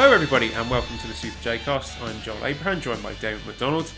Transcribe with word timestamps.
Hello, 0.00 0.14
everybody, 0.14 0.50
and 0.54 0.70
welcome 0.70 0.96
to 0.96 1.08
the 1.08 1.12
Super 1.12 1.36
J 1.42 1.58
Cast. 1.58 2.00
I'm 2.00 2.18
Joel 2.22 2.46
Abraham, 2.46 2.80
joined 2.80 3.02
by 3.02 3.12
Damon 3.12 3.42
McDonald. 3.46 3.92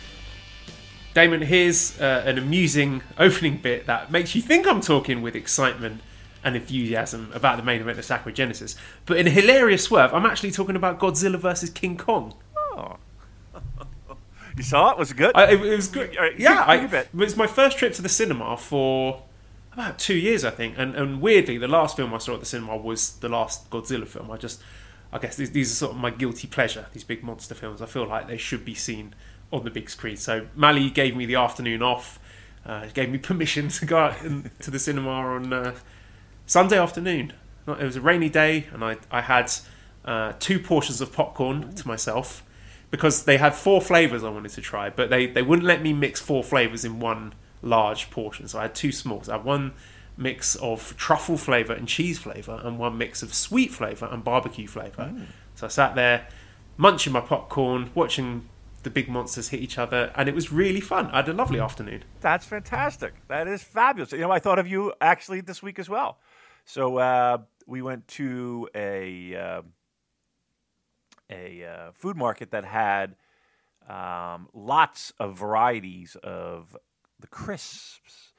Damon, 1.15 1.43
here's 1.43 2.01
uh, 2.01 2.25
an 2.27 2.39
amusing 2.39 3.05
opening 3.19 3.59
bit 3.59 3.87
that 3.87 4.11
makes 4.11 4.35
you 4.35 4.43
think 4.43 4.67
I'm 4.67 4.81
talking 4.81 5.23
with 5.23 5.37
excitement 5.37 6.01
and 6.43 6.57
enthusiasm 6.57 7.31
about 7.33 7.57
the 7.57 7.63
main 7.63 7.81
event 7.81 8.01
of 8.01 8.05
Sakura 8.05 8.35
Genesis, 8.35 8.75
but 9.07 9.17
in 9.17 9.29
a 9.29 9.31
hilarious 9.31 9.85
swerve, 9.85 10.13
I'm 10.13 10.27
actually 10.27 10.51
talking 10.51 10.75
about 10.75 10.99
Godzilla 10.99 11.37
versus 11.39 11.71
King 11.71 11.97
Kong. 11.97 12.35
Oh. 12.57 12.97
you 14.57 14.65
saw 14.65 14.91
it? 14.91 14.99
Was 14.99 15.13
it 15.13 15.17
good? 15.17 15.37
I, 15.37 15.53
it, 15.53 15.65
it 15.65 15.77
was 15.77 15.87
good. 15.87 16.17
Right, 16.17 16.37
yeah, 16.37 16.65
I, 16.67 16.79
it. 16.85 16.93
it 16.93 17.15
was 17.15 17.37
my 17.37 17.47
first 17.47 17.79
trip 17.79 17.93
to 17.93 18.03
the 18.03 18.09
cinema 18.09 18.57
for 18.57 19.23
about 19.73 20.01
two 20.01 20.17
years, 20.17 20.45
I 20.45 20.51
think. 20.51 20.75
And, 20.79 20.97
and 20.97 21.21
weirdly, 21.21 21.59
the 21.59 21.69
last 21.69 21.95
film 21.95 22.13
I 22.13 22.19
saw 22.19 22.35
at 22.35 22.41
the 22.41 22.47
cinema 22.47 22.77
was 22.77 23.19
the 23.21 23.29
last 23.29 23.71
Godzilla 23.71 24.09
film. 24.09 24.33
I 24.33 24.37
just, 24.37 24.61
I 25.13 25.19
guess 25.19 25.37
these, 25.37 25.51
these 25.51 25.71
are 25.71 25.75
sort 25.75 25.93
of 25.93 25.99
my 25.99 26.11
guilty 26.11 26.47
pleasure. 26.47 26.87
These 26.93 27.05
big 27.05 27.23
monster 27.23 27.55
films. 27.55 27.83
I 27.83 27.87
feel 27.87 28.07
like 28.07 28.29
they 28.29 28.37
should 28.39 28.65
be 28.65 28.75
seen 28.75 29.15
on 29.53 29.65
the 29.65 29.71
big 29.71 29.91
screen. 29.91 30.17
So 30.17 30.47
Mally 30.57 30.89
gave 30.91 31.15
me 31.17 31.27
the 31.27 31.35
afternoon 31.35 31.83
off. 31.83 32.19
Uh, 32.65 32.87
gave 32.95 33.11
me 33.11 33.19
permission 33.31 33.69
to 33.69 33.87
go 33.87 33.99
out 33.99 34.23
in, 34.23 34.51
to 34.61 34.71
the 34.71 34.79
cinema 34.79 35.11
on 35.11 35.53
uh, 35.53 35.75
Sunday 36.47 36.79
afternoon. 36.79 37.33
It 37.67 37.85
was 37.85 37.97
a 37.97 38.01
rainy 38.01 38.29
day, 38.29 38.67
and 38.73 38.85
I 38.85 38.97
I 39.11 39.21
had 39.21 39.53
uh, 40.05 40.33
two 40.41 40.59
portions 40.59 41.01
of 41.01 41.13
popcorn 41.13 41.75
to 41.75 41.87
myself 41.87 42.43
because 42.93 43.25
they 43.25 43.39
had 43.39 43.55
four 43.55 43.81
flavors 43.81 44.23
I 44.23 44.29
wanted 44.29 44.51
to 44.53 44.61
try, 44.61 44.91
but 44.91 45.11
they, 45.11 45.27
they 45.27 45.43
wouldn't 45.43 45.67
let 45.67 45.83
me 45.83 45.93
mix 45.95 46.21
four 46.21 46.45
flavors 46.45 46.85
in 46.85 47.01
one 47.01 47.33
large 47.63 48.11
portion. 48.11 48.47
So 48.47 48.59
I 48.59 48.63
had 48.63 48.75
two 48.75 48.93
smalls. 48.93 49.31
I 49.31 49.37
had 49.39 49.45
one 49.45 49.73
mix 50.17 50.57
of 50.57 50.97
truffle 50.97 51.37
flavor 51.37 51.73
and 51.73 51.89
cheese 51.89 52.19
flavor, 52.19 52.61
and 52.65 52.79
one 52.79 52.99
mix 52.99 53.23
of 53.23 53.33
sweet 53.35 53.73
flavor 53.73 54.09
and 54.11 54.23
barbecue 54.23 54.67
flavor. 54.67 55.13
So 55.55 55.67
I 55.67 55.71
sat 55.71 55.95
there 55.95 56.29
munching 56.77 57.13
my 57.13 57.21
popcorn, 57.21 57.91
watching 57.95 58.49
the 58.83 58.91
big 58.91 59.09
monsters 59.09 59.49
hit 59.49 59.61
each 59.61 59.79
other, 59.79 60.13
and 60.17 60.29
it 60.29 60.35
was 60.35 60.53
really 60.53 60.81
fun. 60.81 61.07
I 61.07 61.17
had 61.17 61.29
a 61.29 61.33
lovely 61.33 61.61
afternoon. 61.61 62.03
That's 62.21 62.45
fantastic. 62.45 63.15
That 63.29 63.47
is 63.47 63.63
fabulous. 63.63 64.13
You 64.13 64.19
know, 64.19 64.31
I 64.31 64.39
thought 64.39 64.59
of 64.59 64.67
you 64.67 64.93
actually 65.01 65.41
this 65.41 65.63
week 65.63 65.79
as 65.79 65.89
well. 65.89 66.19
So 66.65 66.99
uh, 66.99 67.39
we 67.67 67.83
went 67.83 68.09
to 68.09 68.69
a 68.75 69.37
uh, 69.37 69.63
a 71.31 71.65
uh, 71.65 71.93
food 71.93 72.17
market 72.17 72.51
that 72.51 72.65
had 72.65 73.17
um, 73.89 74.49
lots 74.53 75.13
of 75.19 75.39
varieties 75.39 76.17
of 76.23 76.77
the 77.21 77.27
crisps, 77.27 78.32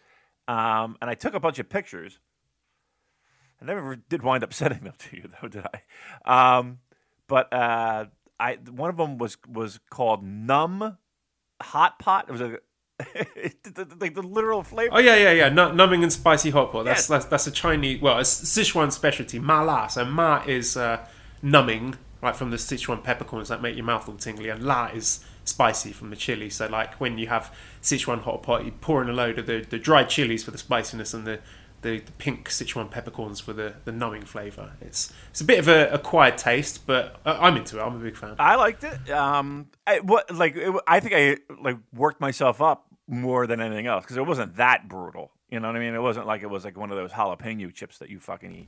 um, 0.47 0.97
and 1.01 1.09
I 1.09 1.15
took 1.15 1.33
a 1.33 1.39
bunch 1.39 1.59
of 1.59 1.69
pictures. 1.69 2.19
I 3.61 3.65
never 3.65 3.95
did 3.95 4.23
wind 4.23 4.43
up 4.43 4.53
sending 4.61 4.81
them 4.81 4.93
to 4.97 5.15
you, 5.17 5.29
though, 5.41 5.47
did 5.47 5.65
I? 6.25 6.57
Um, 6.57 6.79
but 7.27 7.51
uh, 7.53 8.05
I 8.39 8.55
one 8.69 8.89
of 8.89 8.97
them 8.97 9.17
was 9.17 9.37
was 9.47 9.79
called 9.89 10.23
Numb 10.23 10.97
Hot 11.61 11.99
Pot. 11.99 12.25
It 12.27 12.31
was 12.31 12.41
a 12.41 12.57
the, 13.63 13.85
the, 13.97 14.09
the 14.09 14.21
literal 14.21 14.63
flavor. 14.63 14.91
Oh 14.95 14.99
yeah, 14.99 15.15
yeah, 15.15 15.31
yeah. 15.31 15.49
Nu- 15.49 15.73
numbing 15.73 16.03
and 16.03 16.13
spicy 16.13 16.49
hot 16.51 16.71
pot. 16.71 16.85
That's, 16.85 17.01
Yes. 17.01 17.07
that's 17.07 17.25
that's 17.25 17.47
a 17.47 17.51
Chinese. 17.51 18.01
Well, 18.01 18.19
it's 18.19 18.29
Sichuan 18.43 18.91
specialty. 18.91 19.39
Ma 19.39 19.61
la. 19.61 19.87
So 19.87 20.05
ma 20.05 20.43
is 20.45 20.77
uh, 20.77 21.05
numbing, 21.41 21.95
right 22.21 22.35
from 22.35 22.51
the 22.51 22.57
Sichuan 22.57 23.03
peppercorns 23.03 23.49
that 23.49 23.61
make 23.61 23.75
your 23.75 23.85
mouth 23.85 24.07
all 24.07 24.15
tingly, 24.15 24.49
and 24.49 24.61
la 24.63 24.87
is 24.87 25.23
spicy 25.45 25.91
from 25.91 26.09
the 26.09 26.15
chili. 26.15 26.49
So 26.49 26.67
like 26.67 26.95
when 26.95 27.17
you 27.17 27.27
have 27.27 27.53
Sichuan 27.81 28.21
hot 28.21 28.43
pot, 28.43 28.65
you 28.65 28.71
pour 28.71 29.01
in 29.01 29.09
a 29.09 29.13
load 29.13 29.39
of 29.39 29.45
the, 29.45 29.65
the 29.69 29.79
dried 29.79 30.09
chilies 30.09 30.43
for 30.43 30.51
the 30.51 30.57
spiciness 30.57 31.13
and 31.13 31.25
the, 31.25 31.39
the, 31.81 31.99
the 31.99 32.11
pink 32.13 32.49
Sichuan 32.49 32.89
peppercorns 32.89 33.39
for 33.39 33.53
the, 33.53 33.75
the 33.85 33.91
numbing 33.91 34.25
flavour. 34.25 34.73
It's 34.81 35.11
it's 35.31 35.41
a 35.41 35.45
bit 35.45 35.59
of 35.59 35.67
a 35.67 35.89
acquired 35.93 36.37
taste, 36.37 36.87
but 36.87 37.19
I'm 37.25 37.57
into 37.57 37.79
it. 37.79 37.83
I'm 37.83 37.95
a 37.95 37.99
big 37.99 38.15
fan. 38.15 38.35
I 38.39 38.55
liked 38.55 38.83
it. 38.83 39.09
Um, 39.09 39.67
I, 39.85 39.99
what 39.99 40.33
like 40.33 40.55
it, 40.55 40.73
I 40.87 40.99
think 40.99 41.13
I 41.15 41.37
like 41.61 41.77
worked 41.93 42.21
myself 42.21 42.61
up 42.61 42.85
more 43.07 43.45
than 43.47 43.59
anything 43.59 43.85
else 43.85 44.03
because 44.05 44.17
it 44.17 44.25
wasn't 44.25 44.55
that 44.55 44.87
brutal. 44.87 45.31
You 45.49 45.59
know 45.59 45.67
what 45.67 45.75
I 45.75 45.79
mean? 45.79 45.93
It 45.93 46.01
wasn't 46.01 46.25
like 46.25 46.41
it 46.41 46.49
was 46.49 46.65
like 46.65 46.77
one 46.77 46.89
of 46.89 46.97
those 46.97 47.11
jalapeno 47.11 47.71
chips 47.73 47.99
that 47.99 48.09
you 48.09 48.19
fucking 48.19 48.55
eat. 48.55 48.67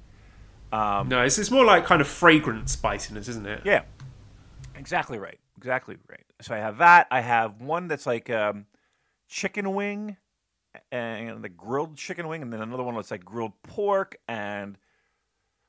Um, 0.71 1.07
no, 1.07 1.23
it's, 1.23 1.37
it's 1.37 1.51
more 1.51 1.63
like 1.63 1.85
kind 1.85 2.01
of 2.01 2.07
fragrant 2.07 2.69
spiciness, 2.69 3.27
isn't 3.29 3.45
it? 3.45 3.61
Yeah, 3.63 3.83
exactly 4.77 5.17
right. 5.17 5.39
Exactly 5.57 5.97
right. 6.09 6.23
So 6.41 6.53
I 6.53 6.57
have 6.57 6.77
that. 6.79 7.07
I 7.11 7.21
have 7.21 7.61
one 7.61 7.87
that's 7.87 8.05
like 8.05 8.29
um, 8.29 8.65
chicken 9.27 9.73
wing 9.73 10.17
and 10.91 11.43
the 11.43 11.49
grilled 11.49 11.97
chicken 11.97 12.27
wing, 12.27 12.41
and 12.41 12.51
then 12.51 12.61
another 12.61 12.83
one 12.83 12.95
that's 12.95 13.11
like 13.11 13.23
grilled 13.23 13.53
pork, 13.63 14.17
and 14.27 14.77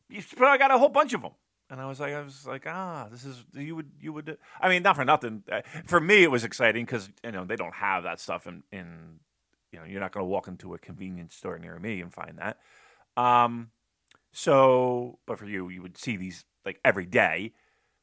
you, 0.08 0.22
got 0.36 0.70
a 0.70 0.78
whole 0.78 0.88
bunch 0.88 1.14
of 1.14 1.22
them. 1.22 1.32
And 1.68 1.80
I 1.80 1.86
was 1.86 1.98
like, 1.98 2.14
I 2.14 2.22
was 2.22 2.46
like, 2.46 2.64
ah, 2.66 3.08
this 3.10 3.24
is 3.24 3.44
you 3.52 3.74
would 3.74 3.90
you 4.00 4.12
would. 4.12 4.38
I 4.60 4.68
mean, 4.68 4.82
not 4.82 4.96
for 4.96 5.04
nothing. 5.04 5.42
For 5.86 6.00
me, 6.00 6.22
it 6.22 6.30
was 6.30 6.44
exciting 6.44 6.84
because 6.84 7.08
you 7.24 7.32
know 7.32 7.44
they 7.44 7.56
don't 7.56 7.74
have 7.74 8.04
that 8.04 8.20
stuff 8.20 8.46
in 8.46 8.62
in 8.70 9.20
you 9.72 9.80
know 9.80 9.84
you're 9.84 10.00
not 10.00 10.12
going 10.12 10.24
to 10.24 10.28
walk 10.28 10.46
into 10.46 10.74
a 10.74 10.78
convenience 10.78 11.34
store 11.34 11.58
near 11.58 11.78
me 11.78 12.00
and 12.00 12.12
find 12.12 12.38
that. 12.38 12.58
Um, 13.16 13.70
so, 14.32 15.18
but 15.26 15.38
for 15.38 15.46
you, 15.46 15.68
you 15.68 15.82
would 15.82 15.98
see 15.98 16.16
these 16.16 16.44
like 16.64 16.80
every 16.84 17.06
day. 17.06 17.52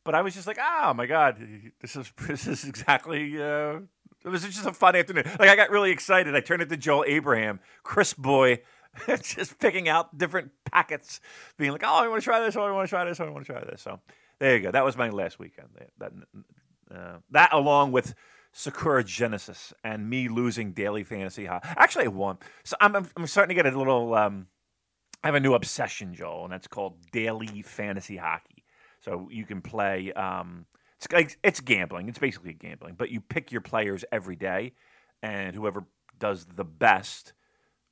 But 0.03 0.15
I 0.15 0.21
was 0.21 0.33
just 0.33 0.47
like, 0.47 0.57
oh 0.61 0.93
my 0.93 1.05
god, 1.05 1.37
this 1.81 1.95
is 1.95 2.11
this 2.27 2.47
is 2.47 2.65
exactly. 2.65 3.41
Uh, 3.41 3.79
it 4.25 4.29
was 4.29 4.43
just 4.43 4.65
a 4.65 4.71
fun 4.73 4.95
afternoon. 4.95 5.25
Like 5.37 5.49
I 5.49 5.55
got 5.55 5.69
really 5.69 5.91
excited. 5.91 6.33
I 6.35 6.39
turned 6.39 6.61
it 6.61 6.69
to 6.69 6.77
Joel 6.77 7.03
Abraham, 7.07 7.59
Chris 7.83 8.13
Boy, 8.13 8.61
just 9.21 9.59
picking 9.59 9.89
out 9.89 10.17
different 10.17 10.51
packets, 10.65 11.19
being 11.57 11.71
like, 11.71 11.83
oh, 11.83 12.03
I 12.03 12.07
want 12.07 12.21
to 12.21 12.23
try 12.23 12.39
this. 12.39 12.55
Oh, 12.55 12.61
I 12.63 12.71
want 12.71 12.87
to 12.87 12.89
try 12.89 13.03
this. 13.05 13.19
Oh, 13.19 13.25
I 13.25 13.29
want 13.29 13.45
to 13.45 13.51
try 13.51 13.63
this. 13.63 13.81
So 13.81 13.99
there 14.39 14.55
you 14.55 14.61
go. 14.63 14.71
That 14.71 14.85
was 14.85 14.95
my 14.95 15.09
last 15.09 15.39
weekend. 15.39 15.67
That 15.99 16.11
uh, 16.93 17.17
that 17.31 17.51
along 17.53 17.91
with 17.91 18.13
Sakura 18.53 19.03
Genesis 19.03 19.73
and 19.83 20.09
me 20.09 20.29
losing 20.29 20.71
daily 20.73 21.03
fantasy. 21.03 21.45
Ho- 21.45 21.59
Actually, 21.63 22.05
I 22.05 22.09
won. 22.09 22.37
So 22.63 22.75
I'm, 22.79 22.95
I'm 22.95 23.07
I'm 23.17 23.27
starting 23.27 23.55
to 23.55 23.61
get 23.61 23.71
a 23.73 23.77
little. 23.77 24.13
Um, 24.13 24.47
I 25.23 25.27
have 25.27 25.35
a 25.35 25.39
new 25.39 25.53
obsession, 25.53 26.13
Joel, 26.13 26.43
and 26.45 26.53
that's 26.53 26.67
called 26.67 26.97
daily 27.11 27.61
fantasy 27.61 28.17
hockey. 28.17 28.52
So 29.03 29.27
you 29.31 29.45
can 29.45 29.61
play. 29.61 30.13
Um, 30.13 30.65
it's 31.11 31.35
it's 31.43 31.59
gambling. 31.59 32.07
It's 32.07 32.19
basically 32.19 32.53
gambling, 32.53 32.95
but 32.95 33.09
you 33.09 33.19
pick 33.19 33.51
your 33.51 33.61
players 33.61 34.05
every 34.11 34.35
day, 34.35 34.73
and 35.21 35.55
whoever 35.55 35.85
does 36.19 36.45
the 36.45 36.63
best 36.63 37.33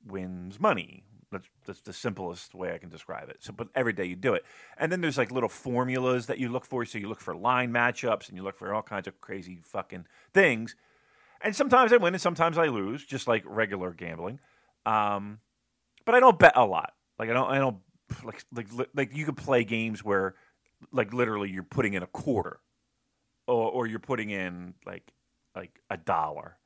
wins 0.06 0.58
money. 0.58 1.04
That's, 1.30 1.48
that's 1.66 1.80
the 1.80 1.94
simplest 1.94 2.54
way 2.54 2.74
I 2.74 2.78
can 2.78 2.90
describe 2.90 3.30
it. 3.30 3.38
So, 3.40 3.54
but 3.54 3.68
every 3.74 3.94
day 3.94 4.04
you 4.04 4.16
do 4.16 4.34
it, 4.34 4.44
and 4.76 4.92
then 4.92 5.00
there's 5.00 5.18
like 5.18 5.30
little 5.30 5.48
formulas 5.48 6.26
that 6.26 6.38
you 6.38 6.48
look 6.48 6.64
for. 6.64 6.84
So 6.84 6.98
you 6.98 7.08
look 7.08 7.20
for 7.20 7.34
line 7.34 7.72
matchups, 7.72 8.28
and 8.28 8.36
you 8.36 8.42
look 8.42 8.56
for 8.56 8.72
all 8.72 8.82
kinds 8.82 9.06
of 9.06 9.20
crazy 9.20 9.60
fucking 9.62 10.06
things. 10.32 10.76
And 11.42 11.54
sometimes 11.54 11.92
I 11.92 11.96
win, 11.96 12.14
and 12.14 12.20
sometimes 12.20 12.56
I 12.56 12.66
lose, 12.68 13.04
just 13.04 13.28
like 13.28 13.42
regular 13.46 13.92
gambling. 13.92 14.40
Um, 14.86 15.40
but 16.04 16.14
I 16.14 16.20
don't 16.20 16.38
bet 16.38 16.52
a 16.56 16.64
lot. 16.64 16.92
Like 17.18 17.28
I 17.30 17.32
don't, 17.32 17.50
I 17.50 17.58
don't 17.58 17.76
like 18.24 18.44
like 18.54 18.68
like 18.94 19.16
you 19.16 19.24
could 19.24 19.36
play 19.36 19.64
games 19.64 20.04
where 20.04 20.34
like 20.90 21.12
literally 21.12 21.50
you're 21.50 21.62
putting 21.62 21.94
in 21.94 22.02
a 22.02 22.06
quarter, 22.06 22.60
or 23.46 23.70
or 23.70 23.86
you're 23.86 23.98
putting 23.98 24.30
in 24.30 24.74
like 24.86 25.12
like 25.54 25.80
a 25.90 25.96
dollar. 25.96 26.56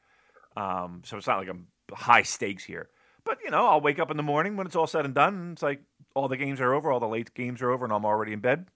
Um, 0.56 1.02
so 1.04 1.16
it's 1.16 1.26
not 1.26 1.38
like 1.38 1.48
I'm 1.48 1.66
high 1.92 2.22
stakes 2.22 2.64
here. 2.64 2.88
But 3.24 3.38
you 3.44 3.50
know, 3.50 3.66
I'll 3.66 3.80
wake 3.80 3.98
up 3.98 4.10
in 4.10 4.16
the 4.16 4.22
morning 4.22 4.56
when 4.56 4.66
it's 4.66 4.76
all 4.76 4.86
said 4.86 5.04
and 5.04 5.14
done. 5.14 5.34
And 5.34 5.52
it's 5.52 5.62
like 5.62 5.82
all 6.14 6.28
the 6.28 6.36
games 6.36 6.60
are 6.60 6.72
over, 6.72 6.90
all 6.92 7.00
the 7.00 7.08
late 7.08 7.34
games 7.34 7.60
are 7.60 7.70
over, 7.70 7.84
and 7.84 7.92
I'm 7.92 8.04
already 8.04 8.32
in 8.32 8.40
bed. 8.40 8.66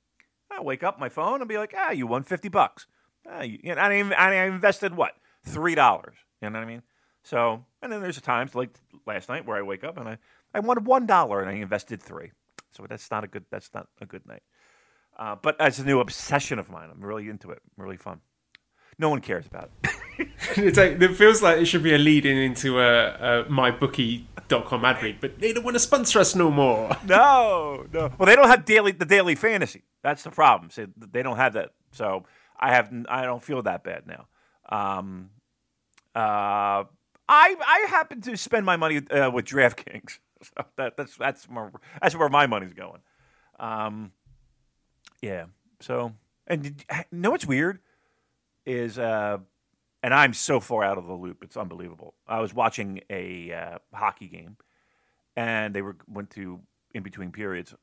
I'll 0.51 0.65
wake 0.65 0.83
up 0.83 0.99
my 0.99 1.09
phone 1.09 1.41
and 1.41 1.49
be 1.49 1.57
like, 1.57 1.73
ah, 1.77 1.93
you 1.93 2.07
won 2.07 2.25
fifty 2.25 2.49
bucks. 2.49 2.87
Ah, 3.29 3.43
you, 3.43 3.59
know, 3.75 3.81
I, 3.81 3.91
I 3.91 4.45
invested 4.47 4.97
what 4.97 5.13
three 5.45 5.75
dollars. 5.75 6.17
You 6.43 6.51
know 6.51 6.59
what 6.59 6.65
I 6.65 6.69
mean? 6.69 6.83
So, 7.23 7.65
and 7.83 7.93
then 7.93 8.01
there's 8.03 8.21
times 8.21 8.55
like 8.55 8.71
last 9.07 9.29
night 9.29 9.47
where 9.47 9.57
I 9.57 9.63
wake 9.63 9.85
up 9.85 9.99
and 9.99 10.09
I, 10.09 10.19
I 10.55 10.61
won 10.61 10.85
one 10.85 11.07
dollar 11.07 11.41
and 11.41 11.51
I 11.51 11.55
invested 11.55 12.03
three. 12.03 12.33
So 12.73 12.87
that's 12.89 13.11
not 13.11 13.25
a 13.25 13.27
good 13.27 13.45
that's 13.51 13.71
not 13.75 13.89
a 14.01 14.07
good 14.07 14.27
night. 14.27 14.43
Uh, 15.21 15.37
but 15.41 15.55
it's 15.61 15.79
a 15.79 15.85
new 15.85 16.01
obsession 16.01 16.59
of 16.59 16.71
mine. 16.71 16.89
I'm 16.91 17.05
really 17.05 17.29
into 17.29 17.51
it. 17.51 17.61
Really 17.77 17.99
fun. 17.99 18.23
No 18.99 19.11
one 19.11 19.21
cares 19.21 19.47
about 19.47 19.71
it. 19.85 19.91
it's 20.57 20.79
like, 20.79 21.01
it 21.01 21.15
feels 21.15 21.43
like 21.43 21.59
it 21.59 21.67
should 21.67 21.83
be 21.83 21.93
a 21.93 21.99
lead 21.99 22.25
in 22.25 22.39
into 22.39 22.81
a, 22.81 23.43
a 23.43 23.45
mybookie.com 23.45 24.85
ad 24.85 25.03
read, 25.03 25.21
but 25.21 25.39
they 25.39 25.53
don't 25.53 25.63
want 25.63 25.75
to 25.75 25.81
sponsor 25.81 26.21
us 26.21 26.35
no 26.35 26.51
more. 26.51 26.97
no, 27.07 27.87
no. 27.93 28.11
Well, 28.19 28.27
they 28.27 28.35
don't 28.35 28.49
have 28.49 28.65
daily 28.65 28.93
the 28.93 29.05
daily 29.05 29.35
fantasy. 29.35 29.83
That's 30.03 30.23
the 30.23 30.31
problem. 30.31 30.71
So 30.71 30.87
they 30.97 31.23
don't 31.23 31.37
have 31.37 31.53
that. 31.53 31.73
So 31.93 32.25
I 32.59 32.75
have 32.75 32.91
I 33.09 33.25
don't 33.25 33.43
feel 33.43 33.63
that 33.63 33.85
bad 33.85 34.07
now. 34.07 34.27
Um, 34.71 35.31
uh, 36.15 36.85
I 37.29 37.57
I 37.59 37.87
happen 37.91 38.23
to 38.23 38.37
spend 38.39 38.65
my 38.65 38.77
money 38.77 39.03
uh, 39.11 39.31
with 39.31 39.45
DraftKings, 39.45 40.19
so 40.43 40.65
that, 40.77 40.97
that's 40.97 41.17
that's 41.17 41.49
more 41.49 41.73
that's 42.01 42.17
where 42.17 42.31
my 42.31 42.47
money's 42.47 42.73
going. 42.73 43.01
Um, 43.59 44.13
yeah. 45.23 45.47
So 45.81 46.13
and 46.47 46.63
did, 46.63 46.85
you 46.91 47.19
know 47.19 47.31
what's 47.31 47.47
weird 47.47 47.81
is 48.67 48.99
uh, 48.99 49.39
and 50.03 50.15
I'm 50.15 50.33
so 50.33 50.61
far 50.61 50.83
out 50.83 50.99
of 50.99 51.07
the 51.07 51.15
loop. 51.15 51.43
It's 51.43 51.57
unbelievable. 51.57 52.15
I 52.27 52.41
was 52.41 52.55
watching 52.55 53.01
a 53.11 53.53
uh, 53.53 53.79
hockey 53.93 54.29
game, 54.29 54.57
and 55.37 55.75
they 55.75 55.83
were 55.83 55.97
went 56.09 56.31
to 56.31 56.61
in 56.95 57.03
between 57.03 57.33
periods, 57.33 57.75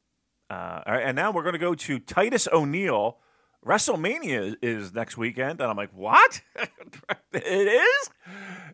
uh, 0.50 0.82
and 0.86 1.16
now 1.16 1.32
we're 1.32 1.44
going 1.44 1.54
to 1.54 1.60
go 1.60 1.76
to 1.76 2.00
Titus 2.00 2.48
O'Neil. 2.52 3.18
WrestleMania 3.66 4.56
is 4.62 4.94
next 4.94 5.18
weekend, 5.18 5.60
and 5.60 5.70
I'm 5.70 5.76
like, 5.76 5.92
what? 5.92 6.42
it 7.34 7.44
is? 7.44 8.10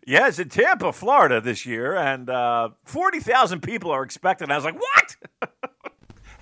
Yeah, 0.06 0.28
it's 0.28 0.40
in 0.40 0.50
Tampa, 0.50 0.92
Florida 0.92 1.42
this 1.42 1.66
year, 1.66 1.96
and 1.96 2.30
uh, 2.30 2.70
forty 2.84 3.20
thousand 3.20 3.62
people 3.62 3.92
are 3.92 4.04
expected. 4.04 4.52
I 4.52 4.56
was 4.56 4.66
like, 4.66 4.80
what? 4.80 5.16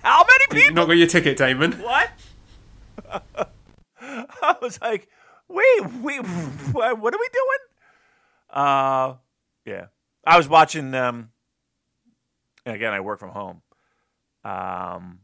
How 0.02 0.24
many 0.24 0.44
You 0.50 0.68
people? 0.68 0.74
not 0.74 0.86
got 0.86 0.96
your 0.96 1.06
ticket, 1.06 1.36
Damon. 1.36 1.72
What? 1.72 2.10
I 4.00 4.56
was 4.60 4.80
like, 4.80 5.08
wait, 5.48 5.80
wait, 6.02 6.18
what 6.72 6.98
what 6.98 7.14
are 7.14 7.18
we 7.18 7.28
doing? 7.32 7.58
Uh, 8.50 9.14
yeah. 9.64 9.86
I 10.26 10.36
was 10.36 10.48
watching. 10.48 10.94
Um, 10.94 11.30
and 12.66 12.76
again, 12.76 12.92
I 12.92 13.00
work 13.00 13.18
from 13.20 13.30
home. 13.30 13.62
Um, 14.44 15.20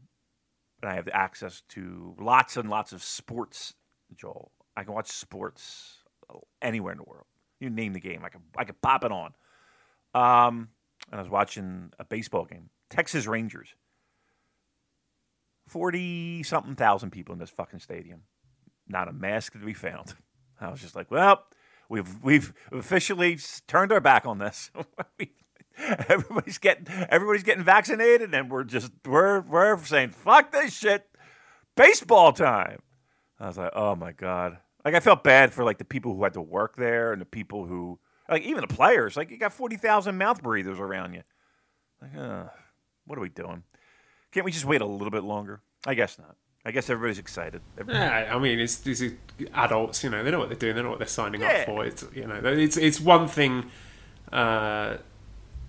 and 0.81 0.89
I 0.91 0.95
have 0.95 1.09
access 1.11 1.61
to 1.69 2.15
lots 2.19 2.57
and 2.57 2.69
lots 2.69 2.93
of 2.93 3.03
sports. 3.03 3.73
Joel, 4.15 4.51
I 4.77 4.83
can 4.83 4.93
watch 4.93 5.09
sports 5.09 5.97
anywhere 6.61 6.93
in 6.93 6.97
the 6.97 7.03
world. 7.03 7.25
You 7.59 7.69
name 7.69 7.93
the 7.93 7.99
game, 7.99 8.23
I 8.23 8.29
can 8.29 8.41
I 8.57 8.63
can 8.63 8.75
pop 8.81 9.03
it 9.03 9.11
on. 9.11 9.33
Um, 10.13 10.69
and 11.11 11.19
I 11.19 11.21
was 11.21 11.29
watching 11.29 11.91
a 11.99 12.05
baseball 12.05 12.45
game, 12.45 12.69
Texas 12.89 13.27
Rangers. 13.27 13.75
Forty 15.69 16.41
something 16.41 16.75
thousand 16.75 17.11
people 17.11 17.33
in 17.33 17.39
this 17.39 17.51
fucking 17.51 17.79
stadium. 17.79 18.23
Not 18.87 19.07
a 19.07 19.13
mask 19.13 19.53
to 19.53 19.59
be 19.59 19.75
found. 19.75 20.15
I 20.59 20.71
was 20.71 20.81
just 20.81 20.95
like, 20.95 21.11
well, 21.11 21.45
we've 21.89 22.23
we've 22.23 22.53
officially 22.71 23.37
turned 23.67 23.91
our 23.91 23.99
back 24.01 24.25
on 24.25 24.39
this. 24.39 24.71
everybody's 26.09 26.57
getting 26.57 26.87
everybody's 27.09 27.43
getting 27.43 27.63
vaccinated, 27.63 28.33
and 28.33 28.49
we're 28.49 28.63
just 28.63 28.91
we're 29.05 29.41
we're 29.41 29.77
saying 29.83 30.09
fuck 30.09 30.51
this 30.51 30.75
shit. 30.75 31.07
Baseball 31.75 32.33
time. 32.33 32.79
I 33.39 33.47
was 33.47 33.57
like, 33.57 33.71
oh 33.75 33.95
my 33.95 34.11
god. 34.11 34.57
Like 34.83 34.95
I 34.95 34.99
felt 34.99 35.23
bad 35.23 35.53
for 35.53 35.63
like 35.63 35.77
the 35.77 35.85
people 35.85 36.15
who 36.15 36.23
had 36.23 36.33
to 36.33 36.41
work 36.41 36.77
there 36.77 37.13
and 37.13 37.21
the 37.21 37.25
people 37.25 37.65
who 37.65 37.99
like 38.27 38.41
even 38.41 38.61
the 38.61 38.73
players. 38.73 39.15
Like 39.15 39.29
you 39.29 39.37
got 39.37 39.53
forty 39.53 39.77
thousand 39.77 40.17
mouth 40.17 40.41
breathers 40.41 40.79
around 40.79 41.13
you. 41.13 41.21
Like, 42.01 42.15
uh, 42.17 42.45
what 43.05 43.19
are 43.19 43.21
we 43.21 43.29
doing? 43.29 43.63
Can't 44.31 44.45
we 44.45 44.51
just 44.51 44.65
wait 44.65 44.81
a 44.81 44.85
little 44.85 45.11
bit 45.11 45.23
longer? 45.23 45.61
I 45.87 45.93
guess 45.93 46.17
not. 46.19 46.35
I 46.65 46.71
guess 46.71 46.89
everybody's 46.89 47.19
excited. 47.19 47.61
Every- 47.77 47.93
Yeah, 47.93 48.31
I 48.35 48.37
mean, 48.39 48.59
it's 48.59 48.75
these 48.77 49.01
are 49.01 49.11
adults. 49.53 50.03
You 50.03 50.09
know, 50.09 50.23
they 50.23 50.29
know 50.31 50.39
what 50.39 50.49
they're 50.49 50.57
doing. 50.57 50.75
They 50.75 50.83
know 50.83 50.89
what 50.89 50.99
they're 50.99 51.07
signing 51.07 51.41
Yeah. 51.41 51.47
up 51.61 51.65
for. 51.65 51.85
It's 51.85 52.05
you 52.13 52.27
know, 52.27 52.39
it's 52.43 52.77
it's 52.77 52.99
one 52.99 53.27
thing. 53.27 53.65
Uh, 54.31 54.97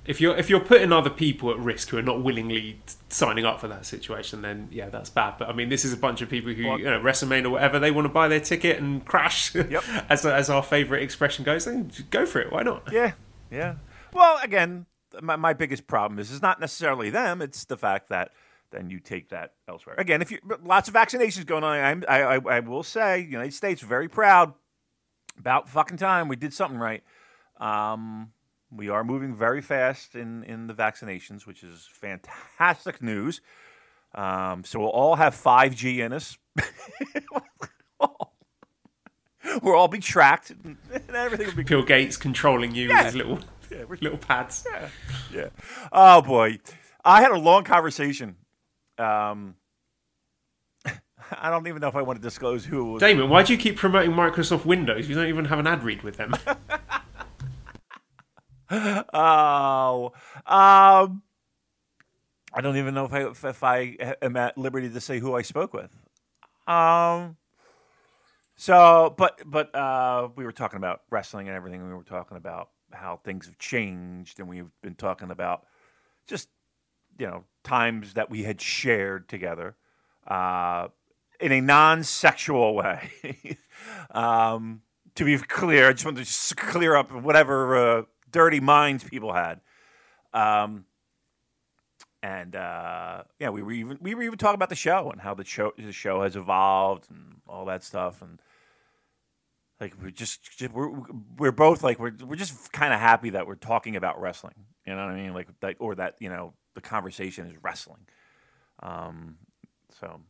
if 0.06 0.20
you're 0.20 0.36
if 0.36 0.50
you're 0.50 0.60
putting 0.60 0.92
other 0.92 1.10
people 1.10 1.50
at 1.50 1.58
risk 1.58 1.90
who 1.90 1.98
are 1.98 2.02
not 2.02 2.22
willingly 2.22 2.80
signing 3.10 3.44
up 3.44 3.60
for 3.60 3.68
that 3.68 3.86
situation, 3.86 4.42
then 4.42 4.68
yeah, 4.72 4.88
that's 4.88 5.10
bad. 5.10 5.34
But 5.38 5.48
I 5.48 5.52
mean, 5.52 5.68
this 5.68 5.84
is 5.84 5.92
a 5.92 5.96
bunch 5.96 6.20
of 6.22 6.28
people 6.28 6.52
who 6.52 6.66
Well- 6.66 6.78
you 6.78 6.86
know, 6.86 7.00
WrestleMania 7.00 7.44
or 7.46 7.50
whatever, 7.50 7.78
they 7.78 7.90
want 7.90 8.06
to 8.06 8.12
buy 8.12 8.26
their 8.28 8.40
ticket 8.40 8.78
and 8.80 9.04
crash. 9.04 9.54
Yep. 9.54 9.84
as 10.08 10.26
as 10.26 10.50
our 10.50 10.62
favorite 10.62 11.02
expression 11.02 11.44
goes, 11.44 11.66
then 11.66 11.90
go 12.10 12.26
for 12.26 12.40
it. 12.40 12.50
Why 12.50 12.62
not? 12.62 12.88
Yeah, 12.90 13.12
yeah. 13.50 13.76
Well, 14.12 14.40
again, 14.42 14.86
my, 15.22 15.36
my 15.36 15.52
biggest 15.52 15.86
problem 15.86 16.18
is 16.18 16.30
is 16.32 16.42
not 16.42 16.60
necessarily 16.60 17.10
them. 17.10 17.40
It's 17.40 17.64
the 17.64 17.76
fact 17.76 18.08
that 18.08 18.32
then 18.70 18.90
you 18.90 19.00
take 19.00 19.30
that 19.30 19.54
elsewhere. 19.68 19.96
Again, 19.98 20.22
if 20.22 20.30
you 20.30 20.38
lots 20.62 20.88
of 20.88 20.94
vaccinations 20.94 21.46
going 21.46 21.64
on, 21.64 21.76
I'm, 21.78 22.04
I, 22.08 22.22
I 22.22 22.36
I 22.56 22.60
will 22.60 22.82
say, 22.82 23.20
United 23.20 23.54
States 23.54 23.82
very 23.82 24.08
proud. 24.08 24.54
About 25.38 25.68
fucking 25.68 25.96
time 25.96 26.28
we 26.28 26.36
did 26.36 26.52
something 26.52 26.78
right. 26.78 27.02
Um, 27.58 28.32
we 28.70 28.88
are 28.88 29.02
moving 29.04 29.34
very 29.34 29.60
fast 29.62 30.14
in 30.14 30.44
in 30.44 30.66
the 30.66 30.74
vaccinations, 30.74 31.46
which 31.46 31.62
is 31.62 31.88
fantastic 31.92 33.02
news. 33.10 33.40
Um, 34.14 34.64
so 34.64 34.80
we'll 34.80 34.88
all 34.88 35.14
have 35.16 35.34
5G 35.36 35.98
in 35.98 36.12
us. 36.12 36.36
we'll 39.62 39.74
all 39.74 39.88
be 39.88 39.98
tracked, 40.00 40.50
and 40.50 40.76
everything 41.14 41.46
will 41.46 41.54
be 41.54 41.62
Bill 41.62 41.82
Gates 41.84 42.16
controlling 42.16 42.74
you 42.74 42.88
Yeah. 42.88 42.96
with 42.98 43.06
his 43.06 43.14
little 43.16 43.38
Yeah, 43.70 43.84
little 44.00 44.18
pads. 44.18 44.66
yeah. 45.32 45.48
Oh 45.92 46.22
boy, 46.22 46.58
I 47.04 47.22
had 47.22 47.30
a 47.30 47.38
long 47.38 47.64
conversation. 47.64 48.36
Um, 49.00 49.54
I 50.86 51.50
don't 51.50 51.66
even 51.66 51.80
know 51.80 51.88
if 51.88 51.96
I 51.96 52.02
want 52.02 52.18
to 52.18 52.22
disclose 52.22 52.64
who 52.64 52.80
it 52.80 52.92
was. 52.92 53.00
Damon, 53.00 53.28
why 53.28 53.42
do 53.42 53.52
you 53.52 53.58
keep 53.58 53.76
promoting 53.76 54.12
Microsoft 54.12 54.64
Windows? 54.64 55.08
You 55.08 55.14
don't 55.14 55.26
even 55.28 55.46
have 55.46 55.58
an 55.58 55.66
ad 55.66 55.82
read 55.82 56.02
with 56.02 56.16
them. 56.16 56.34
Oh, 58.72 60.12
um, 60.46 61.22
I 62.54 62.60
don't 62.60 62.76
even 62.76 62.94
know 62.94 63.04
if 63.04 63.12
I 63.12 63.28
if, 63.28 63.44
if 63.44 63.64
I 63.64 63.96
am 64.22 64.36
at 64.36 64.56
liberty 64.56 64.88
to 64.88 65.00
say 65.00 65.18
who 65.18 65.34
I 65.34 65.42
spoke 65.42 65.74
with. 65.74 65.90
Um. 66.68 67.36
So, 68.56 69.14
but 69.16 69.40
but 69.44 69.74
uh, 69.74 70.28
we 70.36 70.44
were 70.44 70.52
talking 70.52 70.76
about 70.76 71.00
wrestling 71.10 71.48
and 71.48 71.56
everything. 71.56 71.86
We 71.86 71.94
were 71.94 72.04
talking 72.04 72.36
about 72.36 72.70
how 72.92 73.16
things 73.24 73.46
have 73.46 73.58
changed, 73.58 74.38
and 74.38 74.48
we've 74.48 74.70
been 74.82 74.94
talking 74.94 75.30
about 75.30 75.66
just 76.28 76.48
you 77.18 77.26
know 77.26 77.44
times 77.62 78.14
that 78.14 78.30
we 78.30 78.44
had 78.44 78.60
shared 78.60 79.28
together 79.28 79.76
uh, 80.26 80.88
in 81.40 81.52
a 81.52 81.60
non-sexual 81.60 82.74
way. 82.74 83.10
um, 84.10 84.82
to 85.14 85.24
be 85.24 85.36
clear, 85.38 85.88
I 85.88 85.92
just 85.92 86.04
wanted 86.04 86.18
to 86.18 86.24
just 86.24 86.56
clear 86.56 86.94
up 86.94 87.12
whatever 87.12 87.76
uh, 87.76 88.02
dirty 88.30 88.60
minds 88.60 89.04
people 89.04 89.32
had. 89.32 89.60
Um, 90.32 90.84
and 92.22 92.54
uh, 92.54 93.24
yeah, 93.38 93.48
we 93.48 93.62
were 93.62 93.72
even 93.72 93.98
we 94.00 94.14
were 94.14 94.22
even 94.22 94.38
talking 94.38 94.54
about 94.54 94.68
the 94.68 94.74
show 94.74 95.10
and 95.10 95.20
how 95.20 95.34
the 95.34 95.44
show 95.44 95.72
the 95.78 95.92
show 95.92 96.22
has 96.22 96.36
evolved 96.36 97.10
and 97.10 97.40
all 97.48 97.64
that 97.64 97.82
stuff 97.82 98.20
and 98.20 98.40
like 99.80 99.94
we're 100.00 100.10
just, 100.10 100.58
just 100.58 100.72
we're 100.72 100.92
we're 101.38 101.52
both 101.52 101.82
like 101.82 101.98
we're 101.98 102.12
we're 102.24 102.36
just 102.36 102.70
kind 102.70 102.92
of 102.92 103.00
happy 103.00 103.30
that 103.30 103.46
we're 103.46 103.54
talking 103.54 103.96
about 103.96 104.20
wrestling. 104.20 104.54
You 104.86 104.94
know 104.94 105.06
what 105.06 105.14
I 105.14 105.16
mean? 105.16 105.32
Like 105.32 105.48
that 105.60 105.76
or 105.78 105.94
that 105.94 106.16
you 106.20 106.28
know 106.28 106.52
the 106.74 106.80
conversation 106.80 107.46
is 107.46 107.54
wrestling. 107.62 108.06
Um, 108.82 109.36
so 110.00 110.20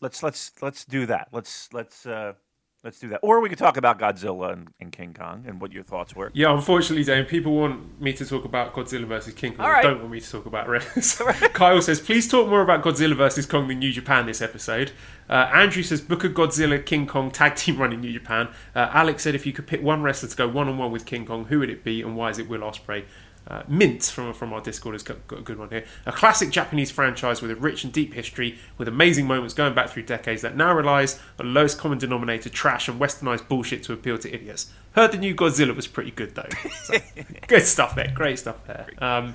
let's 0.00 0.22
let's 0.22 0.52
let's 0.62 0.84
do 0.84 1.06
that. 1.06 1.28
Let's 1.32 1.72
let's 1.72 2.06
uh, 2.06 2.34
let's 2.82 2.98
do 2.98 3.08
that. 3.08 3.20
Or 3.22 3.40
we 3.40 3.48
could 3.48 3.58
talk 3.58 3.76
about 3.76 3.98
Godzilla 3.98 4.52
and, 4.52 4.68
and 4.80 4.90
King 4.90 5.12
Kong 5.12 5.44
and 5.46 5.60
what 5.60 5.72
your 5.72 5.82
thoughts 5.82 6.16
were. 6.16 6.30
Yeah, 6.32 6.54
unfortunately, 6.54 7.04
Dane, 7.04 7.26
people 7.26 7.52
want 7.52 8.00
me 8.00 8.12
to 8.14 8.24
talk 8.24 8.44
about 8.44 8.72
Godzilla 8.72 9.06
versus 9.06 9.34
King 9.34 9.54
Kong. 9.54 9.66
All 9.66 9.72
right. 9.72 9.82
They 9.82 9.88
don't 9.90 10.00
want 10.00 10.12
me 10.12 10.20
to 10.20 10.30
talk 10.30 10.46
about 10.46 10.68
wrestling. 10.68 11.34
Kyle 11.52 11.82
says, 11.82 12.00
please 12.00 12.26
talk 12.26 12.48
more 12.48 12.62
about 12.62 12.82
Godzilla 12.82 13.14
versus 13.14 13.44
Kong 13.44 13.68
than 13.68 13.80
New 13.80 13.92
Japan 13.92 14.24
this 14.24 14.40
episode. 14.40 14.92
Uh, 15.28 15.50
Andrew 15.52 15.82
says, 15.82 16.00
book 16.00 16.24
a 16.24 16.30
Godzilla 16.30 16.84
King 16.84 17.06
Kong 17.06 17.30
tag 17.30 17.54
team 17.56 17.76
run 17.76 17.92
in 17.92 18.00
New 18.00 18.12
Japan. 18.12 18.48
Uh, 18.74 18.88
Alex 18.92 19.22
said, 19.24 19.34
if 19.34 19.44
you 19.44 19.52
could 19.52 19.66
pick 19.66 19.82
one 19.82 20.02
wrestler 20.02 20.30
to 20.30 20.36
go 20.36 20.48
one 20.48 20.68
on 20.68 20.78
one 20.78 20.90
with 20.90 21.04
King 21.04 21.26
Kong, 21.26 21.44
who 21.44 21.58
would 21.58 21.70
it 21.70 21.84
be 21.84 22.00
and 22.00 22.16
why 22.16 22.30
is 22.30 22.38
it 22.38 22.48
Will 22.48 22.60
Ospreay? 22.60 23.04
Uh, 23.48 23.62
Mint 23.66 24.02
from 24.04 24.32
from 24.32 24.52
our 24.52 24.60
Discord 24.60 24.94
has 24.94 25.02
got, 25.02 25.26
got 25.26 25.40
a 25.40 25.42
good 25.42 25.58
one 25.58 25.70
here. 25.70 25.84
A 26.06 26.12
classic 26.12 26.50
Japanese 26.50 26.90
franchise 26.90 27.42
with 27.42 27.50
a 27.50 27.56
rich 27.56 27.84
and 27.84 27.92
deep 27.92 28.14
history, 28.14 28.58
with 28.78 28.86
amazing 28.86 29.26
moments 29.26 29.54
going 29.54 29.74
back 29.74 29.88
through 29.88 30.04
decades 30.04 30.42
that 30.42 30.56
now 30.56 30.72
relies 30.74 31.18
on 31.38 31.52
lowest 31.52 31.78
common 31.78 31.98
denominator 31.98 32.48
trash 32.48 32.86
and 32.86 33.00
westernized 33.00 33.48
bullshit 33.48 33.82
to 33.84 33.92
appeal 33.92 34.18
to 34.18 34.32
idiots. 34.32 34.70
Heard 34.92 35.12
the 35.12 35.18
new 35.18 35.34
Godzilla 35.34 35.74
was 35.74 35.86
pretty 35.86 36.10
good 36.10 36.34
though. 36.34 36.48
So, 36.82 36.94
good 37.48 37.64
stuff 37.64 37.94
there, 37.94 38.12
great 38.14 38.38
stuff 38.38 38.64
there. 38.66 38.86
Um, 38.98 39.34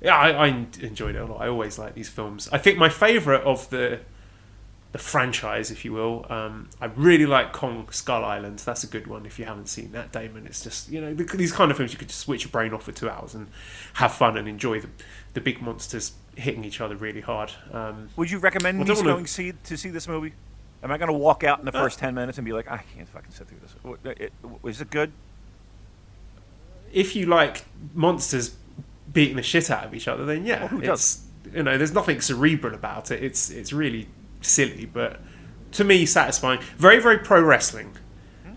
yeah, 0.00 0.16
I, 0.16 0.30
I 0.30 0.46
enjoyed 0.80 1.16
it 1.16 1.18
a 1.18 1.24
lot. 1.24 1.40
I 1.40 1.48
always 1.48 1.78
like 1.78 1.94
these 1.94 2.08
films. 2.08 2.48
I 2.52 2.58
think 2.58 2.78
my 2.78 2.88
favourite 2.88 3.42
of 3.42 3.68
the 3.70 4.00
the 4.94 4.98
franchise, 5.00 5.72
if 5.72 5.84
you 5.84 5.92
will, 5.92 6.24
um, 6.30 6.68
I 6.80 6.84
really 6.86 7.26
like 7.26 7.52
Kong 7.52 7.88
Skull 7.90 8.24
Island. 8.24 8.60
That's 8.60 8.84
a 8.84 8.86
good 8.86 9.08
one. 9.08 9.26
If 9.26 9.40
you 9.40 9.44
haven't 9.44 9.68
seen 9.68 9.90
that, 9.90 10.12
Damon, 10.12 10.46
it's 10.46 10.62
just 10.62 10.88
you 10.88 11.00
know 11.00 11.12
these 11.12 11.50
kind 11.50 11.72
of 11.72 11.76
films 11.76 11.92
you 11.92 11.98
could 11.98 12.06
just 12.06 12.20
switch 12.20 12.44
your 12.44 12.52
brain 12.52 12.72
off 12.72 12.84
for 12.84 12.92
two 12.92 13.10
hours 13.10 13.34
and 13.34 13.48
have 13.94 14.12
fun 14.14 14.36
and 14.36 14.46
enjoy 14.46 14.78
the 14.78 14.88
the 15.32 15.40
big 15.40 15.60
monsters 15.60 16.12
hitting 16.36 16.64
each 16.64 16.80
other 16.80 16.94
really 16.94 17.20
hard. 17.22 17.50
Um, 17.72 18.08
Would 18.14 18.30
you 18.30 18.38
recommend 18.38 18.78
me 18.78 18.84
wanna- 18.84 19.02
going 19.02 19.26
see 19.26 19.52
to 19.64 19.76
see 19.76 19.90
this 19.90 20.06
movie? 20.06 20.32
Am 20.84 20.92
I 20.92 20.96
going 20.98 21.08
to 21.10 21.18
walk 21.18 21.42
out 21.42 21.58
in 21.58 21.64
the 21.64 21.72
first 21.72 21.98
ten 21.98 22.14
minutes 22.14 22.38
and 22.38 22.44
be 22.44 22.52
like, 22.52 22.70
I 22.70 22.84
can't 22.94 23.08
fucking 23.08 23.32
sit 23.32 23.48
through 23.48 23.58
this? 23.62 24.54
Is 24.64 24.80
it 24.80 24.90
good? 24.90 25.10
if 26.92 27.16
you 27.16 27.26
like 27.26 27.64
monsters 27.94 28.54
beating 29.12 29.34
the 29.34 29.42
shit 29.42 29.68
out 29.70 29.84
of 29.84 29.94
each 29.94 30.06
other, 30.06 30.24
then 30.24 30.46
yeah, 30.46 30.72
Well, 30.72 30.96
you 31.52 31.62
know 31.64 31.76
there's 31.76 31.92
nothing 31.92 32.20
cerebral 32.20 32.74
about 32.74 33.10
it. 33.10 33.24
It's 33.24 33.50
it's 33.50 33.72
really 33.72 34.06
silly, 34.44 34.86
but 34.86 35.20
to 35.72 35.84
me 35.84 36.06
satisfying. 36.06 36.60
Very 36.76 37.00
very 37.00 37.18
pro 37.18 37.42
wrestling. 37.42 37.96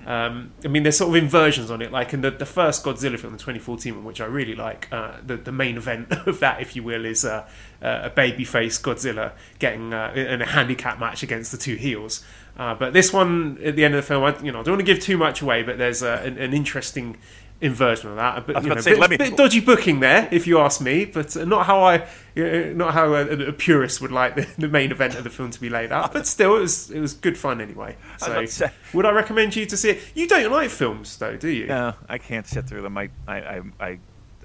Um, 0.08 0.54
I 0.64 0.70
mean, 0.70 0.84
there's 0.84 0.96
sort 0.96 1.10
of 1.10 1.22
inversions 1.22 1.70
on 1.70 1.82
it, 1.82 1.92
like 1.92 2.14
in 2.14 2.22
the, 2.22 2.32
the 2.32 2.46
first 2.46 2.86
Godzilla 2.86 3.20
film, 3.20 3.34
the 3.34 3.40
2014 3.40 3.94
one, 3.94 4.06
which 4.06 4.22
I 4.22 4.26
really 4.26 4.56
like. 4.56 4.88
Uh, 4.90 5.18
the, 5.22 5.36
the 5.36 5.52
main 5.52 5.76
event 5.76 6.10
of 6.26 6.40
that, 6.40 6.62
if 6.62 6.78
you 6.78 6.84
will, 6.84 7.04
is 7.04 7.26
uh, 7.26 7.46
uh, 7.82 8.04
a 8.04 8.10
babyface 8.10 8.82
Godzilla 8.82 9.34
getting 9.60 9.94
uh, 9.94 10.14
in 10.16 10.42
a 10.42 10.46
handicap 10.46 10.98
match 10.98 11.24
against 11.24 11.52
the 11.52 11.58
two 11.58 11.76
heels. 11.76 12.24
Uh, 12.56 12.74
but 12.74 12.94
this 12.94 13.12
one, 13.12 13.60
at 13.62 13.76
the 13.76 13.84
end 13.84 13.96
of 13.96 14.02
the 14.02 14.08
film, 14.08 14.24
I, 14.24 14.30
you 14.42 14.50
know, 14.50 14.62
I 14.62 14.64
don't 14.64 14.76
want 14.76 14.88
to 14.88 14.94
give 14.94 15.04
too 15.04 15.18
much 15.18 15.42
away, 15.42 15.62
but 15.62 15.78
there's 15.78 16.02
uh, 16.02 16.22
an, 16.24 16.38
an 16.38 16.54
interesting 16.54 17.18
inversion 17.62 18.10
of 18.12 18.16
that. 18.18 18.46
But, 18.46 18.64
you 18.64 18.70
know, 18.70 18.80
say, 18.82 19.00
bit, 19.00 19.10
me- 19.10 19.18
bit 19.18 19.38
dodgy 19.38 19.60
booking 19.60 20.00
there, 20.00 20.28
if 20.32 20.46
you 20.48 20.60
ask 20.60 20.80
me, 20.82 21.06
but 21.06 21.36
not 21.48 21.66
how 21.66 21.82
I, 21.82 21.98
uh, 22.38 22.74
not 22.76 22.94
how 22.94 23.14
a, 23.14 23.48
a 23.48 23.54
purist 23.54 24.02
would 24.02 24.12
like 24.12 24.36
the, 24.36 24.48
the 24.58 24.68
main 24.68 24.92
event 24.92 25.16
of 25.16 25.24
the 25.24 25.30
film 25.30 25.52
to 25.52 25.60
be 25.62 25.70
laid 25.70 25.92
out. 25.92 26.14
But 26.14 26.28
still, 26.28 26.58
it 26.58 26.62
was 26.62 26.92
it 26.92 27.00
was 27.00 27.14
good 27.14 27.38
fun 27.38 27.62
anyway. 27.62 27.96
So, 28.18 28.46
say- 28.46 28.72
would 28.94 29.06
I 29.06 29.12
recommend 29.12 29.56
you 29.56 29.66
to 29.66 29.78
see 29.78 29.92
it? 29.92 30.02
You 30.14 30.28
don't 30.28 30.52
like 30.52 30.70
films, 30.70 31.18
though, 31.18 31.36
do 31.36 31.50
you? 31.50 31.68
No, 31.68 31.94
I 32.08 32.18
can't 32.18 32.46
sit 32.48 32.66
through 32.68 32.82
them. 32.82 32.98
I, 32.98 33.10
I, 33.28 33.38
I, 33.38 33.62
I, 33.80 34.00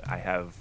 I 0.06 0.16
have. 0.18 0.56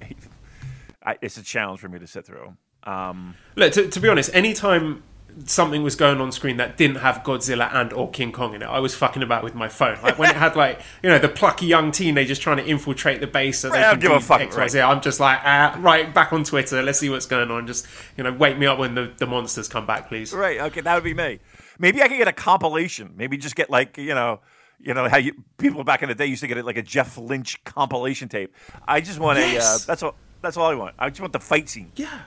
I, 1.02 1.18
it's 1.20 1.36
a 1.36 1.42
challenge 1.42 1.80
for 1.80 1.88
me 1.88 1.98
to 1.98 2.06
sit 2.06 2.24
through. 2.24 2.56
Um, 2.84 3.34
Look, 3.56 3.72
to, 3.74 3.88
to 3.88 4.00
be 4.00 4.08
honest, 4.08 4.30
anytime 4.34 5.02
something 5.46 5.82
was 5.82 5.96
going 5.96 6.20
on 6.20 6.30
screen 6.32 6.56
that 6.58 6.76
didn't 6.76 6.96
have 6.96 7.22
Godzilla 7.22 7.72
and 7.74 7.92
or 7.92 8.10
King 8.10 8.32
Kong 8.32 8.54
in 8.54 8.62
it, 8.62 8.66
I 8.66 8.78
was 8.78 8.94
fucking 8.94 9.22
about 9.22 9.42
with 9.42 9.54
my 9.54 9.68
phone. 9.68 9.98
Like 10.02 10.18
when 10.18 10.30
it 10.30 10.36
had 10.36 10.56
like 10.56 10.80
you 11.02 11.10
know 11.10 11.18
the 11.18 11.28
plucky 11.28 11.66
young 11.66 11.90
teenagers 11.92 12.38
trying 12.38 12.58
to 12.58 12.64
infiltrate 12.66 13.20
the 13.20 13.26
base 13.26 13.58
so 13.60 13.70
they 13.70 13.78
I 13.78 13.90
can 13.92 14.00
don't 14.00 14.10
give 14.12 14.12
a 14.12 14.20
fuck, 14.20 14.40
X, 14.40 14.56
right. 14.56 14.74
I'm 14.76 15.00
just 15.00 15.20
like 15.20 15.40
ah, 15.44 15.76
right 15.80 16.12
back 16.12 16.32
on 16.32 16.44
Twitter. 16.44 16.82
Let's 16.82 16.98
see 16.98 17.10
what's 17.10 17.26
going 17.26 17.50
on. 17.50 17.66
Just 17.66 17.86
you 18.16 18.24
know, 18.24 18.32
wake 18.32 18.58
me 18.58 18.66
up 18.66 18.78
when 18.78 18.94
the, 18.94 19.12
the 19.16 19.26
monsters 19.26 19.68
come 19.68 19.86
back, 19.86 20.08
please. 20.08 20.32
right. 20.32 20.60
Okay, 20.60 20.80
that 20.80 20.94
would 20.94 21.04
be 21.04 21.14
me. 21.14 21.40
Maybe 21.78 22.02
I 22.02 22.08
could 22.08 22.18
get 22.18 22.28
a 22.28 22.32
compilation. 22.32 23.12
Maybe 23.16 23.36
just 23.36 23.56
get 23.56 23.70
like 23.70 23.98
you 23.98 24.14
know, 24.14 24.40
you 24.80 24.94
know 24.94 25.08
how 25.08 25.16
you 25.18 25.32
people 25.58 25.82
back 25.84 26.02
in 26.02 26.08
the 26.08 26.14
day 26.14 26.26
used 26.26 26.42
to 26.42 26.46
get 26.46 26.56
it 26.58 26.64
like 26.64 26.76
a 26.76 26.82
Jeff 26.82 27.18
Lynch 27.18 27.62
compilation 27.64 28.28
tape. 28.28 28.54
I 28.86 29.00
just 29.00 29.18
want 29.18 29.38
Yes. 29.38 29.80
a. 29.80 29.82
Uh, 29.82 29.86
that's 29.86 30.02
all. 30.02 30.14
That's 30.42 30.56
all 30.56 30.70
I 30.70 30.74
want. 30.74 30.94
I 30.98 31.08
just 31.08 31.20
want 31.20 31.32
the 31.32 31.40
fight 31.40 31.68
scene. 31.68 31.90
Yeah. 31.96 32.20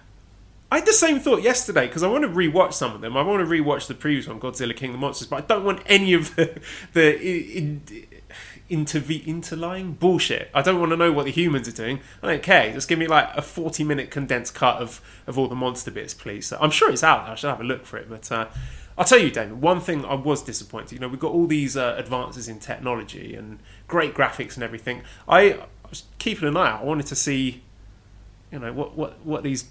I 0.69 0.77
had 0.77 0.85
the 0.85 0.93
same 0.93 1.19
thought 1.19 1.43
yesterday 1.43 1.87
because 1.87 2.03
I 2.03 2.07
want 2.07 2.23
to 2.23 2.29
rewatch 2.29 2.73
some 2.73 2.93
of 2.93 2.99
them. 2.99 3.15
I 3.15 3.21
want 3.21 3.47
to 3.47 3.49
rewatch 3.49 3.87
the 3.87 3.93
previous 3.93 4.27
one, 4.27 4.39
Godzilla 4.39 4.75
King 4.75 4.89
of 4.89 4.95
the 4.95 4.99
Monsters, 4.99 5.27
but 5.27 5.43
I 5.43 5.47
don't 5.47 5.63
want 5.63 5.81
any 5.85 6.13
of 6.13 6.35
the 6.35 6.59
the 6.93 7.17
in, 7.57 7.81
interve- 8.69 9.25
interlying 9.25 9.93
bullshit. 9.93 10.49
I 10.53 10.61
don't 10.61 10.79
want 10.79 10.91
to 10.91 10.97
know 10.97 11.13
what 11.13 11.23
the 11.23 11.31
humans 11.31 11.69
are 11.69 11.73
doing. 11.73 12.01
I 12.21 12.31
don't 12.31 12.43
care. 12.43 12.73
Just 12.73 12.89
give 12.89 12.99
me 12.99 13.07
like 13.07 13.29
a 13.35 13.41
forty 13.41 13.85
minute 13.85 14.11
condensed 14.11 14.55
cut 14.55 14.81
of 14.81 14.99
of 15.25 15.37
all 15.37 15.47
the 15.47 15.55
monster 15.55 15.89
bits, 15.89 16.13
please. 16.13 16.47
So 16.47 16.57
I'm 16.59 16.71
sure 16.71 16.91
it's 16.91 17.03
out. 17.03 17.29
I 17.29 17.35
should 17.35 17.49
have 17.49 17.61
a 17.61 17.65
look 17.65 17.85
for 17.85 17.95
it. 17.95 18.09
But 18.09 18.29
uh, 18.29 18.47
I'll 18.97 19.05
tell 19.05 19.19
you, 19.19 19.31
Damon. 19.31 19.61
One 19.61 19.79
thing 19.79 20.03
I 20.03 20.15
was 20.15 20.43
disappointed. 20.43 20.91
You 20.91 20.99
know, 20.99 21.07
we've 21.07 21.19
got 21.19 21.31
all 21.31 21.47
these 21.47 21.77
uh, 21.77 21.95
advances 21.97 22.49
in 22.49 22.59
technology 22.59 23.35
and 23.35 23.59
great 23.87 24.13
graphics 24.13 24.55
and 24.55 24.63
everything. 24.63 25.03
I, 25.29 25.53
I 25.53 25.65
was 25.89 26.03
keeping 26.19 26.49
an 26.49 26.57
eye 26.57 26.71
out. 26.71 26.81
I 26.81 26.83
wanted 26.83 27.07
to 27.07 27.15
see 27.15 27.63
you 28.51 28.59
know 28.59 28.73
what 28.73 28.97
what 28.97 29.25
what 29.25 29.43
these 29.43 29.69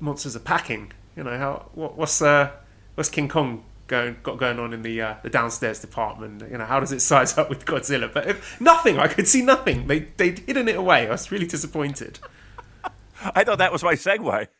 monsters 0.00 0.36
are 0.36 0.40
packing. 0.40 0.92
You 1.16 1.24
know 1.24 1.36
how 1.38 1.70
what, 1.74 1.96
what's 1.96 2.20
uh 2.20 2.50
what's 2.94 3.08
King 3.08 3.28
Kong 3.28 3.64
going 3.86 4.16
got 4.22 4.38
going 4.38 4.58
on 4.58 4.72
in 4.72 4.82
the 4.82 5.00
uh, 5.00 5.14
the 5.22 5.30
downstairs 5.30 5.80
department? 5.80 6.42
You 6.50 6.58
know 6.58 6.64
how 6.64 6.80
does 6.80 6.92
it 6.92 7.00
size 7.00 7.36
up 7.38 7.48
with 7.48 7.64
Godzilla? 7.64 8.12
But 8.12 8.28
if, 8.28 8.60
nothing. 8.60 8.98
I 8.98 9.08
could 9.08 9.28
see 9.28 9.42
nothing. 9.42 9.86
They 9.86 10.00
they'd 10.00 10.40
hidden 10.40 10.68
it 10.68 10.76
away. 10.76 11.06
I 11.06 11.10
was 11.12 11.30
really 11.30 11.46
disappointed. 11.46 12.18
I 13.34 13.44
thought 13.44 13.58
that 13.58 13.72
was 13.72 13.82
my 13.82 13.94
segue. 13.94 14.46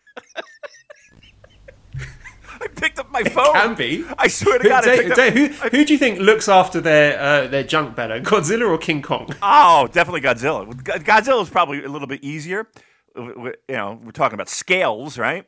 I 2.59 2.69
picked 2.69 2.99
up 2.99 3.11
my 3.11 3.23
phone. 3.23 3.49
It 3.49 3.53
Can 3.53 3.75
be. 3.75 4.05
I 4.17 4.29
swear 4.29 4.59
to 4.59 4.63
Who, 4.63 4.69
God, 4.71 4.89
I 4.89 5.09
Dave- 5.15 5.35
who, 5.35 5.69
who 5.69 5.85
do 5.85 5.93
you 5.93 5.99
think 5.99 6.19
looks 6.21 6.49
after 6.49 6.81
their 6.81 7.21
uh, 7.21 7.47
their 7.49 7.65
junk 7.65 7.95
better, 7.95 8.19
Godzilla 8.21 8.69
or 8.69 8.79
King 8.79 9.03
Kong? 9.03 9.29
Oh, 9.43 9.89
definitely 9.93 10.23
Godzilla. 10.23 10.67
Godzilla 10.75 11.43
is 11.43 11.51
probably 11.51 11.85
a 11.85 11.89
little 11.89 12.09
bit 12.09 12.25
easier. 12.25 12.67
You 13.17 13.55
know, 13.69 14.01
we're 14.03 14.11
talking 14.11 14.35
about 14.35 14.49
scales, 14.49 15.19
right? 15.19 15.47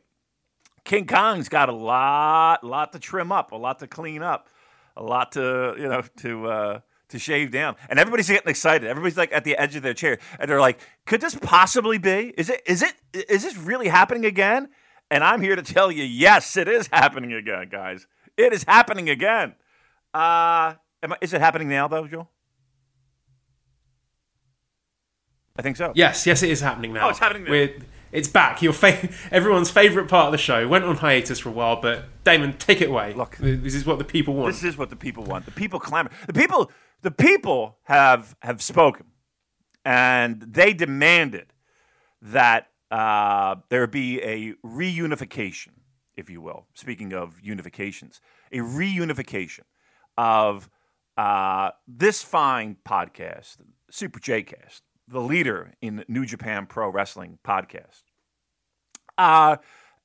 King 0.84 1.06
Kong's 1.06 1.48
got 1.48 1.68
a 1.68 1.74
lot, 1.74 2.64
lot 2.64 2.92
to 2.92 2.98
trim 2.98 3.30
up, 3.30 3.52
a 3.52 3.56
lot 3.56 3.78
to 3.80 3.86
clean 3.86 4.22
up, 4.22 4.48
a 4.96 5.02
lot 5.02 5.32
to 5.32 5.74
you 5.78 5.88
know 5.88 6.02
to 6.18 6.46
uh, 6.48 6.80
to 7.10 7.18
shave 7.18 7.50
down, 7.50 7.76
and 7.90 7.98
everybody's 7.98 8.28
getting 8.28 8.48
excited. 8.48 8.88
Everybody's 8.88 9.16
like 9.16 9.32
at 9.32 9.44
the 9.44 9.56
edge 9.56 9.76
of 9.76 9.82
their 9.82 9.94
chair, 9.94 10.18
and 10.40 10.50
they're 10.50 10.60
like, 10.60 10.80
"Could 11.06 11.20
this 11.20 11.34
possibly 11.34 11.98
be? 11.98 12.32
Is 12.38 12.48
it? 12.48 12.62
Is 12.66 12.82
it? 12.82 12.94
Is 13.12 13.42
this 13.42 13.56
really 13.56 13.88
happening 13.88 14.24
again?" 14.24 14.68
And 15.10 15.24
I'm 15.24 15.40
here 15.40 15.56
to 15.56 15.62
tell 15.62 15.90
you, 15.90 16.04
yes, 16.04 16.56
it 16.56 16.68
is 16.68 16.88
happening 16.88 17.32
again, 17.32 17.68
guys. 17.70 18.06
It 18.36 18.52
is 18.52 18.64
happening 18.64 19.08
again. 19.08 19.54
Uh, 20.12 20.74
I, 21.02 21.16
is 21.20 21.32
it 21.32 21.40
happening 21.40 21.68
now, 21.68 21.88
though, 21.88 22.06
Joel? 22.06 22.30
I 25.58 25.62
think 25.62 25.76
so. 25.76 25.92
Yes, 25.94 26.24
yes, 26.26 26.42
it 26.42 26.50
is 26.50 26.60
happening 26.60 26.92
now. 26.92 27.06
Oh, 27.06 27.10
it's 27.10 27.18
happening 27.18 27.44
now. 27.44 27.50
We're, 27.50 27.74
it's 28.12 28.28
back. 28.28 28.62
Your 28.62 28.72
fa- 28.72 29.08
everyone's 29.30 29.70
favorite 29.70 30.08
part 30.08 30.26
of 30.26 30.32
the 30.32 30.38
show 30.38 30.66
went 30.68 30.84
on 30.84 30.96
hiatus 30.96 31.40
for 31.40 31.48
a 31.48 31.52
while, 31.52 31.80
but 31.80 32.04
Damon, 32.24 32.56
take 32.56 32.80
it 32.80 32.88
away. 32.88 33.12
Look. 33.12 33.36
this 33.38 33.74
is 33.74 33.84
what 33.84 33.98
the 33.98 34.04
people 34.04 34.34
want. 34.34 34.54
This 34.54 34.64
is 34.64 34.78
what 34.78 34.88
the 34.88 34.96
people 34.96 35.24
want. 35.24 35.44
The 35.44 35.50
people 35.50 35.80
clamor. 35.80 36.10
The 36.26 36.32
people, 36.32 36.70
the 37.02 37.10
people 37.10 37.78
have 37.84 38.36
have 38.40 38.62
spoken, 38.62 39.06
and 39.84 40.40
they 40.40 40.72
demanded 40.72 41.52
that 42.22 42.68
uh, 42.90 43.56
there 43.68 43.86
be 43.86 44.22
a 44.22 44.54
reunification, 44.64 45.72
if 46.16 46.30
you 46.30 46.40
will. 46.40 46.66
Speaking 46.74 47.12
of 47.12 47.40
unifications, 47.44 48.20
a 48.52 48.58
reunification 48.58 49.64
of 50.16 50.70
uh, 51.16 51.70
this 51.86 52.22
fine 52.22 52.76
podcast, 52.84 53.56
Super 53.90 54.20
J-Cast, 54.20 54.82
the 55.10 55.20
leader 55.20 55.72
in 55.80 56.04
New 56.08 56.26
Japan 56.26 56.66
Pro 56.66 56.88
Wrestling 56.88 57.38
podcast, 57.44 58.02
uh, 59.16 59.56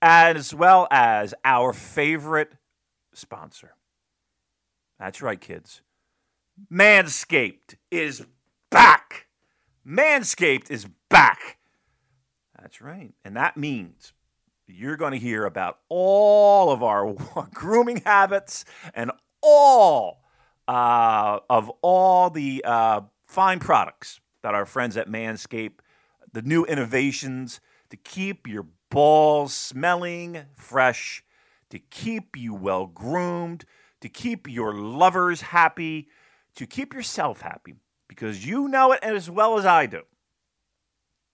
as 0.01 0.53
well 0.53 0.87
as 0.91 1.33
our 1.43 1.73
favorite 1.73 2.53
sponsor. 3.13 3.75
That's 4.99 5.21
right, 5.21 5.39
kids. 5.39 5.81
Manscaped 6.71 7.75
is 7.91 8.25
back. 8.69 9.27
Manscaped 9.85 10.71
is 10.71 10.87
back. 11.09 11.57
That's 12.59 12.79
right. 12.81 13.13
And 13.25 13.35
that 13.35 13.57
means 13.57 14.13
you're 14.67 14.95
going 14.95 15.11
to 15.11 15.19
hear 15.19 15.45
about 15.45 15.79
all 15.89 16.71
of 16.71 16.81
our 16.81 17.13
grooming 17.53 18.01
habits 18.05 18.63
and 18.93 19.11
all 19.41 20.23
uh, 20.67 21.39
of 21.49 21.69
all 21.81 22.29
the 22.29 22.63
uh, 22.65 23.01
fine 23.27 23.59
products 23.59 24.21
that 24.43 24.53
our 24.53 24.65
friends 24.65 24.95
at 24.95 25.09
Manscaped, 25.09 25.79
the 26.31 26.41
new 26.43 26.63
innovations 26.65 27.59
to 27.89 27.97
keep 27.97 28.47
your 28.47 28.67
balls 28.89 29.53
smelling 29.53 30.45
fresh, 30.55 31.23
to 31.69 31.79
keep 31.79 32.37
you 32.37 32.53
well 32.53 32.85
groomed, 32.85 33.65
to 34.01 34.09
keep 34.09 34.47
your 34.47 34.73
lovers 34.73 35.41
happy, 35.41 36.07
to 36.55 36.67
keep 36.67 36.93
yourself 36.93 37.41
happy, 37.41 37.73
because 38.07 38.45
you 38.45 38.67
know 38.67 38.91
it 38.91 38.99
as 39.01 39.29
well 39.29 39.57
as 39.57 39.65
I 39.65 39.87
do 39.87 40.03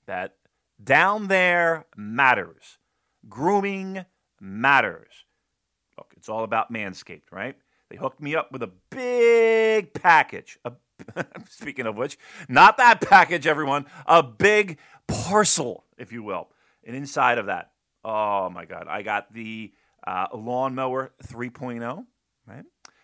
that 0.05 0.35
down 0.83 1.27
there 1.27 1.85
matters. 1.95 2.77
Grooming 3.27 4.05
matters. 4.39 5.25
Look, 5.97 6.13
it's 6.15 6.29
all 6.29 6.43
about 6.43 6.71
Manscaped, 6.71 7.31
right? 7.31 7.55
They 7.89 7.97
hooked 7.97 8.21
me 8.21 8.35
up 8.35 8.51
with 8.51 8.63
a 8.63 8.71
big 8.89 9.93
package. 9.93 10.57
A, 10.63 10.71
speaking 11.49 11.85
of 11.85 11.95
which, 11.95 12.17
not 12.47 12.77
that 12.77 13.01
package, 13.01 13.47
everyone, 13.47 13.85
a 14.05 14.23
big 14.23 14.77
parcel, 15.07 15.85
if 15.97 16.11
you 16.11 16.23
will. 16.23 16.49
And 16.83 16.95
inside 16.95 17.37
of 17.37 17.47
that, 17.47 17.71
oh 18.03 18.49
my 18.49 18.65
God, 18.65 18.87
I 18.87 19.01
got 19.01 19.33
the 19.33 19.73
uh, 20.05 20.27
lawnmower 20.33 21.11
3.0, 21.27 22.05
right? 22.47 22.63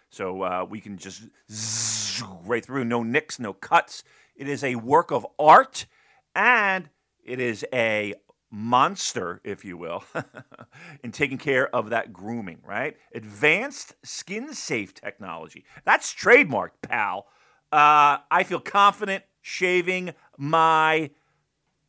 So 0.10 0.42
uh, 0.44 0.66
we 0.70 0.80
can 0.80 0.98
just 0.98 1.24
zzz 1.52 2.24
right 2.46 2.64
through, 2.64 2.86
no 2.86 3.04
nicks, 3.04 3.40
no 3.40 3.54
cuts. 3.54 4.04
It 4.36 4.48
is 4.48 4.64
a 4.64 4.76
work 4.76 5.12
of 5.12 5.26
art, 5.38 5.86
and 6.34 6.90
it 7.24 7.40
is 7.40 7.66
a 7.74 8.16
monster, 8.52 9.42
if 9.44 9.66
you 9.66 9.78
will, 9.78 10.04
in 11.04 11.12
taking 11.12 11.38
care 11.38 11.74
of 11.76 11.90
that 11.90 12.14
grooming, 12.14 12.60
right? 12.64 12.96
Advanced 13.14 13.96
skin 14.04 14.54
safe 14.54 14.94
technology. 14.94 15.66
That's 15.84 16.14
trademarked, 16.14 16.82
pal. 16.82 17.28
Uh, 17.76 18.20
I 18.32 18.44
feel 18.46 18.62
confident 18.62 19.26
shaving 19.42 20.14
my 20.38 21.10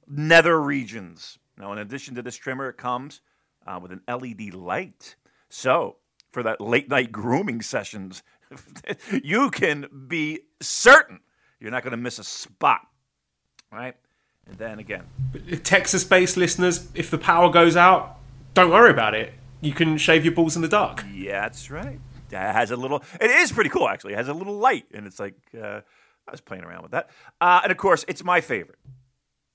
nether 0.08 0.60
regions. 0.60 1.38
Now, 1.56 1.72
in 1.72 1.78
addition 1.78 2.16
to 2.16 2.22
this 2.22 2.34
trimmer, 2.34 2.68
it 2.68 2.76
comes 2.76 3.20
uh, 3.64 3.78
with 3.80 3.92
an 3.92 4.00
LED 4.08 4.52
light. 4.52 5.14
So, 5.48 5.98
for 6.32 6.42
that 6.42 6.60
late 6.60 6.88
night 6.88 7.12
grooming 7.12 7.62
sessions, 7.62 8.24
you 9.22 9.48
can 9.50 9.86
be 10.08 10.40
certain 10.60 11.20
you're 11.60 11.70
not 11.70 11.84
going 11.84 11.92
to 11.92 11.96
miss 11.96 12.18
a 12.18 12.24
spot, 12.24 12.80
right? 13.70 13.94
And 14.48 14.58
then 14.58 14.80
again, 14.80 15.04
Texas 15.62 16.02
based 16.02 16.36
listeners, 16.36 16.88
if 16.96 17.12
the 17.12 17.18
power 17.18 17.48
goes 17.48 17.76
out, 17.76 18.18
don't 18.54 18.70
worry 18.70 18.90
about 18.90 19.14
it. 19.14 19.34
You 19.60 19.72
can 19.72 19.98
shave 19.98 20.24
your 20.24 20.34
balls 20.34 20.56
in 20.56 20.62
the 20.62 20.68
dark. 20.68 21.04
yeah, 21.14 21.42
that's 21.42 21.70
right. 21.70 22.00
Has 22.30 22.70
a 22.70 22.76
little. 22.76 23.02
It 23.20 23.30
is 23.30 23.52
pretty 23.52 23.70
cool, 23.70 23.88
actually. 23.88 24.14
It 24.14 24.16
has 24.16 24.28
a 24.28 24.34
little 24.34 24.56
light, 24.56 24.86
and 24.92 25.06
it's 25.06 25.20
like 25.20 25.34
uh, 25.54 25.80
I 26.26 26.30
was 26.30 26.40
playing 26.40 26.64
around 26.64 26.82
with 26.82 26.92
that. 26.92 27.10
Uh, 27.40 27.60
and 27.62 27.72
of 27.72 27.78
course, 27.78 28.04
it's 28.08 28.24
my 28.24 28.40
favorite. 28.40 28.78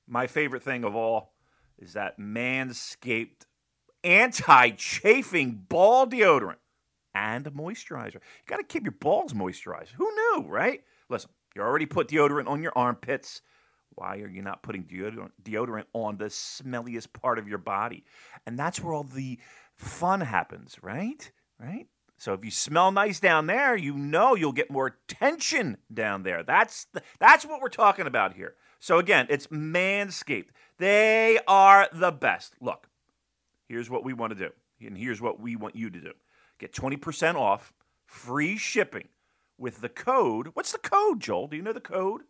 My 0.07 0.27
favorite 0.27 0.63
thing 0.63 0.83
of 0.83 0.95
all 0.95 1.33
is 1.79 1.93
that 1.93 2.19
Manscaped 2.19 3.45
anti-chafing 4.03 5.65
ball 5.69 6.07
deodorant 6.07 6.55
and 7.13 7.45
moisturizer. 7.45 8.15
You 8.15 8.47
got 8.47 8.57
to 8.57 8.63
keep 8.63 8.83
your 8.83 8.93
balls 8.93 9.33
moisturized. 9.33 9.89
Who 9.89 10.09
knew, 10.11 10.45
right? 10.47 10.81
Listen, 11.09 11.29
you 11.55 11.61
already 11.61 11.85
put 11.85 12.07
deodorant 12.07 12.47
on 12.47 12.63
your 12.63 12.73
armpits. 12.75 13.41
Why 13.95 14.19
are 14.19 14.29
you 14.29 14.41
not 14.41 14.63
putting 14.63 14.85
deodorant 14.85 15.85
on 15.93 16.17
the 16.17 16.25
smelliest 16.25 17.11
part 17.13 17.37
of 17.37 17.47
your 17.47 17.57
body? 17.57 18.05
And 18.47 18.57
that's 18.57 18.81
where 18.81 18.93
all 18.93 19.03
the 19.03 19.39
fun 19.75 20.21
happens, 20.21 20.77
right? 20.81 21.29
Right? 21.59 21.87
So 22.21 22.33
if 22.33 22.45
you 22.45 22.51
smell 22.51 22.91
nice 22.91 23.19
down 23.19 23.47
there, 23.47 23.75
you 23.75 23.97
know 23.97 24.35
you'll 24.35 24.51
get 24.51 24.69
more 24.69 24.85
attention 24.85 25.77
down 25.91 26.21
there. 26.21 26.43
That's 26.43 26.85
the, 26.93 27.01
that's 27.19 27.47
what 27.47 27.61
we're 27.61 27.69
talking 27.69 28.05
about 28.05 28.35
here. 28.35 28.53
So 28.79 28.99
again, 28.99 29.25
it's 29.27 29.47
Manscaped. 29.47 30.49
They 30.77 31.39
are 31.47 31.89
the 31.91 32.11
best. 32.11 32.53
Look, 32.61 32.87
here's 33.67 33.89
what 33.89 34.03
we 34.03 34.13
want 34.13 34.37
to 34.37 34.37
do, 34.37 34.51
and 34.85 34.95
here's 34.95 35.19
what 35.19 35.39
we 35.39 35.55
want 35.55 35.75
you 35.75 35.89
to 35.89 35.99
do. 35.99 36.11
Get 36.59 36.73
20% 36.73 37.33
off, 37.33 37.73
free 38.05 38.55
shipping 38.55 39.07
with 39.57 39.81
the 39.81 39.89
code. 39.89 40.49
What's 40.53 40.73
the 40.73 40.77
code, 40.77 41.21
Joel? 41.21 41.47
Do 41.47 41.57
you 41.57 41.63
know 41.63 41.73
the 41.73 41.79
code? 41.79 42.21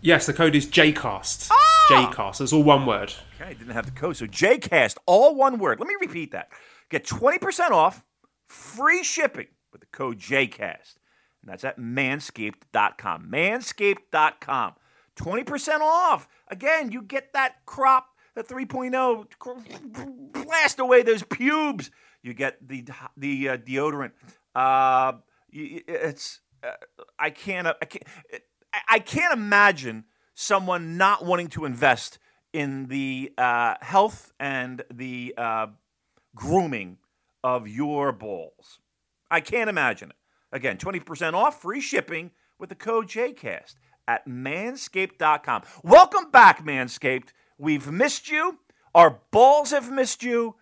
Yes, 0.00 0.26
the 0.26 0.32
code 0.32 0.56
is 0.56 0.66
JCast. 0.66 1.50
Ah! 1.52 1.67
JCast. 1.88 2.40
It's 2.40 2.52
all 2.52 2.62
one 2.62 2.86
word. 2.86 3.12
Okay, 3.34 3.50
I 3.50 3.54
didn't 3.54 3.72
have 3.72 3.86
the 3.86 3.92
code. 3.92 4.16
So 4.16 4.26
JCast, 4.26 4.96
all 5.06 5.34
one 5.34 5.58
word. 5.58 5.80
Let 5.80 5.88
me 5.88 5.94
repeat 6.00 6.32
that. 6.32 6.50
Get 6.90 7.06
20% 7.06 7.70
off, 7.70 8.04
free 8.46 9.02
shipping 9.02 9.46
with 9.72 9.80
the 9.80 9.86
code 9.88 10.18
JCast. 10.18 10.96
And 11.42 11.50
that's 11.50 11.64
at 11.64 11.78
manscaped.com. 11.78 13.30
Manscaped.com. 13.30 14.74
20% 15.16 15.80
off. 15.80 16.28
Again, 16.48 16.92
you 16.92 17.02
get 17.02 17.32
that 17.32 17.56
crop, 17.66 18.08
the 18.34 18.42
3.0, 18.44 19.26
blast 20.32 20.78
away 20.78 21.02
those 21.02 21.22
pubes. 21.22 21.90
You 22.22 22.34
get 22.34 22.66
the 22.66 22.84
the 23.16 23.48
uh, 23.50 23.56
deodorant. 23.56 24.12
Uh, 24.54 25.12
it's 25.50 26.40
uh, 26.62 26.72
I 27.18 27.30
can't 27.30 27.66
I 27.66 27.84
can't 27.84 28.04
I 28.88 28.98
can't 28.98 29.32
imagine 29.32 30.04
someone 30.40 30.96
not 30.96 31.24
wanting 31.24 31.48
to 31.48 31.64
invest 31.64 32.20
in 32.52 32.86
the 32.86 33.32
uh, 33.36 33.74
health 33.80 34.32
and 34.38 34.84
the 34.88 35.34
uh, 35.36 35.66
grooming 36.36 36.96
of 37.42 37.66
your 37.66 38.12
balls. 38.12 38.78
I 39.28 39.40
can't 39.40 39.68
imagine 39.68 40.10
it. 40.10 40.16
Again, 40.52 40.78
20% 40.78 41.34
off, 41.34 41.60
free 41.60 41.80
shipping 41.80 42.30
with 42.56 42.68
the 42.68 42.76
code 42.76 43.08
JCast 43.08 43.74
at 44.06 44.28
manscaped.com. 44.28 45.62
Welcome 45.82 46.30
back, 46.30 46.64
Manscaped. 46.64 47.30
We've 47.58 47.90
missed 47.90 48.30
you. 48.30 48.58
Our 48.94 49.20
balls 49.32 49.72
have 49.72 49.90
missed 49.90 50.22
you. 50.22 50.54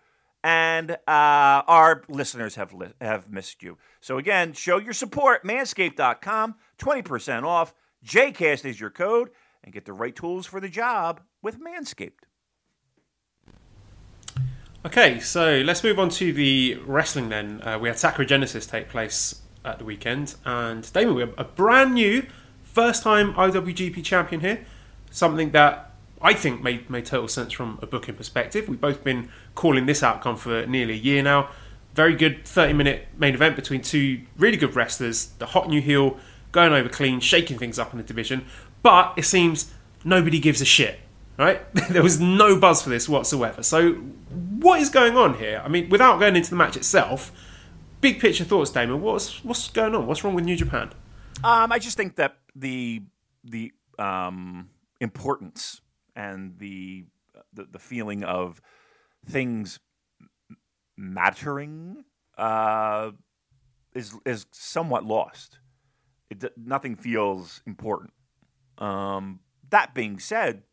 And 0.43 0.91
uh, 0.91 0.97
our 1.07 2.03
listeners 2.09 2.55
have 2.55 2.73
li- 2.73 2.93
have 2.99 3.31
missed 3.31 3.61
you. 3.61 3.77
So 4.01 4.17
again, 4.17 4.53
show 4.53 4.79
your 4.79 4.93
support. 4.93 5.43
Manscaped.com, 5.43 6.55
20% 6.79 7.43
off. 7.43 7.73
JCast 8.05 8.65
is 8.65 8.79
your 8.79 8.89
code, 8.89 9.29
and 9.63 9.73
get 9.73 9.85
the 9.85 9.93
right 9.93 10.15
tools 10.15 10.45
for 10.45 10.59
the 10.59 10.69
job 10.69 11.21
with 11.41 11.57
Manscaped. 11.59 12.25
Okay, 14.85 15.19
so 15.19 15.61
let's 15.65 15.83
move 15.83 15.99
on 15.99 16.09
to 16.09 16.31
the 16.31 16.75
wrestling 16.85 17.29
then. 17.29 17.61
Uh, 17.61 17.77
we 17.77 17.89
had 17.89 17.97
Sakura 17.99 18.25
Genesis 18.25 18.65
take 18.65 18.87
place 18.87 19.41
at 19.65 19.79
the 19.79 19.85
weekend, 19.85 20.35
and 20.45 20.91
Damon, 20.93 21.15
we 21.15 21.21
have 21.21 21.33
a 21.37 21.43
brand 21.43 21.93
new 21.93 22.25
first 22.63 23.03
time 23.03 23.33
IWGP 23.33 24.03
champion 24.03 24.41
here. 24.41 24.65
Something 25.11 25.51
that 25.51 25.87
I 26.21 26.33
think 26.33 26.61
made, 26.61 26.89
made 26.89 27.05
total 27.05 27.27
sense 27.27 27.53
from 27.53 27.79
a 27.81 27.87
booking 27.87 28.15
perspective. 28.15 28.69
We've 28.69 28.79
both 28.79 29.03
been 29.03 29.29
calling 29.55 29.85
this 29.87 30.03
outcome 30.03 30.37
for 30.37 30.65
nearly 30.65 30.93
a 30.93 30.97
year 30.97 31.21
now. 31.21 31.49
Very 31.93 32.15
good 32.15 32.45
30 32.45 32.73
minute 32.73 33.07
main 33.17 33.33
event 33.33 33.55
between 33.55 33.81
two 33.81 34.21
really 34.37 34.57
good 34.57 34.75
wrestlers. 34.75 35.27
The 35.39 35.47
hot 35.47 35.69
new 35.69 35.81
heel 35.81 36.17
going 36.51 36.73
over 36.73 36.89
clean, 36.89 37.19
shaking 37.19 37.57
things 37.57 37.77
up 37.77 37.91
in 37.91 37.97
the 37.97 38.03
division. 38.03 38.45
But 38.87 39.15
it 39.17 39.25
seems 39.25 39.73
nobody 40.05 40.39
gives 40.39 40.61
a 40.61 40.65
shit, 40.65 41.01
right? 41.37 41.61
there 41.89 42.01
was 42.01 42.21
no 42.21 42.57
buzz 42.57 42.81
for 42.81 42.89
this 42.89 43.09
whatsoever. 43.09 43.61
So, 43.61 43.95
what 43.95 44.79
is 44.79 44.87
going 44.87 45.17
on 45.17 45.33
here? 45.33 45.61
I 45.61 45.67
mean, 45.67 45.89
without 45.89 46.21
going 46.21 46.37
into 46.37 46.51
the 46.51 46.55
match 46.55 46.77
itself, 46.77 47.33
big 47.99 48.21
picture 48.21 48.45
thoughts, 48.45 48.71
Damon. 48.71 49.01
What's 49.01 49.43
what's 49.43 49.67
going 49.67 49.93
on? 49.93 50.07
What's 50.07 50.23
wrong 50.23 50.35
with 50.35 50.45
New 50.45 50.55
Japan? 50.55 50.93
Um, 51.43 51.73
I 51.73 51.79
just 51.79 51.97
think 51.97 52.15
that 52.15 52.37
the 52.55 53.01
the 53.43 53.73
um, 53.99 54.69
importance 55.01 55.81
and 56.15 56.57
the, 56.57 57.03
the 57.51 57.67
the 57.69 57.79
feeling 57.79 58.23
of 58.23 58.61
things 59.25 59.81
mattering 60.95 62.05
uh, 62.37 63.11
is 63.93 64.15
is 64.25 64.45
somewhat 64.51 65.03
lost. 65.03 65.59
It, 66.29 66.53
nothing 66.57 66.95
feels 66.95 67.61
important. 67.65 68.13
Um, 68.77 69.39
that 69.69 69.93
being 69.93 70.19
said, 70.19 70.63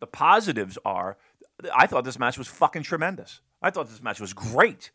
the 0.00 0.06
positives 0.06 0.78
are 0.84 1.16
I 1.74 1.86
thought 1.86 2.04
this 2.04 2.18
match 2.18 2.38
was 2.38 2.48
fucking 2.48 2.82
tremendous. 2.82 3.40
I 3.62 3.70
thought 3.70 3.88
this 3.88 4.02
match 4.02 4.20
was 4.20 4.32
great. 4.32 4.90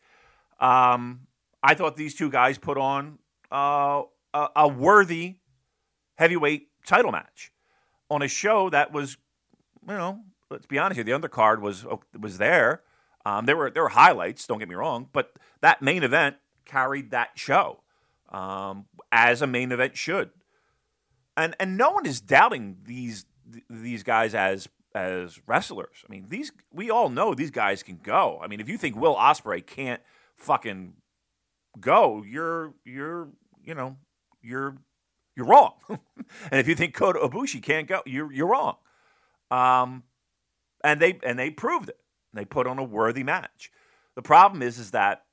Um, 0.60 1.26
I 1.62 1.74
thought 1.74 1.96
these 1.96 2.14
two 2.14 2.30
guys 2.30 2.58
put 2.58 2.78
on 2.78 3.18
uh, 3.50 4.02
a, 4.32 4.48
a, 4.54 4.68
worthy 4.68 5.36
heavyweight 6.14 6.68
title 6.86 7.10
match 7.10 7.52
on 8.08 8.22
a 8.22 8.28
show 8.28 8.70
that 8.70 8.92
was, 8.92 9.16
you 9.88 9.94
know, 9.94 10.20
let's 10.50 10.66
be 10.66 10.78
honest 10.78 10.96
here, 10.96 11.04
the 11.04 11.12
undercard 11.12 11.60
was 11.60 11.84
was 12.18 12.38
there. 12.38 12.82
Um, 13.26 13.46
there 13.46 13.56
were 13.56 13.70
there 13.70 13.82
were 13.82 13.88
highlights. 13.88 14.46
Don't 14.46 14.58
get 14.58 14.68
me 14.68 14.74
wrong, 14.74 15.08
but 15.12 15.32
that 15.60 15.82
main 15.82 16.02
event 16.02 16.36
carried 16.64 17.10
that 17.10 17.30
show 17.34 17.82
um, 18.30 18.86
as 19.10 19.42
a 19.42 19.46
main 19.46 19.72
event 19.72 19.96
should 19.96 20.30
and 21.36 21.54
and 21.58 21.76
no 21.76 21.90
one 21.90 22.06
is 22.06 22.20
doubting 22.20 22.78
these 22.84 23.24
these 23.68 24.02
guys 24.02 24.34
as 24.34 24.68
as 24.94 25.40
wrestlers. 25.46 26.04
I 26.06 26.10
mean, 26.10 26.26
these 26.28 26.52
we 26.72 26.90
all 26.90 27.08
know 27.08 27.34
these 27.34 27.50
guys 27.50 27.82
can 27.82 27.98
go. 28.02 28.40
I 28.42 28.46
mean, 28.46 28.60
if 28.60 28.68
you 28.68 28.78
think 28.78 28.96
Will 28.96 29.16
Ospreay 29.16 29.64
can't 29.64 30.02
fucking 30.36 30.94
go, 31.80 32.22
you're 32.26 32.74
you're 32.84 33.28
you 33.64 33.74
know 33.74 33.96
you're 34.42 34.76
you're 35.36 35.46
wrong. 35.46 35.74
and 35.88 36.60
if 36.60 36.68
you 36.68 36.74
think 36.74 36.94
Kota 36.94 37.20
Ibushi 37.20 37.62
can't 37.62 37.88
go, 37.88 38.02
you're 38.06 38.32
you're 38.32 38.48
wrong. 38.48 38.76
Um, 39.50 40.04
and 40.84 41.00
they 41.00 41.18
and 41.24 41.38
they 41.38 41.50
proved 41.50 41.88
it. 41.88 41.98
They 42.32 42.44
put 42.44 42.66
on 42.66 42.78
a 42.78 42.84
worthy 42.84 43.22
match. 43.22 43.70
The 44.14 44.22
problem 44.22 44.62
is 44.62 44.78
is 44.78 44.90
that 44.90 45.24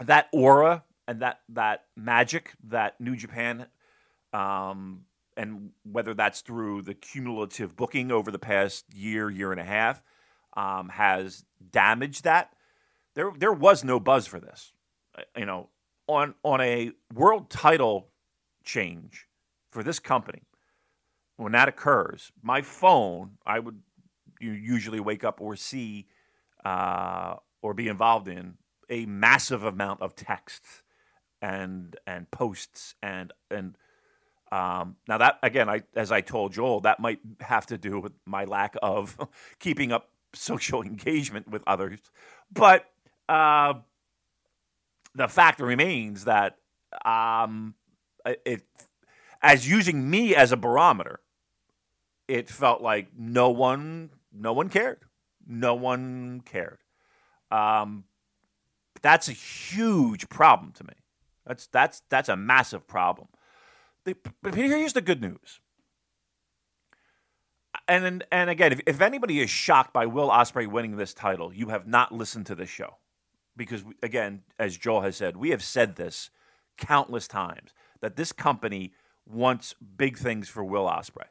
that 0.00 0.28
aura 0.32 0.84
and 1.06 1.20
that 1.22 1.40
that 1.50 1.84
magic 1.96 2.52
that 2.64 3.00
New 3.00 3.16
Japan 3.16 3.66
um, 4.34 5.02
and 5.36 5.70
whether 5.84 6.12
that's 6.12 6.40
through 6.40 6.82
the 6.82 6.94
cumulative 6.94 7.76
booking 7.76 8.10
over 8.10 8.30
the 8.30 8.38
past 8.38 8.84
year, 8.92 9.30
year 9.30 9.52
and 9.52 9.60
a 9.60 9.64
half, 9.64 10.02
um, 10.56 10.88
has 10.88 11.44
damaged 11.70 12.24
that. 12.24 12.52
There, 13.14 13.32
there 13.38 13.52
was 13.52 13.84
no 13.84 14.00
buzz 14.00 14.26
for 14.26 14.40
this. 14.40 14.72
Uh, 15.16 15.22
you 15.36 15.46
know, 15.46 15.68
on 16.08 16.34
on 16.42 16.60
a 16.60 16.90
world 17.14 17.48
title 17.48 18.08
change 18.64 19.26
for 19.70 19.82
this 19.82 19.98
company, 19.98 20.42
when 21.36 21.52
that 21.52 21.68
occurs, 21.68 22.32
my 22.42 22.60
phone, 22.60 23.38
I 23.46 23.58
would 23.60 23.80
usually 24.40 25.00
wake 25.00 25.24
up 25.24 25.40
or 25.40 25.56
see 25.56 26.06
uh, 26.64 27.36
or 27.62 27.72
be 27.74 27.88
involved 27.88 28.28
in 28.28 28.54
a 28.90 29.06
massive 29.06 29.64
amount 29.64 30.02
of 30.02 30.14
texts 30.16 30.82
and 31.40 31.96
and 32.06 32.30
posts 32.30 32.94
and 33.02 33.32
and 33.50 33.76
um, 34.54 34.94
now 35.08 35.18
that 35.18 35.40
again, 35.42 35.68
I 35.68 35.82
as 35.96 36.12
I 36.12 36.20
told 36.20 36.52
Joel, 36.52 36.82
that 36.82 37.00
might 37.00 37.18
have 37.40 37.66
to 37.66 37.76
do 37.76 37.98
with 37.98 38.12
my 38.24 38.44
lack 38.44 38.76
of 38.80 39.18
keeping 39.58 39.90
up 39.90 40.10
social 40.32 40.80
engagement 40.84 41.48
with 41.48 41.62
others, 41.66 41.98
but 42.52 42.84
uh, 43.28 43.74
the 45.16 45.26
fact 45.26 45.58
remains 45.58 46.26
that 46.26 46.58
um, 47.04 47.74
it, 48.24 48.62
as 49.42 49.68
using 49.68 50.08
me 50.08 50.36
as 50.36 50.52
a 50.52 50.56
barometer, 50.56 51.18
it 52.28 52.48
felt 52.48 52.80
like 52.80 53.08
no 53.18 53.50
one, 53.50 54.10
no 54.32 54.52
one 54.52 54.68
cared, 54.68 55.00
no 55.44 55.74
one 55.74 56.42
cared. 56.44 56.78
Um, 57.50 58.04
that's 59.02 59.28
a 59.28 59.32
huge 59.32 60.28
problem 60.28 60.70
to 60.74 60.84
me. 60.84 60.94
That's 61.44 61.66
that's 61.66 62.02
that's 62.08 62.28
a 62.28 62.36
massive 62.36 62.86
problem 62.86 63.26
but 64.42 64.54
here's 64.54 64.92
the 64.92 65.00
good 65.00 65.20
news. 65.20 65.60
and 67.88 68.24
and 68.30 68.50
again, 68.50 68.72
if, 68.72 68.80
if 68.86 69.00
anybody 69.00 69.40
is 69.40 69.50
shocked 69.50 69.92
by 69.92 70.06
Will 70.06 70.28
Ospreay 70.28 70.66
winning 70.66 70.96
this 70.96 71.14
title, 71.14 71.52
you 71.52 71.68
have 71.68 71.86
not 71.86 72.12
listened 72.12 72.46
to 72.46 72.54
this 72.54 72.68
show, 72.68 72.96
because 73.56 73.84
again, 74.02 74.42
as 74.58 74.76
Joel 74.76 75.02
has 75.02 75.16
said, 75.16 75.36
we 75.36 75.50
have 75.50 75.62
said 75.62 75.96
this 75.96 76.30
countless 76.76 77.28
times 77.28 77.72
that 78.00 78.16
this 78.16 78.32
company 78.32 78.92
wants 79.26 79.74
big 79.96 80.18
things 80.18 80.48
for 80.48 80.64
Will 80.64 80.86
Ospreay. 80.86 81.28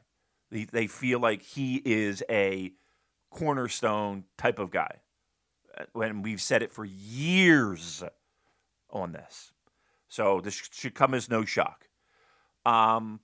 They, 0.50 0.64
they 0.64 0.86
feel 0.86 1.20
like 1.20 1.42
he 1.42 1.76
is 1.84 2.22
a 2.30 2.72
cornerstone 3.30 4.24
type 4.38 4.58
of 4.58 4.70
guy, 4.70 5.00
uh, 5.76 5.84
when 5.92 6.22
we've 6.22 6.40
said 6.40 6.62
it 6.62 6.72
for 6.72 6.84
years 6.84 8.02
on 8.90 9.12
this. 9.12 9.52
So 10.08 10.40
this 10.40 10.54
should 10.72 10.94
come 10.94 11.14
as 11.14 11.28
no 11.28 11.44
shock. 11.44 11.88
Um, 12.64 13.20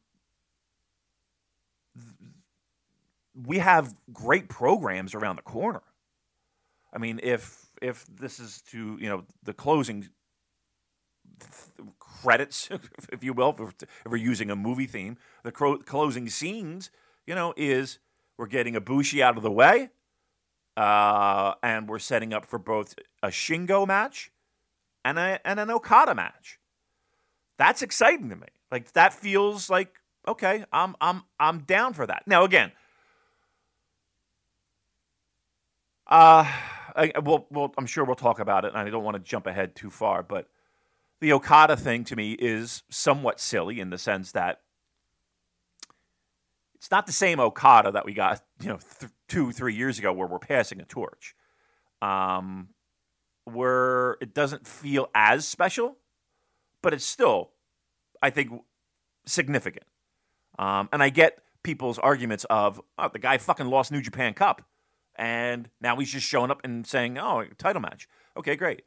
we 3.47 3.59
have 3.59 3.95
great 4.13 4.49
programs 4.49 5.15
around 5.15 5.37
the 5.37 5.43
corner. 5.43 5.83
I 6.93 6.99
mean, 6.99 7.21
if 7.23 7.67
if 7.81 8.05
this 8.07 8.41
is 8.41 8.63
to 8.71 8.99
you 9.01 9.09
know 9.09 9.25
the 9.43 9.53
closing 9.53 10.09
credits, 11.99 12.69
if 13.13 13.25
you 13.25 13.33
will, 13.33 13.57
if 13.59 13.87
we're 14.07 14.17
using 14.17 14.51
a 14.51 14.57
movie 14.57 14.87
theme, 14.87 15.17
the 15.43 15.53
closing 15.53 16.29
scenes, 16.29 16.91
you 17.27 17.35
know, 17.35 17.55
is 17.57 17.99
we're 18.37 18.47
getting 18.47 18.75
Ibushi 18.75 19.21
out 19.21 19.37
of 19.37 19.43
the 19.43 19.51
way, 19.51 19.91
uh, 20.77 21.55
and 21.63 21.89
we're 21.89 21.99
setting 21.99 22.33
up 22.33 22.45
for 22.45 22.59
both 22.59 22.95
a 23.23 23.29
Shingo 23.29 23.87
match 23.87 24.31
and 25.05 25.19
a 25.19 25.41
and 25.47 25.61
an 25.61 25.71
Okada 25.71 26.15
match. 26.15 26.59
That's 27.59 27.83
exciting 27.83 28.31
to 28.31 28.37
me. 28.37 28.49
Like 28.71 28.93
that 28.93 29.13
feels 29.13 29.69
like 29.71 29.95
okay, 30.27 30.65
I'm 30.73 30.97
I'm 31.01 31.23
I'm 31.39 31.61
down 31.61 31.95
for 31.95 32.07
that. 32.07 32.25
Now 32.27 32.45
again, 32.45 32.73
uh, 36.07 36.45
I, 36.97 37.13
well, 37.23 37.47
well, 37.51 37.73
I'm 37.79 37.87
sure 37.87 38.05
we'll 38.05 38.17
talk 38.17 38.41
about 38.41 38.65
it, 38.65 38.69
and 38.69 38.79
I 38.79 38.91
don't 38.91 39.05
want 39.05 39.17
to 39.17 39.23
jump 39.23 39.47
ahead 39.47 39.75
too 39.75 39.91
far, 39.91 40.23
but 40.23 40.49
the 41.21 41.33
Okada 41.33 41.77
thing 41.77 42.05
to 42.05 42.17
me 42.17 42.33
is 42.33 42.83
somewhat 42.91 43.41
silly 43.41 43.81
in 43.81 43.91
the 43.91 43.99
sense 43.99 44.33
that 44.33 44.61
it's 46.75 46.91
not 46.91 47.07
the 47.07 47.13
same 47.13 47.39
Okada 47.39 47.93
that 47.93 48.07
we 48.07 48.15
got, 48.15 48.43
you 48.61 48.69
know, 48.69 48.79
th- 48.99 49.13
two, 49.29 49.53
three 49.53 49.75
years 49.75 49.99
ago, 49.99 50.13
where 50.13 50.27
we're 50.27 50.39
passing 50.39 50.81
a 50.81 50.85
torch. 50.85 51.35
Um, 52.01 52.69
where 53.45 54.17
it 54.21 54.33
doesn't 54.33 54.67
feel 54.67 55.09
as 55.15 55.47
special, 55.47 55.97
but 56.83 56.95
it's 56.95 57.05
still, 57.05 57.51
I 58.23 58.31
think, 58.31 58.53
significant. 59.27 59.87
Um, 60.59 60.89
and 60.93 61.03
I 61.03 61.11
get 61.11 61.39
people's 61.63 61.99
arguments 61.99 62.45
of, 62.51 62.81
oh, 62.99 63.09
the 63.13 63.19
guy 63.19 63.39
fucking 63.39 63.67
lost 63.67 63.93
New 63.93 64.01
Japan 64.03 64.35
Cup 64.35 64.63
and 65.21 65.69
now 65.83 65.97
he's 65.97 66.11
just 66.11 66.27
showing 66.27 66.51
up 66.51 66.63
and 66.65 66.87
saying, 66.87 67.19
"Oh, 67.19 67.45
title 67.59 67.83
match." 67.83 68.09
Okay, 68.37 68.57
great. 68.57 68.83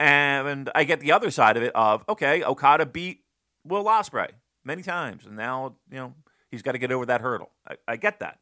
And 0.00 0.70
I 0.74 0.84
get 0.84 1.00
the 1.00 1.12
other 1.12 1.30
side 1.30 1.56
of 1.56 1.62
it 1.62 1.72
of, 1.74 2.04
okay, 2.08 2.42
Okada 2.42 2.86
beat 2.86 3.20
Will 3.64 3.84
Ospreay 3.84 4.30
many 4.64 4.82
times, 4.82 5.26
and 5.26 5.36
now 5.36 5.76
you 5.90 5.98
know 5.98 6.14
he's 6.50 6.62
got 6.62 6.72
to 6.72 6.78
get 6.78 6.90
over 6.90 7.06
that 7.06 7.20
hurdle. 7.20 7.50
I, 7.68 7.76
I 7.86 7.96
get 7.96 8.20
that. 8.20 8.38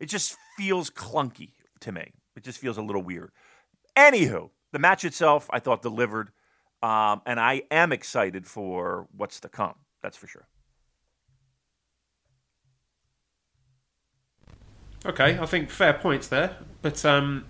It 0.00 0.06
just 0.06 0.36
feels 0.56 0.90
clunky 0.90 1.50
to 1.80 1.92
me. 1.92 2.14
It 2.34 2.44
just 2.44 2.58
feels 2.58 2.78
a 2.78 2.82
little 2.82 3.02
weird. 3.02 3.32
Anywho, 3.96 4.48
the 4.72 4.78
match 4.78 5.04
itself, 5.04 5.50
I 5.50 5.58
thought 5.58 5.82
delivered, 5.82 6.30
um, 6.82 7.22
and 7.26 7.38
I 7.38 7.62
am 7.70 7.92
excited 7.92 8.46
for 8.46 9.06
what's 9.16 9.40
to 9.40 9.48
come. 9.48 9.74
That's 10.02 10.16
for 10.16 10.26
sure. 10.26 10.46
Okay, 15.04 15.38
I 15.38 15.46
think 15.46 15.70
fair 15.70 15.94
points 15.94 16.28
there. 16.28 16.56
But 16.82 17.04
um, 17.04 17.46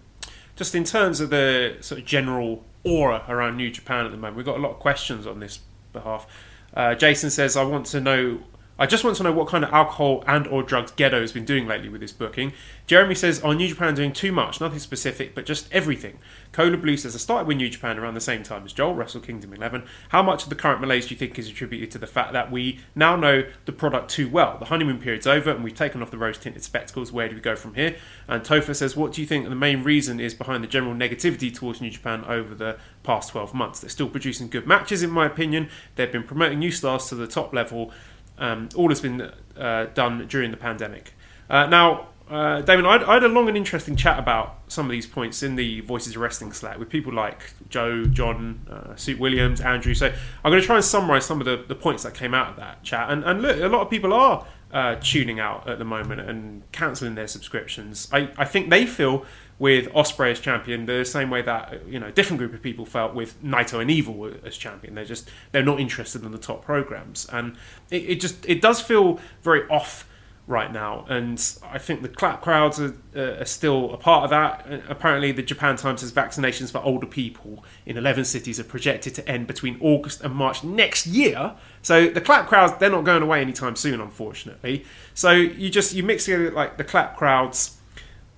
just 0.57 0.75
in 0.75 0.85
terms 0.85 1.21
of 1.21 1.31
the 1.31 1.77
sort 1.81 2.01
of 2.01 2.07
general 2.07 2.65
aura 2.85 3.25
around 3.29 3.57
New 3.57 3.71
Japan 3.71 4.05
at 4.05 4.11
the 4.11 4.17
moment, 4.17 4.37
we've 4.37 4.47
got 4.47 4.57
a 4.57 4.61
lot 4.61 4.71
of 4.71 4.79
questions 4.79 5.27
on 5.27 5.41
this 5.41 5.61
behalf. 5.93 6.27
Uh, 6.75 6.95
Jason 6.95 7.31
says, 7.31 7.57
I 7.57 7.65
want 7.65 7.87
to 7.87 8.01
know 8.01 8.41
I 8.81 8.87
just 8.87 9.05
want 9.05 9.15
to 9.19 9.23
know 9.23 9.33
what 9.33 9.47
kind 9.47 9.63
of 9.63 9.71
alcohol 9.75 10.25
and 10.27 10.47
or 10.47 10.63
drugs 10.63 10.91
Gedo 10.93 11.21
has 11.21 11.33
been 11.33 11.45
doing 11.45 11.69
lately 11.69 11.91
with 11.91 12.01
his 12.01 12.13
booking. 12.13 12.55
Jeremy 12.87 13.15
says, 13.15 13.43
"On 13.43 13.59
New 13.59 13.69
Japan 13.69 13.95
doing 13.95 14.11
too 14.11 14.33
much, 14.33 14.59
nothing 14.59 14.79
specific, 14.79 15.35
but 15.35 15.45
just 15.45 15.71
everything." 15.71 16.19
Cola 16.53 16.79
Blue 16.79 16.97
says, 16.97 17.15
"I 17.15 17.19
started 17.19 17.47
with 17.47 17.59
New 17.59 17.69
Japan 17.69 17.99
around 17.99 18.15
the 18.15 18.23
same 18.23 18.43
time 18.43 18.65
as 18.65 18.73
Joel, 18.73 18.95
Wrestle 18.95 19.21
Kingdom 19.21 19.53
11. 19.53 19.83
How 20.09 20.23
much 20.23 20.45
of 20.45 20.49
the 20.49 20.55
current 20.55 20.81
malaise 20.81 21.07
do 21.07 21.15
you 21.15 21.19
think 21.19 21.39
is 21.39 21.47
attributed 21.47 21.91
to 21.91 21.99
the 21.99 22.07
fact 22.07 22.33
that 22.33 22.51
we 22.51 22.81
now 22.95 23.17
know 23.17 23.45
the 23.67 23.73
product 23.73 24.11
too 24.11 24.31
well? 24.31 24.57
The 24.59 24.65
honeymoon 24.65 24.99
period's 24.99 25.27
over 25.27 25.51
and 25.51 25.63
we've 25.63 25.75
taken 25.75 26.01
off 26.01 26.11
the 26.11 26.17
rose-tinted 26.17 26.65
spectacles. 26.65 27.13
Where 27.13 27.29
do 27.29 27.35
we 27.35 27.43
go 27.43 27.57
from 27.57 27.75
here?" 27.75 27.97
And 28.27 28.43
Tofa 28.43 28.75
says, 28.75 28.97
"What 28.97 29.13
do 29.13 29.21
you 29.21 29.27
think 29.27 29.47
the 29.47 29.55
main 29.55 29.83
reason 29.83 30.19
is 30.19 30.33
behind 30.33 30.65
the 30.65 30.69
general 30.69 30.95
negativity 30.95 31.55
towards 31.55 31.83
New 31.83 31.91
Japan 31.91 32.25
over 32.27 32.55
the 32.55 32.79
past 33.03 33.33
12 33.33 33.53
months? 33.53 33.81
They're 33.81 33.91
still 33.91 34.09
producing 34.09 34.49
good 34.49 34.67
matches, 34.67 35.03
in 35.03 35.11
my 35.11 35.27
opinion. 35.27 35.69
They've 35.97 36.11
been 36.11 36.23
promoting 36.23 36.61
new 36.61 36.73
stars 36.73 37.09
to 37.09 37.15
the 37.15 37.27
top 37.27 37.53
level." 37.53 37.93
Um, 38.41 38.69
all 38.75 38.89
has 38.89 39.01
been 39.01 39.31
uh, 39.57 39.87
done 39.95 40.27
during 40.27 40.51
the 40.51 40.57
pandemic. 40.57 41.13
Uh, 41.49 41.67
now, 41.67 42.09
uh, 42.31 42.61
Damon, 42.61 42.87
I, 42.87 42.97
I, 43.09 43.15
had 43.15 43.25
a 43.25 43.29
long 43.29 43.49
and 43.49 43.57
interesting 43.57 43.97
chat 43.97 44.19
about 44.19 44.61
some 44.69 44.87
of 44.87 44.93
these 44.93 45.07
points 45.07 45.43
in 45.43 45.57
the 45.57 45.81
Voices 45.81 46.15
of 46.15 46.23
Wrestling 46.23 46.53
Slack 46.53 46.79
with 46.79 46.89
people 46.89 47.13
like 47.13 47.53
Joe, 47.69 48.05
John, 48.05 48.61
uh, 48.71 48.95
Suit 48.95 49.19
Williams, 49.19 49.61
Andrew. 49.61 49.95
So 49.95 50.07
I'm 50.07 50.51
going 50.51 50.61
to 50.61 50.67
try 50.67 50.77
and 50.77 50.85
summarise 50.85 51.27
some 51.27 51.41
of 51.41 51.45
the, 51.45 51.65
the 51.67 51.75
points 51.75 52.05
that 52.05 52.15
came 52.15 52.33
out 52.33 52.51
of 52.51 52.57
that 52.57 52.85
chat. 52.85 53.11
And, 53.11 53.25
and 53.25 53.43
look, 53.43 53.61
a 53.61 53.67
lot 53.67 53.83
of 53.83 53.91
people 53.91 54.13
are 54.13 54.47
uh, 54.73 54.97
tuning 55.01 55.41
out 55.41 55.69
at 55.69 55.81
the 55.81 55.85
moment 55.85 56.21
and 56.21 56.63
cancelling 56.71 57.17
their 57.17 57.27
subscriptions. 57.27 58.09
I, 58.13 58.31
I 58.39 58.45
think 58.45 58.71
they 58.71 58.87
feel 58.87 59.27
with 59.61 59.93
Ospreay 59.93 60.33
as 60.33 60.41
champion 60.41 60.87
the 60.87 61.05
same 61.05 61.29
way 61.29 61.43
that 61.43 61.87
you 61.87 62.01
know 62.01 62.07
a 62.07 62.13
different 62.13 62.39
group 62.39 62.55
of 62.55 62.63
people 62.63 62.87
felt 62.87 63.15
with 63.15 63.41
Naito 63.45 63.81
and 63.81 63.91
Evil 63.91 64.33
as 64.43 64.57
champion. 64.57 64.97
They're 64.97 65.05
just 65.05 65.31
they're 65.53 65.63
not 65.63 65.79
interested 65.79 66.25
in 66.25 66.33
the 66.33 66.39
top 66.39 66.65
programs, 66.65 67.27
and 67.31 67.57
it, 67.91 68.03
it 68.11 68.21
just 68.21 68.45
it 68.49 68.61
does 68.61 68.81
feel 68.81 69.21
very 69.43 69.69
off 69.69 70.09
right 70.47 70.73
now. 70.73 71.05
And 71.11 71.39
I 71.63 71.77
think 71.79 72.01
the 72.01 72.09
clap 72.09 72.41
crowds 72.41 72.81
are, 72.81 72.97
uh, 73.15 73.41
are, 73.41 73.45
still 73.45 73.93
a 73.93 73.99
part 73.99 74.25
of 74.25 74.31
that. 74.31 74.67
Uh, 74.69 74.81
apparently, 74.89 75.31
the 75.31 75.43
Japan 75.43 75.77
Times 75.77 76.01
says 76.01 76.11
vaccinations 76.11 76.73
for 76.73 76.79
older 76.79 77.07
people 77.07 77.63
in 77.85 77.99
11 77.99 78.25
cities 78.25 78.59
are 78.59 78.65
projected 78.65 79.15
to 79.17 79.29
end 79.29 79.47
between 79.47 79.77
August 79.81 80.23
and 80.23 80.35
March 80.35 80.65
next 80.65 81.07
year. 81.07 81.55
So 81.83 82.09
the 82.09 82.21
clap 82.23 82.49
crowds 82.49 82.73
they're 82.79 82.91
not 82.91 83.05
going 83.05 83.23
away 83.23 83.43
anytime 83.43 83.77
soon, 83.77 84.01
unfortunately. 84.01 84.87
So 85.13 85.33
you 85.33 85.69
just 85.69 85.93
you 85.93 86.03
mix 86.03 86.25
together 86.25 86.51
like 86.51 86.79
the 86.79 86.85
clap 86.85 87.17
crowds 87.17 87.77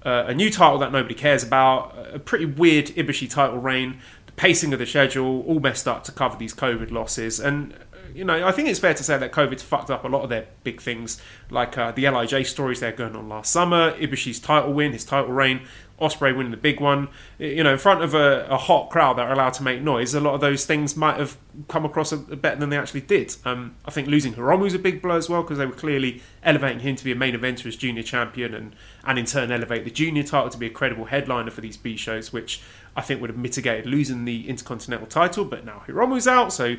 uh, 0.05 0.25
a 0.27 0.35
new 0.35 0.51
title 0.51 0.79
that 0.79 0.93
nobody 0.93 1.15
cares 1.15 1.43
about, 1.43 1.95
a 2.13 2.19
pretty 2.19 2.45
weird 2.47 2.87
Ibushi 2.87 3.31
title 3.31 3.59
reign, 3.59 4.01
the 4.27 4.33
pacing 4.33 4.73
of 4.73 4.79
the 4.79 4.87
schedule, 4.87 5.43
all 5.43 5.61
messed 5.61 5.87
up 5.87 6.05
to 6.05 6.13
cover 6.13 6.37
these 6.37 6.55
COVID 6.55 6.91
losses. 6.91 7.39
And, 7.39 7.73
uh, 7.73 7.77
you 8.15 8.25
know, 8.25 8.47
I 8.47 8.53
think 8.53 8.69
it's 8.69 8.81
fair 8.81 8.95
to 8.95 9.05
say 9.05 9.17
that 9.19 9.33
COVID's 9.33 9.63
fucked 9.63 9.91
up 9.91 10.05
a 10.05 10.09
lot 10.09 10.23
of 10.23 10.29
their 10.29 10.47
big 10.65 10.81
things, 10.81 11.21
like 11.51 11.79
uh, 11.79 11.93
the 11.93 12.09
LIJ 12.09 12.47
stories 12.47 12.81
they 12.81 12.89
are 12.89 12.93
going 12.93 13.17
on 13.17 13.29
last 13.29 13.53
summer, 13.53 13.93
Ibushi's 13.93 14.41
title 14.41 14.73
win, 14.73 14.93
his 14.93 15.05
title 15.05 15.33
reign, 15.33 15.67
Ospreay 16.03 16.37
winning 16.37 16.51
the 16.51 16.57
big 16.57 16.81
one, 16.81 17.09
you 17.39 17.63
know, 17.63 17.73
in 17.73 17.79
front 17.79 18.03
of 18.03 18.15
a, 18.15 18.47
a, 18.51 18.57
hot 18.57 18.91
crowd 18.91 19.17
that 19.19 19.29
are 19.29 19.33
allowed 19.33 19.55
to 19.55 19.63
make 19.63 19.81
noise, 19.81 20.15
a 20.15 20.21
lot 20.21 20.35
of 20.35 20.41
those 20.41 20.67
things 20.67 20.97
might 20.97 21.19
have 21.19 21.37
come 21.69 21.85
across 21.85 22.13
a, 22.13 22.17
a 22.17 22.37
better 22.37 22.57
than 22.57 22.71
they 22.71 22.77
actually 22.77 23.01
did. 23.01 23.35
Um, 23.45 23.77
I 23.85 23.91
think 23.91 24.09
losing 24.09 24.35
Hiromu's 24.35 24.75
a 24.75 24.79
big 24.79 25.01
blow 25.01 25.17
as 25.17 25.29
well 25.29 25.43
because 25.43 25.59
they 25.59 25.67
were 25.67 25.73
clearly 25.73 26.21
elevating 26.43 26.81
him 26.81 26.97
to 26.97 27.05
be 27.05 27.13
a 27.13 27.17
main 27.17 27.35
eventer 27.35 27.67
as 27.67 27.77
junior 27.77 28.03
champion 28.03 28.55
and, 28.55 28.75
and 29.05 29.19
in 29.19 29.27
turn 29.27 29.53
elevate 29.53 29.85
the 29.85 29.91
junior 29.91 30.23
title 30.23 30.51
to 30.51 30.59
be 30.59 30.67
a 30.67 30.71
credible 30.71 31.07
headliner 31.07 31.51
for 31.51 31.61
these 31.61 31.77
B 31.77 31.97
shows, 31.97 32.33
which 32.33 32.61
I 32.97 33.01
think 33.01 33.21
would 33.21 33.31
have 33.31 33.39
mitigated 33.39 33.87
losing 33.87 34.25
the 34.25 34.49
Intercontinental 34.49 35.07
title. 35.07 35.45
But 35.45 35.65
now 35.65 35.83
Hiromu's 35.87 36.27
out, 36.27 36.53
so 36.53 36.77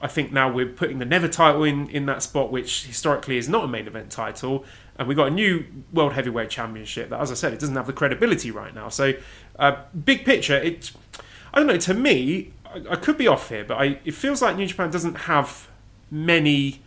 I 0.00 0.06
think 0.06 0.32
now 0.32 0.50
we're 0.50 0.66
putting 0.66 0.98
the 0.98 1.04
Never 1.04 1.28
title 1.28 1.64
in, 1.64 1.88
in 1.90 2.06
that 2.06 2.22
spot, 2.22 2.50
which 2.50 2.86
historically 2.86 3.36
is 3.36 3.48
not 3.48 3.64
a 3.64 3.68
main 3.68 3.86
event 3.86 4.10
title 4.10 4.64
and 4.96 5.08
we 5.08 5.14
got 5.14 5.28
a 5.28 5.30
new 5.30 5.64
world 5.92 6.12
heavyweight 6.12 6.50
championship 6.50 7.10
that, 7.10 7.20
as 7.20 7.30
I 7.30 7.34
said, 7.34 7.52
it 7.52 7.60
doesn't 7.60 7.74
have 7.74 7.86
the 7.86 7.92
credibility 7.92 8.50
right 8.50 8.74
now. 8.74 8.88
So, 8.88 9.14
uh, 9.58 9.76
big 10.04 10.24
picture, 10.24 10.56
it 10.56 10.92
I 11.52 11.58
don't 11.58 11.66
know. 11.66 11.78
To 11.78 11.94
me, 11.94 12.52
I, 12.64 12.82
I 12.90 12.96
could 12.96 13.18
be 13.18 13.28
off 13.28 13.48
here, 13.48 13.64
but 13.64 13.76
I, 13.78 13.98
it 14.04 14.14
feels 14.14 14.42
like 14.42 14.56
New 14.56 14.66
Japan 14.66 14.90
doesn't 14.90 15.14
have 15.14 15.68
many 16.10 16.80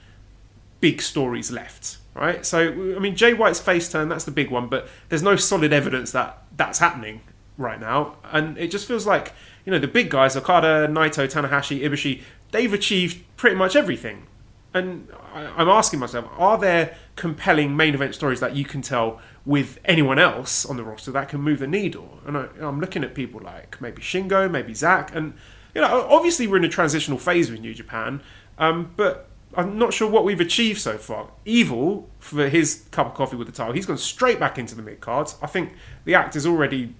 big 0.79 1.01
stories 1.01 1.51
left. 1.51 1.97
Right, 2.13 2.43
so 2.43 2.69
I 2.95 2.99
mean, 2.99 3.15
Jay 3.15 3.35
White's 3.35 3.59
face 3.59 3.91
turn, 3.91 4.09
that's 4.09 4.23
the 4.23 4.31
big 4.31 4.49
one, 4.49 4.69
but 4.69 4.89
there's 5.09 5.21
no 5.21 5.35
solid 5.35 5.71
evidence 5.71 6.11
that 6.13 6.41
that's 6.55 6.79
happening 6.79 7.21
right 7.59 7.79
now. 7.79 8.15
And 8.23 8.57
it 8.57 8.71
just 8.71 8.87
feels 8.87 9.05
like, 9.05 9.33
you 9.65 9.71
know, 9.71 9.77
the 9.77 9.87
big 9.87 10.09
guys, 10.09 10.35
Okada, 10.35 10.87
Naito, 10.87 11.31
Tanahashi, 11.31 11.81
Ibushi, 11.81 12.23
they've 12.49 12.73
achieved 12.73 13.23
pretty 13.35 13.55
much 13.55 13.75
everything. 13.75 14.25
And 14.73 15.09
I'm 15.37 15.69
asking 15.69 15.99
myself, 15.99 16.25
are 16.37 16.57
there 16.57 16.95
compelling 17.15 17.75
main 17.75 17.93
event 17.93 18.15
stories 18.15 18.39
that 18.39 18.55
you 18.55 18.65
can 18.65 18.81
tell 18.81 19.19
with 19.45 19.79
anyone 19.85 20.19
else 20.19 20.65
on 20.65 20.77
the 20.77 20.83
roster 20.83 21.11
that 21.11 21.29
can 21.29 21.41
move 21.41 21.59
the 21.59 21.67
needle? 21.67 22.19
And 22.25 22.37
I, 22.37 22.47
am 22.59 22.79
looking 22.79 23.03
at 23.03 23.13
people 23.13 23.41
like 23.41 23.79
maybe 23.81 24.01
Shingo, 24.01 24.49
maybe 24.49 24.73
Zack, 24.73 25.15
and 25.15 25.33
you 25.75 25.81
know, 25.81 26.07
obviously 26.09 26.47
we're 26.47 26.57
in 26.57 26.65
a 26.65 26.69
transitional 26.69 27.19
phase 27.19 27.51
with 27.51 27.59
New 27.59 27.73
Japan, 27.73 28.21
um, 28.57 28.93
but 28.95 29.29
I'm 29.55 29.77
not 29.77 29.93
sure 29.93 30.09
what 30.09 30.25
we've 30.25 30.39
achieved 30.39 30.81
so 30.81 30.97
far. 30.97 31.29
Evil, 31.45 32.09
for 32.19 32.49
his 32.49 32.85
cup 32.91 33.07
of 33.07 33.13
coffee 33.13 33.35
with 33.35 33.47
the 33.47 33.53
title, 33.53 33.73
he's 33.73 33.85
gone 33.85 33.97
straight 33.97 34.39
back 34.39 34.57
into 34.57 34.75
the 34.75 34.81
mid 34.81 35.01
cards. 35.01 35.35
I 35.41 35.47
think 35.47 35.73
the 36.05 36.15
act 36.15 36.35
is 36.35 36.45
already 36.45 36.95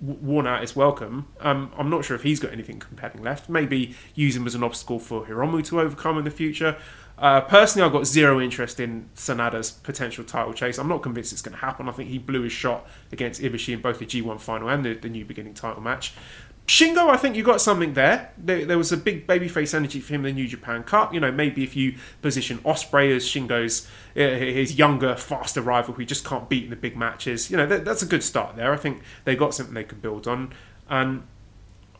worn 0.00 0.46
out 0.46 0.62
its 0.62 0.76
welcome. 0.76 1.26
Um, 1.40 1.72
I'm 1.76 1.88
not 1.88 2.04
sure 2.04 2.16
if 2.16 2.22
he's 2.22 2.40
got 2.40 2.52
anything 2.52 2.78
compelling 2.78 3.22
left. 3.22 3.48
Maybe 3.48 3.94
use 4.14 4.36
him 4.36 4.46
as 4.46 4.54
an 4.54 4.62
obstacle 4.62 4.98
for 4.98 5.26
Hiromu 5.26 5.64
to 5.66 5.80
overcome 5.80 6.18
in 6.18 6.24
the 6.24 6.30
future. 6.30 6.76
Uh, 7.18 7.40
personally, 7.40 7.86
I've 7.86 7.92
got 7.92 8.06
zero 8.06 8.40
interest 8.40 8.78
in 8.78 9.08
Sanada's 9.16 9.70
potential 9.70 10.22
title 10.22 10.52
chase. 10.52 10.78
I'm 10.78 10.88
not 10.88 11.02
convinced 11.02 11.32
it's 11.32 11.42
going 11.42 11.54
to 11.54 11.60
happen. 11.60 11.88
I 11.88 11.92
think 11.92 12.10
he 12.10 12.18
blew 12.18 12.42
his 12.42 12.52
shot 12.52 12.86
against 13.10 13.40
Ibushi 13.40 13.72
in 13.72 13.80
both 13.80 13.98
the 13.98 14.06
G1 14.06 14.40
final 14.40 14.68
and 14.68 14.84
the, 14.84 14.94
the 14.94 15.08
new 15.08 15.24
beginning 15.24 15.54
title 15.54 15.82
match. 15.82 16.12
Shingo, 16.66 17.08
I 17.08 17.16
think 17.16 17.36
you 17.36 17.44
got 17.44 17.60
something 17.60 17.94
there. 17.94 18.32
there. 18.36 18.66
there. 18.66 18.76
was 18.76 18.90
a 18.90 18.96
big 18.96 19.26
babyface 19.26 19.72
energy 19.72 20.00
for 20.00 20.14
him 20.14 20.26
in 20.26 20.34
the 20.34 20.42
New 20.42 20.48
Japan 20.48 20.82
Cup. 20.82 21.14
You 21.14 21.20
know, 21.20 21.30
maybe 21.30 21.62
if 21.62 21.76
you 21.76 21.94
position 22.22 22.58
Ospreay 22.58 23.14
as 23.14 23.24
Shingo's 23.24 23.86
uh, 24.16 24.20
his 24.20 24.74
younger, 24.74 25.14
faster 25.14 25.62
rival 25.62 25.94
who 25.94 26.04
just 26.04 26.24
can't 26.24 26.48
beat 26.48 26.64
in 26.64 26.70
the 26.70 26.76
big 26.76 26.96
matches, 26.96 27.50
you 27.50 27.56
know, 27.56 27.66
that, 27.66 27.84
that's 27.84 28.02
a 28.02 28.06
good 28.06 28.24
start 28.24 28.56
there. 28.56 28.72
I 28.72 28.76
think 28.76 29.00
they 29.24 29.36
got 29.36 29.54
something 29.54 29.74
they 29.74 29.84
could 29.84 30.02
build 30.02 30.26
on. 30.26 30.52
And 30.90 31.22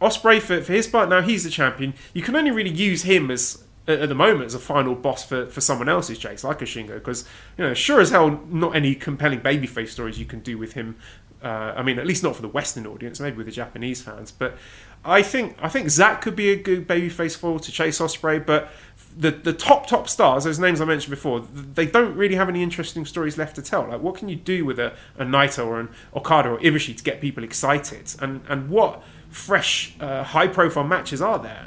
Ospreay, 0.00 0.42
for, 0.42 0.60
for 0.60 0.72
his 0.72 0.88
part, 0.88 1.08
now 1.08 1.22
he's 1.22 1.44
the 1.44 1.50
champion. 1.50 1.94
You 2.12 2.22
can 2.22 2.34
only 2.34 2.50
really 2.50 2.70
use 2.70 3.02
him 3.02 3.30
as 3.30 3.62
at 3.86 4.08
the 4.08 4.14
moment 4.14 4.46
as 4.46 4.54
a 4.54 4.58
final 4.58 4.94
boss 4.94 5.24
for, 5.24 5.46
for 5.46 5.60
someone 5.60 5.88
else's 5.88 6.18
chase, 6.18 6.42
like 6.44 6.60
a 6.62 6.64
Shingo, 6.64 6.94
because 6.94 7.24
you 7.56 7.64
know, 7.64 7.74
sure 7.74 8.00
as 8.00 8.10
hell, 8.10 8.40
not 8.48 8.74
any 8.74 8.94
compelling 8.94 9.40
babyface 9.40 9.88
stories 9.88 10.18
you 10.18 10.26
can 10.26 10.40
do 10.40 10.58
with 10.58 10.72
him 10.72 10.96
uh, 11.42 11.74
I 11.76 11.82
mean, 11.82 11.98
at 11.98 12.06
least 12.06 12.22
not 12.22 12.34
for 12.34 12.42
the 12.42 12.48
Western 12.48 12.86
audience, 12.86 13.20
maybe 13.20 13.36
with 13.36 13.46
the 13.46 13.52
Japanese 13.52 14.02
fans. 14.02 14.32
But 14.32 14.56
I 15.04 15.22
think 15.22 15.56
I 15.60 15.68
think 15.68 15.90
Zack 15.90 16.22
could 16.22 16.34
be 16.34 16.50
a 16.50 16.56
good 16.56 16.88
babyface 16.88 17.36
foil 17.36 17.58
to 17.60 17.70
chase 17.70 18.00
Ospreay. 18.00 18.44
But 18.44 18.70
the 19.16 19.30
the 19.30 19.52
top 19.52 19.86
top 19.86 20.08
stars, 20.08 20.44
those 20.44 20.58
names 20.58 20.80
I 20.80 20.86
mentioned 20.86 21.10
before, 21.10 21.40
they 21.40 21.86
don't 21.86 22.16
really 22.16 22.34
have 22.36 22.48
any 22.48 22.62
interesting 22.62 23.04
stories 23.04 23.36
left 23.36 23.54
to 23.56 23.62
tell. 23.62 23.86
Like, 23.86 24.00
what 24.00 24.16
can 24.16 24.28
you 24.28 24.36
do 24.36 24.64
with 24.64 24.78
a, 24.78 24.96
a 25.18 25.24
Naito 25.24 25.66
or 25.66 25.78
an 25.78 25.90
Okada 26.14 26.50
or 26.50 26.58
Ibushi 26.58 26.96
to 26.96 27.04
get 27.04 27.20
people 27.20 27.44
excited? 27.44 28.14
And 28.20 28.40
and 28.48 28.70
what 28.70 29.02
fresh, 29.28 29.94
uh, 30.00 30.24
high 30.24 30.48
profile 30.48 30.84
matches 30.84 31.20
are 31.20 31.38
there? 31.38 31.66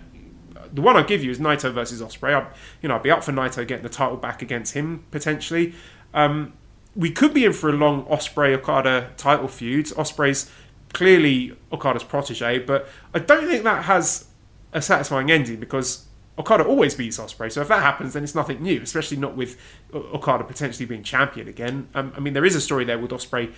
The 0.74 0.82
one 0.82 0.96
I 0.98 1.04
give 1.04 1.24
you 1.24 1.32
is 1.32 1.40
Naito 1.40 1.72
versus 1.72 2.02
Ospreay. 2.02 2.34
I, 2.36 2.48
you 2.82 2.90
know, 2.90 2.96
I'd 2.96 3.04
be 3.04 3.12
up 3.12 3.24
for 3.24 3.32
Naito 3.32 3.68
getting 3.68 3.84
the 3.84 3.90
title 3.90 4.18
back 4.18 4.42
against 4.42 4.74
him 4.74 5.06
potentially. 5.12 5.74
Um, 6.14 6.54
we 6.96 7.12
could 7.12 7.34
be 7.34 7.46
in 7.46 7.54
for 7.54 7.70
a 7.70 7.74
long 7.74 8.06
Ospreay 8.06 8.56
Okada 8.56 9.12
title 9.18 9.48
feud. 9.48 9.86
Ospreay's 9.88 10.50
clearly 10.94 11.56
Okada's 11.72 12.04
protege, 12.04 12.60
but 12.60 12.90
I 13.14 13.20
don't 13.20 13.48
think 13.48 13.64
that 13.64 13.86
has 13.86 14.28
a 14.74 14.82
satisfying 14.82 15.32
ending 15.32 15.60
because 15.60 16.06
Okada 16.38 16.64
always 16.64 16.96
beats 16.96 17.20
Ospreay. 17.20 17.52
So 17.52 17.62
if 17.62 17.68
that 17.68 17.82
happens, 17.82 18.14
then 18.14 18.24
it's 18.24 18.34
nothing 18.34 18.62
new, 18.62 18.82
especially 18.82 19.18
not 19.18 19.36
with 19.36 19.60
Okada 19.94 20.46
potentially 20.46 20.86
being 20.86 21.04
champion 21.04 21.48
again. 21.50 21.90
Um, 21.94 22.14
I 22.16 22.22
mean, 22.22 22.34
there 22.34 22.46
is 22.46 22.56
a 22.56 22.62
story 22.62 22.86
there 22.86 22.98
with 22.98 23.12
Ospreay 23.12 23.54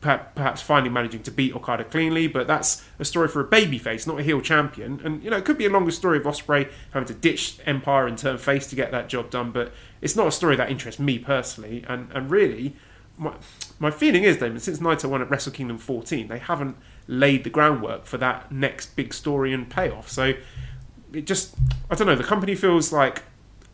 perhaps 0.00 0.62
finally 0.62 0.90
managing 0.90 1.22
to 1.24 1.30
beat 1.30 1.54
Okada 1.54 1.84
cleanly, 1.84 2.28
but 2.28 2.46
that's 2.46 2.84
a 2.98 3.04
story 3.04 3.26
for 3.26 3.40
a 3.40 3.46
babyface, 3.46 4.06
not 4.06 4.20
a 4.20 4.22
heel 4.22 4.40
champion. 4.40 5.00
And 5.02 5.22
you 5.24 5.30
know, 5.30 5.36
it 5.36 5.44
could 5.44 5.58
be 5.58 5.66
a 5.66 5.70
longer 5.70 5.90
story 5.90 6.18
of 6.18 6.24
Ospreay 6.24 6.70
having 6.92 7.08
to 7.08 7.14
ditch 7.14 7.58
Empire 7.66 8.06
and 8.06 8.16
turn 8.16 8.38
face 8.38 8.68
to 8.68 8.76
get 8.76 8.92
that 8.92 9.08
job 9.08 9.30
done, 9.30 9.50
but 9.50 9.72
it's 10.00 10.14
not 10.14 10.28
a 10.28 10.32
story 10.32 10.54
that 10.56 10.70
interests 10.70 11.00
me 11.00 11.18
personally. 11.18 11.84
And 11.88 12.10
and 12.12 12.30
really, 12.30 12.76
my 13.16 13.34
my 13.80 13.90
feeling 13.90 14.22
is, 14.22 14.36
Damon, 14.36 14.60
since 14.60 14.78
Naito 14.78 15.08
won 15.10 15.20
at 15.20 15.30
Wrestle 15.30 15.52
Kingdom 15.52 15.78
14, 15.78 16.28
they 16.28 16.38
haven't 16.38 16.76
laid 17.08 17.42
the 17.42 17.50
groundwork 17.50 18.06
for 18.06 18.18
that 18.18 18.52
next 18.52 18.94
big 18.94 19.12
story 19.12 19.52
and 19.52 19.68
payoff. 19.68 20.08
So 20.08 20.34
it 21.12 21.26
just, 21.26 21.54
I 21.90 21.94
don't 21.94 22.06
know, 22.06 22.14
the 22.14 22.24
company 22.24 22.54
feels 22.54 22.92
like 22.92 23.22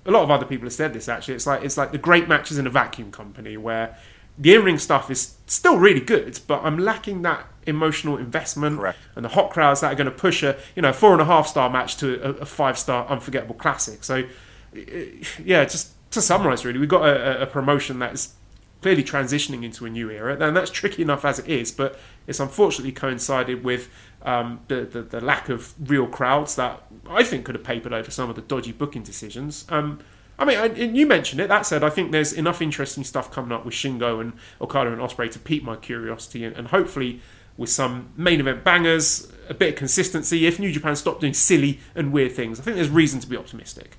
a 0.07 0.11
lot 0.11 0.23
of 0.23 0.31
other 0.31 0.47
people 0.47 0.67
have 0.67 0.73
said 0.73 0.93
this 0.95 1.09
actually. 1.09 1.35
It's 1.35 1.47
like 1.47 1.63
it's 1.63 1.77
like 1.77 1.93
the 1.93 1.99
great 1.99 2.29
matches 2.29 2.59
in 2.59 2.67
a 2.67 2.71
vacuum 2.71 3.13
company 3.13 3.57
where 3.57 3.97
the 4.39 4.55
in-ring 4.55 4.79
stuff 4.79 5.11
is 5.11 5.34
still 5.47 5.77
really 5.79 6.01
good, 6.01 6.41
but 6.47 6.63
I'm 6.65 6.79
lacking 6.79 7.23
that 7.23 7.47
emotional 7.67 8.17
investment 8.17 8.79
Correct. 8.79 8.99
and 9.17 9.25
the 9.25 9.31
hot 9.31 9.51
crowds 9.51 9.81
that 9.81 9.93
are 9.93 9.95
going 9.95 10.05
to 10.05 10.11
push 10.11 10.43
a 10.43 10.57
you 10.77 10.83
know 10.83 10.93
four 10.93 11.13
and 11.13 11.21
a 11.21 11.25
half 11.25 11.47
star 11.47 11.71
match 11.71 11.97
to 11.99 12.23
a, 12.23 12.31
a 12.43 12.47
five 12.47 12.79
star 12.79 13.07
unforgettable 13.09 13.55
classic. 13.55 14.05
So 14.05 14.25
yeah, 15.43 15.65
just 15.65 15.93
to 16.11 16.23
summarize, 16.23 16.65
really, 16.65 16.79
we've 16.79 16.89
got 16.89 17.07
a, 17.07 17.43
a 17.43 17.47
promotion 17.47 17.99
that 18.01 18.13
is 18.13 18.35
clearly 18.83 19.03
transitioning 19.03 19.65
into 19.65 19.87
a 19.87 19.91
new 19.91 20.11
era, 20.11 20.37
and 20.39 20.57
that's 20.57 20.71
tricky 20.71 21.03
enough 21.03 21.25
as 21.25 21.39
it 21.39 21.49
is, 21.49 21.73
but 21.73 21.99
it's 22.27 22.41
unfortunately 22.41 22.93
coincided 22.93 23.65
with 23.65 23.89
um, 24.23 24.61
the, 24.69 24.83
the, 24.83 25.03
the 25.03 25.21
lack 25.21 25.49
of 25.49 25.75
real 25.91 26.07
crowds 26.07 26.57
that 26.57 26.83
I 27.09 27.23
think 27.23 27.47
could 27.47 27.55
have 27.55 27.65
papered 27.65 27.93
over 27.93 28.11
some 28.11 28.29
of 28.29 28.37
the 28.37 28.43
dodgy 28.43 28.73
booking 28.73 29.03
decisions. 29.03 29.65
Um, 29.71 30.01
I 30.39 30.45
mean, 30.45 30.59
and 30.59 30.97
you 30.97 31.07
mentioned 31.07 31.41
it. 31.41 31.49
That 31.49 31.65
said, 31.65 31.85
I 31.85 31.91
think 31.91 32.11
there's 32.11 32.33
enough 32.33 32.61
interesting 32.61 33.05
stuff 33.05 33.31
coming 33.31 33.53
up 33.53 33.65
with 33.65 33.75
Shingo 33.75 34.21
and 34.21 34.33
Okada 34.61 34.93
and 34.93 35.01
Ospreay 35.01 35.31
to 35.31 35.39
pique 35.39 35.63
my 35.63 35.77
curiosity, 35.77 36.45
and, 36.45 36.57
and 36.57 36.69
hopefully 36.69 37.21
with 37.57 37.71
some 37.71 38.13
main 38.17 38.41
event 38.41 38.65
bangers, 38.65 39.33
a 39.49 39.55
bit 39.55 39.71
of 39.71 39.77
consistency. 39.77 40.47
If 40.47 40.59
New 40.59 40.73
Japan 40.73 40.97
stopped 40.97 41.21
doing 41.21 41.35
silly 41.35 41.81
and 41.95 42.13
weird 42.13 42.33
things, 42.33 42.59
I 42.59 42.65
think 42.65 42.77
there's 42.77 42.91
reason 42.91 43.21
to 43.21 43.29
be 43.29 43.37
optimistic. 43.37 43.97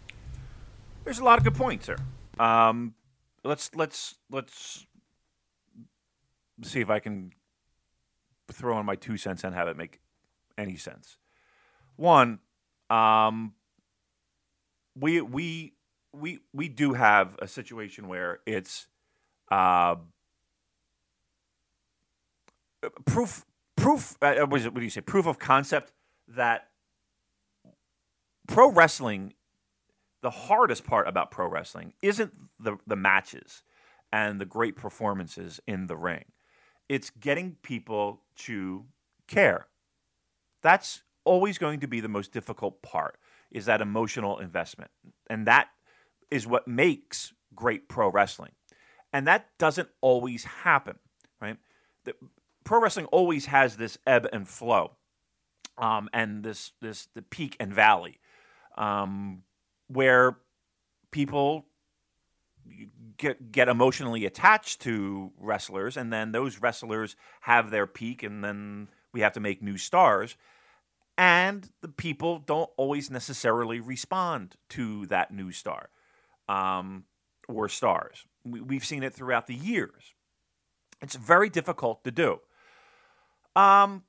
There's 1.05 1.19
a 1.19 1.23
lot 1.23 1.37
of 1.37 1.45
good 1.45 1.55
points 1.55 1.87
there. 1.87 1.99
Um, 2.37 2.95
let's 3.43 3.73
let's 3.75 4.15
let's 4.29 4.85
see 6.63 6.81
if 6.81 6.89
I 6.89 6.99
can 6.99 7.31
throw 8.51 8.79
in 8.79 8.85
my 8.85 8.95
two 8.95 9.17
cents 9.17 9.43
and 9.43 9.55
have 9.55 9.67
it 9.67 9.77
make 9.77 9.99
any 10.57 10.75
sense. 10.75 11.17
One, 11.95 12.39
um, 12.89 13.53
we 14.99 15.21
we 15.21 15.74
we 16.19 16.39
we 16.53 16.69
do 16.69 16.93
have 16.93 17.35
a 17.39 17.47
situation 17.47 18.07
where 18.07 18.39
it's 18.45 18.87
uh, 19.51 19.95
proof 23.05 23.45
proof 23.75 24.17
uh, 24.21 24.47
is 24.53 24.65
it, 24.65 24.73
what 24.73 24.79
do 24.79 24.83
you 24.83 24.89
say 24.89 25.01
proof 25.01 25.25
of 25.27 25.39
concept 25.39 25.91
that 26.27 26.69
pro 28.47 28.71
wrestling 28.71 29.33
the 30.21 30.29
hardest 30.29 30.85
part 30.85 31.07
about 31.07 31.31
pro 31.31 31.47
wrestling 31.47 31.93
isn't 32.01 32.33
the 32.59 32.77
the 32.87 32.95
matches 32.95 33.63
and 34.11 34.39
the 34.39 34.45
great 34.45 34.75
performances 34.77 35.59
in 35.67 35.87
the 35.87 35.97
ring. 35.97 36.23
It's 36.87 37.09
getting 37.09 37.57
people 37.61 38.21
to 38.37 38.85
care. 39.27 39.67
That's 40.61 41.03
always 41.25 41.57
going 41.57 41.81
to 41.81 41.87
be 41.87 41.99
the 41.99 42.07
most 42.07 42.31
difficult 42.31 42.81
part 42.81 43.17
is 43.51 43.65
that 43.65 43.81
emotional 43.81 44.39
investment. 44.39 44.91
And 45.29 45.47
that 45.47 45.67
is 46.31 46.47
what 46.47 46.67
makes 46.67 47.33
great 47.55 47.87
pro 47.87 48.09
wrestling. 48.09 48.51
And 49.13 49.27
that 49.27 49.47
doesn't 49.57 49.89
always 50.01 50.43
happen, 50.43 50.99
right? 51.41 51.57
The, 52.03 52.13
pro 52.63 52.81
wrestling 52.81 53.05
always 53.07 53.45
has 53.45 53.77
this 53.77 53.97
ebb 54.05 54.27
and 54.33 54.47
flow, 54.47 54.91
um, 55.77 56.09
and 56.11 56.43
this 56.43 56.73
this 56.81 57.07
the 57.15 57.21
peak 57.21 57.55
and 57.59 57.73
valley, 57.73 58.19
um, 58.77 59.43
where 59.87 60.37
people 61.11 61.65
get 63.17 63.51
get 63.51 63.69
emotionally 63.69 64.25
attached 64.25 64.81
to 64.81 65.31
wrestlers, 65.39 65.95
and 65.95 66.11
then 66.11 66.33
those 66.33 66.59
wrestlers 66.59 67.15
have 67.41 67.71
their 67.71 67.87
peak, 67.87 68.21
and 68.21 68.43
then 68.43 68.89
we 69.13 69.21
have 69.21 69.33
to 69.33 69.39
make 69.39 69.61
new 69.61 69.77
stars. 69.77 70.35
And 71.17 71.69
the 71.79 71.87
people 71.87 72.39
don't 72.39 72.69
always 72.75 73.09
necessarily 73.09 73.79
respond 73.79 74.57
to 74.71 75.05
that 75.05 75.31
new 75.31 75.53
star 75.53 75.89
um, 76.47 77.05
or 77.47 77.69
stars. 77.69 78.25
We, 78.43 78.75
have 78.75 78.85
seen 78.85 79.03
it 79.03 79.13
throughout 79.13 79.47
the 79.47 79.55
years. 79.55 80.13
It's 81.01 81.15
very 81.15 81.49
difficult 81.49 82.03
to 82.03 82.11
do. 82.11 82.39
Um, 83.55 84.03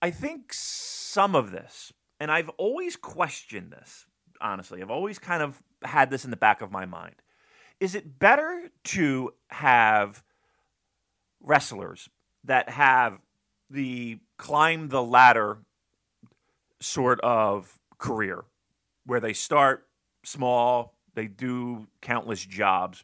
I 0.00 0.10
think 0.10 0.52
some 0.52 1.34
of 1.34 1.50
this, 1.50 1.92
and 2.20 2.30
I've 2.30 2.48
always 2.50 2.96
questioned 2.96 3.72
this, 3.72 4.06
honestly, 4.40 4.80
I've 4.80 4.90
always 4.90 5.18
kind 5.18 5.42
of 5.42 5.62
had 5.82 6.10
this 6.10 6.24
in 6.24 6.30
the 6.30 6.36
back 6.36 6.62
of 6.62 6.70
my 6.70 6.86
mind. 6.86 7.16
Is 7.80 7.94
it 7.94 8.18
better 8.18 8.70
to 8.84 9.34
have 9.48 10.22
wrestlers 11.40 12.08
that 12.44 12.68
have 12.68 13.18
the 13.70 14.18
climb 14.36 14.88
the 14.88 15.02
ladder 15.02 15.58
sort 16.80 17.20
of 17.20 17.78
career 17.98 18.44
where 19.04 19.20
they 19.20 19.32
start 19.32 19.86
small, 20.24 20.94
they 21.18 21.26
do 21.26 21.88
countless 22.00 22.46
jobs. 22.46 23.02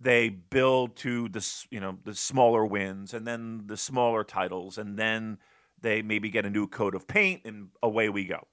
They 0.00 0.30
build 0.30 0.96
to 0.96 1.28
the 1.28 1.46
you 1.70 1.80
know 1.80 1.98
the 2.02 2.14
smaller 2.14 2.64
wins 2.64 3.12
and 3.12 3.26
then 3.26 3.64
the 3.66 3.76
smaller 3.76 4.24
titles, 4.24 4.78
and 4.78 4.98
then 4.98 5.36
they 5.82 6.00
maybe 6.00 6.30
get 6.30 6.46
a 6.46 6.50
new 6.50 6.66
coat 6.66 6.94
of 6.94 7.06
paint, 7.06 7.42
and 7.44 7.68
away 7.82 8.08
we 8.08 8.24
go. 8.24 8.46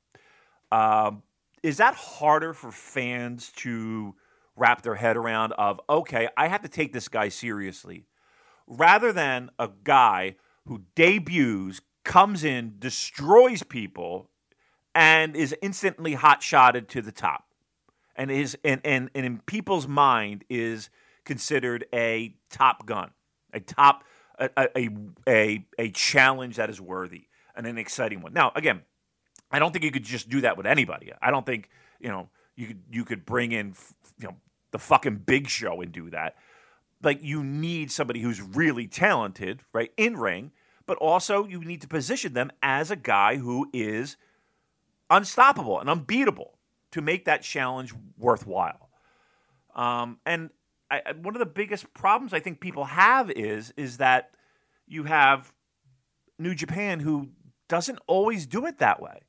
Um, 0.70 1.24
is 1.64 1.78
that 1.78 1.96
harder 1.96 2.54
for 2.54 2.72
fans 2.72 3.54
to 3.58 4.16
wrap 4.58 4.82
their 4.82 4.96
head 4.96 5.16
around? 5.16 5.54
Of 5.54 5.80
okay, 5.90 6.28
I 6.36 6.50
have 6.50 6.64
to 6.64 6.70
take 6.70 6.92
this 6.92 7.08
guy 7.08 7.30
seriously, 7.30 8.06
rather 8.68 9.14
than 9.14 9.50
a 9.58 9.70
guy 9.86 10.36
who 10.68 10.82
debuts, 10.96 11.80
comes 12.04 12.44
in, 12.44 12.76
destroys 12.80 13.64
people, 13.64 14.30
and 14.94 15.38
is 15.38 15.56
instantly 15.62 16.16
hot 16.16 16.44
shotted 16.44 16.90
to 16.90 17.02
the 17.02 17.14
top 17.14 17.46
and 18.16 18.32
is 18.32 18.58
and, 18.64 18.82
and, 18.84 19.10
and 19.16 19.26
in 19.26 19.40
people's 19.40 19.88
mind 19.88 20.44
is 20.50 20.90
considered 21.26 21.86
a 21.94 22.36
top 22.50 22.86
gun, 22.86 23.12
a 23.54 23.60
top 23.60 24.04
a 24.40 24.50
a, 24.76 24.90
a, 25.28 25.66
a 25.78 25.90
challenge 25.92 26.58
that 26.58 26.70
is 26.70 26.82
worthy 26.82 27.26
and 27.56 27.68
an 27.68 27.78
exciting 27.78 28.22
one. 28.22 28.34
Now, 28.34 28.52
again, 28.56 28.82
I 29.52 29.60
don't 29.60 29.72
think 29.72 29.84
you 29.86 29.92
could 29.92 30.04
just 30.04 30.30
do 30.30 30.42
that 30.42 30.58
with 30.58 30.66
anybody. 30.66 31.12
I 31.22 31.32
don't 31.32 31.46
think 31.46 31.70
you 32.00 32.10
know 32.10 32.30
you 32.56 32.68
could 32.68 32.82
you 32.92 33.06
could 33.06 33.26
bring 33.26 33.52
in 33.52 33.76
you 34.20 34.28
know 34.28 34.36
the 34.72 34.80
fucking 34.80 35.18
Big 35.18 35.48
Show 35.48 35.82
and 35.82 35.92
do 35.92 36.10
that. 36.10 36.36
Like 37.02 37.20
you 37.22 37.44
need 37.44 37.92
somebody 37.92 38.22
who's 38.22 38.42
really 38.42 38.88
talented, 38.88 39.62
right, 39.74 39.92
in 39.98 40.16
ring, 40.16 40.52
but 40.86 40.98
also 40.98 41.46
you 41.46 41.64
need 41.64 41.82
to 41.82 41.88
position 41.88 42.34
them 42.34 42.52
as 42.62 42.92
a 42.92 42.96
guy 42.96 43.38
who 43.38 43.70
is 43.74 44.18
unstoppable 45.10 45.80
and 45.80 45.90
unbeatable 45.90 46.58
to 46.94 47.02
make 47.02 47.26
that 47.26 47.42
challenge 47.42 47.94
worthwhile. 48.20 48.90
Um, 49.76 50.20
and 50.26 50.52
I, 50.92 51.02
one 51.22 51.36
of 51.36 51.40
the 51.40 51.46
biggest 51.46 51.92
problems 51.96 52.34
I 52.34 52.40
think 52.40 52.60
people 52.60 52.86
have 52.86 53.32
is 53.32 53.74
is 53.76 53.98
that 53.98 54.36
you 54.88 55.04
have 55.04 55.52
New 56.38 56.54
Japan 56.54 57.00
who 57.00 57.30
doesn't 57.68 58.00
always 58.06 58.46
do 58.46 58.68
it 58.68 58.78
that 58.78 59.02
way. 59.02 59.22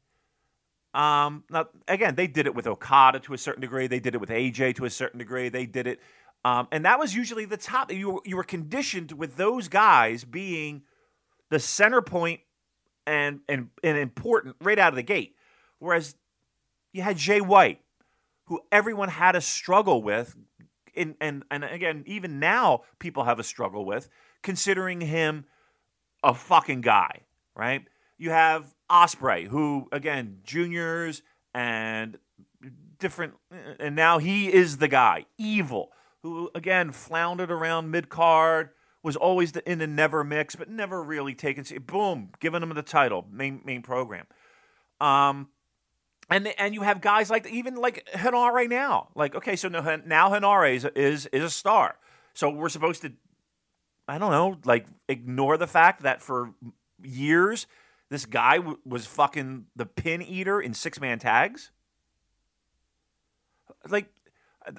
Um, 0.92 1.44
now, 1.50 1.68
again, 1.88 2.14
they 2.14 2.26
did 2.26 2.46
it 2.46 2.54
with 2.54 2.66
Okada 2.66 3.20
to 3.20 3.32
a 3.32 3.38
certain 3.38 3.62
degree. 3.62 3.86
They 3.86 3.98
did 3.98 4.14
it 4.14 4.20
with 4.20 4.28
AJ 4.28 4.76
to 4.76 4.84
a 4.84 4.90
certain 4.90 5.18
degree. 5.18 5.48
They 5.48 5.64
did 5.64 5.86
it, 5.86 6.00
um, 6.44 6.68
and 6.70 6.84
that 6.84 6.98
was 6.98 7.14
usually 7.14 7.46
the 7.46 7.56
top. 7.56 7.90
You 7.90 8.10
were, 8.10 8.20
you 8.26 8.36
were 8.36 8.44
conditioned 8.44 9.12
with 9.12 9.36
those 9.36 9.68
guys 9.68 10.22
being 10.22 10.82
the 11.48 11.58
center 11.58 12.02
point 12.02 12.40
and 13.06 13.40
and 13.48 13.70
and 13.82 13.96
important 13.96 14.56
right 14.60 14.78
out 14.78 14.92
of 14.92 14.96
the 14.96 15.02
gate. 15.02 15.36
Whereas 15.78 16.14
you 16.94 17.02
had 17.02 17.18
Jay 17.18 17.42
White, 17.42 17.80
who 18.46 18.60
everyone 18.72 19.10
had 19.10 19.36
a 19.36 19.40
struggle 19.42 20.02
with, 20.02 20.34
and 20.96 21.16
and 21.20 21.44
and 21.50 21.64
again, 21.64 22.04
even 22.06 22.38
now 22.38 22.84
people 23.00 23.24
have 23.24 23.38
a 23.38 23.44
struggle 23.44 23.84
with 23.84 24.08
considering 24.42 25.00
him 25.00 25.44
a 26.22 26.32
fucking 26.32 26.80
guy, 26.80 27.22
right? 27.56 27.82
You 28.16 28.30
have 28.30 28.72
Ospreay, 28.88 29.48
who 29.48 29.88
again 29.90 30.38
juniors 30.44 31.22
and 31.52 32.16
different, 33.00 33.34
and 33.80 33.96
now 33.96 34.18
he 34.18 34.50
is 34.52 34.76
the 34.76 34.88
guy, 34.88 35.26
evil, 35.36 35.90
who 36.22 36.48
again 36.54 36.92
floundered 36.92 37.50
around 37.50 37.90
mid 37.90 38.08
card, 38.08 38.70
was 39.02 39.16
always 39.16 39.50
in 39.56 39.80
the 39.80 39.88
never 39.88 40.22
mix, 40.22 40.54
but 40.54 40.70
never 40.70 41.02
really 41.02 41.34
taken. 41.34 41.64
Boom, 41.86 42.30
giving 42.38 42.62
him 42.62 42.72
the 42.72 42.82
title, 42.82 43.26
main 43.32 43.62
main 43.64 43.82
program. 43.82 44.26
Um, 45.00 45.48
and 46.30 46.48
and 46.58 46.74
you 46.74 46.82
have 46.82 47.00
guys 47.00 47.30
like 47.30 47.46
even 47.46 47.76
like 47.76 48.08
Henare 48.12 48.52
right 48.52 48.70
now, 48.70 49.08
like 49.14 49.34
okay, 49.34 49.56
so 49.56 49.68
now 49.68 50.30
Henare 50.30 50.74
is 50.74 50.84
is 50.96 51.26
is 51.26 51.42
a 51.42 51.50
star. 51.50 51.96
So 52.32 52.50
we're 52.50 52.68
supposed 52.68 53.02
to, 53.02 53.12
I 54.08 54.18
don't 54.18 54.32
know, 54.32 54.58
like 54.64 54.86
ignore 55.08 55.56
the 55.56 55.66
fact 55.66 56.02
that 56.02 56.20
for 56.20 56.54
years 57.02 57.66
this 58.10 58.26
guy 58.26 58.58
w- 58.58 58.78
was 58.84 59.06
fucking 59.06 59.66
the 59.74 59.86
pin 59.86 60.22
eater 60.22 60.60
in 60.60 60.74
six 60.74 61.00
man 61.00 61.18
tags. 61.18 61.70
Like, 63.88 64.06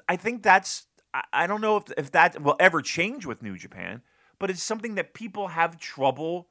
I 0.08 0.16
think 0.16 0.44
that's. 0.44 0.88
I, 1.14 1.24
I 1.34 1.48
don't 1.48 1.62
know 1.62 1.78
if 1.78 1.84
if 1.98 2.12
that 2.12 2.42
will 2.42 2.56
ever 2.60 2.82
change 2.82 3.26
with 3.26 3.44
New 3.44 3.58
Japan, 3.58 4.02
but 4.40 4.50
it's 4.50 4.64
something 4.64 4.96
that 4.96 5.14
people 5.14 5.50
have 5.50 5.78
trouble 5.78 6.48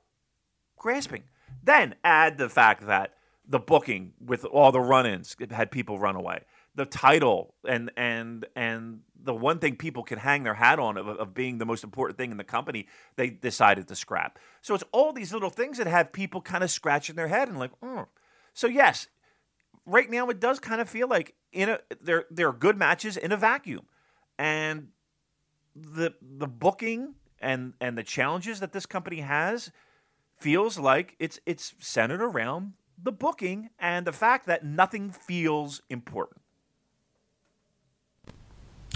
grasping. 0.77 1.25
Then 1.63 1.95
add 2.05 2.39
the 2.39 2.49
fact 2.49 2.87
that 2.87 3.15
the 3.49 3.59
booking 3.59 4.13
with 4.25 4.45
all 4.45 4.73
the 4.73 4.81
run-ins 4.81 5.37
had 5.51 5.71
people 5.71 5.99
run 5.99 6.17
away. 6.17 6.43
The 6.77 6.87
title 6.87 7.55
and 7.69 7.91
and 7.97 8.47
and 8.57 9.01
the 9.23 9.35
one 9.35 9.59
thing 9.59 9.77
people 9.77 10.03
can 10.03 10.19
hang 10.19 10.43
their 10.43 10.55
hat 10.55 10.79
on 10.79 10.97
of, 10.97 11.07
of 11.07 11.35
being 11.35 11.59
the 11.59 11.67
most 11.67 11.85
important 11.85 12.19
thing 12.19 12.31
in 12.31 12.37
the 12.37 12.45
company, 12.45 12.89
they 13.17 13.31
decided 13.31 13.87
to 13.89 13.97
scrap. 13.97 14.39
So 14.61 14.75
it's 14.75 14.85
all 14.93 15.13
these 15.13 15.33
little 15.33 15.51
things 15.51 15.79
that 15.79 15.87
have 15.87 16.13
people 16.13 16.41
kind 16.41 16.65
of 16.65 16.71
scratching 16.71 17.17
their 17.17 17.29
head 17.29 17.49
and 17.49 17.59
like, 17.59 17.71
oh. 17.83 18.07
So 18.55 18.67
yes, 18.67 19.09
right 19.87 20.11
now 20.11 20.29
it 20.31 20.41
does 20.41 20.59
kind 20.59 20.81
of 20.81 20.89
feel 20.89 21.09
like 21.09 21.35
in 21.53 21.69
a 21.69 21.79
there 22.01 22.25
there 22.31 22.49
are 22.49 22.53
good 22.53 22.77
matches 22.77 23.17
in 23.17 23.31
a 23.31 23.37
vacuum, 23.37 23.87
and 24.39 24.89
the 25.77 26.15
the 26.21 26.49
booking 26.49 27.15
and 27.41 27.75
and 27.81 27.97
the 27.97 28.03
challenges 28.03 28.61
that 28.61 28.73
this 28.73 28.87
company 28.87 29.21
has 29.21 29.71
feels 30.39 30.79
like 30.79 31.15
it's 31.19 31.39
it's 31.47 31.75
centered 31.79 32.23
around 32.23 32.73
the 33.03 33.13
booking 33.13 33.71
and 33.79 34.07
the 34.07 34.13
fact 34.13 34.47
that 34.47 34.65
nothing 34.65 35.11
feels 35.11 35.83
important. 35.91 36.41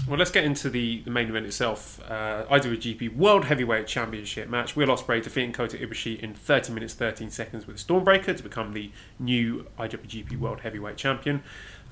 Well, 0.07 0.17
let's 0.17 0.31
get 0.31 0.43
into 0.43 0.71
the, 0.71 1.01
the 1.01 1.11
main 1.11 1.27
event 1.27 1.45
itself. 1.45 2.01
Uh, 2.09 2.45
IWGP 2.49 3.15
World 3.15 3.45
Heavyweight 3.45 3.85
Championship 3.85 4.49
match. 4.49 4.75
Will 4.75 4.87
Ospreay 4.87 5.21
defeating 5.21 5.51
Kota 5.51 5.77
Ibushi 5.77 6.19
in 6.19 6.33
30 6.33 6.73
minutes 6.73 6.93
13 6.95 7.29
seconds 7.29 7.67
with 7.67 7.77
Stormbreaker 7.77 8.35
to 8.35 8.41
become 8.41 8.73
the 8.73 8.91
new 9.19 9.67
IWGP 9.77 10.39
World 10.39 10.61
Heavyweight 10.61 10.97
Champion. 10.97 11.43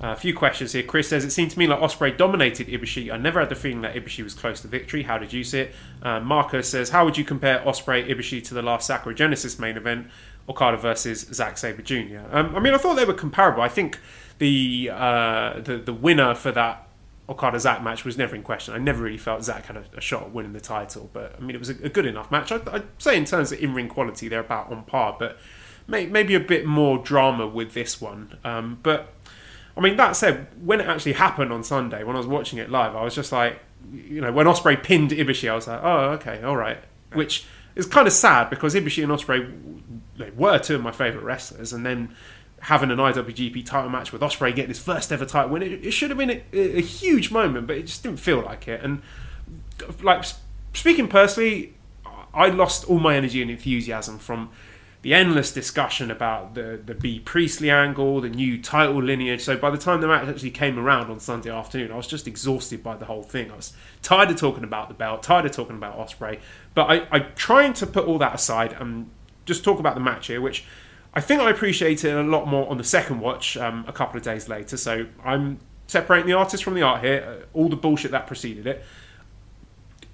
Uh, 0.02 0.08
a 0.08 0.16
few 0.16 0.34
questions 0.34 0.72
here. 0.72 0.82
Chris 0.82 1.08
says 1.08 1.24
it 1.24 1.30
seemed 1.30 1.50
to 1.50 1.58
me 1.58 1.66
like 1.66 1.80
Ospreay 1.80 2.16
dominated 2.16 2.66
Ibushi. 2.66 3.12
I 3.12 3.18
never 3.18 3.40
had 3.40 3.50
the 3.50 3.54
feeling 3.54 3.82
that 3.82 3.94
Ibushi 3.94 4.24
was 4.24 4.34
close 4.34 4.60
to 4.62 4.68
victory. 4.68 5.02
How 5.04 5.18
did 5.18 5.32
you 5.32 5.44
see 5.44 5.60
it? 5.60 5.74
Uh, 6.02 6.18
Marcus 6.18 6.68
says, 6.68 6.90
how 6.90 7.04
would 7.04 7.18
you 7.18 7.24
compare 7.24 7.60
Ospreay 7.60 8.08
Ibushi 8.08 8.42
to 8.44 8.54
the 8.54 8.62
last 8.62 8.86
Sakura 8.86 9.14
Genesis 9.14 9.58
main 9.58 9.76
event? 9.76 10.08
Okada 10.48 10.76
versus 10.76 11.20
Zack 11.32 11.58
Sabre 11.58 11.82
Jr. 11.82 12.20
Um, 12.30 12.56
I 12.56 12.60
mean, 12.60 12.74
I 12.74 12.78
thought 12.78 12.94
they 12.94 13.04
were 13.04 13.14
comparable. 13.14 13.62
I 13.62 13.68
think 13.68 13.98
the 14.38 14.90
uh, 14.92 15.60
the 15.60 15.78
the 15.78 15.92
winner 15.92 16.34
for 16.34 16.52
that 16.52 16.88
Okada 17.28 17.60
Zack 17.60 17.82
match 17.82 18.04
was 18.04 18.16
never 18.16 18.34
in 18.34 18.42
question. 18.42 18.74
I 18.74 18.78
never 18.78 19.02
really 19.02 19.18
felt 19.18 19.44
Zack 19.44 19.66
had 19.66 19.76
a, 19.76 19.84
a 19.96 20.00
shot 20.00 20.22
at 20.22 20.32
winning 20.32 20.54
the 20.54 20.60
title, 20.60 21.10
but 21.12 21.34
I 21.36 21.40
mean, 21.40 21.54
it 21.54 21.58
was 21.58 21.68
a, 21.68 21.74
a 21.84 21.88
good 21.88 22.06
enough 22.06 22.30
match. 22.30 22.50
I'd, 22.50 22.66
I'd, 22.68 22.84
say 22.98 23.16
in 23.16 23.26
terms 23.26 23.52
of 23.52 23.60
in 23.60 23.74
ring 23.74 23.88
quality, 23.88 24.28
they're 24.28 24.40
about 24.40 24.72
on 24.72 24.84
par, 24.84 25.16
but 25.18 25.38
may, 25.86 26.06
maybe 26.06 26.34
a 26.34 26.40
bit 26.40 26.64
more 26.64 26.98
drama 26.98 27.46
with 27.46 27.74
this 27.74 28.00
one. 28.00 28.38
Um, 28.44 28.78
but 28.82 29.12
I 29.76 29.80
mean, 29.80 29.96
that 29.96 30.16
said, 30.16 30.46
when 30.64 30.80
it 30.80 30.86
actually 30.86 31.12
happened 31.12 31.52
on 31.52 31.62
Sunday, 31.62 32.02
when 32.02 32.16
I 32.16 32.18
was 32.18 32.26
watching 32.26 32.58
it 32.58 32.70
live, 32.70 32.96
I 32.96 33.02
was 33.02 33.14
just 33.14 33.30
like, 33.30 33.60
you 33.92 34.22
know, 34.22 34.32
when 34.32 34.46
Ospreay 34.46 34.82
pinned 34.82 35.10
Ibushi, 35.10 35.50
I 35.50 35.54
was 35.54 35.68
like, 35.68 35.80
oh, 35.82 36.10
okay, 36.12 36.42
all 36.42 36.56
right, 36.56 36.78
which 37.12 37.44
is 37.78 37.86
kind 37.86 38.06
of 38.06 38.12
sad 38.12 38.50
because 38.50 38.74
Ibushi 38.74 39.02
and 39.02 39.12
Ospreay 39.12 39.78
they 40.18 40.30
were 40.30 40.58
two 40.58 40.74
of 40.74 40.82
my 40.82 40.90
favourite 40.92 41.24
wrestlers, 41.24 41.72
and 41.72 41.86
then 41.86 42.14
having 42.60 42.90
an 42.90 42.98
IWGP 42.98 43.64
title 43.64 43.88
match 43.88 44.12
with 44.12 44.20
Ospreay 44.20 44.54
getting 44.54 44.68
his 44.68 44.80
first 44.80 45.12
ever 45.12 45.24
title 45.24 45.50
win, 45.50 45.62
it, 45.62 45.86
it 45.86 45.90
should 45.92 46.10
have 46.10 46.18
been 46.18 46.30
a, 46.30 46.42
a, 46.52 46.80
huge 46.80 47.30
moment, 47.30 47.68
but 47.68 47.76
it 47.76 47.84
just 47.84 48.02
didn't 48.02 48.18
feel 48.18 48.40
like 48.40 48.66
it. 48.66 48.82
And 48.82 49.00
like 50.02 50.24
speaking 50.74 51.06
personally, 51.06 51.74
I 52.34 52.48
lost 52.48 52.84
all 52.90 52.98
my 52.98 53.16
energy 53.16 53.40
and 53.40 53.50
enthusiasm 53.50 54.18
from 54.18 54.50
the 55.02 55.14
endless 55.14 55.52
discussion 55.52 56.10
about 56.10 56.54
the 56.54 56.80
the 56.84 56.94
Bea 56.94 57.20
Priestley 57.20 57.70
angle, 57.70 58.20
the 58.20 58.28
new 58.28 58.60
title 58.60 59.00
lineage. 59.00 59.42
So 59.42 59.56
by 59.56 59.70
the 59.70 59.78
time 59.78 60.00
the 60.00 60.08
match 60.08 60.26
actually 60.26 60.50
came 60.50 60.78
around 60.78 61.10
on 61.10 61.20
Sunday 61.20 61.50
afternoon, 61.50 61.92
I 61.92 61.96
was 61.96 62.08
just 62.08 62.26
exhausted 62.26 62.82
by 62.82 62.96
the 62.96 63.04
whole 63.04 63.22
thing. 63.22 63.52
I 63.52 63.56
was 63.56 63.72
tired 64.02 64.30
of 64.30 64.36
talking 64.36 64.64
about 64.64 64.88
the 64.88 64.94
belt, 64.94 65.22
tired 65.22 65.46
of 65.46 65.52
talking 65.52 65.76
about 65.76 65.96
Ospreay. 65.96 66.40
But 66.78 66.90
I, 66.90 67.08
I 67.10 67.18
trying 67.34 67.72
to 67.72 67.88
put 67.88 68.06
all 68.06 68.18
that 68.18 68.36
aside 68.36 68.72
and 68.78 69.10
just 69.46 69.64
talk 69.64 69.80
about 69.80 69.94
the 69.94 70.00
match 70.00 70.28
here, 70.28 70.40
which 70.40 70.64
I 71.12 71.20
think 71.20 71.40
I 71.40 71.50
appreciated 71.50 72.14
a 72.14 72.22
lot 72.22 72.46
more 72.46 72.70
on 72.70 72.78
the 72.78 72.84
second 72.84 73.18
watch 73.18 73.56
um, 73.56 73.84
a 73.88 73.92
couple 73.92 74.16
of 74.16 74.22
days 74.22 74.48
later. 74.48 74.76
So 74.76 75.08
I'm 75.24 75.58
separating 75.88 76.28
the 76.28 76.34
artist 76.34 76.62
from 76.62 76.74
the 76.74 76.82
art 76.82 77.02
here, 77.02 77.40
uh, 77.42 77.58
all 77.58 77.68
the 77.68 77.74
bullshit 77.74 78.12
that 78.12 78.28
preceded 78.28 78.68
it. 78.68 78.84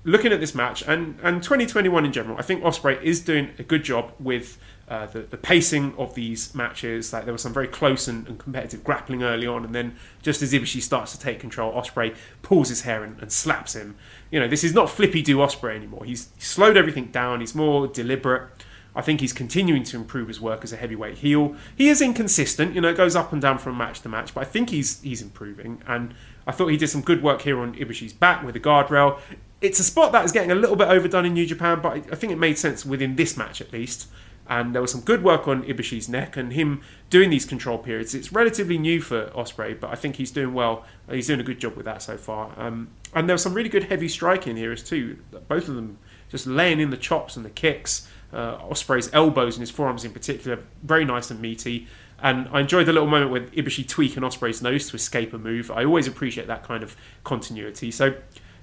Looking 0.05 0.33
at 0.33 0.41
this 0.41 0.55
match 0.55 0.83
and, 0.89 1.21
and 1.23 1.43
2021 1.43 2.07
in 2.07 2.13
general, 2.15 2.39
I 2.39 2.43
think 2.43 2.63
Ospreay 2.63 3.03
is 3.03 3.21
doing 3.21 3.51
a 3.59 3.63
good 3.63 3.85
job 3.85 4.15
with 4.19 4.57
uh, 4.89 5.05
the, 5.05 5.21
the 5.21 5.37
pacing 5.37 5.95
of 5.99 6.15
these 6.15 6.55
matches. 6.55 7.13
Like 7.13 7.25
there 7.25 7.33
was 7.33 7.43
some 7.43 7.53
very 7.53 7.69
close 7.69 8.09
and, 8.09 8.27
and, 8.27 8.39
competitive 8.39 8.83
grappling 8.85 9.23
early 9.23 9.47
on, 9.47 9.67
and 9.67 9.75
then 9.75 9.97
just 10.23 10.41
as 10.41 10.55
Ibushi 10.55 10.81
starts 10.81 11.13
to 11.13 11.19
take 11.19 11.41
control, 11.41 11.75
Ospreay 11.75 12.17
pulls 12.41 12.71
his 12.71 12.83
hair 12.83 13.05
and, 13.05 13.21
and 13.21 13.31
slaps 13.31 13.75
him. 13.75 13.97
You 14.31 14.41
know, 14.41 14.49
this 14.49 14.65
is 14.65 14.75
not 14.75 14.91
flippy 14.91 15.23
do 15.23 15.39
Ospreay 15.39 15.77
anymore. 15.77 16.05
He's, 16.05 16.29
slowed 16.39 16.77
everything 16.77 17.07
down. 17.07 17.41
He's 17.41 17.55
more 17.55 17.87
deliberate. 17.87 18.51
I 18.97 19.03
think 19.03 19.21
he's 19.21 19.33
continuing 19.33 19.83
to 19.85 19.97
improve 19.97 20.29
his 20.29 20.41
work 20.41 20.63
as 20.63 20.73
a 20.73 20.77
heavyweight 20.77 21.19
heel. 21.19 21.57
He 21.77 21.89
is 21.89 22.01
inconsistent, 22.01 22.75
you 22.75 22.81
know, 22.81 22.91
it 22.91 22.97
goes 22.97 23.17
up 23.17 23.33
and 23.33 23.43
down 23.43 23.59
from 23.59 23.77
match 23.77 24.01
to 24.03 24.09
match, 24.09 24.33
but 24.35 24.43
I 24.43 24.45
think 24.45 24.71
he's 24.71 25.01
he's 25.03 25.21
improving. 25.21 25.83
And 25.87 26.15
I 26.47 26.53
thought 26.53 26.69
he 26.69 26.77
did 26.77 26.89
some 26.89 27.01
good 27.01 27.23
work 27.23 27.43
here 27.43 27.59
on 27.59 27.75
Ibushi's 27.75 28.13
back 28.13 28.45
with 28.45 28.55
the 28.55 28.61
guardrail. 28.61 29.19
It's 29.61 29.81
a 29.81 29.85
spot 29.85 30.13
that 30.13 30.25
is 30.25 30.33
getting 30.33 30.51
a 30.51 30.55
little 30.55 30.77
bit 30.77 30.89
overdone 30.89 31.25
in 31.27 31.35
New 31.35 31.47
Japan, 31.47 31.81
but 31.81 31.93
I 31.93 32.15
think 32.15 32.33
it 32.33 32.39
made 32.39 32.59
sense 32.59 32.85
within 32.85 33.17
this 33.17 33.37
match 33.37 33.61
at 33.61 33.73
least. 33.73 34.09
And 34.47 34.75
there 34.75 34.83
was 34.83 34.93
some 34.93 35.01
good 35.01 35.25
work 35.25 35.49
on 35.49 35.63
Ibushi's 35.63 36.07
neck 36.07 36.37
and 36.37 36.53
him 36.53 36.83
doing 37.09 37.31
these 37.31 37.47
control 37.47 37.79
periods. 37.79 38.15
It's 38.15 38.31
relatively 38.31 38.77
new 38.77 39.01
for 39.01 39.29
Ospreay, 39.29 39.81
but 39.81 39.91
I 39.91 39.95
think 39.95 40.17
he's 40.17 40.31
doing 40.31 40.53
well. 40.53 40.85
He's 41.11 41.29
doing 41.29 41.41
a 41.41 41.45
good 41.45 41.59
job 41.59 41.77
with 41.77 41.87
that 41.87 42.03
so 42.03 42.19
far. 42.19 42.53
Um, 42.59 42.91
and 43.15 43.29
there 43.29 43.35
was 43.35 43.43
some 43.43 43.55
really 43.55 43.69
good 43.69 43.85
heavy 43.85 44.09
striking 44.09 44.57
here 44.57 44.73
as 44.73 44.83
too. 44.83 45.19
Both 45.49 45.69
of 45.69 45.75
them 45.75 45.99
just 46.31 46.47
laying 46.47 46.81
in 46.81 46.91
the 46.91 46.97
chops 46.97 47.37
and 47.37 47.45
the 47.45 47.51
kicks. 47.51 48.09
Uh, 48.33 48.59
Ospreay's 48.59 49.09
elbows 49.13 49.57
and 49.57 49.61
his 49.61 49.71
forearms 49.71 50.05
in 50.05 50.11
particular, 50.13 50.59
very 50.83 51.05
nice 51.05 51.31
and 51.31 51.41
meaty. 51.41 51.87
And 52.21 52.49
I 52.53 52.61
enjoyed 52.61 52.87
the 52.87 52.93
little 52.93 53.09
moment 53.09 53.31
with 53.31 53.53
Ibushi 53.53 53.87
tweaking 53.87 54.23
Ospreay's 54.23 54.61
nose 54.61 54.89
to 54.91 54.97
escape 54.97 55.33
a 55.33 55.39
move. 55.39 55.71
I 55.71 55.85
always 55.85 56.09
appreciate 56.09 56.47
that 56.49 56.65
kind 56.65 56.83
of 56.83 56.97
continuity. 57.23 57.91
So 57.91 58.17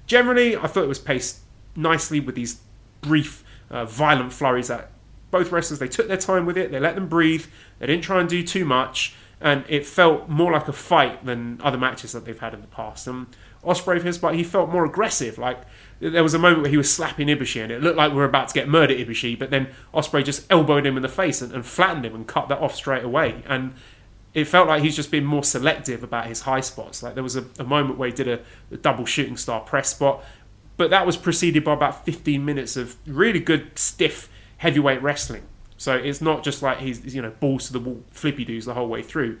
generally, 0.06 0.56
I 0.56 0.66
thought 0.66 0.84
it 0.84 0.88
was 0.88 0.98
paced 0.98 1.40
nicely 1.74 2.20
with 2.20 2.34
these 2.34 2.60
brief, 3.00 3.44
uh, 3.70 3.84
violent 3.84 4.32
flurries 4.32 4.68
that 4.68 4.90
both 5.30 5.50
wrestlers 5.50 5.78
they 5.78 5.88
took 5.88 6.08
their 6.08 6.16
time 6.16 6.44
with 6.44 6.56
it. 6.56 6.70
They 6.70 6.78
let 6.78 6.94
them 6.94 7.08
breathe. 7.08 7.46
They 7.78 7.86
didn't 7.86 8.04
try 8.04 8.20
and 8.20 8.28
do 8.28 8.42
too 8.42 8.64
much, 8.64 9.14
and 9.40 9.64
it 9.68 9.86
felt 9.86 10.28
more 10.28 10.52
like 10.52 10.68
a 10.68 10.72
fight 10.72 11.24
than 11.24 11.60
other 11.62 11.78
matches 11.78 12.12
that 12.12 12.24
they've 12.24 12.38
had 12.38 12.54
in 12.54 12.60
the 12.60 12.66
past. 12.66 13.06
And 13.06 13.28
Ospreay, 13.64 14.00
for 14.00 14.06
his 14.06 14.18
part, 14.18 14.34
he 14.34 14.42
felt 14.42 14.70
more 14.70 14.84
aggressive. 14.84 15.38
Like 15.38 15.60
there 16.00 16.22
was 16.22 16.34
a 16.34 16.38
moment 16.38 16.62
where 16.62 16.70
he 16.70 16.76
was 16.76 16.92
slapping 16.92 17.28
Ibushi, 17.28 17.62
and 17.62 17.70
it 17.70 17.82
looked 17.82 17.96
like 17.96 18.10
we 18.10 18.16
were 18.16 18.24
about 18.24 18.48
to 18.48 18.54
get 18.54 18.68
murdered 18.68 18.98
Ibushi, 18.98 19.38
but 19.38 19.50
then 19.50 19.68
Ospreay 19.94 20.24
just 20.24 20.44
elbowed 20.50 20.84
him 20.84 20.96
in 20.96 21.02
the 21.02 21.08
face 21.08 21.40
and, 21.40 21.52
and 21.52 21.64
flattened 21.64 22.04
him 22.04 22.14
and 22.14 22.26
cut 22.26 22.48
that 22.48 22.58
off 22.58 22.74
straight 22.74 23.04
away. 23.04 23.42
And 23.46 23.74
it 24.34 24.44
felt 24.44 24.68
like 24.68 24.82
he's 24.82 24.96
just 24.96 25.10
been 25.10 25.24
more 25.24 25.44
selective 25.44 26.02
about 26.02 26.26
his 26.26 26.42
high 26.42 26.60
spots. 26.60 27.02
Like 27.02 27.14
there 27.14 27.22
was 27.22 27.36
a, 27.36 27.44
a 27.58 27.64
moment 27.64 27.98
where 27.98 28.08
he 28.08 28.14
did 28.14 28.28
a, 28.28 28.40
a, 28.70 28.76
double 28.76 29.04
shooting 29.04 29.36
star 29.36 29.60
press 29.60 29.90
spot, 29.90 30.24
but 30.76 30.90
that 30.90 31.06
was 31.06 31.16
preceded 31.16 31.64
by 31.64 31.74
about 31.74 32.04
15 32.04 32.44
minutes 32.44 32.76
of 32.76 32.96
really 33.06 33.40
good 33.40 33.78
stiff 33.78 34.28
heavyweight 34.58 35.02
wrestling. 35.02 35.42
So 35.76 35.94
it's 35.94 36.20
not 36.20 36.44
just 36.44 36.62
like 36.62 36.78
he's 36.78 37.14
you 37.14 37.20
know 37.20 37.30
balls 37.40 37.66
to 37.66 37.72
the 37.72 37.80
wall 37.80 38.02
flippy 38.10 38.44
doos 38.44 38.64
the 38.64 38.74
whole 38.74 38.88
way 38.88 39.02
through. 39.02 39.38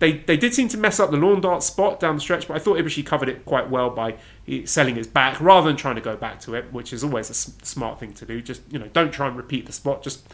They, 0.00 0.18
they 0.18 0.36
did 0.36 0.54
seem 0.54 0.68
to 0.68 0.76
mess 0.76 0.98
up 0.98 1.10
the 1.10 1.16
lawn 1.16 1.40
dart 1.40 1.62
spot 1.62 2.00
down 2.00 2.16
the 2.16 2.20
stretch, 2.20 2.48
but 2.48 2.56
I 2.56 2.58
thought 2.58 2.78
Ibushi 2.78 3.06
covered 3.06 3.28
it 3.28 3.44
quite 3.44 3.70
well 3.70 3.90
by 3.90 4.16
selling 4.64 4.96
his 4.96 5.06
back 5.06 5.40
rather 5.40 5.68
than 5.68 5.76
trying 5.76 5.94
to 5.94 6.00
go 6.00 6.16
back 6.16 6.40
to 6.40 6.54
it, 6.54 6.72
which 6.72 6.92
is 6.92 7.04
always 7.04 7.30
a 7.30 7.34
smart 7.34 8.00
thing 8.00 8.12
to 8.14 8.26
do. 8.26 8.42
Just 8.42 8.62
you 8.70 8.78
know, 8.78 8.88
don't 8.88 9.12
try 9.12 9.28
and 9.28 9.36
repeat 9.36 9.66
the 9.66 9.72
spot. 9.72 10.02
Just 10.02 10.26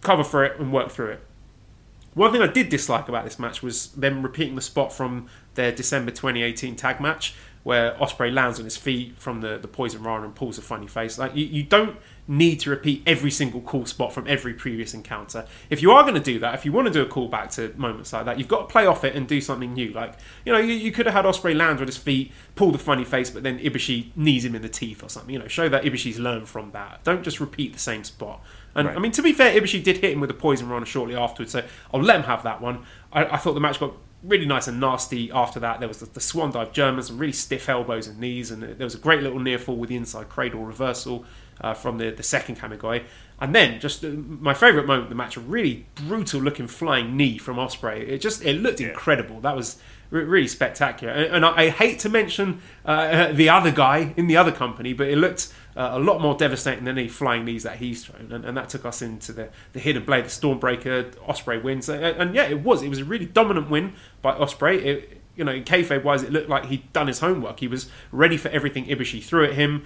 cover 0.00 0.24
for 0.24 0.44
it 0.44 0.58
and 0.60 0.72
work 0.72 0.90
through 0.90 1.10
it. 1.10 1.20
One 2.14 2.32
thing 2.32 2.42
I 2.42 2.48
did 2.48 2.68
dislike 2.68 3.08
about 3.08 3.24
this 3.24 3.38
match 3.38 3.62
was 3.62 3.88
them 3.92 4.22
repeating 4.22 4.56
the 4.56 4.62
spot 4.62 4.92
from 4.92 5.28
their 5.54 5.70
December 5.70 6.10
2018 6.10 6.74
tag 6.76 7.00
match 7.00 7.34
where 7.62 7.92
Ospreay 7.94 8.32
lands 8.32 8.58
on 8.58 8.64
his 8.64 8.76
feet 8.76 9.18
from 9.18 9.42
the, 9.42 9.58
the 9.58 9.68
poison 9.68 10.02
rana 10.02 10.24
and 10.24 10.34
pulls 10.34 10.56
a 10.56 10.62
funny 10.62 10.86
face. 10.86 11.18
Like 11.18 11.36
you, 11.36 11.44
you 11.44 11.62
don't 11.62 11.96
need 12.26 12.60
to 12.60 12.70
repeat 12.70 13.02
every 13.06 13.30
single 13.30 13.60
cool 13.60 13.84
spot 13.84 14.14
from 14.14 14.26
every 14.26 14.54
previous 14.54 14.94
encounter. 14.94 15.46
If 15.68 15.82
you 15.82 15.90
are 15.90 16.02
going 16.02 16.14
to 16.14 16.20
do 16.20 16.38
that, 16.38 16.54
if 16.54 16.64
you 16.64 16.72
want 16.72 16.86
to 16.86 16.92
do 16.92 17.02
a 17.02 17.06
callback 17.06 17.52
to 17.56 17.74
moments 17.76 18.12
like 18.12 18.24
that, 18.24 18.38
you've 18.38 18.48
got 18.48 18.60
to 18.60 18.66
play 18.66 18.86
off 18.86 19.04
it 19.04 19.14
and 19.14 19.28
do 19.28 19.42
something 19.42 19.74
new. 19.74 19.92
Like 19.92 20.14
you 20.46 20.52
know, 20.52 20.58
you, 20.58 20.72
you 20.72 20.90
could 20.90 21.04
have 21.04 21.14
had 21.14 21.24
Ospreay 21.26 21.54
land 21.54 21.80
on 21.80 21.86
his 21.86 21.98
feet, 21.98 22.32
pull 22.54 22.70
the 22.70 22.78
funny 22.78 23.04
face, 23.04 23.28
but 23.28 23.42
then 23.42 23.58
Ibushi 23.58 24.16
knees 24.16 24.44
him 24.44 24.54
in 24.54 24.62
the 24.62 24.68
teeth 24.68 25.02
or 25.02 25.10
something. 25.10 25.32
You 25.32 25.40
know, 25.40 25.48
show 25.48 25.68
that 25.68 25.82
Ibushi's 25.82 26.18
learned 26.18 26.48
from 26.48 26.70
that. 26.70 27.04
Don't 27.04 27.22
just 27.22 27.40
repeat 27.40 27.74
the 27.74 27.78
same 27.78 28.04
spot. 28.04 28.42
And 28.74 28.88
right. 28.88 28.96
I 28.96 29.00
mean, 29.00 29.12
to 29.12 29.22
be 29.22 29.32
fair, 29.32 29.58
Ibushi 29.60 29.82
did 29.82 29.98
hit 29.98 30.12
him 30.12 30.20
with 30.20 30.30
a 30.30 30.34
poison 30.34 30.68
rana 30.68 30.86
shortly 30.86 31.16
afterwards, 31.16 31.52
so 31.52 31.64
I'll 31.92 32.02
let 32.02 32.16
him 32.16 32.22
have 32.22 32.42
that 32.44 32.62
one. 32.62 32.84
I, 33.12 33.24
I 33.26 33.36
thought 33.36 33.54
the 33.54 33.60
match 33.60 33.80
got 33.80 33.92
really 34.22 34.46
nice 34.46 34.68
and 34.68 34.80
nasty 34.80 35.30
after 35.30 35.60
that. 35.60 35.80
There 35.80 35.88
was 35.88 35.98
the, 35.98 36.06
the 36.06 36.20
swan 36.20 36.50
dive 36.52 36.72
Germans 36.72 37.10
and 37.10 37.18
really 37.18 37.32
stiff 37.32 37.68
elbows 37.68 38.06
and 38.06 38.18
knees, 38.18 38.50
and 38.50 38.62
there 38.62 38.86
was 38.86 38.94
a 38.94 38.98
great 38.98 39.22
little 39.22 39.38
near 39.38 39.58
fall 39.58 39.76
with 39.76 39.88
the 39.88 39.96
inside 39.96 40.28
cradle 40.28 40.64
reversal 40.64 41.24
uh, 41.60 41.74
from 41.74 41.98
the, 41.98 42.10
the 42.10 42.22
second 42.22 42.58
Kamigoye. 42.58 43.04
And 43.40 43.54
then, 43.54 43.80
just 43.80 44.04
uh, 44.04 44.08
my 44.08 44.54
favourite 44.54 44.86
moment 44.86 45.04
of 45.04 45.08
the 45.08 45.14
match, 45.14 45.36
a 45.36 45.40
really 45.40 45.86
brutal 45.94 46.40
looking 46.40 46.66
flying 46.66 47.16
knee 47.16 47.38
from 47.38 47.56
Ospreay. 47.56 48.06
It 48.06 48.18
just 48.18 48.44
it 48.44 48.54
looked 48.54 48.80
yeah. 48.80 48.88
incredible. 48.88 49.40
That 49.40 49.56
was 49.56 49.80
really 50.10 50.48
spectacular. 50.48 51.12
And, 51.12 51.36
and 51.36 51.46
I, 51.46 51.62
I, 51.62 51.68
hate 51.70 52.00
to 52.00 52.08
mention 52.08 52.60
uh, 52.84 53.32
the 53.32 53.48
other 53.48 53.70
guy 53.70 54.12
in 54.16 54.26
the 54.26 54.36
other 54.36 54.52
company, 54.52 54.92
but 54.92 55.08
it 55.08 55.16
looked 55.16 55.52
uh, 55.76 55.90
a 55.92 55.98
lot 55.98 56.20
more 56.20 56.34
devastating 56.34 56.84
than 56.84 56.98
any 56.98 57.08
flying 57.08 57.44
knees 57.44 57.62
that 57.62 57.76
he's 57.76 58.04
thrown. 58.04 58.32
And, 58.32 58.44
and, 58.44 58.56
that 58.56 58.68
took 58.68 58.84
us 58.84 59.02
into 59.02 59.32
the, 59.32 59.50
the 59.72 59.80
hidden 59.80 60.04
blade, 60.04 60.24
the 60.24 60.28
Stormbreaker. 60.28 61.14
Ospreay 61.16 61.62
wins, 61.62 61.88
and, 61.88 62.04
and, 62.04 62.34
yeah, 62.34 62.44
it 62.44 62.62
was. 62.62 62.82
It 62.82 62.88
was 62.88 63.00
a 63.00 63.04
really 63.04 63.26
dominant 63.26 63.70
win 63.70 63.94
by 64.20 64.34
Ospreay. 64.34 64.84
It, 64.84 65.20
you 65.36 65.44
know, 65.44 65.52
in 65.52 65.64
kayfabe 65.64 66.02
wise, 66.02 66.22
it 66.22 66.32
looked 66.32 66.48
like 66.48 66.66
he'd 66.66 66.92
done 66.92 67.06
his 67.06 67.20
homework. 67.20 67.60
He 67.60 67.68
was 67.68 67.88
ready 68.10 68.36
for 68.36 68.48
everything 68.48 68.86
Ibushi 68.86 69.22
threw 69.22 69.44
at 69.44 69.54
him. 69.54 69.84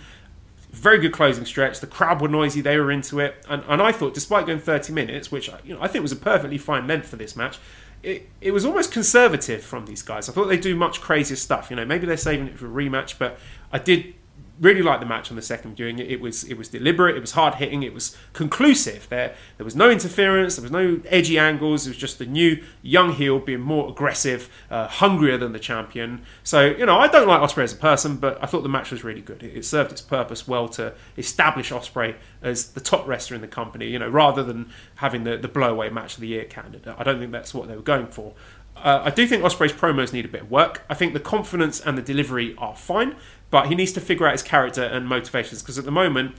Very 0.70 0.98
good 0.98 1.12
closing 1.12 1.44
stretch. 1.44 1.80
The 1.80 1.86
crowd 1.86 2.20
were 2.20 2.28
noisy; 2.28 2.60
they 2.60 2.78
were 2.78 2.90
into 2.90 3.20
it, 3.20 3.44
and, 3.48 3.62
and 3.68 3.80
I 3.80 3.92
thought, 3.92 4.14
despite 4.14 4.46
going 4.46 4.58
30 4.58 4.92
minutes, 4.92 5.30
which 5.30 5.48
you 5.64 5.74
know 5.74 5.80
I 5.80 5.86
think 5.86 6.02
was 6.02 6.12
a 6.12 6.16
perfectly 6.16 6.58
fine 6.58 6.88
length 6.88 7.06
for 7.06 7.16
this 7.16 7.36
match, 7.36 7.58
it, 8.02 8.28
it 8.40 8.50
was 8.50 8.64
almost 8.64 8.90
conservative 8.90 9.62
from 9.62 9.86
these 9.86 10.02
guys. 10.02 10.28
I 10.28 10.32
thought 10.32 10.46
they'd 10.46 10.60
do 10.60 10.74
much 10.74 11.00
crazier 11.00 11.36
stuff. 11.36 11.70
You 11.70 11.76
know, 11.76 11.84
maybe 11.84 12.06
they're 12.06 12.16
saving 12.16 12.48
it 12.48 12.58
for 12.58 12.66
a 12.66 12.70
rematch, 12.70 13.14
but 13.18 13.38
I 13.70 13.78
did 13.78 14.14
really 14.60 14.82
liked 14.82 15.00
the 15.00 15.06
match 15.06 15.30
on 15.30 15.36
the 15.36 15.42
second 15.42 15.76
viewing. 15.76 15.98
It, 15.98 16.10
it 16.10 16.20
was 16.20 16.44
it 16.44 16.56
was 16.56 16.68
deliberate, 16.68 17.16
it 17.16 17.20
was 17.20 17.32
hard 17.32 17.56
hitting, 17.56 17.82
it 17.82 17.92
was 17.92 18.16
conclusive. 18.32 19.08
There 19.08 19.34
there 19.56 19.64
was 19.64 19.74
no 19.74 19.90
interference, 19.90 20.56
there 20.56 20.62
was 20.62 20.70
no 20.70 21.00
edgy 21.06 21.38
angles. 21.38 21.86
It 21.86 21.90
was 21.90 21.96
just 21.96 22.18
the 22.18 22.26
new 22.26 22.62
young 22.82 23.12
heel 23.12 23.38
being 23.38 23.60
more 23.60 23.88
aggressive, 23.88 24.50
uh, 24.70 24.88
hungrier 24.88 25.38
than 25.38 25.52
the 25.52 25.58
champion. 25.58 26.22
So 26.42 26.64
you 26.64 26.86
know 26.86 26.98
I 26.98 27.08
don't 27.08 27.28
like 27.28 27.40
Ospreay 27.40 27.64
as 27.64 27.72
a 27.72 27.76
person, 27.76 28.16
but 28.16 28.42
I 28.42 28.46
thought 28.46 28.62
the 28.62 28.68
match 28.68 28.90
was 28.90 29.04
really 29.04 29.22
good. 29.22 29.42
It, 29.42 29.56
it 29.56 29.64
served 29.64 29.92
its 29.92 30.00
purpose 30.00 30.46
well 30.46 30.68
to 30.70 30.94
establish 31.16 31.70
Ospreay 31.70 32.16
as 32.42 32.68
the 32.68 32.80
top 32.80 33.06
wrestler 33.06 33.34
in 33.34 33.40
the 33.40 33.48
company. 33.48 33.88
You 33.88 33.98
know 33.98 34.08
rather 34.08 34.42
than 34.42 34.70
having 34.96 35.24
the 35.24 35.36
the 35.36 35.48
blowaway 35.48 35.92
match 35.92 36.14
of 36.14 36.20
the 36.20 36.28
year 36.28 36.44
candidate. 36.44 36.94
I 36.96 37.02
don't 37.02 37.18
think 37.18 37.32
that's 37.32 37.54
what 37.54 37.68
they 37.68 37.76
were 37.76 37.82
going 37.82 38.06
for. 38.06 38.34
Uh, 38.76 39.02
I 39.04 39.10
do 39.10 39.26
think 39.26 39.42
Ospreay's 39.42 39.72
promos 39.72 40.12
need 40.12 40.24
a 40.24 40.28
bit 40.28 40.42
of 40.42 40.50
work. 40.50 40.82
I 40.90 40.94
think 40.94 41.12
the 41.12 41.20
confidence 41.20 41.80
and 41.80 41.96
the 41.96 42.02
delivery 42.02 42.54
are 42.58 42.74
fine, 42.74 43.14
but 43.54 43.68
he 43.68 43.76
needs 43.76 43.92
to 43.92 44.00
figure 44.00 44.26
out 44.26 44.32
his 44.32 44.42
character 44.42 44.82
and 44.82 45.06
motivations 45.06 45.62
because 45.62 45.78
at 45.78 45.84
the 45.84 45.92
moment, 45.92 46.34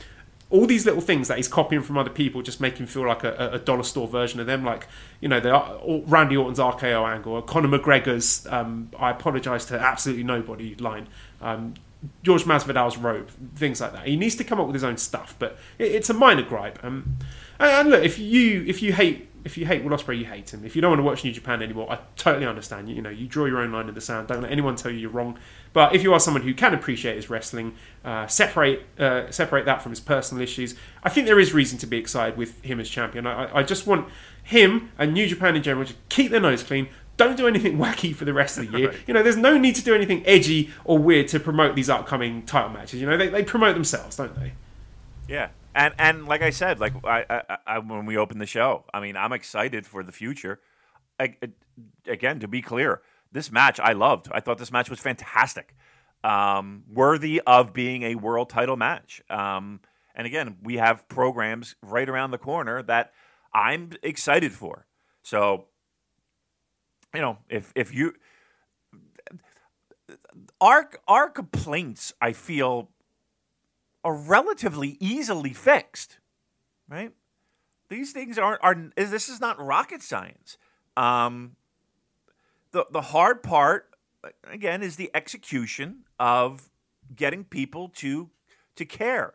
all 0.49 0.65
these 0.65 0.85
little 0.85 0.99
things 0.99 1.29
that 1.29 1.37
he's 1.37 1.47
copying 1.47 1.81
from 1.81 1.97
other 1.97 2.09
people 2.09 2.41
just 2.41 2.59
make 2.59 2.77
him 2.77 2.85
feel 2.85 3.07
like 3.07 3.23
a, 3.23 3.51
a 3.53 3.57
dollar 3.57 3.83
store 3.83 4.05
version 4.05 4.41
of 4.41 4.47
them. 4.47 4.65
Like, 4.65 4.85
you 5.21 5.29
know, 5.29 5.39
the 5.39 6.03
Randy 6.07 6.35
Orton's 6.35 6.59
RKO 6.59 7.07
angle, 7.07 7.31
or 7.31 7.41
Conor 7.41 7.69
McGregor's 7.69 8.45
um, 8.47 8.91
I 8.99 9.11
apologise 9.11 9.63
to 9.67 9.79
absolutely 9.79 10.25
nobody 10.25 10.75
line. 10.75 11.07
Um, 11.39 11.75
George 12.21 12.43
Masvidal's 12.43 12.97
robe, 12.97 13.29
things 13.55 13.79
like 13.79 13.93
that. 13.93 14.05
He 14.05 14.17
needs 14.17 14.35
to 14.35 14.43
come 14.43 14.59
up 14.59 14.67
with 14.67 14.73
his 14.73 14.83
own 14.83 14.97
stuff, 14.97 15.37
but 15.39 15.57
it, 15.79 15.93
it's 15.93 16.09
a 16.09 16.13
minor 16.13 16.43
gripe. 16.43 16.83
Um, 16.83 17.15
and, 17.59 17.71
and 17.71 17.89
look, 17.91 18.03
if 18.03 18.19
you 18.19 18.65
if 18.67 18.81
you 18.81 18.91
hate 18.91 19.29
if 19.45 19.57
you 19.57 19.65
hate 19.67 19.83
Will 19.83 19.95
Ospreay, 19.95 20.17
you 20.17 20.25
hate 20.25 20.51
him. 20.53 20.65
If 20.65 20.75
you 20.75 20.81
don't 20.81 20.89
want 20.91 20.99
to 20.99 21.03
watch 21.03 21.23
New 21.23 21.31
Japan 21.31 21.61
anymore, 21.61 21.89
I 21.89 21.99
totally 22.17 22.47
understand. 22.47 22.89
You, 22.89 22.95
you 22.95 23.01
know, 23.01 23.11
you 23.11 23.27
draw 23.27 23.45
your 23.45 23.59
own 23.59 23.71
line 23.71 23.87
in 23.87 23.93
the 23.93 24.01
sand. 24.01 24.27
Don't 24.27 24.41
let 24.41 24.51
anyone 24.51 24.75
tell 24.75 24.91
you 24.91 24.97
you're 24.97 25.11
wrong. 25.11 25.37
But 25.75 25.93
if 25.93 26.03
you 26.03 26.13
are 26.13 26.21
someone 26.21 26.43
who 26.43 26.53
can 26.53 26.73
appreciate 26.73 27.17
his 27.17 27.29
wrestling, 27.29 27.75
uh, 28.05 28.27
separate 28.27 28.85
uh, 28.97 29.29
separate 29.29 29.65
that 29.65 29.81
from 29.81 29.91
his 29.91 29.99
personal 29.99 30.41
issues, 30.41 30.73
I 31.03 31.09
think 31.09 31.27
there 31.27 31.37
is 31.37 31.53
reason 31.53 31.77
to 31.79 31.85
be 31.85 31.97
excited 31.97 32.37
with 32.37 32.63
him 32.63 32.79
as 32.79 32.87
champion. 32.87 33.27
I, 33.27 33.57
I 33.57 33.61
just 33.61 33.85
want 33.85 34.07
him 34.41 34.91
and 34.97 35.13
New 35.13 35.27
Japan 35.27 35.53
in 35.53 35.61
general 35.61 35.85
to 35.85 35.93
keep 36.07 36.31
their 36.31 36.39
nose 36.39 36.63
clean. 36.63 36.87
Don't 37.17 37.35
do 37.35 37.45
anything 37.45 37.77
wacky 37.85 38.15
for 38.15 38.23
the 38.23 38.31
rest 38.31 38.57
of 38.57 38.71
the 38.71 38.79
year. 38.79 38.95
You 39.05 39.13
know, 39.13 39.21
there's 39.21 39.35
no 39.35 39.57
need 39.57 39.75
to 39.75 39.83
do 39.83 39.93
anything 39.93 40.25
edgy 40.25 40.71
or 40.85 40.97
weird 40.97 41.27
to 41.29 41.41
promote 41.41 41.75
these 41.75 41.89
upcoming 41.89 42.43
title 42.43 42.69
matches. 42.69 43.01
You 43.01 43.07
know, 43.07 43.17
they, 43.17 43.27
they 43.27 43.43
promote 43.43 43.73
themselves, 43.73 44.15
don't 44.15 44.33
they? 44.39 44.53
Yeah, 45.27 45.49
and 45.75 45.93
and 45.99 46.25
like 46.25 46.41
I 46.41 46.51
said, 46.51 46.79
like 46.79 46.93
I, 47.03 47.25
I, 47.29 47.57
I, 47.67 47.79
when 47.79 48.05
we 48.05 48.15
opened 48.15 48.39
the 48.39 48.45
show, 48.45 48.85
I 48.93 49.01
mean, 49.01 49.17
I'm 49.17 49.33
excited 49.33 49.85
for 49.85 50.03
the 50.03 50.13
future. 50.13 50.61
I, 51.19 51.35
again, 52.07 52.39
to 52.39 52.47
be 52.47 52.61
clear, 52.61 53.01
this 53.35 53.51
match 53.51 53.81
I 53.81 53.91
loved. 53.91 54.29
I 54.31 54.39
thought 54.39 54.57
this 54.57 54.71
match 54.71 54.89
was 54.89 54.99
fantastic, 54.99 55.75
um, 56.23 56.85
worthy 56.89 57.41
of 57.45 57.73
being 57.73 58.03
a 58.03 58.15
world 58.15 58.49
title 58.49 58.77
match. 58.77 59.21
Um, 59.29 59.81
and 60.15 60.25
again, 60.25 60.55
we 60.63 60.77
have 60.77 61.05
programs 61.09 61.75
right 61.81 62.07
around 62.07 62.31
the 62.31 62.37
corner 62.37 62.81
that 62.83 63.11
I'm 63.53 63.91
excited 64.01 64.53
for. 64.53 64.87
So, 65.21 65.65
you 67.13 67.19
know, 67.19 67.39
if 67.49 67.73
if 67.75 67.93
you 67.93 68.13
our 70.61 70.89
our 71.05 71.29
complaints, 71.29 72.13
I 72.21 72.31
feel 72.31 72.89
are 74.05 74.15
relatively 74.15 74.95
easily 75.01 75.51
fixed, 75.51 76.19
right? 76.87 77.11
These 77.89 78.13
things 78.13 78.37
aren't 78.37 78.63
are 78.63 78.91
this 78.95 79.27
is 79.27 79.41
not 79.41 79.59
rocket 79.59 80.01
science. 80.01 80.57
Um, 80.95 81.57
the 82.75 82.85
the 82.91 83.01
hard 83.01 83.41
part 83.41 83.89
again 84.51 84.83
is 84.83 84.97
the 84.97 85.09
execution 85.15 86.03
of 86.19 86.69
getting 87.15 87.45
people 87.45 87.87
to 87.95 88.29
to 88.75 88.85
care, 88.85 89.33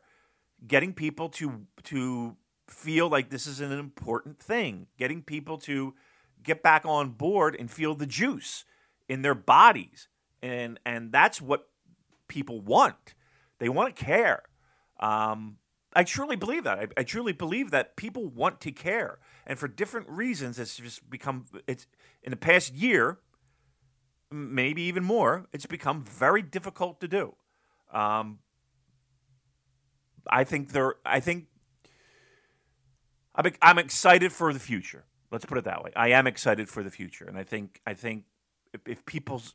getting 0.66 0.93
people 0.93 1.30
to 1.30 1.66
to 1.84 2.36
feel 2.68 3.09
like 3.09 3.30
this 3.30 3.47
is 3.47 3.61
an 3.61 3.72
important 3.72 4.38
thing, 4.38 4.86
getting 4.99 5.22
people 5.22 5.57
to 5.57 5.95
get 6.43 6.62
back 6.62 6.84
on 6.84 7.11
board 7.11 7.57
and 7.59 7.70
feel 7.70 7.95
the 7.95 8.07
juice 8.07 8.66
in 9.09 9.22
their 9.22 9.34
bodies, 9.34 10.09
and 10.43 10.78
and 10.84 11.11
that's 11.11 11.41
what 11.41 11.70
people 12.28 12.61
want. 12.61 13.14
They 13.59 13.70
want 13.70 13.97
to 13.97 14.05
care. 14.05 14.43
Um, 15.01 15.57
I 15.95 16.05
truly 16.05 16.36
believe 16.36 16.64
that. 16.64 16.78
I, 16.78 16.88
I, 16.99 17.03
truly 17.05 17.32
believe 17.32 17.70
that 17.70 17.97
people 17.97 18.28
want 18.28 18.61
to 18.61 18.70
care, 18.70 19.18
and 19.47 19.59
for 19.59 19.66
different 19.66 20.11
reasons, 20.11 20.59
it's 20.59 20.76
just 20.76 21.09
become 21.09 21.47
it's 21.66 21.86
in 22.22 22.30
the 22.30 22.36
past 22.36 22.74
year, 22.74 23.18
maybe 24.31 24.83
even 24.83 25.05
more. 25.05 25.47
It's 25.53 25.66
become 25.66 26.05
very 26.05 26.43
difficult 26.43 27.01
to 27.01 27.09
do. 27.09 27.35
Um, 27.93 28.39
I 30.28 30.45
think 30.45 30.72
there. 30.72 30.95
I 31.05 31.20
think 31.20 31.47
I'm, 33.62 33.78
excited 33.78 34.33
for 34.33 34.53
the 34.53 34.59
future. 34.59 35.05
Let's 35.31 35.45
put 35.45 35.59
it 35.59 35.64
that 35.64 35.83
way. 35.83 35.93
I 35.97 36.09
am 36.11 36.26
excited 36.26 36.68
for 36.68 36.83
the 36.83 36.91
future, 36.91 37.24
and 37.26 37.39
I 37.39 37.45
think 37.45 37.81
I 37.87 37.95
think 37.95 38.24
if, 38.72 38.81
if 38.87 39.07
people's 39.07 39.55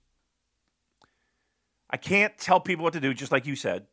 I 1.90 1.98
can't 1.98 2.38
tell 2.38 2.60
people 2.60 2.84
what 2.84 2.94
to 2.94 3.00
do, 3.00 3.14
just 3.14 3.32
like 3.32 3.46
you 3.46 3.56
said. 3.56 3.88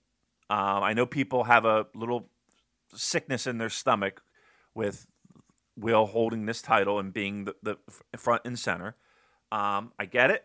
Um, 0.51 0.83
I 0.83 0.93
know 0.93 1.07
people 1.07 1.45
have 1.45 1.64
a 1.64 1.87
little 1.95 2.28
sickness 2.95 3.47
in 3.47 3.59
their 3.59 3.70
stomach 3.70 4.22
with 4.74 5.07
Will 5.76 6.07
holding 6.07 6.47
this 6.47 6.61
title 6.61 6.99
and 6.99 7.12
being 7.12 7.45
the, 7.45 7.55
the 7.62 7.78
front 8.18 8.43
and 8.45 8.59
center. 8.59 8.97
Um, 9.51 9.93
I 9.99 10.07
get 10.07 10.30
it, 10.30 10.45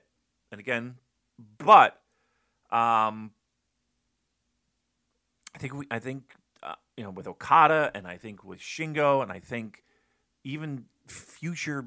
and 0.51 0.59
again, 0.59 0.95
but 1.57 1.99
um, 2.71 3.31
I 5.53 5.59
think 5.59 5.73
we, 5.73 5.87
I 5.91 5.99
think 5.99 6.33
uh, 6.63 6.75
you 6.95 7.03
know 7.03 7.11
with 7.11 7.27
Okada, 7.27 7.91
and 7.93 8.07
I 8.07 8.17
think 8.17 8.43
with 8.43 8.59
Shingo, 8.59 9.21
and 9.21 9.31
I 9.31 9.39
think 9.39 9.83
even 10.43 10.85
future 11.07 11.85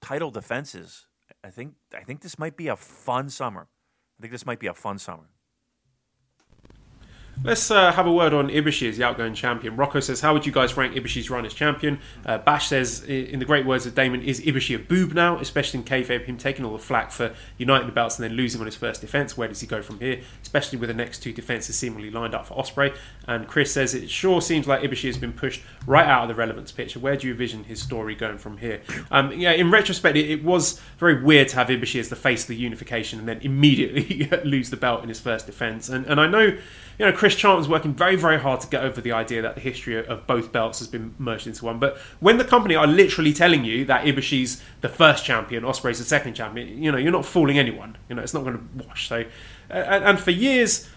title 0.00 0.30
defenses. 0.30 1.06
I 1.44 1.50
think 1.50 1.74
I 1.96 2.02
think 2.02 2.20
this 2.20 2.38
might 2.38 2.56
be 2.56 2.68
a 2.68 2.76
fun 2.76 3.28
summer. 3.30 3.68
I 4.18 4.22
think 4.22 4.32
this 4.32 4.46
might 4.46 4.60
be 4.60 4.68
a 4.68 4.74
fun 4.74 4.98
summer. 4.98 5.31
Let's 7.44 7.72
uh, 7.72 7.90
have 7.90 8.06
a 8.06 8.12
word 8.12 8.32
on 8.32 8.50
Ibushi 8.50 8.88
as 8.88 8.98
the 8.98 9.04
outgoing 9.04 9.34
champion. 9.34 9.74
Rocco 9.74 9.98
says, 9.98 10.20
"How 10.20 10.32
would 10.32 10.46
you 10.46 10.52
guys 10.52 10.76
rank 10.76 10.94
Ibushi's 10.94 11.28
run 11.28 11.44
as 11.44 11.52
champion?" 11.52 11.98
Uh, 12.24 12.38
Bash 12.38 12.68
says, 12.68 13.02
"In 13.02 13.40
the 13.40 13.44
great 13.44 13.66
words 13.66 13.84
of 13.84 13.96
Damon, 13.96 14.22
is 14.22 14.40
Ibushi 14.40 14.76
a 14.76 14.78
boob 14.78 15.12
now? 15.12 15.40
Especially 15.40 15.80
in 15.80 15.84
kayfabe, 15.84 16.24
him 16.24 16.36
taking 16.36 16.64
all 16.64 16.72
the 16.72 16.78
flack 16.78 17.10
for 17.10 17.34
uniting 17.58 17.88
the 17.88 17.92
belts 17.92 18.16
and 18.16 18.24
then 18.24 18.36
losing 18.36 18.60
on 18.60 18.66
his 18.66 18.76
first 18.76 19.00
defense. 19.00 19.36
Where 19.36 19.48
does 19.48 19.60
he 19.60 19.66
go 19.66 19.82
from 19.82 19.98
here? 19.98 20.20
Especially 20.40 20.78
with 20.78 20.88
the 20.88 20.94
next 20.94 21.18
two 21.18 21.32
defenses 21.32 21.76
seemingly 21.76 22.12
lined 22.12 22.32
up 22.32 22.46
for 22.46 22.54
Ospreay? 22.54 22.94
And 23.26 23.48
Chris 23.48 23.72
says, 23.72 23.92
"It 23.92 24.08
sure 24.08 24.40
seems 24.40 24.68
like 24.68 24.82
Ibushi 24.82 25.06
has 25.06 25.18
been 25.18 25.32
pushed 25.32 25.62
right 25.84 26.06
out 26.06 26.22
of 26.22 26.28
the 26.28 26.36
relevance 26.36 26.70
picture. 26.70 27.00
Where 27.00 27.16
do 27.16 27.26
you 27.26 27.32
envision 27.32 27.64
his 27.64 27.82
story 27.82 28.14
going 28.14 28.38
from 28.38 28.58
here?" 28.58 28.82
Um, 29.10 29.32
yeah, 29.32 29.50
in 29.50 29.68
retrospect, 29.72 30.16
it, 30.16 30.30
it, 30.30 30.44
was 30.44 30.80
very 30.98 31.20
weird 31.20 31.48
to 31.48 31.56
have 31.56 31.66
Ibushi 31.66 31.98
as 31.98 32.08
the 32.08 32.14
face 32.14 32.42
of 32.42 32.48
the 32.48 32.56
unification 32.56 33.18
and 33.18 33.26
then 33.26 33.40
immediately 33.40 34.30
lose 34.44 34.70
the 34.70 34.76
belt 34.76 35.02
in 35.02 35.08
his 35.08 35.18
first 35.18 35.46
defense. 35.46 35.88
And 35.88 36.06
and 36.06 36.20
I 36.20 36.28
know." 36.28 36.56
You 36.98 37.06
know, 37.06 37.12
Chris 37.12 37.34
Charlton 37.34 37.58
was 37.58 37.68
working 37.68 37.94
very, 37.94 38.16
very 38.16 38.38
hard 38.38 38.60
to 38.60 38.66
get 38.68 38.84
over 38.84 39.00
the 39.00 39.12
idea 39.12 39.42
that 39.42 39.54
the 39.54 39.60
history 39.60 40.04
of 40.04 40.26
both 40.26 40.52
belts 40.52 40.78
has 40.78 40.88
been 40.88 41.14
merged 41.18 41.46
into 41.46 41.64
one. 41.64 41.78
But 41.78 41.96
when 42.20 42.38
the 42.38 42.44
company 42.44 42.74
are 42.74 42.86
literally 42.86 43.32
telling 43.32 43.64
you 43.64 43.84
that 43.86 44.04
Ibushi's 44.04 44.62
the 44.80 44.88
first 44.88 45.24
champion, 45.24 45.64
Ospreay's 45.64 45.98
the 45.98 46.04
second 46.04 46.34
champion, 46.34 46.82
you 46.82 46.92
know, 46.92 46.98
you're 46.98 47.12
not 47.12 47.24
fooling 47.24 47.58
anyone. 47.58 47.96
You 48.08 48.16
know, 48.16 48.22
it's 48.22 48.34
not 48.34 48.44
going 48.44 48.56
to 48.56 48.86
wash. 48.86 49.08
So, 49.08 49.24
and, 49.70 50.20
for 50.20 50.30
years, 50.30 50.88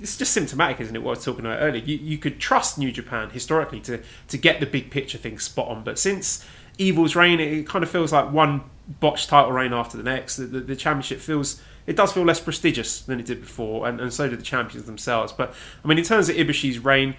it's 0.00 0.16
just 0.16 0.32
symptomatic, 0.32 0.80
isn't 0.80 0.94
it? 0.94 1.02
What 1.02 1.12
I 1.12 1.16
was 1.16 1.24
talking 1.24 1.44
about 1.46 1.60
earlier. 1.60 1.82
You, 1.82 1.96
you 1.96 2.18
could 2.18 2.38
trust 2.38 2.78
New 2.78 2.92
Japan 2.92 3.30
historically 3.30 3.80
to 3.80 4.02
to 4.28 4.38
get 4.38 4.60
the 4.60 4.66
big 4.66 4.90
picture 4.90 5.18
things 5.18 5.42
spot 5.42 5.68
on, 5.68 5.84
but 5.84 5.98
since 5.98 6.44
Evil's 6.78 7.16
reign, 7.16 7.40
it, 7.40 7.52
it 7.52 7.66
kind 7.66 7.82
of 7.82 7.90
feels 7.90 8.12
like 8.12 8.30
one 8.30 8.62
botched 9.00 9.28
title 9.28 9.52
reign 9.52 9.72
after 9.72 9.96
the 9.96 10.02
next. 10.02 10.36
The, 10.36 10.46
the, 10.46 10.60
the 10.60 10.76
championship 10.76 11.20
feels 11.20 11.60
it 11.86 11.96
does 11.96 12.12
feel 12.12 12.24
less 12.24 12.40
prestigious 12.40 13.00
than 13.02 13.20
it 13.20 13.26
did 13.26 13.40
before, 13.40 13.86
and, 13.86 14.00
and 14.00 14.12
so 14.12 14.28
do 14.28 14.36
the 14.36 14.42
champions 14.42 14.86
themselves. 14.86 15.32
But 15.32 15.54
I 15.84 15.88
mean, 15.88 15.98
in 15.98 16.04
terms 16.04 16.28
of 16.28 16.36
Ibushi's 16.36 16.78
reign, 16.78 17.16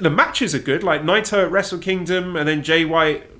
the 0.00 0.10
matches 0.10 0.54
are 0.54 0.60
good. 0.60 0.82
Like 0.82 1.02
Naito 1.02 1.44
at 1.44 1.50
Wrestle 1.50 1.78
Kingdom, 1.78 2.36
and 2.36 2.48
then 2.48 2.62
Jay 2.62 2.84
White 2.84 3.30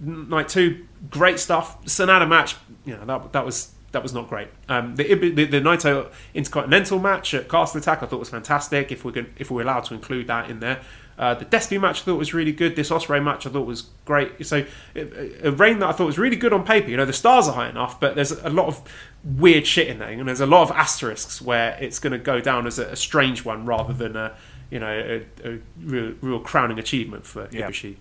night 0.00 0.48
two, 0.48 0.86
great 1.10 1.38
stuff. 1.38 1.84
Sanada 1.84 2.28
match, 2.28 2.56
you 2.84 2.94
know 2.96 3.04
that 3.04 3.32
that 3.32 3.44
was 3.44 3.72
that 3.92 4.02
was 4.02 4.12
not 4.12 4.28
great. 4.28 4.48
Um, 4.68 4.96
the, 4.96 5.14
the, 5.14 5.44
the 5.44 5.60
Naito 5.60 6.10
Intercontinental 6.34 6.98
match 6.98 7.32
at 7.32 7.48
Castle 7.48 7.80
Attack 7.80 8.02
I 8.02 8.06
thought 8.06 8.18
was 8.18 8.30
fantastic. 8.30 8.92
If 8.92 9.04
we 9.04 9.12
can, 9.12 9.32
if 9.38 9.50
we're 9.50 9.62
allowed 9.62 9.84
to 9.84 9.94
include 9.94 10.26
that 10.26 10.50
in 10.50 10.60
there, 10.60 10.82
uh, 11.18 11.34
the 11.34 11.44
Despy 11.44 11.80
match 11.80 12.02
I 12.02 12.04
thought 12.04 12.16
was 12.16 12.32
really 12.32 12.52
good. 12.52 12.76
This 12.76 12.90
Ospreay 12.90 13.22
match 13.22 13.44
I 13.44 13.50
thought 13.50 13.66
was 13.66 13.88
great. 14.04 14.46
So 14.46 14.64
a 14.94 15.50
reign 15.50 15.80
that 15.80 15.88
I 15.88 15.92
thought 15.92 16.06
was 16.06 16.18
really 16.18 16.36
good 16.36 16.52
on 16.52 16.64
paper. 16.64 16.90
You 16.90 16.96
know 16.96 17.04
the 17.04 17.12
stars 17.12 17.48
are 17.48 17.54
high 17.54 17.68
enough, 17.68 17.98
but 17.98 18.14
there's 18.14 18.30
a 18.30 18.50
lot 18.50 18.66
of 18.66 18.80
weird 19.24 19.66
shit 19.66 19.88
in 19.88 19.98
there, 19.98 20.10
and 20.10 20.28
there's 20.28 20.40
a 20.40 20.46
lot 20.46 20.62
of 20.62 20.70
asterisks 20.70 21.42
where 21.42 21.76
it's 21.80 21.98
going 21.98 22.12
to 22.12 22.18
go 22.18 22.40
down 22.40 22.68
as 22.68 22.78
a, 22.78 22.86
a, 22.86 22.96
strange 22.96 23.44
one 23.44 23.66
rather 23.66 23.92
than 23.92 24.14
a 24.14 24.36
you 24.70 24.78
know 24.78 24.86
a, 24.86 25.48
a 25.48 25.58
real, 25.80 26.14
real, 26.20 26.40
crowning 26.40 26.78
achievement 26.78 27.26
for 27.26 27.48
yeah. 27.50 27.68
Ibushi. 27.68 27.96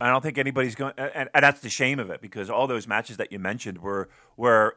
I 0.00 0.08
don't 0.08 0.22
think 0.22 0.38
anybody's 0.38 0.76
going, 0.76 0.94
and, 0.96 1.28
and 1.34 1.42
that's 1.42 1.60
the 1.60 1.68
shame 1.68 1.98
of 1.98 2.10
it 2.10 2.22
because 2.22 2.48
all 2.48 2.68
those 2.68 2.86
matches 2.86 3.16
that 3.16 3.32
you 3.32 3.40
mentioned 3.40 3.78
were 3.78 4.08
were 4.36 4.76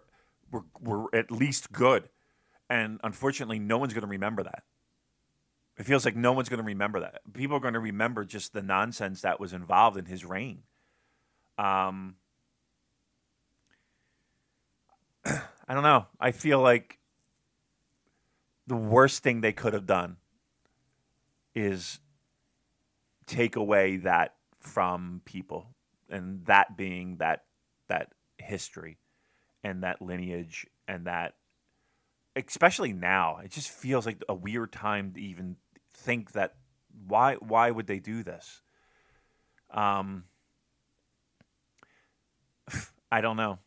were, 0.51 0.63
were 0.81 1.15
at 1.15 1.29
least 1.29 1.71
good, 1.71 2.09
and 2.67 2.99
unfortunately, 3.03 3.59
no 3.59 3.77
one's 3.77 3.93
going 3.93 4.01
to 4.01 4.07
remember 4.07 4.41
that. 4.41 4.63
It 5.78 5.86
feels 5.86 6.05
like 6.05 6.15
no 6.15 6.34
one's 6.34 6.49
going 6.49 6.59
to 6.59 6.65
remember 6.65 6.99
that. 6.99 7.21
People 7.34 7.57
are 7.57 7.61
going 7.61 7.74
to 7.74 7.80
remember 7.80 8.26
just 8.26 8.53
the 8.53 8.61
nonsense 8.61 9.21
that 9.21 9.39
was 9.39 9.53
involved 9.53 9.97
in 9.97 10.05
his 10.05 10.24
reign. 10.24 10.63
Um, 11.57 12.15
I 15.26 15.74
don't 15.74 15.84
know. 15.84 16.05
I 16.19 16.32
feel 16.32 16.59
like 16.59 16.99
the 18.67 18.76
worst 18.76 19.24
thing 19.24 19.41
they 19.41 19.51
could 19.51 19.74
have 19.74 19.86
done 19.86 20.17
is 21.55 21.99
take 23.26 23.55
away 23.55 23.97
that 23.97 24.36
from 24.59 25.21
people, 25.26 25.67
and 26.09 26.45
that 26.45 26.78
being 26.78 27.17
that 27.17 27.45
that 27.89 28.13
history 28.38 28.97
and 29.63 29.84
that 29.84 30.01
lineage 30.01 30.67
and 30.88 31.05
that 31.07 31.36
especially 32.36 32.93
now 32.93 33.39
it 33.43 33.51
just 33.51 33.69
feels 33.69 34.05
like 34.05 34.21
a 34.28 34.34
weird 34.34 34.71
time 34.71 35.11
to 35.13 35.21
even 35.21 35.55
think 36.03 36.33
that 36.33 36.55
why 37.07 37.35
why 37.35 37.71
would 37.71 37.87
they 37.87 37.99
do 37.99 38.23
this? 38.23 38.61
Um, 39.71 40.25
I 43.11 43.21
don't 43.21 43.37
know. 43.37 43.59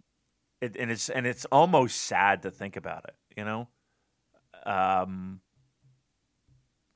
It, 0.60 0.76
and 0.76 0.90
it's 0.90 1.08
and 1.08 1.26
it's 1.26 1.44
almost 1.46 2.00
sad 2.02 2.42
to 2.42 2.50
think 2.50 2.76
about 2.76 3.04
it. 3.08 3.14
You 3.36 3.44
know, 3.44 3.68
um, 4.64 5.40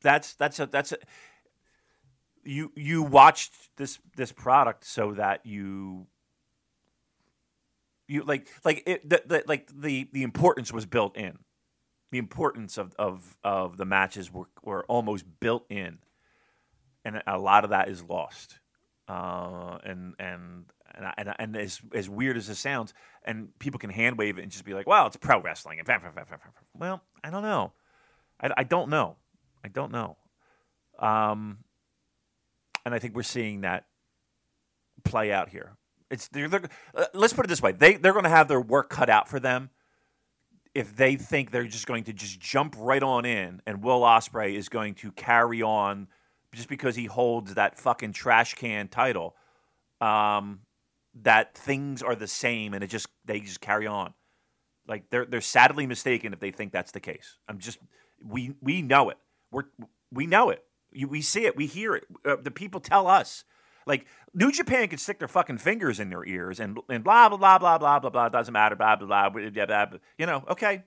that's 0.02 0.34
that's 0.34 0.60
a 0.60 0.66
that's 0.66 0.92
a 0.92 0.98
you 2.44 2.72
you 2.74 3.02
watched 3.02 3.52
this 3.76 3.98
this 4.16 4.32
product 4.32 4.84
so 4.84 5.12
that 5.12 5.44
you 5.44 6.06
you 8.08 8.22
like 8.24 8.48
like 8.64 8.82
it 8.86 9.08
the, 9.08 9.22
the, 9.26 9.44
like 9.46 9.68
the 9.74 10.08
the 10.12 10.22
importance 10.22 10.72
was 10.72 10.86
built 10.86 11.16
in 11.16 11.38
the 12.10 12.18
importance 12.18 12.78
of, 12.78 12.94
of, 12.98 13.36
of 13.44 13.76
the 13.76 13.84
matches 13.84 14.32
were, 14.32 14.48
were 14.62 14.84
almost 14.86 15.24
built 15.40 15.64
in, 15.70 15.98
and 17.04 17.22
a 17.26 17.38
lot 17.38 17.64
of 17.64 17.70
that 17.70 17.88
is 17.88 18.02
lost. 18.02 18.58
Uh, 19.08 19.78
and 19.82 20.14
and 20.20 20.66
and, 20.94 21.06
and, 21.16 21.34
and 21.38 21.56
as, 21.56 21.80
as 21.92 22.08
weird 22.08 22.36
as 22.36 22.46
this 22.46 22.58
sounds, 22.60 22.94
and 23.24 23.56
people 23.58 23.78
can 23.78 23.90
hand 23.90 24.18
wave 24.18 24.38
it 24.38 24.42
and 24.42 24.52
just 24.52 24.64
be 24.64 24.74
like, 24.74 24.86
"Well, 24.86 25.06
it's 25.06 25.16
pro 25.16 25.40
wrestling." 25.40 25.78
And 25.78 25.88
well, 26.78 27.02
I 27.24 27.30
don't 27.30 27.42
know. 27.42 27.72
I, 28.40 28.50
I 28.58 28.64
don't 28.64 28.88
know. 28.88 29.16
I 29.64 29.68
don't 29.68 29.90
know. 29.90 30.16
Um, 30.98 31.58
and 32.84 32.94
I 32.94 32.98
think 32.98 33.16
we're 33.16 33.22
seeing 33.22 33.62
that 33.62 33.86
play 35.04 35.32
out 35.32 35.48
here. 35.48 35.76
It's 36.10 36.28
they're, 36.28 36.48
they're, 36.48 36.62
uh, 36.94 37.06
let's 37.14 37.32
put 37.32 37.44
it 37.44 37.48
this 37.48 37.62
way: 37.62 37.72
they 37.72 37.96
they're 37.96 38.12
going 38.12 38.24
to 38.24 38.30
have 38.30 38.48
their 38.48 38.60
work 38.60 38.90
cut 38.90 39.10
out 39.10 39.28
for 39.28 39.40
them 39.40 39.70
if 40.74 40.94
they 40.96 41.16
think 41.16 41.50
they're 41.50 41.64
just 41.64 41.86
going 41.86 42.04
to 42.04 42.12
just 42.12 42.38
jump 42.40 42.74
right 42.78 43.02
on 43.02 43.24
in 43.24 43.60
and 43.66 43.82
Will 43.82 44.00
Ospreay 44.00 44.54
is 44.54 44.68
going 44.68 44.94
to 44.96 45.10
carry 45.12 45.62
on 45.62 46.06
just 46.54 46.68
because 46.68 46.96
he 46.96 47.06
holds 47.06 47.54
that 47.54 47.78
fucking 47.78 48.12
trash 48.12 48.54
can 48.54 48.88
title, 48.88 49.34
um, 50.00 50.60
that 51.22 51.56
things 51.56 52.02
are 52.02 52.14
the 52.14 52.26
same 52.26 52.72
and 52.74 52.84
it 52.84 52.88
just 52.88 53.08
they 53.24 53.40
just 53.40 53.60
carry 53.60 53.86
on. 53.86 54.14
Like 54.86 55.10
they're 55.10 55.26
they're 55.26 55.40
sadly 55.40 55.86
mistaken 55.86 56.32
if 56.32 56.40
they 56.40 56.50
think 56.50 56.72
that's 56.72 56.92
the 56.92 57.00
case. 57.00 57.36
I'm 57.48 57.58
just 57.58 57.78
we 58.24 58.54
we 58.60 58.82
know 58.82 59.10
it. 59.10 59.18
We're 59.50 59.64
we 60.12 60.26
know 60.26 60.50
it. 60.50 60.64
we 61.08 61.20
see 61.20 61.46
it. 61.46 61.56
We 61.56 61.66
hear 61.66 61.94
it. 61.96 62.04
Uh, 62.24 62.36
the 62.42 62.50
people 62.50 62.80
tell 62.80 63.06
us. 63.06 63.44
Like 63.90 64.06
New 64.32 64.52
Japan 64.52 64.86
could 64.86 65.00
stick 65.00 65.18
their 65.18 65.28
fucking 65.28 65.58
fingers 65.58 65.98
in 65.98 66.08
their 66.08 66.24
ears 66.24 66.60
and 66.60 66.78
and 66.88 67.02
blah 67.02 67.28
blah 67.28 67.36
blah 67.36 67.58
blah 67.58 67.78
blah 67.78 67.98
blah 67.98 68.10
blah. 68.10 68.28
Doesn't 68.28 68.52
matter. 68.52 68.76
Blah 68.76 68.96
blah 68.96 69.06
blah. 69.06 69.28
blah, 69.28 69.50
blah, 69.50 69.86
blah. 69.86 69.98
You 70.16 70.26
know, 70.26 70.44
okay. 70.48 70.84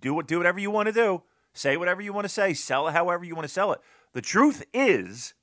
Do 0.00 0.14
what 0.14 0.26
do 0.26 0.38
whatever 0.38 0.58
you 0.58 0.70
want 0.70 0.86
to 0.86 0.92
do. 0.92 1.22
Say 1.52 1.76
whatever 1.76 2.00
you 2.00 2.14
want 2.14 2.24
to 2.24 2.30
say. 2.30 2.54
Sell 2.54 2.88
it 2.88 2.92
however 2.92 3.24
you 3.24 3.34
want 3.34 3.46
to 3.46 3.52
sell 3.52 3.72
it. 3.72 3.80
The 4.14 4.22
truth 4.22 4.64
is, 4.72 5.34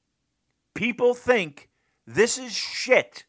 people 0.74 1.14
think 1.14 1.70
this 2.08 2.40
is 2.40 2.52
shit, 2.52 3.26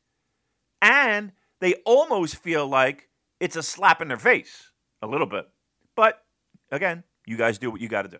and 0.80 1.32
they 1.60 1.74
almost 1.84 2.36
feel 2.36 2.66
like 2.66 3.08
it's 3.40 3.56
a 3.56 3.62
slap 3.62 4.00
in 4.00 4.08
their 4.08 4.16
face 4.16 4.72
a 5.02 5.06
little 5.06 5.26
bit. 5.26 5.46
But 5.94 6.24
again, 6.72 7.04
you 7.26 7.36
guys 7.36 7.58
do 7.58 7.70
what 7.70 7.80
you 7.80 7.88
got 7.88 8.02
to 8.02 8.08
do. 8.08 8.18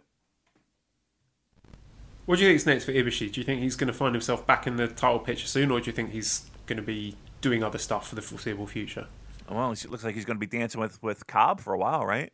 What 2.29 2.37
do 2.37 2.43
you 2.45 2.51
think 2.51 2.57
is 2.57 2.67
next 2.67 2.85
for 2.85 2.93
Ibushi? 2.93 3.33
Do 3.33 3.41
you 3.41 3.45
think 3.47 3.63
he's 3.63 3.75
going 3.75 3.87
to 3.87 3.95
find 3.95 4.15
himself 4.15 4.47
back 4.47 4.67
in 4.67 4.77
the 4.77 4.87
title 4.87 5.19
picture 5.19 5.47
soon, 5.47 5.71
or 5.71 5.81
do 5.81 5.87
you 5.87 5.95
think 5.95 6.11
he's 6.11 6.51
going 6.67 6.77
to 6.77 6.83
be 6.83 7.17
doing 7.41 7.65
other 7.65 7.79
stuff 7.79 8.07
for 8.07 8.17
the 8.17 8.21
foreseeable 8.21 8.67
future? 8.67 9.07
Well, 9.51 9.73
it 9.73 9.91
looks 9.91 10.05
like 10.05 10.15
he's 10.15 10.27
going 10.27 10.37
to 10.37 10.47
be 10.47 10.59
dancing 10.59 10.79
with 10.79 11.03
with 11.03 11.27
Cobb 11.27 11.59
for 11.59 11.73
a 11.73 11.79
while, 11.79 12.05
right? 12.05 12.31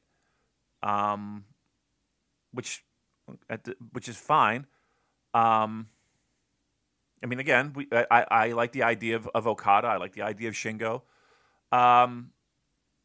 Um, 0.82 1.44
which 2.50 2.82
the, 3.48 3.76
which 3.92 4.08
is 4.08 4.16
fine. 4.16 4.66
Um, 5.32 5.86
I 7.22 7.26
mean, 7.26 7.38
again, 7.38 7.72
we, 7.76 7.86
I, 7.92 8.26
I 8.28 8.48
like 8.48 8.72
the 8.72 8.82
idea 8.82 9.14
of, 9.14 9.30
of 9.32 9.46
Okada. 9.46 9.86
I 9.86 9.98
like 9.98 10.14
the 10.14 10.22
idea 10.22 10.48
of 10.48 10.54
Shingo. 10.56 11.02
Um, 11.70 12.32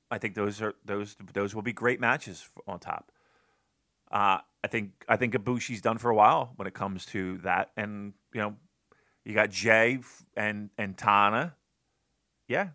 I 0.10 0.18
think 0.18 0.34
those 0.34 0.60
are 0.60 0.74
those 0.86 1.16
those 1.34 1.54
will 1.54 1.62
be 1.62 1.72
great 1.72 2.00
matches 2.00 2.50
on 2.68 2.80
top. 2.80 3.12
Uh, 4.12 4.40
I 4.64 4.68
think 4.68 4.92
I 5.08 5.16
think 5.16 5.34
Ibushi's 5.34 5.82
done 5.82 5.98
for 5.98 6.10
a 6.10 6.16
while 6.16 6.54
when 6.56 6.68
it 6.68 6.74
comes 6.74 7.06
to 7.08 7.38
that, 7.40 7.72
and 7.78 8.14
you 8.34 8.42
know, 8.42 8.56
you 9.24 9.34
got 9.34 9.50
Jay 9.50 10.00
and 10.36 10.70
and 10.78 10.98
Tana. 10.98 11.56
Yeah, 12.48 12.70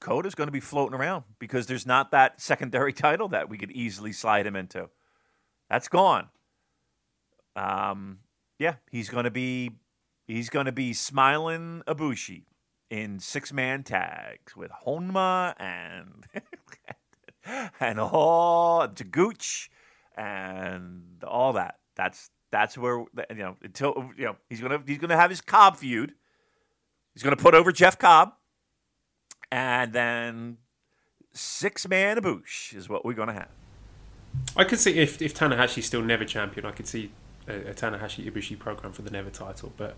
Kota's 0.00 0.34
going 0.34 0.48
to 0.48 0.52
be 0.52 0.60
floating 0.60 0.98
around 0.98 1.24
because 1.38 1.66
there's 1.66 1.86
not 1.86 2.10
that 2.10 2.40
secondary 2.40 2.92
title 2.92 3.28
that 3.28 3.48
we 3.48 3.56
could 3.56 3.70
easily 3.70 4.12
slide 4.12 4.46
him 4.46 4.56
into. 4.56 4.90
That's 5.70 5.88
gone. 5.88 6.28
Um, 7.54 8.18
yeah, 8.58 8.74
he's 8.90 9.08
going 9.08 9.24
to 9.24 9.30
be 9.30 9.70
he's 10.26 10.50
going 10.50 10.66
to 10.66 10.72
be 10.72 10.92
smiling 10.92 11.82
Ibushi 11.86 12.42
in 12.90 13.20
six 13.20 13.52
man 13.52 13.84
tags 13.84 14.56
with 14.56 14.70
Honma 14.84 15.54
and 15.58 16.26
and 17.80 17.98
all 18.00 18.88
Taguchi 18.88 19.68
and 20.16 21.22
all 21.26 21.54
that. 21.54 21.78
That's 21.94 22.30
that's 22.50 22.76
where 22.76 22.98
you 23.30 23.36
know 23.36 23.56
until 23.62 24.10
you 24.16 24.24
know 24.26 24.36
he's 24.48 24.60
gonna 24.60 24.82
he's 24.86 24.98
gonna 24.98 25.16
have 25.16 25.30
his 25.30 25.40
Cobb 25.40 25.76
feud. 25.76 26.12
He's 27.14 27.22
gonna 27.22 27.36
put 27.36 27.54
over 27.54 27.72
Jeff 27.72 27.98
Cobb, 27.98 28.32
and 29.50 29.92
then 29.92 30.58
six 31.32 31.88
man 31.88 32.18
a 32.18 32.22
Ibushi 32.22 32.76
is 32.76 32.88
what 32.88 33.04
we're 33.04 33.14
gonna 33.14 33.32
have. 33.32 33.48
I 34.56 34.64
could 34.64 34.78
see 34.78 34.98
if 34.98 35.20
if 35.20 35.34
Tanahashi's 35.34 35.86
still 35.86 36.02
never 36.02 36.24
champion, 36.24 36.66
I 36.66 36.72
could 36.72 36.86
see 36.86 37.10
a, 37.48 37.70
a 37.70 37.74
Tanahashi 37.74 38.30
Ibushi 38.30 38.58
program 38.58 38.92
for 38.92 39.02
the 39.02 39.10
never 39.10 39.30
title, 39.30 39.72
but. 39.76 39.96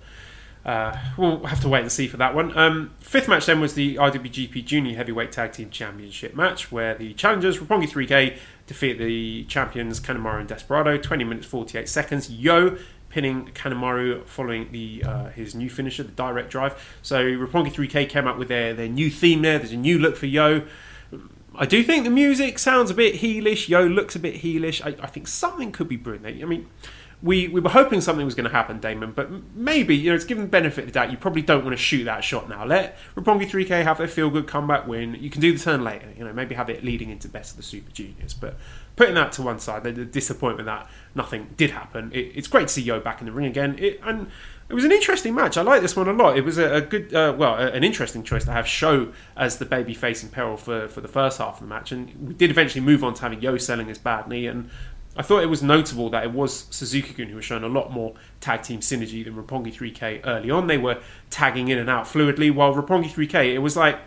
Uh, 0.65 0.97
we'll 1.19 1.45
have 1.45 1.61
to 1.61 1.69
wait 1.69 1.83
and 1.83 1.93
see 1.93 2.09
for 2.09 2.17
that 2.17 2.35
one. 2.35 2.57
Um, 2.57 2.95
fifth 2.99 3.29
match 3.29 3.47
then 3.47 3.61
was 3.61 3.75
the 3.75 3.97
IWGP 3.97 4.65
Junior 4.65 4.97
Heavyweight 4.97 5.31
Tag 5.31 5.53
Team 5.53 5.69
Championship 5.69 6.35
match, 6.35 6.73
where 6.73 6.95
the 6.95 7.13
challengers 7.15 7.59
Roppongi 7.59 7.89
3K 7.89 8.39
defeat 8.67 8.99
the 8.99 9.45
champions 9.45 10.01
Kanemaru 10.01 10.41
and 10.41 10.49
Desperado, 10.49 10.97
20 10.97 11.25
minutes 11.25 11.47
48 11.47 11.89
seconds. 11.89 12.31
Yo 12.31 12.79
pinning 13.11 13.47
Kanemaru 13.55 14.27
following 14.27 14.73
the 14.73 15.05
uh, 15.07 15.29
his 15.29 15.55
new 15.55 15.71
finisher, 15.71 16.03
the 16.03 16.13
direct 16.13 16.51
drive. 16.51 16.99
So 17.03 17.23
Roppongi 17.23 17.73
3K 17.73 18.09
came 18.09 18.27
up 18.27 18.39
with 18.39 18.49
their, 18.49 18.75
their 18.75 18.89
new 18.89 19.11
theme 19.11 19.43
there. 19.43 19.59
There's 19.59 19.73
a 19.73 19.77
new 19.77 19.99
look 19.99 20.17
for 20.17 20.27
Yo. 20.27 20.63
I 21.57 21.67
do 21.67 21.85
think 21.85 22.03
the 22.03 22.11
music 22.11 22.59
sounds 22.59 22.91
a 22.91 22.95
bit 22.95 23.17
heelish. 23.17 23.69
Yo 23.69 23.87
looks 23.87 24.17
a 24.17 24.19
bit 24.19 24.43
heelish. 24.43 24.85
I, 24.85 25.01
I 25.01 25.07
think 25.07 25.29
something 25.29 25.71
could 25.71 25.89
be 25.89 25.97
brewing 25.97 26.23
there. 26.23 26.33
I 26.33 26.45
mean, 26.45 26.69
we, 27.25 27.49
we 27.49 27.59
were 27.59 27.71
hoping 27.71 28.03
something 28.03 28.27
was 28.27 28.35
going 28.35 28.49
to 28.49 28.55
happen, 28.55 28.81
Damon, 28.81 29.13
but 29.13 29.31
maybe, 29.55 29.97
you 29.97 30.11
know, 30.11 30.15
it's 30.15 30.27
given 30.27 30.47
benefit 30.47 30.83
of 30.83 30.89
the 30.89 30.93
doubt. 30.93 31.11
You 31.11 31.17
probably 31.17 31.41
don't 31.41 31.65
want 31.65 31.75
to 31.75 31.83
shoot 31.83 32.05
that 32.05 32.23
shot 32.23 32.51
now. 32.51 32.67
Let 32.67 32.99
Roppongi 33.17 33.49
3K 33.49 33.83
have 33.83 33.97
their 33.97 34.09
feel 34.09 34.29
good 34.29 34.47
comeback 34.47 34.87
win. 34.87 35.17
You 35.19 35.31
can 35.31 35.41
do 35.41 35.51
the 35.51 35.59
turn 35.59 35.83
later, 35.83 36.13
you 36.19 36.23
know, 36.23 36.35
maybe 36.35 36.55
have 36.55 36.69
it 36.69 36.85
leading 36.85 37.09
into 37.09 37.27
best 37.29 37.53
of 37.53 37.57
the 37.57 37.63
Super 37.63 37.91
Juniors. 37.93 38.35
But 38.35 38.59
putting 38.97 39.15
that 39.15 39.33
to 39.33 39.43
one 39.43 39.59
side, 39.59 39.85
the, 39.85 39.93
the 39.93 40.05
disappointment 40.05 40.67
that 40.67 40.87
nothing 41.15 41.55
did 41.57 41.71
happen, 41.71 42.13
it, 42.13 42.33
it's 42.35 42.47
great 42.47 42.69
to 42.69 42.75
see 42.75 42.83
Yo 42.83 43.01
back 43.01 43.21
in 43.21 43.27
the 43.27 43.33
ring 43.33 43.47
again. 43.47 43.79
It, 43.79 44.01
and 44.05 44.31
it 44.69 44.75
was 44.75 44.85
an 44.85 44.93
interesting 44.93 45.35
match. 45.35 45.57
I 45.57 45.63
like 45.63 45.83
this 45.83 45.95
one 45.97 46.09
a 46.09 46.13
lot. 46.13 46.37
It 46.37 46.45
was 46.45 46.59
a, 46.59 46.75
a 46.75 46.81
good, 46.83 47.15
uh, 47.15 47.35
well, 47.37 47.55
a, 47.55 47.71
an 47.71 47.85
interesting 47.85 48.23
choice 48.23 48.45
to 48.45 48.53
have 48.53 48.67
Sho 48.67 49.13
as 49.35 49.57
the 49.57 49.65
baby 49.65 49.95
face 49.95 50.23
in 50.23 50.29
peril 50.29 50.57
for, 50.57 50.89
for 50.89 51.01
the 51.01 51.09
first 51.09 51.39
half 51.39 51.55
of 51.55 51.61
the 51.61 51.67
match. 51.67 51.93
And 51.93 52.29
we 52.29 52.35
did 52.35 52.51
eventually 52.51 52.85
move 52.85 53.03
on 53.03 53.15
to 53.15 53.23
having 53.23 53.41
Yo 53.41 53.57
selling 53.57 53.89
his 53.89 53.99
bad 53.99 54.29
knee. 54.29 54.47
And 54.47 54.71
I 55.17 55.23
thought 55.23 55.43
it 55.43 55.51
was 55.51 55.63
notable 55.63 56.11
that 56.11 56.25
it 56.25 56.33
was 56.33 56.67
Suzuki-gun 56.71 57.29
who 57.29 57.37
was 57.37 57.45
showing 57.45 57.63
a 57.63 57.69
lot 57.69 57.93
more 57.93 58.15
tag 58.41 58.63
team 58.63 58.81
synergy 58.81 59.25
than 59.25 59.35
Roppongi 59.35 59.73
3K 59.73 60.23
early 60.25 60.51
on. 60.51 60.67
They 60.67 60.79
were 60.79 61.01
tagging 61.31 61.69
in 61.69 61.79
and 61.79 61.89
out 61.89 62.05
fluidly, 62.05 62.53
while 62.53 62.75
Roppongi 62.75 63.11
3K, 63.11 63.55
it 63.55 63.59
was 63.59 63.77
like 63.77 63.99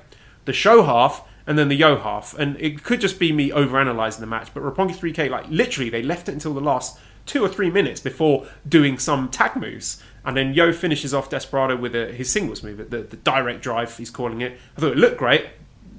the 0.45 0.53
Sho 0.53 0.83
half 0.83 1.25
and 1.45 1.57
then 1.57 1.69
the 1.69 1.75
yo 1.75 1.97
half. 1.97 2.37
And 2.37 2.59
it 2.59 2.83
could 2.83 2.99
just 2.99 3.19
be 3.19 3.31
me 3.31 3.51
overanalyzing 3.51 4.19
the 4.19 4.27
match, 4.27 4.53
but 4.53 4.63
Roppongi 4.63 4.95
3K, 4.95 5.29
like 5.29 5.45
literally, 5.49 5.89
they 5.89 6.03
left 6.03 6.27
it 6.27 6.33
until 6.33 6.53
the 6.53 6.61
last 6.61 6.99
two 7.25 7.43
or 7.43 7.49
three 7.49 7.69
minutes 7.69 8.01
before 8.01 8.47
doing 8.67 8.99
some 8.99 9.29
tag 9.29 9.55
moves. 9.55 10.03
And 10.25 10.35
then 10.35 10.53
Yo 10.53 10.73
finishes 10.73 11.13
off 11.13 11.29
Desperado 11.29 11.77
with 11.77 11.95
a, 11.95 12.11
his 12.11 12.29
singles 12.29 12.63
move, 12.63 12.89
the, 12.89 13.01
the 13.03 13.17
direct 13.17 13.61
drive, 13.61 13.95
he's 13.97 14.09
calling 14.09 14.41
it. 14.41 14.59
I 14.77 14.81
thought 14.81 14.91
it 14.91 14.97
looked 14.97 15.17
great 15.17 15.45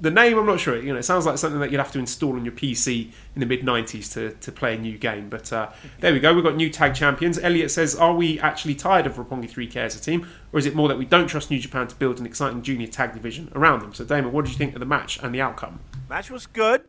the 0.01 0.11
name, 0.11 0.37
I'm 0.37 0.45
not 0.45 0.59
sure. 0.59 0.77
You 0.81 0.93
know, 0.93 0.99
it 0.99 1.03
sounds 1.03 1.25
like 1.25 1.37
something 1.37 1.59
that 1.59 1.71
you'd 1.71 1.79
have 1.79 1.91
to 1.91 1.99
install 1.99 2.33
on 2.33 2.45
your 2.45 2.53
PC 2.53 3.11
in 3.35 3.39
the 3.39 3.45
mid 3.45 3.61
90s 3.61 4.11
to, 4.13 4.31
to 4.31 4.51
play 4.51 4.75
a 4.75 4.77
new 4.77 4.97
game. 4.97 5.29
But 5.29 5.51
uh, 5.51 5.69
there 5.99 6.13
we 6.13 6.19
go. 6.19 6.33
We've 6.33 6.43
got 6.43 6.55
new 6.55 6.69
tag 6.69 6.95
champions. 6.95 7.37
Elliot 7.37 7.71
says, 7.71 7.95
Are 7.95 8.13
we 8.13 8.39
actually 8.39 8.75
tired 8.75 9.05
of 9.05 9.15
Roppongi 9.15 9.49
3K 9.49 9.75
as 9.77 9.95
a 9.95 10.01
team? 10.01 10.27
Or 10.53 10.59
is 10.59 10.65
it 10.65 10.75
more 10.75 10.87
that 10.87 10.97
we 10.97 11.05
don't 11.05 11.27
trust 11.27 11.51
New 11.51 11.59
Japan 11.59 11.87
to 11.87 11.95
build 11.95 12.19
an 12.19 12.25
exciting 12.25 12.61
junior 12.61 12.87
tag 12.87 13.13
division 13.13 13.51
around 13.53 13.81
them? 13.81 13.93
So, 13.93 14.05
Damon, 14.05 14.31
what 14.31 14.45
did 14.45 14.51
you 14.51 14.57
think 14.57 14.73
of 14.73 14.79
the 14.79 14.85
match 14.85 15.19
and 15.21 15.35
the 15.35 15.41
outcome? 15.41 15.79
Match 16.09 16.31
was 16.31 16.47
good. 16.47 16.81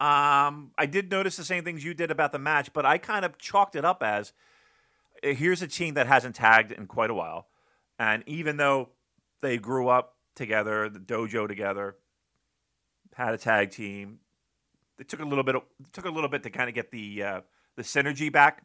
Um, 0.00 0.70
I 0.78 0.86
did 0.88 1.10
notice 1.10 1.36
the 1.36 1.44
same 1.44 1.64
things 1.64 1.84
you 1.84 1.94
did 1.94 2.10
about 2.10 2.32
the 2.32 2.38
match, 2.38 2.72
but 2.72 2.86
I 2.86 2.98
kind 2.98 3.24
of 3.24 3.36
chalked 3.38 3.74
it 3.74 3.84
up 3.84 4.02
as 4.02 4.32
here's 5.22 5.62
a 5.62 5.66
team 5.66 5.94
that 5.94 6.06
hasn't 6.06 6.36
tagged 6.36 6.72
in 6.72 6.86
quite 6.86 7.10
a 7.10 7.14
while. 7.14 7.48
And 7.98 8.22
even 8.26 8.58
though 8.58 8.90
they 9.40 9.58
grew 9.58 9.88
up 9.88 10.14
together, 10.36 10.88
the 10.88 11.00
dojo 11.00 11.48
together, 11.48 11.96
had 13.18 13.34
a 13.34 13.38
tag 13.38 13.70
team. 13.72 14.20
It 14.98 15.08
took 15.08 15.20
a 15.20 15.24
little 15.24 15.44
bit. 15.44 15.56
Of, 15.56 15.62
took 15.92 16.06
a 16.06 16.10
little 16.10 16.28
bit 16.30 16.44
to 16.44 16.50
kind 16.50 16.68
of 16.68 16.74
get 16.74 16.90
the 16.90 17.22
uh, 17.22 17.40
the 17.76 17.82
synergy 17.82 18.32
back, 18.32 18.62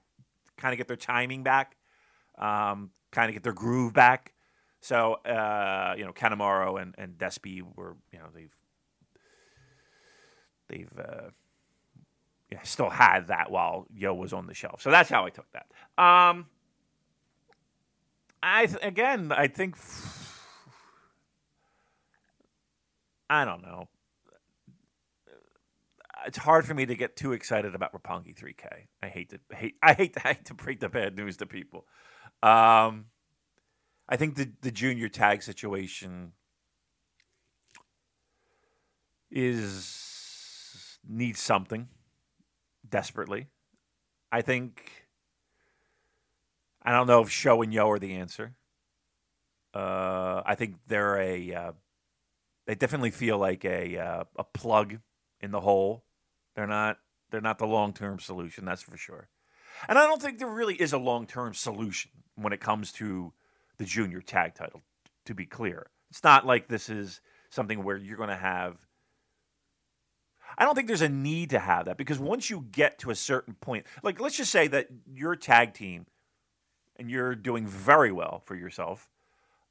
kind 0.58 0.72
of 0.74 0.78
get 0.78 0.88
their 0.88 0.96
timing 0.96 1.44
back, 1.44 1.76
um, 2.38 2.92
kind 3.12 3.30
of 3.30 3.34
get 3.34 3.44
their 3.44 3.54
groove 3.54 3.94
back. 3.94 4.34
So 4.80 5.14
uh, 5.26 5.96
you 5.98 6.06
know, 6.06 6.14
Kanemaru 6.14 6.82
and 6.82 6.96
and 6.98 7.18
Despy 7.18 7.64
were 7.76 7.96
you 8.12 8.20
know 8.20 8.26
they've 8.34 8.56
they've 10.70 11.00
uh, 11.00 11.30
yeah, 12.52 12.62
still 12.62 12.90
had 12.90 13.28
that 13.28 13.50
while 13.50 13.88
Yo 13.94 14.14
was 14.14 14.34
on 14.34 14.46
the 14.46 14.54
shelf. 14.54 14.82
So 14.82 14.92
that's 14.92 15.10
how 15.10 15.26
I 15.26 15.30
took 15.32 15.48
that. 15.54 15.66
Um, 16.04 16.46
I 18.44 18.68
th- 18.68 18.80
again, 18.84 19.32
I 19.32 19.48
think 19.48 19.78
I 23.30 23.46
don't 23.46 23.64
know 23.64 23.88
it's 26.26 26.38
hard 26.38 26.66
for 26.66 26.74
me 26.74 26.86
to 26.86 26.96
get 26.96 27.16
too 27.16 27.34
excited 27.34 27.76
about 27.76 27.94
Roppongi 27.94 28.36
3K. 28.36 28.88
I 29.02 29.08
hate 29.08 29.30
to 29.30 29.40
hate 29.56 29.76
I 29.82 29.94
hate 29.94 30.14
to, 30.14 30.20
hate 30.24 30.46
to 30.46 30.54
break 30.54 30.80
the 30.80 30.90
bad 30.90 31.16
news 31.16 31.38
to 31.38 31.46
people. 31.46 31.86
Um, 32.42 33.06
I 34.08 34.18
think 34.18 34.36
the 34.36 34.52
the 34.62 34.72
junior 34.72 35.10
tag 35.10 35.44
situation 35.44 36.34
is 39.32 41.00
needs 41.08 41.40
something 41.40 41.88
desperately. 42.88 43.48
I 44.32 44.42
think 44.42 45.08
I 46.82 46.92
don't 46.92 47.08
know 47.08 47.22
if 47.22 47.30
Sho 47.30 47.62
and 47.62 47.74
Yo 47.74 47.90
are 47.90 48.00
the 48.00 48.16
answer. 48.16 48.56
Uh, 49.74 50.44
I 50.46 50.56
think 50.56 50.76
they're 50.88 51.18
a 51.18 51.54
uh, 51.54 51.72
they 52.68 52.76
definitely 52.76 53.12
feel 53.12 53.38
like 53.38 53.66
a 53.66 53.98
uh, 53.98 54.24
a 54.36 54.44
plug 54.44 55.00
in 55.40 55.52
the 55.52 55.62
hole 55.62 56.04
they're 56.56 56.68
not 56.68 56.98
they're 57.32 57.42
not 57.42 57.58
the 57.58 57.68
long 57.68 57.94
term 57.94 58.20
solution, 58.20 58.66
that's 58.66 58.84
for 58.84 58.98
sure. 58.98 59.30
And 59.88 59.98
I 59.98 60.06
don't 60.06 60.22
think 60.22 60.38
there 60.38 60.48
really 60.48 60.76
is 60.76 60.94
a 60.94 60.98
long 60.98 61.26
term 61.26 61.54
solution 61.54 62.12
when 62.36 62.54
it 62.54 62.60
comes 62.60 62.92
to 62.94 63.34
the 63.78 63.86
junior 63.86 64.22
tag 64.22 64.54
title, 64.56 64.82
to 65.26 65.34
be 65.34 65.46
clear. 65.46 65.88
It's 66.12 66.24
not 66.24 66.46
like 66.46 66.68
this 66.68 66.90
is 66.90 67.22
something 67.50 67.84
where 67.84 67.98
you're 67.98 68.18
going 68.18 68.30
to 68.30 68.36
have. 68.36 68.78
I 70.58 70.66
don't 70.66 70.76
think 70.76 70.88
there's 70.88 71.02
a 71.02 71.10
need 71.10 71.50
to 71.52 71.60
have 71.60 71.86
that 71.86 71.98
because 71.98 72.20
once 72.20 72.50
you 72.52 72.68
get 72.72 73.00
to 73.00 73.10
a 73.10 73.16
certain 73.16 73.56
point, 73.56 73.88
like 74.04 74.20
let's 74.20 74.38
just 74.38 74.52
say 74.52 74.68
that 74.68 74.88
your 75.12 75.36
tag 75.36 75.74
team 75.74 76.06
and 76.98 77.10
you're 77.10 77.34
doing 77.34 77.66
very 77.66 78.12
well 78.12 78.44
for 78.46 78.56
yourself, 78.56 79.10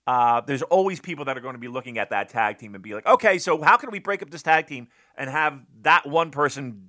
uh, 0.07 0.41
there's 0.41 0.63
always 0.63 1.01
people 1.01 1.25
that 1.27 1.37
are 1.37 1.41
going 1.41 1.55
to 1.55 1.61
be 1.61 1.69
looking 1.69 1.99
at 1.99 2.11
that 2.11 2.29
tag 2.29 2.59
team 2.59 2.75
and 2.75 2.83
be 2.83 2.95
like, 2.95 3.07
okay, 3.07 3.39
so 3.39 3.61
how 3.63 3.77
can 3.77 3.91
we 3.91 3.99
break 3.99 4.23
up 4.23 4.31
this 4.31 4.43
tag 4.43 4.67
team 4.67 4.89
and 5.17 5.31
have 5.31 5.61
that 5.83 6.07
one 6.07 6.31
person, 6.31 6.89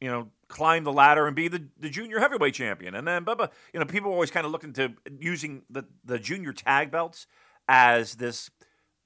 you 0.00 0.08
know, 0.08 0.28
climb 0.48 0.82
the 0.82 0.92
ladder 0.92 1.26
and 1.26 1.36
be 1.36 1.48
the, 1.48 1.64
the 1.78 1.88
junior 1.88 2.18
heavyweight 2.18 2.54
champion? 2.54 2.94
And 2.96 3.06
then, 3.06 3.22
blah, 3.22 3.36
blah. 3.36 3.48
you 3.72 3.78
know, 3.78 3.86
people 3.86 4.10
are 4.10 4.14
always 4.14 4.32
kind 4.32 4.44
of 4.44 4.50
looking 4.50 4.72
to 4.74 4.92
using 5.20 5.62
the, 5.70 5.84
the 6.04 6.18
junior 6.18 6.52
tag 6.52 6.90
belts 6.90 7.26
as 7.68 8.16
this 8.16 8.50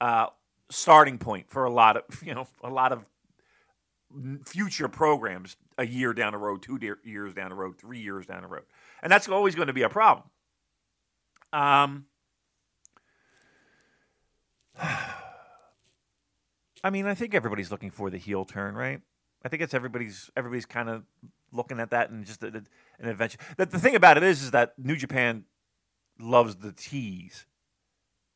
uh, 0.00 0.26
starting 0.70 1.18
point 1.18 1.50
for 1.50 1.64
a 1.64 1.70
lot 1.70 1.98
of, 1.98 2.22
you 2.24 2.34
know, 2.34 2.46
a 2.64 2.70
lot 2.70 2.92
of 2.92 3.04
future 4.46 4.88
programs 4.88 5.56
a 5.78 5.86
year 5.86 6.14
down 6.14 6.32
the 6.32 6.38
road, 6.38 6.62
two 6.62 6.78
years 7.04 7.34
down 7.34 7.50
the 7.50 7.54
road, 7.54 7.78
three 7.78 8.00
years 8.00 8.26
down 8.26 8.42
the 8.42 8.48
road. 8.48 8.64
And 9.02 9.12
that's 9.12 9.28
always 9.28 9.54
going 9.54 9.68
to 9.68 9.72
be 9.74 9.82
a 9.82 9.88
problem. 9.88 10.28
Um, 11.52 12.06
I 16.84 16.90
mean, 16.90 17.06
I 17.06 17.14
think 17.14 17.34
everybody's 17.34 17.70
looking 17.70 17.90
for 17.90 18.10
the 18.10 18.18
heel 18.18 18.44
turn, 18.44 18.74
right? 18.74 19.00
I 19.44 19.48
think 19.48 19.62
it's 19.62 19.74
everybody's 19.74 20.30
everybody's 20.36 20.66
kind 20.66 20.88
of 20.88 21.04
looking 21.52 21.80
at 21.80 21.90
that 21.90 22.10
and 22.10 22.24
just 22.24 22.42
a, 22.42 22.48
an 22.48 23.08
adventure. 23.08 23.38
The, 23.56 23.66
the 23.66 23.78
thing 23.78 23.94
about 23.94 24.16
it 24.16 24.22
is, 24.22 24.42
is 24.42 24.50
that 24.52 24.78
New 24.78 24.96
Japan 24.96 25.44
loves 26.18 26.56
the 26.56 26.72
tease, 26.72 27.46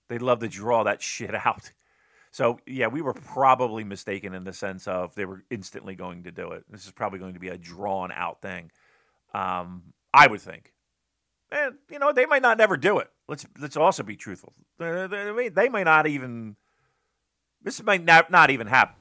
They'd 0.08 0.22
love 0.22 0.40
to 0.40 0.48
draw 0.48 0.84
that 0.84 1.02
shit 1.02 1.34
out. 1.46 1.70
So 2.30 2.58
yeah, 2.66 2.88
we 2.88 3.00
were 3.00 3.14
probably 3.14 3.84
mistaken 3.84 4.34
in 4.34 4.44
the 4.44 4.52
sense 4.52 4.86
of 4.86 5.14
they 5.14 5.24
were 5.24 5.44
instantly 5.50 5.94
going 5.94 6.24
to 6.24 6.30
do 6.30 6.52
it. 6.52 6.64
This 6.70 6.84
is 6.84 6.92
probably 6.92 7.18
going 7.18 7.34
to 7.34 7.40
be 7.40 7.48
a 7.48 7.58
drawn 7.58 8.12
out 8.12 8.42
thing. 8.42 8.70
Um, 9.34 9.94
I 10.12 10.26
would 10.26 10.40
think. 10.40 10.72
And 11.50 11.76
you 11.90 11.98
know, 11.98 12.12
they 12.12 12.26
might 12.26 12.42
not 12.42 12.58
never 12.58 12.76
do 12.76 12.98
it. 12.98 13.10
Let's 13.28 13.46
let's 13.58 13.76
also 13.76 14.02
be 14.02 14.16
truthful. 14.16 14.52
They, 14.78 15.06
they, 15.08 15.48
they 15.48 15.68
might 15.68 15.84
not 15.84 16.06
even. 16.06 16.56
This 17.62 17.82
might 17.82 18.04
not, 18.04 18.30
not 18.30 18.50
even 18.50 18.68
happen. 18.68 18.94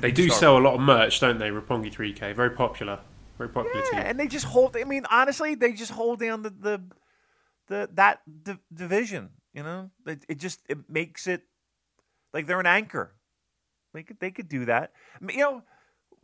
They 0.00 0.12
do 0.12 0.28
sell 0.28 0.58
a 0.58 0.60
lot 0.60 0.74
of 0.74 0.80
merch, 0.80 1.18
don't 1.18 1.38
they? 1.38 1.48
Roppongi 1.50 1.92
3K, 1.92 2.36
very 2.36 2.50
popular, 2.50 3.00
very 3.36 3.48
popular 3.48 3.82
Yeah, 3.84 3.90
team. 3.90 4.00
and 4.00 4.20
they 4.20 4.28
just 4.28 4.44
hold. 4.44 4.76
I 4.76 4.84
mean, 4.84 5.04
honestly, 5.10 5.56
they 5.56 5.72
just 5.72 5.90
hold 5.90 6.20
down 6.20 6.42
the 6.42 6.50
the, 6.50 6.82
the 7.68 7.90
that 7.94 8.20
di- 8.44 8.58
division. 8.72 9.30
You 9.52 9.64
know, 9.64 9.90
it, 10.06 10.24
it 10.28 10.38
just 10.38 10.60
it 10.68 10.88
makes 10.88 11.26
it 11.26 11.42
like 12.32 12.46
they're 12.46 12.60
an 12.60 12.66
anchor. 12.66 13.12
They 13.92 14.04
could 14.04 14.20
they 14.20 14.30
could 14.30 14.48
do 14.48 14.66
that. 14.66 14.92
I 15.20 15.24
mean, 15.24 15.38
you 15.38 15.44
know, 15.44 15.62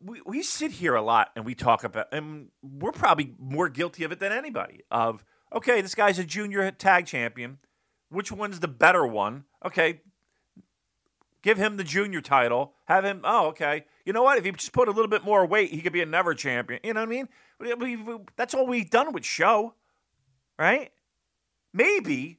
we 0.01 0.21
we 0.25 0.43
sit 0.45 0.71
here 0.71 0.95
a 0.95 1.03
lot 1.03 1.31
and 1.35 1.45
we 1.45 1.57
talk 1.57 1.83
about, 1.83 2.07
and 2.13 2.51
we're 2.63 2.93
probably 2.93 3.35
more 3.41 3.69
guilty 3.69 4.05
of 4.05 4.13
it 4.13 4.21
than 4.21 4.31
anybody. 4.31 4.83
Of 4.91 5.25
okay, 5.53 5.81
this 5.81 5.95
guy's 5.95 6.19
a 6.19 6.25
junior 6.25 6.71
tag 6.71 7.07
champion. 7.07 7.59
Which 8.11 8.33
one's 8.33 8.61
the 8.61 8.69
better 8.69 9.07
one? 9.07 9.45
Okay, 9.65 10.01
give 11.43 11.59
him 11.59 11.77
the 11.77 11.85
junior 11.85 12.21
title. 12.21 12.73
Have 12.87 13.05
him. 13.05 13.21
Oh, 13.25 13.49
okay. 13.49 13.85
You 14.05 14.13
know 14.13 14.23
what? 14.23 14.39
If 14.39 14.45
he 14.45 14.53
just 14.53 14.73
put 14.73 14.89
a 14.89 14.93
little 14.93 15.11
bit 15.11 15.25
more 15.25 15.45
weight, 15.45 15.71
he 15.71 15.83
could 15.83 15.93
be 15.93 16.01
a 16.01 16.07
never 16.07 16.35
champion. 16.35 16.81
You 16.83 16.95
know 16.95 17.01
what 17.01 17.09
I 17.09 17.85
mean? 17.85 18.27
That's 18.37 18.55
all 18.55 18.67
we've 18.67 18.89
done 18.89 19.13
with 19.13 19.25
Sho, 19.25 19.75
right? 20.59 20.91
Maybe, 21.75 22.39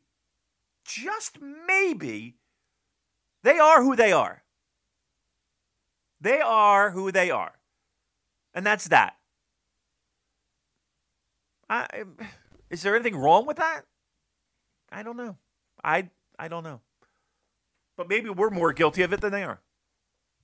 just 0.86 1.38
maybe, 1.68 2.38
they 3.44 3.60
are 3.60 3.84
who 3.84 3.96
they 3.96 4.12
are. 4.12 4.44
They 6.20 6.42
are 6.42 6.90
who 6.90 7.12
they 7.12 7.30
are, 7.32 7.54
and 8.54 8.66
that's 8.66 8.88
that. 8.88 9.16
I, 11.70 12.04
is 12.70 12.82
there 12.82 12.96
anything 12.96 13.16
wrong 13.16 13.46
with 13.46 13.58
that? 13.58 13.82
I 14.92 15.04
don't 15.04 15.18
know. 15.18 15.38
I 15.84 16.10
I 16.38 16.48
don't 16.48 16.64
know. 16.64 16.82
But 17.98 18.08
maybe 18.08 18.30
we're 18.30 18.50
more 18.50 18.74
guilty 18.74 19.02
of 19.02 19.12
it 19.14 19.22
than 19.22 19.32
they 19.32 19.44
are. 19.44 19.60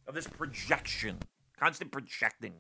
Of 0.08 0.16
this 0.16 0.28
projection, 0.28 1.18
constant 1.58 1.92
projecting. 1.92 2.54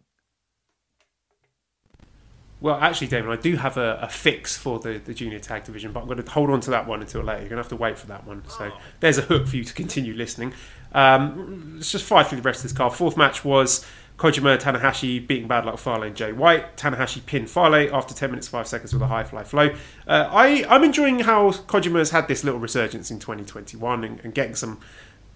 Well, 2.62 2.76
actually, 2.80 3.08
David, 3.08 3.30
I 3.30 3.36
do 3.42 3.58
have 3.58 3.78
a, 3.78 4.00
a 4.02 4.08
fix 4.08 4.58
for 4.58 4.80
the, 4.80 4.98
the 4.98 5.14
junior 5.14 5.40
tag 5.40 5.66
division, 5.66 5.92
but 5.92 6.00
I'm 6.00 6.08
going 6.08 6.24
to 6.24 6.32
hold 6.32 6.50
on 6.50 6.62
to 6.62 6.72
that 6.72 6.88
one 6.88 7.02
until 7.02 7.22
later. 7.22 7.42
You're 7.42 7.50
going 7.50 7.58
to 7.58 7.64
have 7.64 7.70
to 7.70 7.76
wait 7.76 8.00
for 8.00 8.08
that 8.08 8.26
one. 8.26 8.44
So 8.48 8.72
there's 9.02 9.18
a 9.18 9.22
hook 9.22 9.48
for 9.48 9.58
you 9.58 9.66
to 9.66 9.74
continue 9.74 10.14
listening. 10.14 10.54
Um, 10.94 11.74
let's 11.76 11.92
just 11.92 12.06
fly 12.06 12.24
through 12.24 12.38
the 12.38 12.42
rest 12.44 12.60
of 12.60 12.64
this 12.64 12.72
card. 12.72 12.94
Fourth 12.94 13.18
match 13.18 13.44
was 13.44 13.86
Kojima 14.18 14.58
Tanahashi 14.58 15.26
beating 15.26 15.48
Bad 15.48 15.66
Luck 15.66 15.78
Fale 15.78 16.04
and 16.04 16.16
Jay 16.16 16.32
White. 16.32 16.78
Tanahashi 16.78 17.26
pinned 17.26 17.50
Fale 17.50 17.94
after 17.94 18.14
10 18.14 18.32
minutes 18.32 18.48
5 18.48 18.68
seconds 18.68 18.94
with 18.94 19.02
a 19.02 19.08
high 19.08 19.24
fly 19.24 19.44
flow. 19.44 19.76
Uh, 20.08 20.30
I, 20.32 20.66
I'm 20.70 20.84
enjoying 20.84 21.20
how 21.20 21.52
Kojima 21.52 21.98
has 21.98 22.12
had 22.12 22.28
this 22.28 22.44
little 22.44 22.60
resurgence 22.60 23.12
in 23.12 23.20
2021 23.20 24.04
and, 24.04 24.20
and 24.22 24.34
getting 24.34 24.56
some 24.56 24.80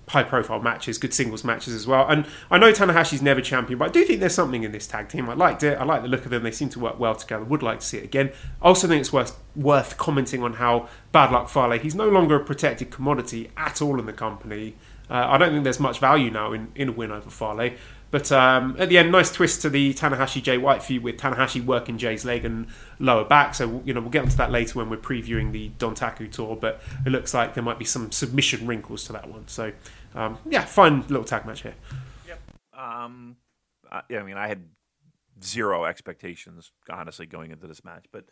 high 0.10 0.24
profile 0.24 0.60
matches, 0.60 0.98
good 0.98 1.14
singles 1.14 1.44
matches 1.44 1.74
as 1.74 1.86
well. 1.86 2.08
And 2.08 2.26
I 2.50 2.58
know 2.58 2.72
Tanahashi's 2.72 3.22
never 3.22 3.42
champion, 3.42 3.78
but 3.80 3.90
I 3.90 3.92
do 3.92 4.04
think 4.04 4.20
there's 4.20 4.34
something 4.34 4.64
in 4.64 4.72
this 4.72 4.88
tag 4.88 5.10
team. 5.10 5.30
I 5.30 5.34
liked 5.34 5.64
it. 5.64 5.78
I 5.78 5.84
like 5.84 6.02
the 6.02 6.08
look 6.08 6.26
of 6.26 6.32
them. 6.32 6.44
They 6.44 6.52
seem 6.52 6.70
to 6.70 6.80
work 6.80 7.00
well 7.00 7.16
together. 7.16 7.44
Would 7.44 7.64
like 7.64 7.80
to 7.80 7.86
see 7.86 7.98
it 7.98 8.04
again. 8.04 8.32
I 8.62 8.66
also 8.66 8.88
think 8.88 9.02
it's 9.02 9.14
worth 9.14 9.38
worth 9.56 9.98
commenting 9.98 10.42
on 10.42 10.54
how 10.54 10.90
Bad 11.12 11.32
Luck 11.32 11.50
Fale, 11.50 11.72
he's 11.80 11.96
no 11.96 12.10
longer 12.10 12.36
a 12.36 12.44
protected 12.44 12.90
commodity 12.92 13.52
at 13.56 13.82
all 13.82 14.00
in 14.00 14.06
the 14.06 14.14
company. 14.14 14.76
Uh, 15.10 15.26
I 15.28 15.38
don't 15.38 15.52
think 15.52 15.64
there's 15.64 15.80
much 15.80 16.00
value 16.00 16.30
now 16.30 16.54
in, 16.54 16.72
in 16.76 16.90
a 16.90 16.92
win 16.92 17.12
over 17.12 17.30
Fale. 17.30 17.72
But 18.12 18.32
um, 18.32 18.76
at 18.80 18.90
the 18.90 18.98
end, 18.98 19.12
nice 19.12 19.32
twist 19.32 19.62
to 19.62 19.70
the 19.70 19.94
Tanahashi 19.94 20.42
Jay 20.42 20.58
White 20.58 20.82
feud 20.82 21.04
with 21.04 21.18
Tanahashi 21.18 21.64
working 21.64 21.98
Jay's 21.98 22.26
leg 22.26 22.44
and 22.44 22.68
lower 22.98 23.24
back. 23.24 23.54
So 23.56 23.82
you 23.86 23.94
know 23.94 24.02
we'll 24.02 24.10
get 24.10 24.24
onto 24.24 24.38
that 24.38 24.52
later 24.52 24.80
when 24.80 24.90
we're 24.90 24.98
previewing 24.98 25.52
the 25.52 25.70
Dontaku 25.78 26.32
tour. 26.32 26.56
But 26.56 26.82
it 27.06 27.10
looks 27.10 27.34
like 27.34 27.54
there 27.54 27.64
might 27.64 27.80
be 27.80 27.86
some 27.86 28.12
submission 28.12 28.66
wrinkles 28.66 29.04
to 29.06 29.14
that 29.14 29.30
one. 29.30 29.48
So 29.48 29.74
um, 30.16 30.38
yeah, 30.50 30.66
fine 30.66 31.02
little 31.02 31.24
tag 31.24 31.46
match 31.46 31.62
here. 31.62 31.76
Um, 32.80 33.36
I, 33.92 34.02
I 34.16 34.24
mean, 34.24 34.38
I 34.38 34.48
had 34.48 34.64
zero 35.44 35.86
expectations, 35.86 36.72
honestly, 36.90 37.26
going 37.26 37.52
into 37.52 37.68
this 37.68 37.84
match, 37.84 38.06
but 38.12 38.26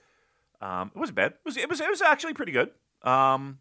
um, 0.61 0.91
it 0.95 0.99
wasn't 0.99 1.17
bad. 1.17 1.31
It 1.33 1.39
was, 1.45 1.57
it 1.57 1.69
was, 1.69 1.81
it 1.81 1.89
was 1.89 2.01
actually 2.01 2.33
pretty 2.33 2.53
good. 2.53 2.69
Um, 3.03 3.59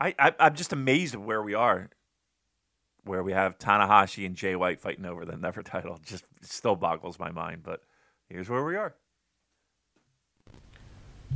I, 0.00 0.14
I, 0.18 0.34
I'm 0.40 0.54
just 0.54 0.72
amazed 0.72 1.14
at 1.14 1.20
where 1.20 1.42
we 1.42 1.54
are, 1.54 1.90
where 3.08 3.22
we 3.22 3.32
have 3.32 3.58
Tanahashi 3.58 4.26
and 4.26 4.36
Jay 4.36 4.54
White 4.54 4.80
fighting 4.80 5.06
over 5.06 5.24
the 5.24 5.36
Never 5.36 5.62
title. 5.62 5.98
Just 6.06 6.24
still 6.42 6.76
boggles 6.76 7.18
my 7.18 7.30
mind, 7.30 7.62
but 7.62 7.80
here's 8.28 8.48
where 8.48 8.64
we 8.64 8.76
are. 8.76 8.94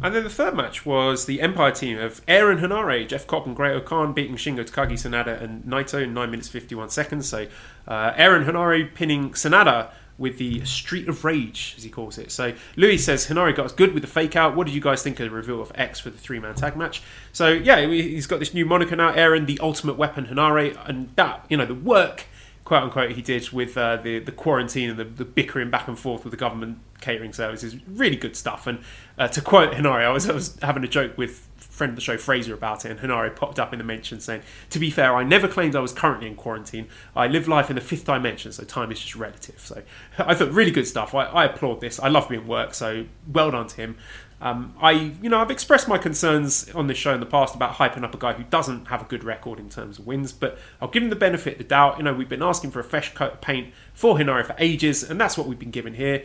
And 0.00 0.14
then 0.14 0.24
the 0.24 0.30
third 0.30 0.56
match 0.56 0.86
was 0.86 1.26
the 1.26 1.40
Empire 1.40 1.70
team 1.70 1.98
of 1.98 2.22
Aaron 2.26 2.58
Henare, 2.58 3.06
Jeff 3.06 3.26
Cobb, 3.26 3.46
and 3.46 3.54
Great 3.54 3.74
O-Khan 3.74 4.12
beating 4.12 4.36
Shingo 4.36 4.68
Takagi, 4.68 4.94
Sanada, 4.94 5.40
and 5.40 5.64
Naito 5.64 6.02
in 6.02 6.14
9 6.14 6.30
minutes 6.30 6.48
51 6.48 6.88
seconds. 6.88 7.28
So 7.28 7.46
uh, 7.86 8.12
Aaron 8.16 8.44
Henare 8.44 8.92
pinning 8.94 9.30
Sanada 9.30 9.92
with 10.18 10.38
the 10.38 10.64
Street 10.64 11.08
of 11.08 11.24
Rage, 11.24 11.74
as 11.76 11.82
he 11.82 11.90
calls 11.90 12.18
it. 12.18 12.30
So 12.30 12.54
Louis 12.76 12.98
says 12.98 13.26
Henare 13.26 13.54
got 13.54 13.66
us 13.66 13.72
good 13.72 13.94
with 13.94 14.02
the 14.02 14.08
fake 14.08 14.36
out. 14.36 14.54
What 14.54 14.66
did 14.66 14.74
you 14.74 14.80
guys 14.80 15.02
think 15.02 15.18
of 15.20 15.28
the 15.28 15.34
reveal 15.34 15.60
of 15.60 15.72
X 15.74 16.00
for 16.00 16.10
the 16.10 16.18
three 16.18 16.38
man 16.38 16.54
tag 16.54 16.76
match? 16.76 17.02
So 17.32 17.48
yeah, 17.48 17.86
he's 17.86 18.26
got 18.26 18.38
this 18.38 18.54
new 18.54 18.64
moniker 18.64 18.96
now, 18.96 19.12
Aaron, 19.12 19.46
the 19.46 19.58
Ultimate 19.60 19.96
Weapon 19.96 20.26
Henare, 20.26 20.76
and 20.88 21.10
that 21.16 21.44
you 21.48 21.56
know 21.56 21.66
the 21.66 21.74
work 21.74 22.26
quote 22.64 22.84
unquote 22.84 23.12
he 23.12 23.22
did 23.22 23.50
with 23.50 23.76
uh, 23.76 23.96
the 23.96 24.18
the 24.20 24.32
quarantine 24.32 24.90
and 24.90 24.98
the, 24.98 25.04
the 25.04 25.24
bickering 25.24 25.70
back 25.70 25.88
and 25.88 25.98
forth 25.98 26.24
with 26.24 26.30
the 26.30 26.36
government 26.36 26.78
catering 27.00 27.32
services 27.32 27.76
really 27.88 28.14
good 28.14 28.36
stuff 28.36 28.68
and 28.68 28.78
uh, 29.18 29.26
to 29.26 29.40
quote 29.40 29.72
Henare 29.72 30.04
I 30.04 30.10
was, 30.10 30.30
I 30.30 30.32
was 30.32 30.56
having 30.62 30.84
a 30.84 30.88
joke 30.88 31.18
with 31.18 31.48
friend 31.72 31.90
of 31.90 31.96
the 31.96 32.02
show 32.02 32.18
Fraser 32.18 32.52
about 32.52 32.84
it 32.84 32.90
and 32.90 33.00
Henare 33.00 33.34
popped 33.34 33.58
up 33.58 33.72
in 33.72 33.78
the 33.78 33.84
mention 33.84 34.20
saying 34.20 34.42
to 34.70 34.78
be 34.78 34.90
fair 34.90 35.14
I 35.14 35.24
never 35.24 35.48
claimed 35.48 35.74
I 35.74 35.80
was 35.80 35.92
currently 35.92 36.26
in 36.26 36.36
quarantine. 36.36 36.86
I 37.16 37.26
live 37.26 37.48
life 37.48 37.70
in 37.70 37.76
the 37.76 37.82
fifth 37.82 38.04
dimension 38.04 38.52
so 38.52 38.64
time 38.64 38.92
is 38.92 39.00
just 39.00 39.16
relative. 39.16 39.58
So 39.58 39.82
I 40.18 40.34
thought 40.34 40.52
really 40.52 40.70
good 40.70 40.86
stuff. 40.86 41.14
I, 41.14 41.24
I 41.24 41.44
applaud 41.46 41.80
this. 41.80 41.98
I 41.98 42.08
love 42.08 42.28
being 42.28 42.46
work 42.46 42.74
so 42.74 43.06
well 43.26 43.50
done 43.50 43.66
to 43.68 43.76
him. 43.76 43.96
Um, 44.42 44.74
I, 44.80 44.90
you 45.22 45.28
know, 45.28 45.38
I've 45.38 45.52
expressed 45.52 45.86
my 45.86 45.98
concerns 45.98 46.68
on 46.70 46.88
this 46.88 46.98
show 46.98 47.14
in 47.14 47.20
the 47.20 47.26
past 47.26 47.54
about 47.54 47.74
hyping 47.74 48.02
up 48.02 48.12
a 48.12 48.18
guy 48.18 48.32
who 48.32 48.42
doesn't 48.42 48.86
have 48.86 49.00
a 49.00 49.04
good 49.04 49.22
record 49.22 49.60
in 49.60 49.70
terms 49.70 50.00
of 50.00 50.06
wins, 50.06 50.32
but 50.32 50.58
I'll 50.80 50.88
give 50.88 51.04
him 51.04 51.10
the 51.10 51.16
benefit 51.16 51.52
of 51.52 51.58
the 51.58 51.64
doubt. 51.64 51.98
You 51.98 52.02
know, 52.02 52.12
we've 52.12 52.28
been 52.28 52.42
asking 52.42 52.72
for 52.72 52.80
a 52.80 52.84
fresh 52.84 53.14
coat 53.14 53.34
of 53.34 53.40
paint 53.40 53.72
for 53.94 54.16
Henare 54.16 54.44
for 54.44 54.56
ages, 54.58 55.08
and 55.08 55.20
that's 55.20 55.38
what 55.38 55.46
we've 55.46 55.60
been 55.60 55.70
given 55.70 55.94
here. 55.94 56.24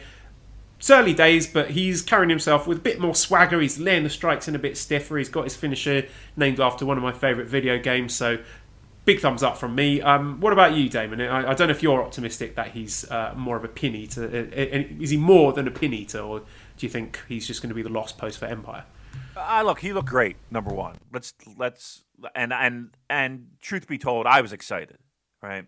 It's 0.78 0.90
early 0.92 1.14
days, 1.14 1.48
but 1.48 1.72
he's 1.72 2.02
carrying 2.04 2.30
himself 2.30 2.68
with 2.68 2.78
a 2.78 2.82
bit 2.82 3.00
more 3.00 3.16
swagger. 3.16 3.60
He's 3.60 3.80
laying 3.80 4.04
the 4.04 4.10
strikes 4.10 4.48
in 4.48 4.56
a 4.56 4.60
bit 4.60 4.78
stiffer. 4.78 5.18
He's 5.18 5.30
got 5.30 5.44
his 5.44 5.56
finisher 5.56 6.06
named 6.36 6.60
after 6.60 6.86
one 6.86 6.98
of 6.98 7.04
my 7.04 7.12
favourite 7.12 7.50
video 7.50 7.80
games, 7.80 8.14
so 8.14 8.38
big 9.08 9.22
thumbs 9.22 9.42
up 9.42 9.58
from 9.58 9.74
me. 9.74 10.02
Um, 10.02 10.40
what 10.40 10.54
about 10.54 10.76
you, 10.76 10.88
Damon? 10.90 11.22
I, 11.22 11.52
I, 11.52 11.54
don't 11.56 11.70
know 11.70 11.74
if 11.74 11.82
you're 11.82 12.04
optimistic 12.04 12.56
that 12.56 12.72
he's 12.72 13.10
uh, 13.10 13.34
more 13.36 13.56
of 13.56 13.64
a 13.64 13.70
pin 13.70 13.96
eater. 13.96 14.26
Uh, 14.26 15.02
is 15.02 15.10
he 15.10 15.18
more 15.18 15.54
than 15.54 15.68
a 15.68 15.72
pin 15.72 15.94
eater, 15.94 16.20
or 16.20 16.42
do 16.42 16.46
you 16.86 16.90
think 16.90 17.20
he's 17.28 17.48
just 17.48 17.62
going 17.62 17.70
to 17.70 17.76
be 17.76 17.82
the 17.82 17.90
lost 17.90 18.18
post 18.18 18.38
for 18.38 18.46
Empire? 18.46 18.84
Uh, 19.36 19.64
look, 19.66 19.80
he 19.80 19.94
looked 19.94 20.10
great. 20.10 20.36
Number 20.52 20.74
one, 20.74 20.96
let's 21.12 21.34
let's 21.58 22.04
and 22.36 22.52
and 22.54 22.90
and 23.10 23.48
truth 23.62 23.88
be 23.88 23.98
told, 23.98 24.28
I 24.28 24.42
was 24.42 24.54
excited. 24.54 24.98
Right, 25.42 25.66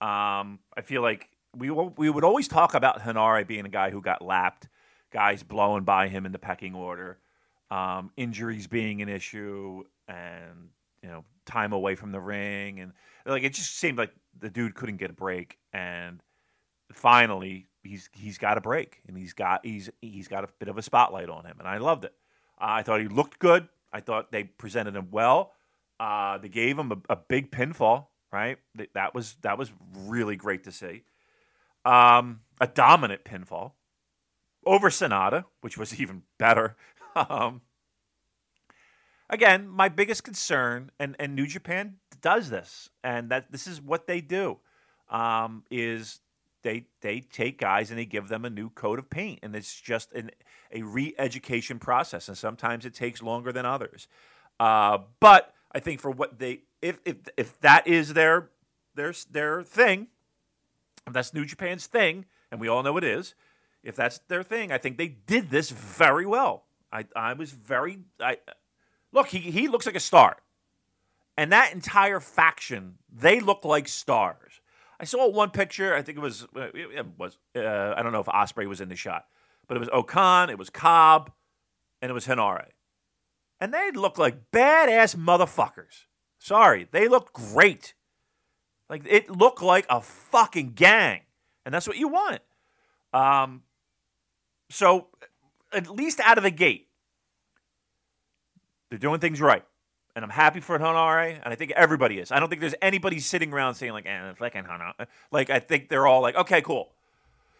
um, 0.00 0.60
I 0.76 0.82
feel 0.82 1.02
like 1.02 1.28
we 1.56 1.70
we 1.70 2.10
would 2.10 2.24
always 2.24 2.48
talk 2.48 2.74
about 2.74 3.00
Henare 3.00 3.46
being 3.46 3.66
a 3.66 3.70
guy 3.70 3.90
who 3.90 4.00
got 4.00 4.22
lapped, 4.22 4.68
guys 5.10 5.42
blowing 5.42 5.84
by 5.84 6.08
him 6.08 6.26
in 6.26 6.32
the 6.32 6.38
pecking 6.38 6.74
order, 6.74 7.18
um, 7.70 8.10
injuries 8.16 8.66
being 8.66 9.02
an 9.02 9.08
issue, 9.08 9.82
and 10.08 10.70
you 11.02 11.08
know 11.08 11.24
time 11.44 11.72
away 11.72 11.94
from 11.94 12.12
the 12.12 12.20
ring, 12.20 12.80
and 12.80 12.92
like 13.24 13.42
it 13.42 13.54
just 13.54 13.76
seemed 13.76 13.98
like 13.98 14.12
the 14.38 14.50
dude 14.50 14.74
couldn't 14.74 14.96
get 14.96 15.10
a 15.10 15.14
break, 15.14 15.58
and 15.72 16.22
finally 16.92 17.66
he's 17.82 18.08
he's 18.12 18.38
got 18.38 18.58
a 18.58 18.60
break, 18.60 19.00
and 19.08 19.16
he's 19.16 19.32
got 19.32 19.64
he's 19.64 19.90
he's 20.00 20.28
got 20.28 20.44
a 20.44 20.48
bit 20.58 20.68
of 20.68 20.78
a 20.78 20.82
spotlight 20.82 21.28
on 21.28 21.44
him, 21.44 21.56
and 21.58 21.68
I 21.68 21.78
loved 21.78 22.04
it. 22.04 22.14
I 22.58 22.82
thought 22.82 23.00
he 23.00 23.08
looked 23.08 23.38
good. 23.38 23.68
I 23.92 24.00
thought 24.00 24.32
they 24.32 24.44
presented 24.44 24.96
him 24.96 25.08
well. 25.10 25.52
Uh, 25.98 26.38
they 26.38 26.48
gave 26.48 26.78
him 26.78 26.92
a, 26.92 26.98
a 27.08 27.16
big 27.16 27.50
pinfall, 27.50 28.06
right? 28.32 28.58
That 28.94 29.14
was 29.14 29.36
that 29.42 29.58
was 29.58 29.72
really 30.06 30.36
great 30.36 30.64
to 30.64 30.72
see. 30.72 31.02
Um, 31.86 32.40
a 32.60 32.66
dominant 32.66 33.24
pinfall 33.24 33.72
over 34.64 34.90
Sanada, 34.90 35.44
which 35.60 35.78
was 35.78 35.98
even 36.00 36.22
better. 36.38 36.76
um, 37.14 37.60
again, 39.30 39.68
my 39.68 39.88
biggest 39.88 40.24
concern, 40.24 40.90
and, 40.98 41.16
and 41.18 41.34
New 41.34 41.46
Japan 41.46 41.96
does 42.20 42.50
this, 42.50 42.90
and 43.04 43.30
that 43.30 43.52
this 43.52 43.66
is 43.66 43.80
what 43.80 44.06
they 44.06 44.20
do, 44.20 44.58
um, 45.08 45.62
is 45.70 46.20
they 46.62 46.86
they 47.00 47.20
take 47.20 47.58
guys 47.58 47.90
and 47.90 47.98
they 47.98 48.04
give 48.04 48.26
them 48.28 48.44
a 48.44 48.50
new 48.50 48.70
coat 48.70 48.98
of 48.98 49.08
paint, 49.08 49.38
and 49.42 49.54
it's 49.54 49.80
just 49.80 50.12
an, 50.12 50.30
a 50.72 50.82
re-education 50.82 51.78
process, 51.78 52.28
and 52.28 52.36
sometimes 52.36 52.84
it 52.84 52.94
takes 52.94 53.22
longer 53.22 53.52
than 53.52 53.64
others. 53.64 54.08
Uh, 54.58 54.98
but 55.20 55.54
I 55.72 55.78
think 55.78 56.00
for 56.00 56.10
what 56.10 56.40
they 56.40 56.62
if 56.82 56.98
if 57.04 57.16
if 57.36 57.60
that 57.60 57.86
is 57.86 58.14
their 58.14 58.50
their 58.96 59.12
their 59.30 59.62
thing, 59.62 60.08
if 61.06 61.12
that's 61.12 61.32
New 61.32 61.44
Japan's 61.44 61.86
thing, 61.86 62.26
and 62.50 62.60
we 62.60 62.68
all 62.68 62.82
know 62.82 62.96
it 62.96 63.04
is, 63.04 63.34
if 63.82 63.96
that's 63.96 64.18
their 64.28 64.42
thing, 64.42 64.72
I 64.72 64.78
think 64.78 64.98
they 64.98 65.08
did 65.08 65.50
this 65.50 65.70
very 65.70 66.26
well. 66.26 66.64
I 66.92 67.06
I 67.14 67.32
was 67.34 67.52
very 67.52 68.00
I 68.20 68.38
look 69.12 69.28
he 69.28 69.38
he 69.38 69.68
looks 69.68 69.86
like 69.86 69.96
a 69.96 70.00
star, 70.00 70.36
and 71.36 71.52
that 71.52 71.72
entire 71.72 72.20
faction 72.20 72.98
they 73.12 73.40
look 73.40 73.64
like 73.64 73.88
stars. 73.88 74.60
I 74.98 75.04
saw 75.04 75.28
one 75.28 75.50
picture. 75.50 75.94
I 75.94 76.02
think 76.02 76.18
it 76.18 76.22
was 76.22 76.44
uh, 76.56 76.68
it 76.74 77.06
was 77.18 77.38
uh, 77.54 77.94
I 77.96 78.02
don't 78.02 78.12
know 78.12 78.20
if 78.20 78.26
Ospreay 78.26 78.66
was 78.66 78.80
in 78.80 78.88
the 78.88 78.96
shot, 78.96 79.26
but 79.68 79.76
it 79.76 79.80
was 79.80 79.90
O-Khan, 79.92 80.50
it 80.50 80.58
was 80.58 80.70
Cobb, 80.70 81.30
and 82.00 82.10
it 82.10 82.14
was 82.14 82.26
Henare, 82.26 82.70
and 83.60 83.72
they 83.72 83.90
look 83.92 84.18
like 84.18 84.50
badass 84.50 85.14
motherfuckers. 85.16 86.06
Sorry, 86.38 86.88
they 86.90 87.08
looked 87.08 87.32
great. 87.32 87.94
Like 88.88 89.02
it 89.08 89.30
looked 89.30 89.62
like 89.62 89.86
a 89.90 90.00
fucking 90.00 90.72
gang, 90.72 91.20
and 91.64 91.74
that's 91.74 91.86
what 91.86 91.96
you 91.96 92.08
want. 92.08 92.40
Um, 93.12 93.62
so 94.70 95.08
at 95.72 95.88
least 95.88 96.20
out 96.20 96.38
of 96.38 96.44
the 96.44 96.50
gate, 96.50 96.88
they're 98.90 98.98
doing 98.98 99.20
things 99.20 99.40
right 99.40 99.64
and 100.16 100.24
I'm 100.24 100.30
happy 100.30 100.60
for 100.60 100.78
Henare, 100.78 101.38
and 101.44 101.52
I 101.52 101.54
think 101.56 101.72
everybody 101.72 102.18
is. 102.18 102.32
I 102.32 102.40
don't 102.40 102.48
think 102.48 102.62
there's 102.62 102.74
anybody 102.80 103.20
sitting 103.20 103.52
around 103.52 103.74
saying 103.74 103.92
like, 103.92 104.06
"Eh, 104.06 104.32
fucking 104.32 104.64
Henare." 104.64 105.06
Like, 105.30 105.50
I 105.50 105.60
think 105.60 105.90
they're 105.90 106.06
all 106.06 106.22
like, 106.22 106.34
"Okay, 106.34 106.62
cool." 106.62 106.90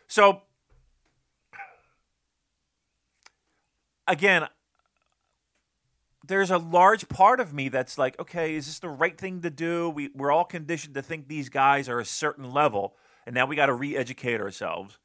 So, 0.08 0.40
again, 4.08 4.48
there's 6.26 6.50
a 6.50 6.58
large 6.58 7.08
part 7.08 7.40
of 7.40 7.52
me 7.52 7.68
that's 7.68 7.98
like, 7.98 8.18
"Okay, 8.18 8.54
is 8.54 8.66
this 8.66 8.78
the 8.78 8.88
right 8.88 9.16
thing 9.16 9.42
to 9.42 9.50
do?" 9.50 9.90
We 9.90 10.10
we're 10.14 10.32
all 10.32 10.44
conditioned 10.44 10.94
to 10.94 11.02
think 11.02 11.28
these 11.28 11.48
guys 11.48 11.88
are 11.88 12.00
a 12.00 12.04
certain 12.04 12.50
level, 12.50 12.96
and 13.26 13.34
now 13.34 13.46
we 13.46 13.56
got 13.56 13.66
to 13.66 13.74
re-educate 13.74 14.40
ourselves. 14.40 14.98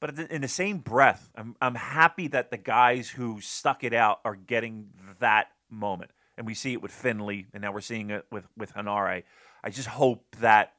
But 0.00 0.18
in 0.18 0.42
the 0.42 0.48
same 0.48 0.78
breath, 0.78 1.30
I'm 1.34 1.56
I'm 1.60 1.74
happy 1.74 2.28
that 2.28 2.50
the 2.50 2.56
guys 2.56 3.10
who 3.10 3.40
stuck 3.40 3.84
it 3.84 3.92
out 3.92 4.20
are 4.24 4.36
getting 4.36 4.90
that 5.20 5.48
moment. 5.70 6.12
And 6.36 6.46
we 6.46 6.54
see 6.54 6.72
it 6.72 6.80
with 6.80 6.92
Finley, 6.92 7.46
and 7.52 7.62
now 7.62 7.72
we're 7.72 7.80
seeing 7.80 8.10
it 8.10 8.24
with, 8.30 8.46
with 8.56 8.72
Henare. 8.72 9.24
I 9.64 9.70
just 9.70 9.88
hope 9.88 10.36
that 10.38 10.74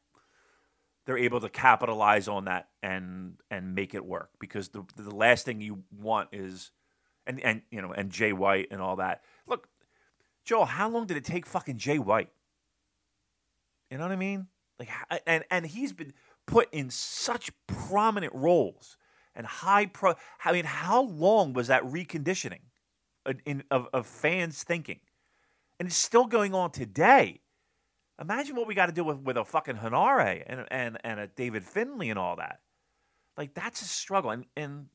they're 1.05 1.17
able 1.17 1.41
to 1.41 1.49
capitalize 1.49 2.27
on 2.27 2.45
that 2.45 2.69
and 2.81 3.33
and 3.51 3.75
make 3.75 3.93
it 3.93 4.05
work 4.05 4.29
because 4.39 4.69
the 4.69 4.85
the 4.95 5.13
last 5.13 5.43
thing 5.43 5.59
you 5.59 5.83
want 5.91 6.29
is 6.31 6.71
and 7.29 7.39
and 7.41 7.61
you 7.71 7.81
know 7.81 7.91
and 7.91 8.11
Jay 8.11 8.33
White 8.33 8.67
and 8.71 8.81
all 8.81 8.97
that. 8.97 9.23
Look, 9.47 9.69
Joel, 10.43 10.65
how 10.65 10.89
long 10.89 11.05
did 11.07 11.15
it 11.15 11.23
take 11.23 11.45
fucking 11.45 11.77
Jay 11.77 11.99
White? 11.99 12.29
You 13.89 13.97
know 13.97 14.03
what 14.03 14.11
I 14.11 14.17
mean? 14.17 14.47
Like 14.77 14.89
and 15.25 15.45
and 15.49 15.65
he's 15.65 15.93
been 15.93 16.13
put 16.45 16.67
in 16.73 16.89
such 16.89 17.51
prominent 17.67 18.33
roles 18.35 18.97
and 19.35 19.45
high 19.45 19.85
pro. 19.85 20.15
I 20.43 20.51
mean, 20.51 20.65
how 20.65 21.03
long 21.03 21.53
was 21.53 21.67
that 21.67 21.83
reconditioning? 21.83 22.59
in, 23.45 23.63
of, 23.71 23.87
of 23.93 24.05
fans 24.05 24.63
thinking. 24.63 24.99
And 25.79 25.87
it's 25.87 25.97
still 25.97 26.25
going 26.25 26.53
on 26.53 26.71
today. 26.71 27.41
Imagine 28.19 28.55
what 28.55 28.67
we 28.67 28.75
got 28.75 28.87
to 28.87 28.91
do 28.91 29.03
with, 29.03 29.19
with 29.19 29.37
a 29.37 29.45
fucking 29.45 29.77
Henare 29.77 30.43
and, 30.45 30.65
and, 30.71 30.97
and 31.03 31.19
a 31.19 31.27
David 31.27 31.63
Finley 31.63 32.09
and 32.09 32.19
all 32.19 32.35
that. 32.35 32.59
Like, 33.37 33.53
that's 33.53 33.81
a 33.81 33.85
struggle. 33.85 34.31
And, 34.31 34.45
and 34.57 34.87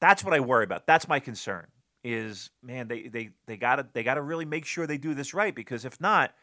that's 0.00 0.24
what 0.24 0.34
I 0.34 0.40
worry 0.40 0.64
about. 0.64 0.86
That's 0.86 1.08
my 1.08 1.20
concern 1.20 1.66
is, 2.02 2.50
man, 2.62 2.88
they, 2.88 3.08
they, 3.08 3.30
they 3.46 3.56
got 3.56 3.76
to 3.76 3.86
they 3.92 4.02
gotta 4.02 4.22
really 4.22 4.44
make 4.44 4.66
sure 4.66 4.86
they 4.86 4.98
do 4.98 5.14
this 5.14 5.32
right 5.34 5.54
because 5.54 5.84
if 5.84 6.00
not, 6.00 6.34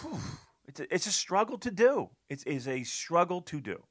whew, 0.00 0.18
it's, 0.66 0.80
a, 0.80 0.94
it's 0.94 1.06
a 1.06 1.12
struggle 1.12 1.58
to 1.58 1.70
do. 1.70 2.10
It 2.28 2.44
is 2.46 2.68
a 2.68 2.84
struggle 2.84 3.42
to 3.42 3.60
do. 3.60 3.82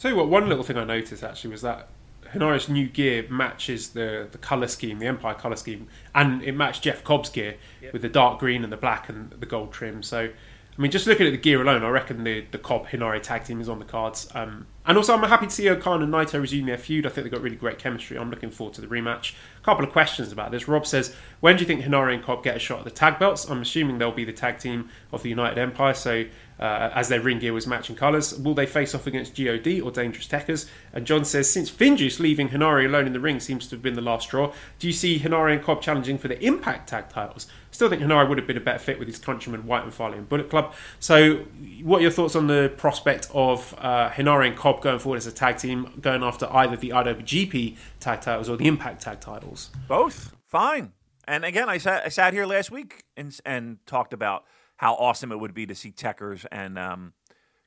Tell 0.00 0.10
you 0.10 0.16
what, 0.16 0.28
one 0.28 0.48
little 0.48 0.64
thing 0.64 0.76
I 0.76 0.84
noticed 0.84 1.22
actually 1.22 1.50
was 1.50 1.62
that 1.62 1.88
Henare's 2.32 2.68
new 2.68 2.88
gear 2.88 3.26
matches 3.30 3.90
the, 3.90 4.28
the 4.30 4.38
colour 4.38 4.68
scheme, 4.68 4.98
the 4.98 5.06
Empire 5.06 5.34
colour 5.34 5.56
scheme, 5.56 5.88
and 6.14 6.42
it 6.42 6.52
matched 6.52 6.82
Jeff 6.82 7.02
Cobb's 7.02 7.30
gear 7.30 7.56
yep. 7.80 7.92
with 7.92 8.02
the 8.02 8.08
dark 8.08 8.38
green 8.38 8.64
and 8.64 8.72
the 8.72 8.76
black 8.76 9.08
and 9.08 9.30
the 9.30 9.46
gold 9.46 9.72
trim. 9.72 10.02
So, 10.02 10.30
I 10.78 10.80
mean, 10.80 10.92
just 10.92 11.08
looking 11.08 11.26
at 11.26 11.30
the 11.32 11.38
gear 11.38 11.60
alone, 11.60 11.82
I 11.82 11.88
reckon 11.88 12.22
the, 12.22 12.44
the 12.52 12.58
Cobb 12.58 12.86
Henare 12.86 13.20
tag 13.20 13.42
team 13.42 13.60
is 13.60 13.68
on 13.68 13.80
the 13.80 13.84
cards. 13.84 14.28
Um, 14.32 14.68
and 14.86 14.96
also, 14.96 15.12
I'm 15.12 15.28
happy 15.28 15.46
to 15.46 15.52
see 15.52 15.68
O-Khan 15.68 16.02
and 16.04 16.14
Naito 16.14 16.40
resume 16.40 16.66
their 16.66 16.78
feud. 16.78 17.04
I 17.04 17.08
think 17.08 17.24
they've 17.24 17.32
got 17.32 17.42
really 17.42 17.56
great 17.56 17.80
chemistry. 17.80 18.16
I'm 18.16 18.30
looking 18.30 18.50
forward 18.50 18.74
to 18.74 18.80
the 18.80 18.86
rematch. 18.86 19.34
A 19.58 19.64
couple 19.64 19.84
of 19.84 19.90
questions 19.90 20.30
about 20.30 20.52
this. 20.52 20.68
Rob 20.68 20.86
says, 20.86 21.16
when 21.40 21.56
do 21.56 21.62
you 21.62 21.66
think 21.66 21.82
Henare 21.82 22.14
and 22.14 22.22
Cobb 22.22 22.44
get 22.44 22.54
a 22.54 22.60
shot 22.60 22.78
at 22.78 22.84
the 22.84 22.92
tag 22.92 23.18
belts? 23.18 23.50
I'm 23.50 23.60
assuming 23.60 23.98
they'll 23.98 24.12
be 24.12 24.24
the 24.24 24.32
tag 24.32 24.60
team 24.60 24.88
of 25.12 25.24
the 25.24 25.28
United 25.30 25.58
Empire. 25.58 25.94
So 25.94 26.26
uh, 26.60 26.90
as 26.94 27.08
their 27.08 27.20
ring 27.20 27.38
gear 27.38 27.52
was 27.52 27.66
matching 27.66 27.96
colours. 27.96 28.36
Will 28.38 28.54
they 28.54 28.66
face 28.66 28.94
off 28.94 29.06
against 29.06 29.36
GOD 29.36 29.80
or 29.80 29.90
Dangerous 29.90 30.26
Tekkers? 30.26 30.68
And 30.92 31.06
John 31.06 31.24
says, 31.24 31.50
since 31.52 31.70
Finjuice 31.70 32.18
leaving 32.18 32.48
Henare 32.50 32.84
alone 32.84 33.06
in 33.06 33.12
the 33.12 33.20
ring 33.20 33.40
seems 33.40 33.68
to 33.68 33.76
have 33.76 33.82
been 33.82 33.94
the 33.94 34.00
last 34.00 34.24
straw, 34.24 34.52
do 34.78 34.86
you 34.86 34.92
see 34.92 35.18
Henare 35.18 35.52
and 35.52 35.62
Cobb 35.62 35.82
challenging 35.82 36.18
for 36.18 36.28
the 36.28 36.42
Impact 36.44 36.88
Tag 36.88 37.08
titles? 37.08 37.46
Still 37.78 37.90
think 37.90 38.02
Henare 38.02 38.28
would 38.28 38.38
have 38.38 38.46
been 38.48 38.56
a 38.56 38.60
better 38.60 38.80
fit 38.80 38.98
with 38.98 39.06
his 39.06 39.18
countrymen 39.18 39.64
White 39.64 39.84
and 39.84 39.94
Fale 39.94 40.12
and 40.12 40.28
Bullet 40.28 40.50
Club. 40.50 40.74
So, 40.98 41.44
what 41.84 41.98
are 41.98 42.02
your 42.02 42.10
thoughts 42.10 42.34
on 42.34 42.48
the 42.48 42.72
prospect 42.76 43.28
of 43.32 43.72
uh, 43.78 44.10
Henare 44.10 44.48
and 44.48 44.56
Cobb 44.56 44.82
going 44.82 44.98
forward 44.98 45.18
as 45.18 45.28
a 45.28 45.30
tag 45.30 45.58
team, 45.58 45.92
going 46.00 46.24
after 46.24 46.52
either 46.52 46.74
the 46.74 46.88
IWGP 46.88 47.76
Tag 48.00 48.20
titles 48.20 48.48
or 48.48 48.56
the 48.56 48.66
Impact 48.66 49.00
Tag 49.00 49.20
titles? 49.20 49.70
Both. 49.86 50.34
Fine. 50.48 50.92
And 51.28 51.44
again, 51.44 51.68
I 51.68 51.78
sat, 51.78 52.04
I 52.04 52.08
sat 52.08 52.32
here 52.32 52.46
last 52.46 52.72
week 52.72 53.04
and, 53.16 53.38
and 53.46 53.78
talked 53.86 54.12
about 54.12 54.42
how 54.78 54.94
awesome 54.94 55.30
it 55.30 55.38
would 55.38 55.54
be 55.54 55.64
to 55.66 55.76
see 55.76 55.92
Tekkers 55.92 56.46
and 56.50 56.76
um, 56.80 57.12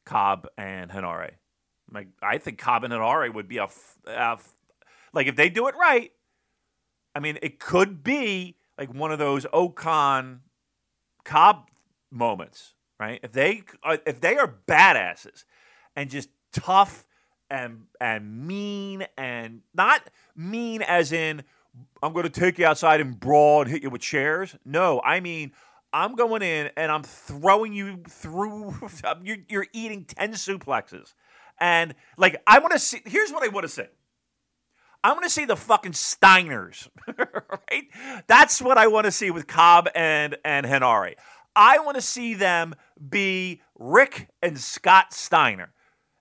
Cobb 0.05 0.45
and 0.57 0.91
Henare. 0.91 1.35
Like 1.89 2.09
I 2.21 2.37
think 2.37 2.57
Cobb 2.57 2.83
and 2.83 2.93
Henare 2.93 3.33
would 3.33 3.47
be 3.47 3.59
a, 3.59 3.69
a 4.07 4.37
like 5.13 5.27
if 5.27 5.37
they 5.37 5.47
do 5.47 5.69
it 5.69 5.75
right. 5.77 6.11
I 7.15 7.21
mean, 7.21 7.39
it 7.41 7.61
could 7.61 8.03
be 8.03 8.57
like 8.81 8.95
one 8.95 9.11
of 9.11 9.19
those 9.19 9.45
O-Khan 9.53 10.41
Cobb 11.23 11.69
moments, 12.09 12.73
right? 12.99 13.19
If 13.21 13.31
they 13.31 13.61
are, 13.83 13.99
if 14.07 14.19
they 14.19 14.37
are 14.37 14.55
badasses 14.67 15.43
and 15.95 16.09
just 16.09 16.29
tough 16.51 17.05
and 17.51 17.83
and 17.99 18.47
mean 18.47 19.05
and 19.19 19.61
not 19.75 20.09
mean 20.35 20.81
as 20.81 21.11
in 21.11 21.43
I'm 22.01 22.11
going 22.11 22.23
to 22.23 22.31
take 22.31 22.57
you 22.57 22.65
outside 22.65 23.01
and 23.01 23.19
brawl 23.19 23.61
and 23.61 23.69
hit 23.69 23.83
you 23.83 23.91
with 23.91 24.01
chairs. 24.01 24.55
No, 24.65 24.99
I 25.05 25.19
mean 25.19 25.51
I'm 25.93 26.15
going 26.15 26.41
in 26.41 26.71
and 26.75 26.91
I'm 26.91 27.03
throwing 27.03 27.73
you 27.73 28.01
through. 28.09 28.73
You're, 29.23 29.37
you're 29.47 29.67
eating 29.73 30.05
10 30.05 30.33
suplexes. 30.33 31.13
And, 31.59 31.93
like, 32.17 32.41
I 32.47 32.59
want 32.59 32.71
to 32.71 32.79
see. 32.79 33.01
Here's 33.05 33.29
what 33.29 33.43
I 33.43 33.49
want 33.49 33.65
to 33.65 33.69
see. 33.69 33.83
I 35.03 35.13
want 35.13 35.23
to 35.23 35.29
see 35.29 35.45
the 35.45 35.55
fucking 35.55 35.93
Steiners, 35.93 36.87
right? 37.17 37.85
That's 38.27 38.61
what 38.61 38.77
I 38.77 38.87
want 38.87 39.05
to 39.05 39.11
see 39.11 39.31
with 39.31 39.47
Cobb 39.47 39.89
and, 39.95 40.37
and 40.45 40.65
Henare. 40.65 41.15
I 41.55 41.79
want 41.79 41.95
to 41.95 42.01
see 42.01 42.33
them 42.33 42.75
be 43.09 43.61
Rick 43.77 44.29
and 44.41 44.59
Scott 44.59 45.13
Steiner. 45.13 45.73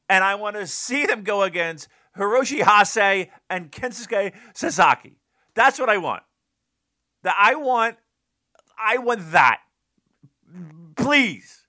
And 0.09 0.25
I 0.25 0.35
want 0.35 0.57
to 0.57 0.67
see 0.67 1.07
them 1.07 1.23
go 1.23 1.43
against 1.43 1.89
Hiroshi 2.17 2.63
Hase 2.65 3.29
and 3.49 3.71
Kensuke 3.71 4.33
Sasaki. 4.55 5.19
That's 5.55 5.79
what 5.79 5.89
I 5.89 5.99
want. 5.99 6.23
That 7.23 7.37
I 7.39 7.55
want 7.55 7.97
I 8.83 8.99
want 8.99 9.33
that. 9.33 9.61
Please. 10.97 11.67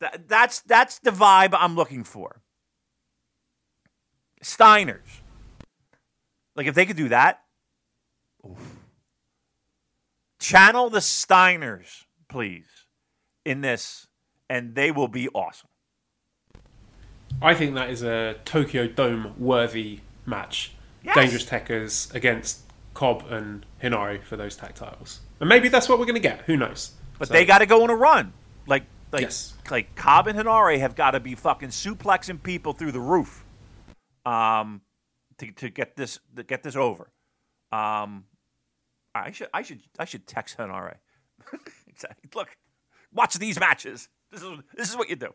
That, 0.00 0.28
that's 0.28 0.60
that's 0.60 0.98
the 1.00 1.10
vibe 1.10 1.50
I'm 1.52 1.74
looking 1.74 2.04
for. 2.04 2.40
Steiners. 4.42 5.21
Like 6.56 6.66
if 6.66 6.74
they 6.74 6.86
could 6.86 6.96
do 6.96 7.08
that, 7.08 7.42
oof. 8.46 8.58
channel 10.38 10.90
the 10.90 10.98
Steiners, 10.98 12.04
please, 12.28 12.86
in 13.44 13.60
this, 13.60 14.06
and 14.48 14.74
they 14.74 14.90
will 14.90 15.08
be 15.08 15.28
awesome. 15.30 15.68
I 17.40 17.54
think 17.54 17.74
that 17.74 17.90
is 17.90 18.02
a 18.02 18.36
Tokyo 18.44 18.86
Dome 18.86 19.34
worthy 19.38 20.00
match. 20.26 20.72
Yes. 21.02 21.14
Dangerous 21.16 21.44
Tekkers 21.44 22.14
against 22.14 22.60
Cobb 22.94 23.24
and 23.30 23.66
Henare 23.82 24.22
for 24.22 24.36
those 24.36 24.54
tag 24.54 24.74
titles. 24.74 25.20
And 25.40 25.48
maybe 25.48 25.68
that's 25.68 25.88
what 25.88 25.98
we're 25.98 26.04
going 26.04 26.14
to 26.14 26.20
get. 26.20 26.42
Who 26.42 26.56
knows? 26.56 26.92
But 27.18 27.28
so. 27.28 27.34
they 27.34 27.44
got 27.44 27.58
to 27.58 27.66
go 27.66 27.82
on 27.82 27.90
a 27.90 27.96
run. 27.96 28.32
Like, 28.66 28.84
like, 29.10 29.22
yes. 29.22 29.54
like 29.70 29.94
Cobb 29.96 30.28
and 30.28 30.38
Henare 30.38 30.78
have 30.78 30.94
got 30.94 31.12
to 31.12 31.20
be 31.20 31.34
fucking 31.34 31.70
suplexing 31.70 32.42
people 32.42 32.72
through 32.72 32.92
the 32.92 33.00
roof, 33.00 33.44
um, 34.24 34.82
to, 35.38 35.50
to 35.52 35.70
get 35.70 35.96
this 35.96 36.18
to 36.36 36.42
get 36.42 36.62
this 36.62 36.76
over. 36.76 37.10
Um, 37.70 38.24
I 39.14 39.30
should 39.30 39.48
I 39.52 39.62
should 39.62 39.80
I 39.98 40.04
should 40.04 40.26
text 40.26 40.58
Henare. 40.58 40.96
Look, 42.34 42.56
watch 43.12 43.34
these 43.34 43.58
matches. 43.58 44.08
This 44.30 44.42
is 44.42 44.58
this 44.74 44.90
is 44.90 44.96
what 44.96 45.08
you 45.08 45.16
do. 45.16 45.34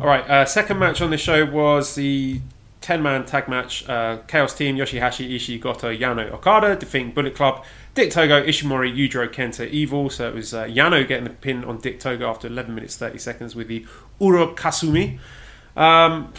All 0.00 0.06
right. 0.06 0.28
Uh, 0.28 0.44
second 0.46 0.78
match 0.78 1.02
on 1.02 1.10
the 1.10 1.18
show 1.18 1.44
was 1.44 1.94
the 1.94 2.40
10 2.80 3.02
man 3.02 3.24
tag 3.24 3.48
match. 3.48 3.88
Uh, 3.88 4.18
Chaos 4.26 4.54
Team, 4.54 4.76
Yoshihashi, 4.76 5.34
Ishii, 5.34 5.60
Goto, 5.60 5.94
Yano, 5.94 6.32
Okada 6.32 6.76
defeating 6.76 7.12
Bullet 7.12 7.34
Club. 7.34 7.64
Dick 7.94 8.10
Togo, 8.10 8.42
Ishimori, 8.42 8.94
Yujiro, 8.94 9.28
Kenta, 9.28 9.68
Evil. 9.68 10.08
So 10.08 10.28
it 10.28 10.34
was 10.34 10.54
uh, 10.54 10.64
Yano 10.64 11.06
getting 11.06 11.24
the 11.24 11.30
pin 11.30 11.64
on 11.64 11.78
Dick 11.78 12.00
Togo 12.00 12.28
after 12.28 12.48
11 12.48 12.74
minutes 12.74 12.96
30 12.96 13.18
seconds 13.18 13.54
with 13.54 13.68
the 13.68 13.86
Ura-Gasumi. 14.18 15.18
Um, 15.76 16.32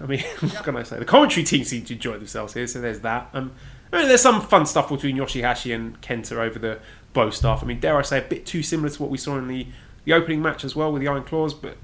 I 0.00 0.06
mean, 0.06 0.20
what 0.40 0.64
can 0.64 0.76
I 0.76 0.82
say? 0.82 0.98
The 0.98 1.04
commentary 1.04 1.44
team 1.44 1.64
seemed 1.64 1.86
to 1.88 1.94
enjoy 1.94 2.18
themselves 2.18 2.54
here, 2.54 2.66
so 2.66 2.80
there's 2.80 3.00
that. 3.00 3.30
Um, 3.32 3.52
I 3.92 3.98
mean, 3.98 4.08
there's 4.08 4.22
some 4.22 4.40
fun 4.40 4.66
stuff 4.66 4.88
between 4.88 5.16
Yoshihashi 5.16 5.74
and 5.74 6.00
Kenta 6.00 6.36
over 6.36 6.58
the 6.58 6.78
bow 7.12 7.30
stuff. 7.30 7.62
I 7.62 7.66
mean, 7.66 7.80
dare 7.80 7.96
I 7.96 8.02
say, 8.02 8.18
a 8.18 8.22
bit 8.22 8.46
too 8.46 8.62
similar 8.62 8.88
to 8.88 9.02
what 9.02 9.10
we 9.10 9.18
saw 9.18 9.36
in 9.38 9.48
the, 9.48 9.66
the 10.04 10.12
opening 10.12 10.40
match 10.40 10.64
as 10.64 10.76
well 10.76 10.92
with 10.92 11.02
the 11.02 11.08
Iron 11.08 11.24
Claws, 11.24 11.54
but 11.54 11.76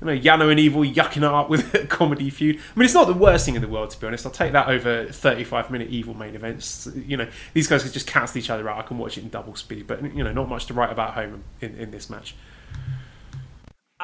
you 0.00 0.06
know, 0.06 0.16
Yano 0.20 0.50
and 0.50 0.60
Evil 0.60 0.82
yucking 0.82 1.18
it 1.18 1.24
up 1.24 1.48
with 1.48 1.72
a 1.74 1.86
comedy 1.86 2.28
feud. 2.28 2.56
I 2.56 2.78
mean, 2.78 2.84
it's 2.84 2.94
not 2.94 3.06
the 3.06 3.14
worst 3.14 3.46
thing 3.46 3.54
in 3.54 3.62
the 3.62 3.68
world, 3.68 3.90
to 3.90 4.00
be 4.00 4.06
honest. 4.06 4.26
I'll 4.26 4.32
take 4.32 4.52
that 4.52 4.68
over 4.68 5.06
35 5.06 5.70
minute 5.70 5.88
Evil 5.88 6.14
main 6.14 6.34
events. 6.34 6.88
You 6.94 7.16
know, 7.16 7.28
these 7.54 7.66
guys 7.66 7.82
could 7.82 7.92
just 7.92 8.06
cancel 8.06 8.38
each 8.38 8.50
other 8.50 8.68
out. 8.68 8.78
I 8.78 8.82
can 8.82 8.98
watch 8.98 9.16
it 9.16 9.22
in 9.22 9.30
double 9.30 9.54
speed, 9.56 9.86
but, 9.86 10.02
you 10.14 10.22
know, 10.22 10.32
not 10.32 10.48
much 10.48 10.66
to 10.66 10.74
write 10.74 10.92
about 10.92 11.14
home 11.14 11.44
in, 11.60 11.74
in 11.76 11.90
this 11.90 12.10
match. 12.10 12.34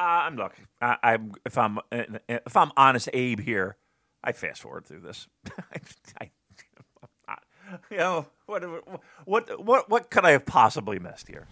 Uh, 0.01 0.23
I'm 0.25 0.35
look. 0.35 0.55
I, 0.81 0.97
I'm 1.03 1.31
if 1.45 1.59
I'm 1.59 1.77
if 1.91 2.57
I'm 2.57 2.71
honest, 2.75 3.07
Abe 3.13 3.39
here. 3.39 3.77
I 4.23 4.31
fast 4.31 4.61
forward 4.61 4.85
through 4.87 5.01
this. 5.01 5.27
I, 5.57 5.79
I, 6.19 7.37
you 7.91 7.97
know 7.97 8.25
what 8.47 8.63
what 9.25 9.63
what 9.63 9.89
what 9.89 10.09
could 10.09 10.25
I 10.25 10.31
have 10.31 10.47
possibly 10.47 10.97
missed 10.97 11.27
here? 11.27 11.47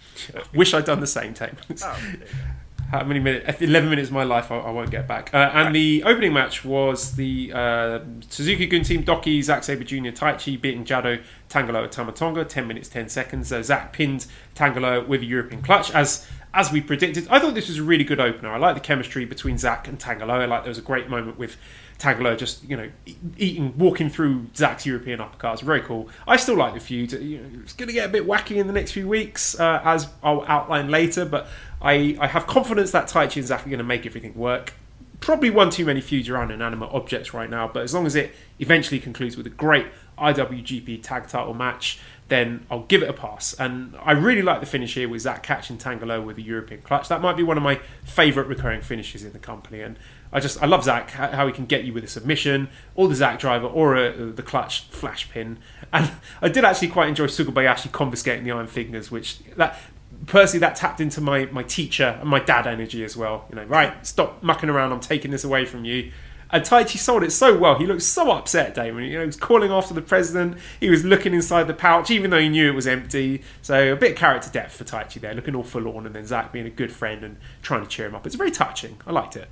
Wish 0.51 0.73
I'd 0.73 0.85
done 0.85 0.99
the 0.99 1.07
same 1.07 1.35
tape. 1.35 1.57
Oh, 1.83 1.99
How 2.89 3.03
many 3.03 3.19
minutes? 3.19 3.61
Eleven 3.61 3.91
minutes 3.91 4.09
of 4.09 4.15
my 4.15 4.23
life 4.23 4.51
I, 4.51 4.57
I 4.57 4.71
won't 4.71 4.89
get 4.89 5.07
back. 5.07 5.31
Uh, 5.31 5.51
and 5.53 5.65
right. 5.65 5.73
the 5.73 6.03
opening 6.05 6.33
match 6.33 6.65
was 6.65 7.15
the 7.15 7.51
uh, 7.53 7.99
Suzuki 8.29 8.65
Gun 8.65 8.81
team 8.81 9.03
Doki, 9.03 9.43
Zack 9.43 9.63
Sabre 9.63 9.83
Jr., 9.83 10.09
Taichi 10.09 10.59
beating 10.59 10.85
Jado, 10.85 11.21
Tangaloa, 11.49 11.91
Tama 11.91 12.13
Tonga. 12.13 12.45
Ten 12.45 12.67
minutes, 12.67 12.89
ten 12.89 13.07
seconds. 13.07 13.53
Uh, 13.53 13.61
Zack 13.61 13.93
pinned 13.93 14.25
Tangaloa 14.55 15.07
with 15.07 15.21
a 15.21 15.25
European 15.25 15.61
clutch 15.61 15.91
as 15.91 16.27
as 16.53 16.71
we 16.71 16.81
predicted. 16.81 17.27
I 17.29 17.39
thought 17.39 17.53
this 17.53 17.67
was 17.67 17.77
a 17.77 17.83
really 17.83 18.03
good 18.03 18.19
opener. 18.19 18.51
I 18.51 18.57
like 18.57 18.75
the 18.75 18.81
chemistry 18.81 19.25
between 19.25 19.57
Zack 19.57 19.87
and 19.87 19.99
Tangaloa. 19.99 20.47
Like 20.47 20.63
there 20.63 20.69
was 20.69 20.77
a 20.77 20.83
great 20.83 21.09
moment 21.09 21.37
with 21.37 21.57
Tangaloa 21.99 22.37
just 22.37 22.63
you 22.67 22.75
know 22.75 22.89
eating, 23.37 23.77
walking 23.77 24.09
through 24.09 24.47
Zack's 24.55 24.85
European 24.85 25.19
uppercuts. 25.19 25.61
Very 25.61 25.81
cool. 25.81 26.09
I 26.27 26.37
still 26.37 26.55
like 26.55 26.73
the 26.73 26.79
feud. 26.79 27.13
It's 27.13 27.73
going 27.73 27.87
to 27.87 27.93
get 27.93 28.07
a 28.07 28.11
bit 28.11 28.25
wacky 28.25 28.57
in 28.57 28.67
the 28.67 28.73
next 28.73 28.93
few 28.93 29.07
weeks, 29.07 29.59
uh, 29.59 29.81
as 29.83 30.07
I'll 30.23 30.43
outline 30.47 30.89
later. 30.89 31.25
But 31.25 31.47
I, 31.81 32.17
I 32.19 32.27
have 32.27 32.47
confidence 32.47 32.91
that 32.91 33.07
Taichi 33.07 33.37
and 33.37 33.47
Zack 33.47 33.65
are 33.65 33.69
going 33.69 33.77
to 33.79 33.83
make 33.83 34.05
everything 34.05 34.35
work. 34.35 34.73
Probably 35.19 35.49
one 35.49 35.69
too 35.69 35.85
many 35.85 35.99
feuds 35.99 36.29
around 36.29 36.49
inanimate 36.49 36.91
objects 36.93 37.33
right 37.33 37.49
now, 37.49 37.67
but 37.67 37.83
as 37.83 37.93
long 37.93 38.05
as 38.05 38.15
it 38.15 38.33
eventually 38.59 39.01
concludes 39.01 39.35
with 39.35 39.45
a 39.45 39.49
great 39.49 39.87
IWGP 40.17 41.03
tag 41.03 41.27
title 41.27 41.53
match, 41.53 41.99
then 42.30 42.65
I'll 42.69 42.84
give 42.84 43.03
it 43.03 43.09
a 43.09 43.13
pass. 43.13 43.53
And 43.53 43.95
I 44.01 44.11
really 44.11 44.41
like 44.41 44.59
the 44.59 44.65
finish 44.65 44.93
here 44.93 45.09
with 45.09 45.21
Zack 45.21 45.43
catching 45.43 45.77
Tangaloa 45.77 46.23
with 46.23 46.38
a 46.38 46.41
European 46.41 46.82
clutch. 46.82 47.09
That 47.09 47.21
might 47.21 47.36
be 47.36 47.43
one 47.43 47.57
of 47.57 47.63
my 47.63 47.82
favourite 48.03 48.47
recurring 48.47 48.82
finishes 48.82 49.25
in 49.25 49.34
the 49.34 49.39
company. 49.39 49.82
And 49.82 49.97
I 50.32 50.39
just 50.39 50.61
I 50.61 50.67
love 50.67 50.84
Zack 50.84 51.09
how 51.11 51.47
he 51.47 51.51
can 51.51 51.65
get 51.65 51.84
you 51.84 51.93
with 51.93 52.03
a 52.03 52.07
submission 52.07 52.69
or 52.95 53.07
the 53.07 53.15
Zack 53.15 53.39
driver 53.39 53.65
or 53.65 53.95
a, 53.95 54.09
uh, 54.09 54.32
the 54.32 54.43
clutch 54.43 54.82
flash 54.86 55.30
pin. 55.30 55.59
And 55.91 56.11
I 56.39 56.49
did 56.49 56.63
actually 56.63 56.89
quite 56.89 57.09
enjoy 57.09 57.25
Sugabayashi 57.25 57.91
confiscating 57.91 58.43
the 58.43 58.51
iron 58.51 58.67
fingers, 58.67 59.09
which 59.09 59.39
that 59.55 59.80
personally 60.27 60.59
that 60.59 60.75
tapped 60.75 61.01
into 61.01 61.19
my 61.19 61.45
my 61.45 61.63
teacher 61.63 62.19
and 62.21 62.30
my 62.30 62.39
dad 62.39 62.67
energy 62.67 63.03
as 63.03 63.17
well. 63.17 63.45
You 63.49 63.55
know, 63.55 63.63
right? 63.63 64.05
Stop 64.05 64.43
mucking 64.43 64.69
around. 64.69 64.91
I'm 64.91 64.99
taking 64.99 65.32
this 65.32 65.43
away 65.43 65.65
from 65.65 65.84
you. 65.84 66.11
And 66.51 66.63
Taichi 66.63 66.97
sold 66.97 67.23
it 67.23 67.31
so 67.31 67.55
well. 67.55 67.77
He 67.77 67.85
looked 67.85 68.01
so 68.01 68.31
upset, 68.31 68.73
Damon. 68.73 69.03
You 69.03 69.13
know, 69.13 69.19
he 69.19 69.25
was 69.27 69.35
calling 69.35 69.71
after 69.71 69.93
the 69.93 70.01
president. 70.01 70.57
He 70.79 70.89
was 70.89 71.05
looking 71.05 71.33
inside 71.33 71.65
the 71.65 71.75
pouch, 71.75 72.09
even 72.09 72.31
though 72.31 72.39
he 72.39 72.49
knew 72.49 72.69
it 72.69 72.75
was 72.75 72.87
empty. 72.87 73.43
So 73.61 73.93
a 73.93 73.95
bit 73.95 74.13
of 74.13 74.17
character 74.17 74.49
depth 74.49 74.75
for 74.75 74.83
Taichi 74.83 75.21
there, 75.21 75.33
looking 75.35 75.55
all 75.55 75.63
forlorn, 75.63 76.07
and 76.07 76.15
then 76.15 76.25
Zack 76.25 76.51
being 76.51 76.65
a 76.65 76.71
good 76.71 76.91
friend 76.91 77.23
and 77.23 77.37
trying 77.61 77.83
to 77.83 77.87
cheer 77.87 78.07
him 78.07 78.15
up. 78.15 78.25
It's 78.25 78.35
very 78.35 78.51
touching. 78.51 78.97
I 79.05 79.11
liked 79.11 79.35
it. 79.35 79.47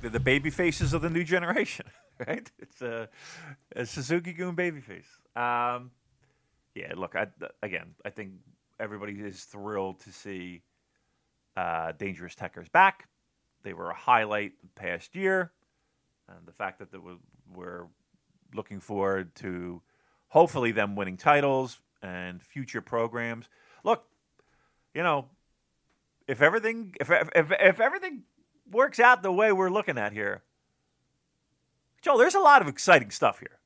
they're 0.00 0.10
the 0.10 0.20
baby 0.20 0.50
faces 0.50 0.94
of 0.94 1.02
the 1.02 1.10
new 1.10 1.24
generation, 1.24 1.86
right? 2.26 2.48
It's 2.60 2.80
a, 2.80 3.08
a 3.74 3.84
Suzuki 3.84 4.32
Gun 4.32 4.54
baby 4.54 4.80
face. 4.80 5.08
Um, 5.34 5.90
yeah, 6.76 6.92
look, 6.94 7.16
I, 7.16 7.26
again, 7.62 7.94
I 8.04 8.10
think 8.10 8.32
everybody 8.78 9.14
is 9.14 9.42
thrilled 9.42 9.98
to 10.00 10.12
see 10.12 10.62
uh, 11.56 11.90
Dangerous 11.98 12.36
Tekkers 12.36 12.70
back. 12.70 13.08
They 13.64 13.72
were 13.72 13.90
a 13.90 13.96
highlight 13.96 14.52
the 14.62 14.68
past 14.80 15.16
year 15.16 15.50
and 16.28 16.46
the 16.46 16.52
fact 16.52 16.78
that 16.78 16.88
we're 17.54 17.86
looking 18.54 18.80
forward 18.80 19.34
to 19.36 19.82
hopefully 20.28 20.72
them 20.72 20.96
winning 20.96 21.16
titles 21.16 21.78
and 22.02 22.42
future 22.42 22.80
programs. 22.80 23.48
Look, 23.84 24.04
you 24.94 25.02
know, 25.02 25.26
if 26.26 26.42
everything 26.42 26.94
if 27.00 27.10
if 27.10 27.52
if 27.52 27.80
everything 27.80 28.22
works 28.70 28.98
out 28.98 29.22
the 29.22 29.32
way 29.32 29.52
we're 29.52 29.70
looking 29.70 29.98
at 29.98 30.12
here, 30.12 30.42
Joe, 32.02 32.18
there's 32.18 32.34
a 32.34 32.40
lot 32.40 32.62
of 32.62 32.68
exciting 32.68 33.10
stuff 33.10 33.38
here. 33.38 33.58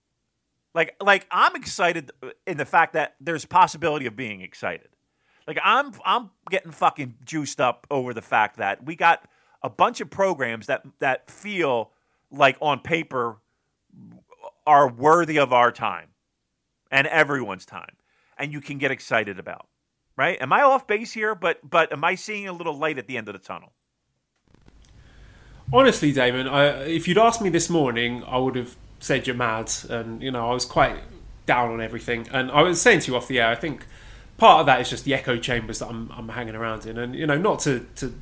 Like 0.75 0.95
like 1.01 1.27
I'm 1.31 1.57
excited 1.57 2.11
in 2.47 2.57
the 2.57 2.65
fact 2.65 2.93
that 2.93 3.17
there's 3.21 3.45
possibility 3.45 4.07
of 4.07 4.17
being 4.17 4.41
excited. 4.41 4.89
Like 5.47 5.59
I'm 5.65 5.93
I'm 6.05 6.31
getting 6.51 6.73
fucking 6.73 7.17
juiced 7.25 7.61
up 7.61 7.87
over 7.91 8.15
the 8.15 8.23
fact 8.23 8.59
that 8.59 8.85
we 8.85 8.95
got 8.95 9.25
a 9.63 9.71
bunch 9.71 10.01
of 10.01 10.11
programs 10.11 10.67
that 10.67 10.83
that 11.01 11.31
feel 11.31 11.93
like 12.31 12.57
on 12.61 12.81
paper 12.81 13.39
are 14.67 14.89
worthy 14.89 15.39
of 15.39 15.53
our 15.53 15.73
time 15.73 16.09
and 16.91 17.07
everyone's 17.07 17.67
time 17.67 17.97
and 18.39 18.53
you 18.53 18.61
can 18.61 18.79
get 18.79 18.91
excited 18.91 19.39
about 19.39 19.67
right? 20.21 20.41
Am 20.43 20.53
i 20.53 20.61
off 20.63 20.87
base 20.87 21.13
here? 21.13 21.35
But 21.35 21.59
but 21.69 21.93
am 21.93 22.05
i 22.05 22.15
seeing 22.15 22.47
a 22.47 22.53
little 22.53 22.77
light 22.77 22.99
at 22.99 23.07
the 23.07 23.17
end 23.17 23.29
of 23.29 23.33
the 23.33 23.41
tunnel? 23.41 23.73
Honestly 25.73 26.13
damon 26.13 26.47
I, 26.47 26.85
if 26.85 27.09
you'd 27.09 27.19
asked 27.19 27.41
me 27.41 27.49
this 27.49 27.71
morning 27.71 28.23
i 28.25 28.37
would 28.37 28.57
have 28.57 28.77
said 28.99 29.27
you're 29.27 29.37
mad. 29.37 29.73
And 29.89 30.23
you 30.23 30.31
know 30.31 30.51
i 30.51 30.53
was 30.53 30.67
quite 30.67 30.99
down 31.47 31.73
on 31.73 31.81
everything. 31.81 32.29
And 32.33 32.51
i 32.51 32.63
was 32.63 32.81
saying 32.81 33.01
to 33.01 33.11
you 33.11 33.17
off 33.17 33.29
the 33.29 33.41
air 33.41 33.49
i 33.49 33.55
think 33.55 33.87
part 34.37 34.61
of 34.61 34.67
that 34.67 34.81
is 34.81 34.91
just 34.91 35.05
the 35.05 35.15
echo 35.15 35.37
chambers 35.39 35.79
that 35.79 35.89
i'm, 35.89 36.13
I'm 36.13 36.29
hanging 36.29 36.55
around 36.55 36.87
in. 36.87 36.99
And 36.99 37.15
you 37.15 37.27
know 37.27 37.39
not 37.39 37.61
to, 37.61 37.87
to 37.97 38.15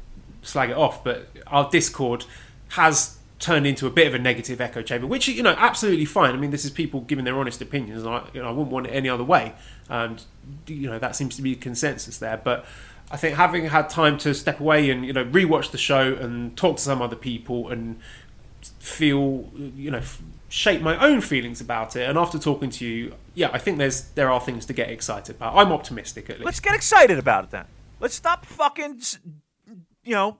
slag 0.42 0.70
it 0.70 0.76
off 0.76 1.02
but 1.02 1.28
our 1.48 1.68
discord 1.68 2.24
has 2.70 3.18
turned 3.39 3.66
into 3.66 3.86
a 3.86 3.91
bit 3.91 4.07
of 4.07 4.14
a 4.14 4.18
negative 4.18 4.61
echo 4.61 4.82
chamber, 4.82 5.07
which 5.07 5.28
you 5.28 5.43
know 5.43 5.55
absolutely 5.57 6.05
fine. 6.05 6.34
I 6.34 6.39
mean, 6.39 6.51
this 6.51 6.64
is 6.64 6.70
people 6.70 7.03
giving 7.03 7.24
their 7.24 7.39
honest 7.39 7.61
opinions, 7.61 8.03
and 8.03 8.14
I, 8.14 8.28
you 8.32 8.43
know, 8.43 8.49
I 8.49 8.51
wouldn't 8.51 8.70
want 8.70 8.86
it 8.86 8.91
any 8.91 9.09
other 9.09 9.24
way. 9.24 9.55
And 9.89 10.22
you 10.66 10.91
know 10.91 10.99
that 10.99 11.14
seems 11.14 11.36
to 11.36 11.43
be 11.43 11.55
consensus 11.55 12.18
there. 12.18 12.41
But 12.43 12.66
I 13.11 13.16
think 13.16 13.36
having 13.36 13.66
had 13.66 13.89
time 13.89 14.18
to 14.18 14.34
step 14.34 14.61
away 14.61 14.91
and 14.91 15.05
you 15.05 15.12
know 15.12 15.24
rewatch 15.24 15.70
the 15.70 15.78
show 15.78 16.14
and 16.14 16.57
talk 16.57 16.76
to 16.76 16.82
some 16.82 17.01
other 17.01 17.16
people 17.16 17.68
and 17.68 18.01
feel 18.80 19.49
you 19.55 19.91
know 19.91 20.03
shape 20.49 20.80
my 20.80 20.99
own 20.99 21.20
feelings 21.20 21.61
about 21.61 21.95
it. 21.95 22.09
And 22.09 22.18
after 22.18 22.39
talking 22.39 22.70
to 22.70 22.84
you, 22.84 23.14
yeah, 23.34 23.51
I 23.53 23.59
think 23.59 23.78
there's 23.78 24.03
there 24.11 24.30
are 24.30 24.41
things 24.41 24.66
to 24.66 24.72
get 24.72 24.91
excited 24.91 25.36
about. 25.36 25.57
I'm 25.57 25.72
optimistic 25.72 26.28
at 26.28 26.36
least. 26.36 26.45
Let's 26.45 26.61
get 26.61 26.74
excited 26.74 27.18
about 27.18 27.45
it 27.45 27.51
then. 27.51 27.66
Let's 28.01 28.14
stop 28.14 28.45
fucking 28.47 29.01
you 30.03 30.14
know 30.14 30.39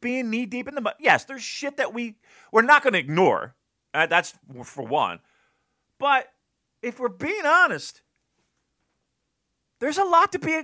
being 0.00 0.30
knee 0.30 0.46
deep 0.46 0.68
in 0.68 0.74
the 0.74 0.80
mud. 0.80 0.94
Yes, 1.00 1.24
there's 1.24 1.42
shit 1.42 1.76
that 1.78 1.92
we 1.92 2.16
we're 2.52 2.62
not 2.62 2.82
going 2.82 2.92
to 2.92 2.98
ignore. 2.98 3.54
Uh, 3.92 4.06
that's 4.06 4.34
for 4.64 4.86
one. 4.86 5.20
But 5.98 6.28
if 6.82 7.00
we're 7.00 7.08
being 7.08 7.46
honest, 7.46 8.02
there's 9.80 9.98
a 9.98 10.04
lot 10.04 10.32
to 10.32 10.38
be 10.38 10.62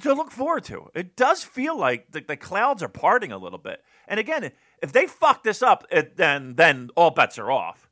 to 0.00 0.14
look 0.14 0.30
forward 0.30 0.64
to. 0.64 0.88
It 0.94 1.16
does 1.16 1.44
feel 1.44 1.78
like 1.78 2.10
the, 2.10 2.20
the 2.20 2.36
clouds 2.36 2.82
are 2.82 2.88
parting 2.88 3.32
a 3.32 3.38
little 3.38 3.58
bit. 3.58 3.82
And 4.08 4.18
again, 4.18 4.50
if 4.82 4.92
they 4.92 5.06
fuck 5.06 5.42
this 5.42 5.62
up, 5.62 5.84
it, 5.90 6.16
then 6.16 6.54
then 6.54 6.90
all 6.96 7.10
bets 7.10 7.38
are 7.38 7.50
off. 7.50 7.88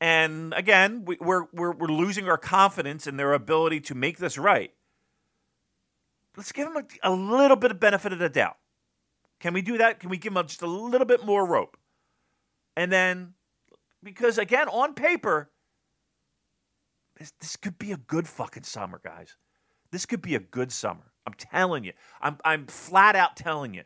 And 0.00 0.52
again, 0.54 1.04
we, 1.04 1.16
we're, 1.20 1.44
we're 1.52 1.72
we're 1.72 1.88
losing 1.88 2.28
our 2.28 2.38
confidence 2.38 3.06
in 3.06 3.16
their 3.16 3.32
ability 3.32 3.80
to 3.82 3.94
make 3.94 4.18
this 4.18 4.36
right. 4.36 4.72
Let's 6.36 6.52
give 6.52 6.72
them 6.72 6.84
a, 7.02 7.10
a 7.10 7.12
little 7.12 7.56
bit 7.56 7.70
of 7.70 7.78
benefit 7.78 8.12
of 8.12 8.18
the 8.18 8.28
doubt. 8.28 8.56
Can 9.42 9.54
we 9.54 9.60
do 9.60 9.78
that? 9.78 9.98
Can 9.98 10.08
we 10.08 10.18
give 10.18 10.32
them 10.34 10.46
just 10.46 10.62
a 10.62 10.68
little 10.68 11.06
bit 11.06 11.26
more 11.26 11.44
rope? 11.44 11.76
And 12.76 12.92
then, 12.92 13.34
because 14.00 14.38
again, 14.38 14.68
on 14.68 14.94
paper, 14.94 15.50
this, 17.18 17.32
this 17.40 17.56
could 17.56 17.76
be 17.76 17.90
a 17.90 17.96
good 17.96 18.28
fucking 18.28 18.62
summer, 18.62 19.00
guys. 19.04 19.36
This 19.90 20.06
could 20.06 20.22
be 20.22 20.36
a 20.36 20.38
good 20.38 20.70
summer. 20.70 21.12
I'm 21.26 21.34
telling 21.34 21.82
you. 21.82 21.92
I'm, 22.20 22.38
I'm 22.44 22.66
flat 22.68 23.16
out 23.16 23.36
telling 23.36 23.74
you. 23.74 23.82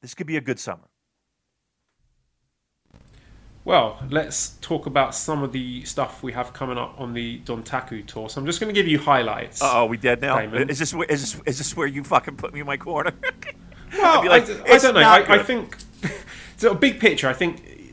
This 0.00 0.14
could 0.14 0.26
be 0.26 0.38
a 0.38 0.40
good 0.40 0.58
summer. 0.58 0.88
Well, 3.66 4.02
let's 4.10 4.56
talk 4.62 4.86
about 4.86 5.14
some 5.14 5.42
of 5.42 5.52
the 5.52 5.84
stuff 5.84 6.22
we 6.22 6.32
have 6.32 6.54
coming 6.54 6.78
up 6.78 6.94
on 6.98 7.12
the 7.12 7.40
Dontaku 7.40 8.06
tour. 8.06 8.30
So 8.30 8.40
I'm 8.40 8.46
just 8.46 8.60
going 8.60 8.74
to 8.74 8.78
give 8.78 8.88
you 8.88 8.98
highlights. 8.98 9.60
Oh, 9.62 9.84
we 9.84 9.98
dead 9.98 10.22
now? 10.22 10.38
Is 10.38 10.78
this, 10.78 10.94
is 10.94 10.96
this 11.08 11.40
is 11.46 11.58
this 11.58 11.76
where 11.76 11.86
you 11.86 12.02
fucking 12.02 12.36
put 12.36 12.54
me 12.54 12.60
in 12.60 12.66
my 12.66 12.78
corner? 12.78 13.12
Well, 13.96 14.26
like, 14.26 14.48
I, 14.48 14.74
I, 14.74 14.78
don't 14.78 14.94
know. 14.94 15.00
I, 15.00 15.34
I, 15.34 15.38
think 15.42 15.76
so. 16.56 16.74
Big 16.74 17.00
picture. 17.00 17.28
I 17.28 17.32
think 17.32 17.90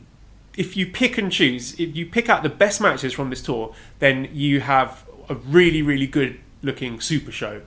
if 0.57 0.75
you 0.75 0.85
pick 0.85 1.17
and 1.17 1.31
choose, 1.31 1.79
if 1.79 1.95
you 1.95 2.05
pick 2.05 2.29
out 2.29 2.43
the 2.43 2.49
best 2.49 2.81
matches 2.81 3.13
from 3.13 3.29
this 3.29 3.41
tour, 3.41 3.73
then 3.99 4.29
you 4.31 4.61
have 4.61 5.05
a 5.29 5.35
really, 5.35 5.81
really 5.81 6.07
good 6.07 6.39
looking 6.61 6.99
super 6.99 7.31
show. 7.31 7.61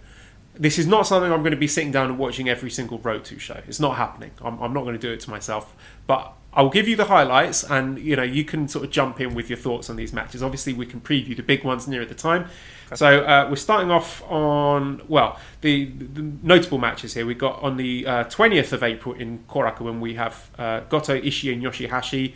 This 0.54 0.78
is 0.78 0.86
not 0.86 1.06
something 1.06 1.32
I'm 1.32 1.40
going 1.40 1.50
to 1.50 1.56
be 1.56 1.66
sitting 1.66 1.90
down 1.90 2.10
and 2.10 2.18
watching 2.18 2.48
every 2.48 2.70
single 2.70 2.98
Road 2.98 3.24
to 3.26 3.38
show. 3.38 3.60
It's 3.66 3.80
not 3.80 3.96
happening. 3.96 4.30
I'm, 4.40 4.60
I'm 4.62 4.72
not 4.72 4.82
going 4.82 4.94
to 4.94 5.00
do 5.00 5.12
it 5.12 5.20
to 5.20 5.30
myself. 5.30 5.74
But 6.06 6.32
I'll 6.56 6.70
give 6.70 6.86
you 6.86 6.96
the 6.96 7.06
highlights, 7.06 7.64
and 7.64 7.98
you 7.98 8.16
know 8.16 8.22
you 8.22 8.44
can 8.44 8.68
sort 8.68 8.84
of 8.84 8.90
jump 8.90 9.20
in 9.20 9.34
with 9.34 9.50
your 9.50 9.58
thoughts 9.58 9.90
on 9.90 9.96
these 9.96 10.12
matches. 10.12 10.42
Obviously, 10.42 10.72
we 10.72 10.86
can 10.86 11.00
preview 11.00 11.36
the 11.36 11.42
big 11.42 11.64
ones 11.64 11.88
near 11.88 12.02
at 12.02 12.08
the 12.08 12.14
time. 12.14 12.48
So 12.94 13.24
uh, 13.24 13.46
we're 13.48 13.56
starting 13.56 13.90
off 13.90 14.22
on 14.30 15.02
well 15.08 15.38
the, 15.62 15.86
the 15.86 16.22
notable 16.42 16.78
matches 16.78 17.14
here. 17.14 17.26
We 17.26 17.34
got 17.34 17.60
on 17.62 17.76
the 17.76 18.06
uh, 18.06 18.24
twentieth 18.24 18.72
of 18.72 18.82
April 18.82 19.14
in 19.14 19.40
Korakuen 19.48 20.00
we 20.00 20.14
have 20.14 20.50
uh, 20.58 20.80
Goto 20.80 21.20
Ishii 21.20 21.52
and 21.52 21.62
Yoshihashi 21.62 22.34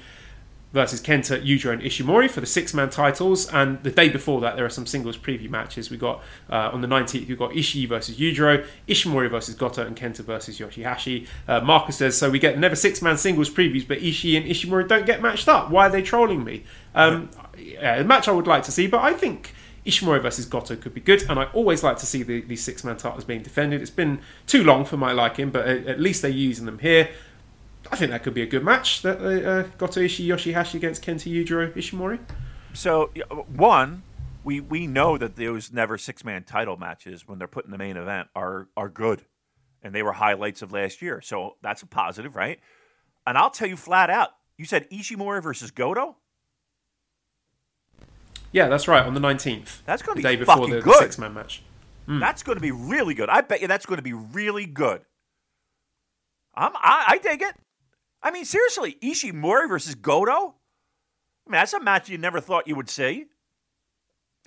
versus 0.72 1.00
Kenta, 1.00 1.42
Yujiro, 1.42 1.72
and 1.72 1.82
Ishimori 1.82 2.30
for 2.30 2.40
the 2.40 2.46
six 2.46 2.74
man 2.74 2.90
titles. 2.90 3.48
And 3.52 3.82
the 3.82 3.90
day 3.90 4.08
before 4.08 4.40
that, 4.42 4.56
there 4.56 4.64
are 4.64 4.70
some 4.70 4.86
singles 4.86 5.16
preview 5.16 5.48
matches. 5.48 5.90
We 5.90 5.96
got 5.96 6.22
uh, 6.50 6.70
on 6.72 6.82
the 6.82 6.88
19th, 6.88 7.28
we've 7.28 7.38
got 7.38 7.52
Ishii 7.52 7.88
versus 7.88 8.18
Yujiro, 8.18 8.66
Ishimori 8.86 9.30
versus 9.30 9.54
Goto, 9.54 9.86
and 9.86 9.96
Kenta 9.96 10.18
versus 10.18 10.58
Yoshihashi. 10.58 11.26
Uh, 11.46 11.60
Marcus 11.60 11.96
says, 11.96 12.18
So 12.18 12.30
we 12.30 12.38
get 12.38 12.58
never 12.58 12.76
six 12.76 13.00
man 13.00 13.16
singles 13.16 13.48
previews, 13.50 13.86
but 13.86 13.98
Ishii 13.98 14.36
and 14.36 14.46
Ishimori 14.46 14.86
don't 14.86 15.06
get 15.06 15.22
matched 15.22 15.48
up. 15.48 15.70
Why 15.70 15.86
are 15.86 15.90
they 15.90 16.02
trolling 16.02 16.44
me? 16.44 16.64
Um, 16.94 17.30
yeah, 17.56 17.96
a 17.96 18.04
match 18.04 18.28
I 18.28 18.32
would 18.32 18.46
like 18.46 18.64
to 18.64 18.72
see, 18.72 18.86
but 18.86 19.00
I 19.00 19.12
think. 19.12 19.54
Ishimori 19.86 20.20
versus 20.20 20.44
Goto 20.44 20.76
could 20.76 20.92
be 20.92 21.00
good, 21.00 21.22
and 21.30 21.38
I 21.38 21.44
always 21.54 21.82
like 21.82 21.96
to 21.98 22.04
see 22.04 22.22
the, 22.22 22.42
these 22.42 22.62
six 22.62 22.84
man 22.84 22.98
titles 22.98 23.24
being 23.24 23.42
defended. 23.42 23.80
It's 23.80 23.90
been 23.90 24.20
too 24.46 24.62
long 24.62 24.84
for 24.84 24.98
my 24.98 25.12
liking, 25.12 25.48
but 25.48 25.66
at, 25.66 25.86
at 25.86 26.00
least 26.00 26.20
they're 26.20 26.30
using 26.30 26.66
them 26.66 26.80
here. 26.80 27.08
I 27.90 27.96
think 27.96 28.10
that 28.10 28.22
could 28.22 28.34
be 28.34 28.42
a 28.42 28.46
good 28.46 28.64
match. 28.64 29.02
That 29.02 29.18
uh, 29.20 29.62
Goto 29.78 30.00
Ishii 30.00 30.26
Yoshihashi 30.26 30.74
against 30.74 31.02
Kenta 31.02 31.32
Yujiro 31.32 31.72
Ishimori. 31.74 32.18
So 32.74 33.06
one, 33.54 34.02
we 34.44 34.60
we 34.60 34.86
know 34.86 35.16
that 35.18 35.36
those 35.36 35.72
never 35.72 35.96
six 35.98 36.24
man 36.24 36.44
title 36.44 36.76
matches 36.76 37.26
when 37.26 37.38
they're 37.38 37.48
put 37.48 37.64
in 37.64 37.70
the 37.70 37.78
main 37.78 37.96
event 37.96 38.28
are 38.34 38.68
are 38.76 38.88
good, 38.88 39.22
and 39.82 39.94
they 39.94 40.02
were 40.02 40.12
highlights 40.12 40.62
of 40.62 40.72
last 40.72 41.00
year. 41.00 41.20
So 41.20 41.56
that's 41.62 41.82
a 41.82 41.86
positive, 41.86 42.36
right? 42.36 42.60
And 43.26 43.36
I'll 43.38 43.50
tell 43.50 43.68
you 43.68 43.76
flat 43.76 44.10
out, 44.10 44.30
you 44.56 44.64
said 44.64 44.88
Ishimori 44.90 45.42
versus 45.42 45.70
Goto. 45.70 46.16
Yeah, 48.52 48.68
that's 48.68 48.88
right. 48.88 49.04
On 49.04 49.14
the 49.14 49.20
nineteenth, 49.20 49.82
That's 49.84 50.02
going 50.02 50.16
to 50.16 50.22
be 50.22 50.28
day 50.28 50.36
before 50.36 50.68
the, 50.68 50.80
good. 50.80 50.96
six 50.96 51.18
man 51.18 51.34
match. 51.34 51.62
That's 52.06 52.42
going 52.42 52.56
to 52.56 52.62
be 52.62 52.70
really 52.70 53.12
good. 53.12 53.28
I 53.28 53.42
bet 53.42 53.60
you 53.60 53.68
that's 53.68 53.84
going 53.84 53.98
to 53.98 54.02
be 54.02 54.14
really 54.14 54.64
good. 54.64 55.02
I'm, 56.54 56.72
I, 56.74 57.04
I 57.08 57.18
dig 57.18 57.42
it. 57.42 57.54
I 58.22 58.30
mean, 58.30 58.44
seriously, 58.44 58.96
Ishimori 59.02 59.68
versus 59.68 59.94
Goto. 59.94 60.32
I 61.46 61.50
mean, 61.50 61.52
that's 61.52 61.72
a 61.72 61.80
match 61.80 62.08
you 62.08 62.18
never 62.18 62.40
thought 62.40 62.66
you 62.68 62.76
would 62.76 62.90
see. 62.90 63.26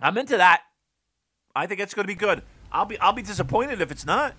I'm 0.01 0.17
into 0.17 0.38
that. 0.38 0.61
I 1.55 1.67
think 1.67 1.80
it's 1.80 1.93
going 1.93 2.05
to 2.05 2.07
be 2.07 2.15
good. 2.15 2.43
I'll 2.72 2.86
be 2.86 2.97
I'll 2.99 3.13
be 3.13 3.22
disappointed 3.22 3.82
if 3.82 3.91
it's 3.91 4.05
not. 4.05 4.34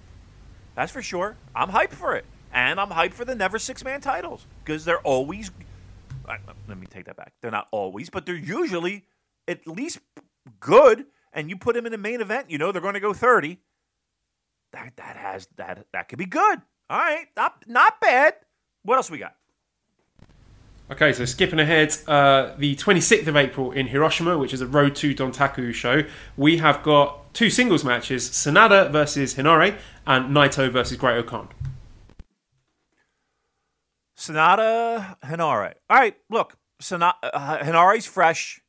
That's 0.75 0.91
for 0.91 1.03
sure. 1.03 1.37
I'm 1.55 1.69
hyped 1.69 1.93
for 1.93 2.17
it, 2.17 2.25
and 2.53 2.81
I'm 2.81 2.89
hyped 2.89 3.13
for 3.13 3.25
the 3.25 3.35
never 3.35 3.59
six 3.59 3.85
man 3.85 4.01
titles 4.01 4.47
because 4.65 4.85
they're 4.85 5.01
always. 5.01 5.51
Let 6.27 6.79
me 6.79 6.87
take 6.87 7.07
that 7.07 7.17
back. 7.17 7.33
They're 7.43 7.51
not 7.51 7.69
always, 7.73 8.09
but 8.09 8.25
they're 8.25 8.35
usually 8.35 9.05
at 9.49 9.67
least 9.67 10.01
good. 10.61 11.07
And 11.35 11.49
you 11.49 11.57
put 11.57 11.75
them 11.75 11.87
in 11.87 11.93
the 11.93 11.99
main 11.99 12.21
event, 12.21 12.51
you 12.51 12.59
know 12.59 12.73
they're 12.73 12.83
going 12.83 12.95
to 12.95 13.01
go 13.01 13.13
thirty. 13.13 13.59
That 14.73 14.93
that 14.97 15.17
has 15.17 15.49
that 15.57 15.87
that 15.93 16.09
could 16.09 16.19
be 16.19 16.27
good. 16.27 16.61
All 16.89 16.99
right, 16.99 17.27
not 17.37 17.65
not 17.67 18.01
bad. 18.01 18.35
What 18.83 18.97
else 18.97 19.11
we 19.11 19.19
got? 19.19 19.37
Okay, 20.91 21.13
so 21.13 21.25
skipping 21.25 21.59
ahead, 21.59 21.97
uh, 22.07 22.53
the 22.59 22.77
26th 22.77 23.27
of 23.27 23.37
April 23.37 23.73
in 23.73 23.87
Hiroshima, 23.87 24.37
which 24.37 24.53
is 24.53 24.61
a 24.61 24.67
Road 24.67 24.95
to 24.97 25.15
Dontaku 25.15 25.73
show, 25.73 26.03
we 26.37 26.59
have 26.59 26.83
got 26.83 27.33
two 27.33 27.49
singles 27.49 27.85
matches 27.85 28.29
Sanada 28.29 28.91
versus 28.91 29.35
Henare 29.35 29.79
and 30.07 30.37
Naito 30.37 30.71
versus 30.71 30.99
Great 30.99 31.17
O-Khan. 31.17 31.49
Sanada 34.19 35.17
Henare. 35.25 35.75
All 35.89 35.97
right, 35.97 36.17
look, 36.29 36.57
Sanada, 36.83 37.15
uh, 37.23 37.59
Henare's 37.59 38.07
fresh. 38.07 38.61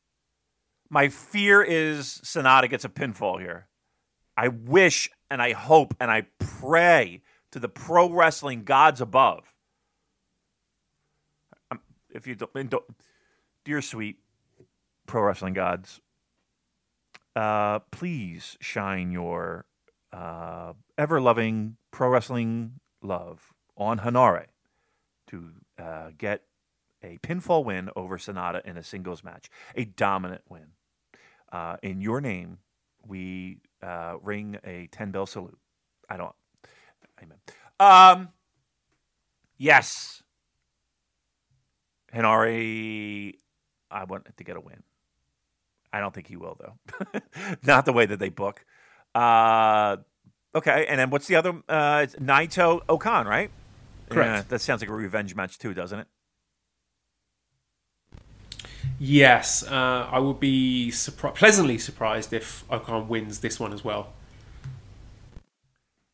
My 0.88 1.08
fear 1.08 1.62
is 1.62 2.20
Sanada 2.24 2.70
gets 2.70 2.84
a 2.84 2.88
pinfall 2.88 3.40
here. 3.40 3.68
I 4.36 4.48
wish 4.48 5.10
and 5.30 5.42
I 5.42 5.52
hope 5.52 5.94
and 6.00 6.10
I 6.10 6.26
pray 6.38 7.22
to 7.50 7.58
the 7.58 7.68
pro 7.68 8.10
wrestling 8.10 8.64
gods 8.64 9.00
above. 9.00 9.53
If 12.14 12.26
you 12.26 12.36
don't, 12.36 12.70
don't 12.70 12.84
dear 13.64 13.82
sweet 13.82 14.18
pro 15.06 15.22
wrestling 15.22 15.54
gods, 15.54 16.00
uh, 17.36 17.80
please 17.90 18.56
shine 18.60 19.10
your 19.10 19.66
uh, 20.12 20.72
ever 20.96 21.20
loving 21.20 21.76
pro 21.90 22.08
wrestling 22.08 22.80
love 23.02 23.52
on 23.76 23.98
Henare 23.98 24.46
to 25.28 25.50
uh, 25.78 26.10
get 26.16 26.42
a 27.02 27.18
pinfall 27.18 27.64
win 27.64 27.90
over 27.96 28.16
Sanada 28.16 28.64
in 28.64 28.76
a 28.76 28.82
singles 28.82 29.22
match, 29.22 29.50
a 29.74 29.84
dominant 29.84 30.42
win. 30.48 30.68
Uh, 31.52 31.76
in 31.82 32.00
your 32.00 32.20
name, 32.20 32.58
we 33.06 33.58
uh, 33.82 34.14
ring 34.22 34.58
a 34.64 34.88
10 34.90 35.10
bell 35.10 35.26
salute. 35.26 35.58
I 36.08 36.16
don't. 36.16 36.34
Amen. 37.22 37.38
Um, 37.78 38.28
yes. 39.58 40.23
Henare, 42.14 43.34
I 43.90 44.04
want 44.04 44.36
to 44.36 44.44
get 44.44 44.56
a 44.56 44.60
win. 44.60 44.82
I 45.92 46.00
don't 46.00 46.14
think 46.14 46.26
he 46.26 46.36
will, 46.36 46.58
though. 46.58 47.20
Not 47.62 47.84
the 47.84 47.92
way 47.92 48.06
that 48.06 48.18
they 48.18 48.28
book. 48.28 48.64
Uh, 49.14 49.98
okay, 50.54 50.86
and 50.88 50.98
then 50.98 51.10
what's 51.10 51.26
the 51.26 51.36
other? 51.36 51.62
Uh, 51.68 52.00
it's 52.04 52.16
Naito 52.16 52.80
O-Khan, 52.88 53.26
right? 53.26 53.50
Correct. 54.08 54.28
Yeah, 54.28 54.42
that 54.48 54.60
sounds 54.60 54.82
like 54.82 54.90
a 54.90 54.94
revenge 54.94 55.34
match 55.34 55.58
too, 55.58 55.72
doesn't 55.72 56.00
it? 56.00 56.06
Yes, 58.98 59.64
uh, 59.64 60.08
I 60.10 60.18
would 60.18 60.40
be 60.40 60.90
surpri- 60.92 61.34
pleasantly 61.34 61.78
surprised 61.78 62.32
if 62.32 62.64
O-Khan 62.70 63.08
wins 63.08 63.40
this 63.40 63.58
one 63.58 63.72
as 63.72 63.84
well. 63.84 64.12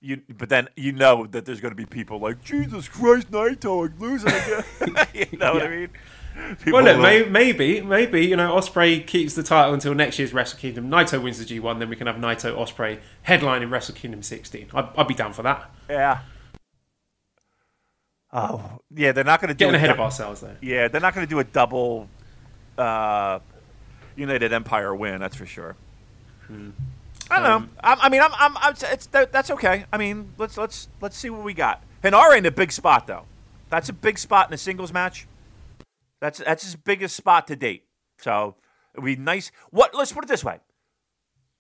You, 0.03 0.23
but 0.39 0.49
then 0.49 0.69
you 0.77 0.93
know 0.93 1.27
that 1.27 1.45
there's 1.45 1.61
going 1.61 1.73
to 1.73 1.77
be 1.77 1.85
people 1.85 2.19
like 2.21 2.43
Jesus 2.43 2.89
Christ, 2.89 3.31
Naito, 3.31 3.87
I'm 3.93 3.99
losing 3.99 4.29
again. 4.31 5.07
you 5.33 5.39
know 5.39 5.53
what 5.55 5.63
I 5.63 5.69
mean? 5.69 5.89
People 6.65 6.73
Well, 6.83 6.85
look, 6.85 7.03
may- 7.03 7.25
maybe, 7.29 7.83
maybe 7.83 8.25
you 8.25 8.35
know, 8.37 8.55
Ospreay 8.57 9.07
keeps 9.07 9.35
the 9.35 9.43
title 9.43 9.75
until 9.75 9.95
next 9.95 10.19
year's 10.19 10.33
Wrestle 10.33 10.59
Kingdom. 10.59 10.91
Naito 10.91 11.23
wins 11.23 11.39
the 11.39 11.45
G1, 11.45 11.81
then 11.81 11.91
we 11.91 11.97
can 11.97 12.07
have 12.07 12.17
Naito 12.17 12.57
Ospreay 12.57 13.01
headline 13.23 13.63
in 13.63 13.69
Wrestle 13.69 13.95
Kingdom 13.95 14.23
16. 14.23 14.69
I'd, 14.73 14.89
I'd 14.97 15.07
be 15.09 15.13
down 15.15 15.35
for 15.35 15.43
that. 15.43 15.71
yeah. 15.91 16.21
Oh, 18.33 18.79
yeah. 18.95 19.13
They're 19.13 19.25
not 19.25 19.41
going 19.41 19.49
to 19.49 19.55
do 19.55 19.65
Getting 19.67 19.75
a 19.75 19.77
ahead 19.77 19.89
dou- 19.89 19.95
of 19.95 20.01
ourselves 20.01 20.41
there. 20.41 20.57
Yeah, 20.63 20.89
they're 20.89 21.01
not 21.01 21.15
going 21.15 21.27
to 21.27 21.31
do 21.31 21.41
a 21.41 21.45
double 21.45 22.09
uh, 22.79 23.41
United 24.17 24.53
Empire 24.53 24.95
win. 24.95 25.21
That's 25.21 25.37
for 25.37 25.47
sure. 25.47 25.75
I 27.31 27.41
don't 27.41 27.51
Um, 27.51 27.63
know. 27.63 27.69
I, 27.83 27.95
I 28.03 28.09
mean, 28.09 28.21
I'm, 28.23 28.33
I'm, 28.35 28.57
I'm 28.59 28.75
it's 28.93 29.07
that, 29.07 29.33
that's 29.33 29.51
okay. 29.53 29.85
I 29.93 29.99
mean, 29.99 30.33
let's 30.39 30.57
let's 30.57 30.89
let's 31.01 31.17
see 31.17 31.31
what 31.31 31.45
we 31.45 31.55
got. 31.55 31.83
Henare 32.03 32.37
in 32.39 32.47
a 32.47 32.51
big 32.51 32.73
spot 32.73 33.07
though. 33.07 33.25
That's 33.69 33.89
a 33.89 33.93
big 33.93 34.19
spot 34.19 34.49
in 34.49 34.55
a 34.55 34.59
singles 34.59 34.93
match. 34.93 35.27
That's 36.21 36.39
that's 36.39 36.65
his 36.65 36.77
biggest 36.77 37.17
spot 37.17 37.47
to 37.49 37.57
date. 37.57 37.85
So 38.19 38.57
it'd 38.95 39.05
be 39.05 39.17
nice. 39.17 39.53
What? 39.71 39.95
Let's 39.95 40.13
put 40.13 40.25
it 40.25 40.29
this 40.29 40.45
way. 40.45 40.59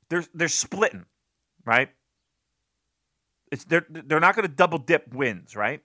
They're 0.08 0.24
they're 0.34 0.48
splitting, 0.48 1.06
right? 1.64 1.90
It's 3.52 3.64
they're 3.64 3.86
they're 3.88 4.20
not 4.20 4.34
going 4.34 4.46
to 4.48 4.54
double 4.54 4.78
dip 4.78 5.14
wins, 5.14 5.54
right? 5.56 5.82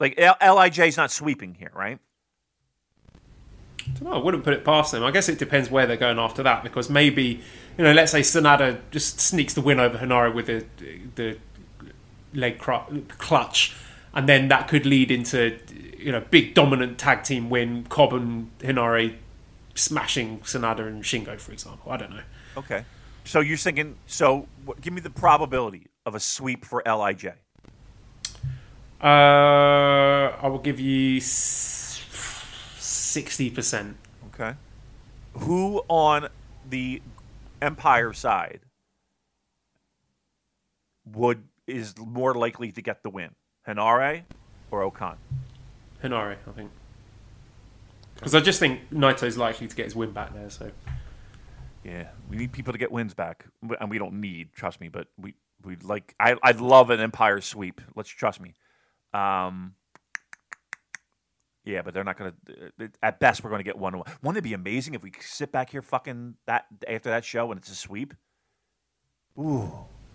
Like 0.00 0.14
L- 0.18 0.36
Lij's 0.56 0.96
not 0.96 1.10
sweeping 1.10 1.54
here, 1.54 1.70
right? 1.74 1.98
I 3.86 4.04
know, 4.04 4.12
I 4.12 4.18
wouldn't 4.18 4.44
put 4.44 4.52
it 4.52 4.64
past 4.64 4.92
them. 4.92 5.02
I 5.02 5.10
guess 5.10 5.28
it 5.28 5.38
depends 5.38 5.70
where 5.70 5.86
they're 5.86 5.96
going 5.96 6.18
after 6.18 6.42
that 6.42 6.62
because 6.62 6.88
maybe, 6.90 7.40
you 7.76 7.84
know, 7.84 7.92
let's 7.92 8.12
say 8.12 8.20
Sanada 8.20 8.80
just 8.90 9.20
sneaks 9.20 9.54
the 9.54 9.60
win 9.60 9.80
over 9.80 9.98
Henare 9.98 10.32
with 10.34 10.46
the 10.46 10.64
the 11.14 11.38
leg 12.34 12.58
clutch, 12.58 13.74
and 14.14 14.28
then 14.28 14.48
that 14.48 14.68
could 14.68 14.86
lead 14.86 15.10
into, 15.10 15.58
you 15.98 16.12
know, 16.12 16.20
big 16.30 16.54
dominant 16.54 16.98
tag 16.98 17.24
team 17.24 17.50
win. 17.50 17.84
Cobb 17.88 18.12
and 18.12 18.50
Henare 18.58 19.16
smashing 19.74 20.40
Sanada 20.40 20.86
and 20.86 21.02
Shingo, 21.02 21.38
for 21.38 21.52
example. 21.52 21.90
I 21.90 21.96
don't 21.96 22.10
know. 22.10 22.22
Okay. 22.56 22.84
So 23.24 23.40
you're 23.40 23.56
thinking? 23.56 23.96
So 24.06 24.48
what, 24.64 24.80
give 24.80 24.92
me 24.92 25.00
the 25.00 25.10
probability 25.10 25.86
of 26.04 26.14
a 26.14 26.20
sweep 26.20 26.64
for 26.64 26.82
Lij. 26.84 27.26
Uh, 29.02 29.04
I 29.04 30.46
will 30.48 30.58
give 30.58 30.78
you 30.78 31.20
sixty 33.12 33.50
percent. 33.50 33.96
Okay. 34.34 34.54
Who 35.34 35.82
on 35.88 36.28
the 36.68 37.02
Empire 37.60 38.12
side 38.12 38.60
would 41.04 41.44
is 41.66 41.94
more 41.98 42.34
likely 42.34 42.72
to 42.72 42.82
get 42.82 43.02
the 43.02 43.10
win? 43.10 43.30
Henare 43.66 44.22
or 44.70 44.82
O-Khan? 44.82 45.16
Henare, 46.02 46.36
I 46.46 46.50
think. 46.52 46.70
Because 48.14 48.34
I 48.34 48.40
just 48.40 48.58
think 48.58 48.90
Naito's 48.90 49.36
likely 49.36 49.68
to 49.68 49.76
get 49.76 49.84
his 49.84 49.94
win 49.94 50.12
back 50.12 50.34
there. 50.34 50.50
So 50.50 50.70
Yeah, 51.84 52.08
we 52.28 52.36
need 52.36 52.52
people 52.52 52.72
to 52.72 52.78
get 52.78 52.92
wins 52.92 53.14
back, 53.14 53.46
and 53.80 53.90
we 53.90 53.98
don't 53.98 54.20
need. 54.20 54.52
Trust 54.52 54.80
me, 54.80 54.88
but 54.88 55.08
we 55.18 55.34
we 55.64 55.76
like. 55.76 56.14
I 56.18 56.36
I'd 56.42 56.60
love 56.60 56.90
an 56.90 57.00
Empire 57.00 57.40
sweep. 57.40 57.80
Let's 57.94 58.08
trust 58.08 58.40
me. 58.40 58.54
Um. 59.12 59.74
Yeah, 61.64 61.82
but 61.82 61.94
they're 61.94 62.04
not 62.04 62.18
going 62.18 62.32
to. 62.46 62.90
At 63.02 63.20
best, 63.20 63.44
we're 63.44 63.50
going 63.50 63.60
to 63.60 63.64
get 63.64 63.78
one. 63.78 63.96
One. 63.96 64.06
Wouldn't 64.22 64.38
it 64.38 64.48
be 64.48 64.54
amazing 64.54 64.94
if 64.94 65.02
we 65.02 65.12
sit 65.20 65.52
back 65.52 65.70
here, 65.70 65.82
fucking 65.82 66.34
that 66.46 66.66
after 66.88 67.10
that 67.10 67.24
show, 67.24 67.50
and 67.52 67.58
it's 67.60 67.70
a 67.70 67.74
sweep? 67.74 68.14
Ooh. 69.38 69.70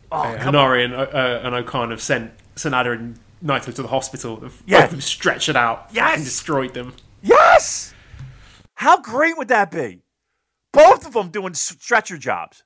Oh, 0.10 0.22
uh, 0.22 0.38
come 0.40 0.56
Henare 0.56 0.86
and, 0.86 0.94
uh, 0.94 1.42
and 1.44 1.56
O-Khan 1.56 1.90
have 1.92 2.02
sent 2.02 2.32
Sanada 2.56 2.94
and 2.94 3.20
Naito 3.44 3.74
to 3.74 3.82
the 3.82 3.88
hospital. 3.88 4.40
Yes. 4.66 4.82
both 4.82 4.86
of 4.86 4.92
them 4.92 5.02
stretched 5.02 5.50
it 5.50 5.56
out. 5.56 5.88
Yes. 5.92 6.20
fucking 6.20 6.24
destroyed 6.24 6.74
them. 6.74 6.94
Yes! 7.22 7.94
How 8.76 9.02
great 9.02 9.38
would 9.38 9.48
that 9.50 9.72
be? 9.72 10.02
Both 10.72 11.06
of 11.06 11.14
them 11.14 11.30
doing 11.30 11.54
stretcher 11.56 12.18
jobs. 12.18 12.64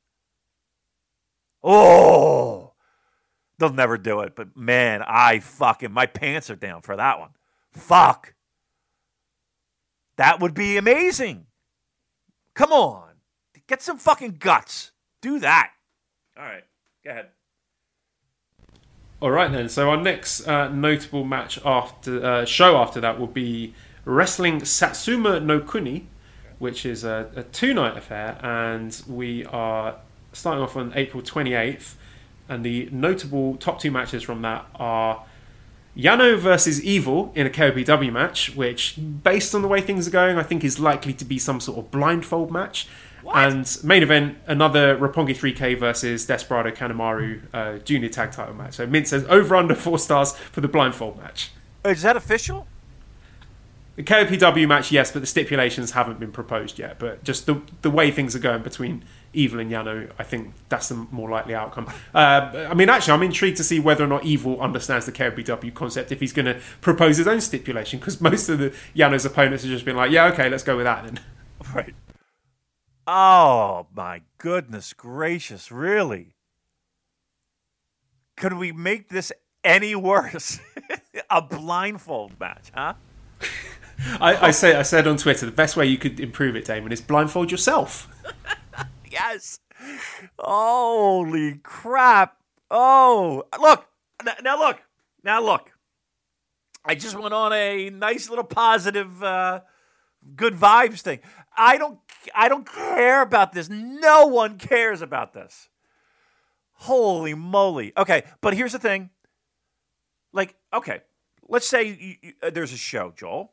Oh, 1.64 2.74
they'll 3.58 3.72
never 3.74 3.98
do 3.98 4.22
it. 4.22 4.36
But 4.36 4.58
man, 4.58 5.03
I 5.06 5.40
fucking, 5.40 5.91
my 5.91 6.06
pants 6.06 6.49
are 6.49 6.56
down 6.56 6.82
for 6.82 6.95
that 6.95 7.20
one. 7.20 7.30
Fuck. 7.72 8.34
That 10.22 10.39
would 10.39 10.53
be 10.53 10.77
amazing. 10.77 11.48
Come 12.53 12.72
on. 12.72 13.10
Get 13.65 13.81
some 13.81 13.98
fucking 13.98 14.35
guts. 14.38 14.91
Do 15.19 15.39
that. 15.39 15.72
All 16.38 16.43
right. 16.43 16.64
Go 17.03 17.10
ahead. 17.10 17.30
All 19.19 19.31
right 19.31 19.52
then. 19.52 19.68
So 19.68 19.89
our 19.89 19.98
next 19.98 20.48
uh, 20.48 20.68
notable 20.68 21.26
match 21.26 21.57
after 21.65 22.23
uh, 22.23 22.45
show 22.45 22.77
after 22.77 23.02
that 23.02 23.19
will 23.19 23.26
be 23.26 23.73
wrestling 24.06 24.64
Satsuma 24.64 25.39
no 25.39 25.60
Kuni, 25.60 26.06
which 26.60 26.85
is 26.85 27.03
a, 27.03 27.31
a 27.35 27.41
two 27.41 27.73
night 27.73 27.98
affair, 27.98 28.38
and 28.43 29.02
we 29.07 29.43
are 29.48 29.95
starting 30.34 30.61
off 30.61 30.77
on 30.77 30.93
April 30.93 31.23
twenty 31.23 31.56
eighth. 31.56 31.98
And 32.48 32.64
the 32.64 32.89
notable 32.91 33.57
top 33.57 33.80
two 33.80 33.89
matches 33.89 34.22
from 34.22 34.43
that 34.43 34.68
are 34.76 35.26
Yano 35.96 36.38
versus 36.38 36.82
Evil 36.84 37.32
in 37.36 37.46
a 37.46 37.50
KOPW 37.50 38.12
match, 38.12 38.56
which, 38.56 38.98
based 39.24 39.54
on 39.54 39.62
the 39.62 39.68
way 39.68 39.82
things 39.82 40.08
are 40.08 40.12
going, 40.12 40.38
I 40.38 40.44
think 40.44 40.64
is 40.64 40.80
likely 40.80 41.14
to 41.14 41.26
be 41.26 41.38
some 41.38 41.60
sort 41.60 41.80
of 41.80 41.92
blindfold 41.92 42.52
match. 42.52 42.88
And 43.34 43.78
main 43.84 44.02
event, 44.02 44.38
another 44.48 44.98
Roppongi 44.98 45.36
3K 45.36 45.78
versus 45.78 46.26
Desperado 46.26 46.72
Kanemaru 46.72 47.42
uh, 47.54 47.78
junior 47.80 48.10
tag 48.10 48.32
title 48.32 48.56
match. 48.56 48.76
So 48.76 48.88
Mint 48.88 49.08
says 49.08 49.26
over 49.30 49.56
under 49.56 49.76
four 49.76 50.00
stars 50.00 50.36
for 50.52 50.62
the 50.62 50.68
blindfold 50.68 51.18
match. 51.18 51.52
Is 51.86 52.02
that 52.02 52.18
official? 52.18 52.68
The 53.96 54.04
KOPW 54.04 54.68
match, 54.68 54.92
yes, 54.92 55.12
but 55.12 55.20
the 55.20 55.28
stipulations 55.28 55.92
haven't 55.92 56.20
been 56.20 56.32
proposed 56.32 56.80
yet. 56.80 56.98
But 56.98 57.24
just 57.24 57.46
the 57.46 57.62
the 57.82 57.92
way 57.92 58.10
things 58.10 58.36
are 58.36 58.40
going 58.40 58.64
between 58.64 59.04
Evil 59.34 59.60
and 59.60 59.72
Yano, 59.72 60.12
I 60.20 60.24
think 60.24 60.53
that's 60.68 60.90
the 60.90 60.95
more 60.95 61.30
likely 61.30 61.56
outcome. 61.56 61.88
Uh, 62.14 62.68
I 62.70 62.74
mean, 62.74 62.90
actually, 62.90 63.14
I'm 63.14 63.24
intrigued 63.24 63.58
to 63.58 63.64
see 63.64 63.80
whether 63.80 64.03
or 64.03 64.08
not 64.08 64.26
Evil 64.26 64.60
understands 64.60 65.06
the 65.06 65.12
KOPW 65.12 65.74
concept 65.74 66.12
if 66.12 66.20
he's 66.20 66.34
going 66.34 66.48
to 66.48 66.60
propose 66.82 67.18
his 67.18 67.28
own 67.28 67.40
stipulation, 67.41 67.99
because 67.99 68.20
most 68.22 68.49
of 68.49 68.60
the 68.60 68.74
Yano's 68.95 69.26
opponents 69.26 69.64
have 69.64 69.72
just 69.72 69.86
been 69.86 69.95
like, 69.95 70.12
yeah, 70.12 70.26
okay, 70.26 70.49
let's 70.49 70.64
go 70.64 70.76
with 70.76 70.86
that 70.86 71.06
then. 71.06 71.20
Right. 71.76 71.94
Oh 73.06 73.86
my 73.95 74.24
goodness 74.40 74.94
gracious! 74.94 75.72
Really? 75.72 76.36
Could 78.36 78.53
we 78.53 78.72
make 78.72 79.10
this 79.10 79.32
any 79.64 79.94
worse? 79.95 80.60
a 81.30 81.41
blindfold 81.41 82.40
match, 82.40 82.72
huh? 82.74 82.95
I, 84.20 84.48
I 84.48 84.52
say 84.52 84.76
I 84.76 84.82
said 84.82 85.08
on 85.08 85.18
Twitter 85.18 85.45
the 85.45 85.52
best 85.52 85.78
way 85.78 85.86
you 85.86 85.98
could 85.98 86.20
improve 86.20 86.56
it, 86.56 86.66
Damon, 86.66 86.91
is 86.91 87.02
blindfold 87.02 87.52
yourself. 87.52 88.08
Yes. 89.12 89.60
Holy 90.40 91.56
crap! 91.56 92.38
Oh, 92.70 93.44
look 93.60 93.86
now, 94.42 94.58
look 94.58 94.82
now, 95.24 95.42
look. 95.42 95.72
I 96.86 96.96
just 96.96 97.20
went 97.20 97.34
on 97.34 97.52
a 97.52 97.90
nice 97.90 98.30
little 98.30 98.46
positive, 98.46 99.22
uh, 99.22 99.62
good 100.36 100.56
vibes 100.56 101.02
thing. 101.02 101.20
I 101.56 101.78
don't, 101.78 102.00
I 102.34 102.48
don't 102.48 102.66
care 102.66 103.22
about 103.22 103.52
this. 103.52 103.70
No 103.70 104.28
one 104.28 104.58
cares 104.58 105.02
about 105.02 105.34
this. 105.34 105.70
Holy 106.74 107.34
moly! 107.34 107.92
Okay, 107.98 108.24
but 108.40 108.56
here's 108.56 108.72
the 108.72 108.80
thing. 108.80 109.10
Like, 110.32 110.56
okay, 110.74 111.02
let's 111.48 111.68
say 111.68 111.84
you, 111.84 112.16
you, 112.22 112.34
uh, 112.42 112.50
there's 112.50 112.72
a 112.72 112.78
show, 112.78 113.14
Joel. 113.16 113.52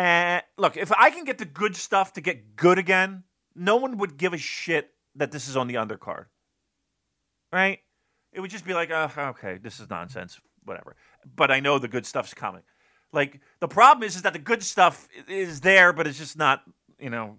And 0.00 0.42
look, 0.56 0.78
if 0.78 0.90
I 0.92 1.10
can 1.10 1.24
get 1.24 1.36
the 1.36 1.44
good 1.44 1.76
stuff 1.76 2.14
to 2.14 2.22
get 2.22 2.56
good 2.56 2.78
again, 2.78 3.24
no 3.54 3.76
one 3.76 3.98
would 3.98 4.16
give 4.16 4.32
a 4.32 4.38
shit 4.38 4.94
that 5.16 5.30
this 5.30 5.46
is 5.46 5.58
on 5.58 5.66
the 5.66 5.74
undercard. 5.74 6.24
Right? 7.52 7.80
It 8.32 8.40
would 8.40 8.50
just 8.50 8.64
be 8.64 8.72
like, 8.72 8.90
oh, 8.90 9.10
okay, 9.18 9.58
this 9.58 9.78
is 9.78 9.90
nonsense, 9.90 10.40
whatever. 10.64 10.96
But 11.36 11.50
I 11.50 11.60
know 11.60 11.78
the 11.78 11.86
good 11.86 12.06
stuff's 12.06 12.32
coming. 12.32 12.62
Like 13.12 13.40
the 13.60 13.68
problem 13.68 14.06
is, 14.06 14.16
is 14.16 14.22
that 14.22 14.32
the 14.32 14.38
good 14.38 14.62
stuff 14.62 15.06
is 15.28 15.60
there, 15.60 15.92
but 15.92 16.06
it's 16.06 16.16
just 16.16 16.38
not, 16.38 16.62
you 16.98 17.10
know, 17.10 17.36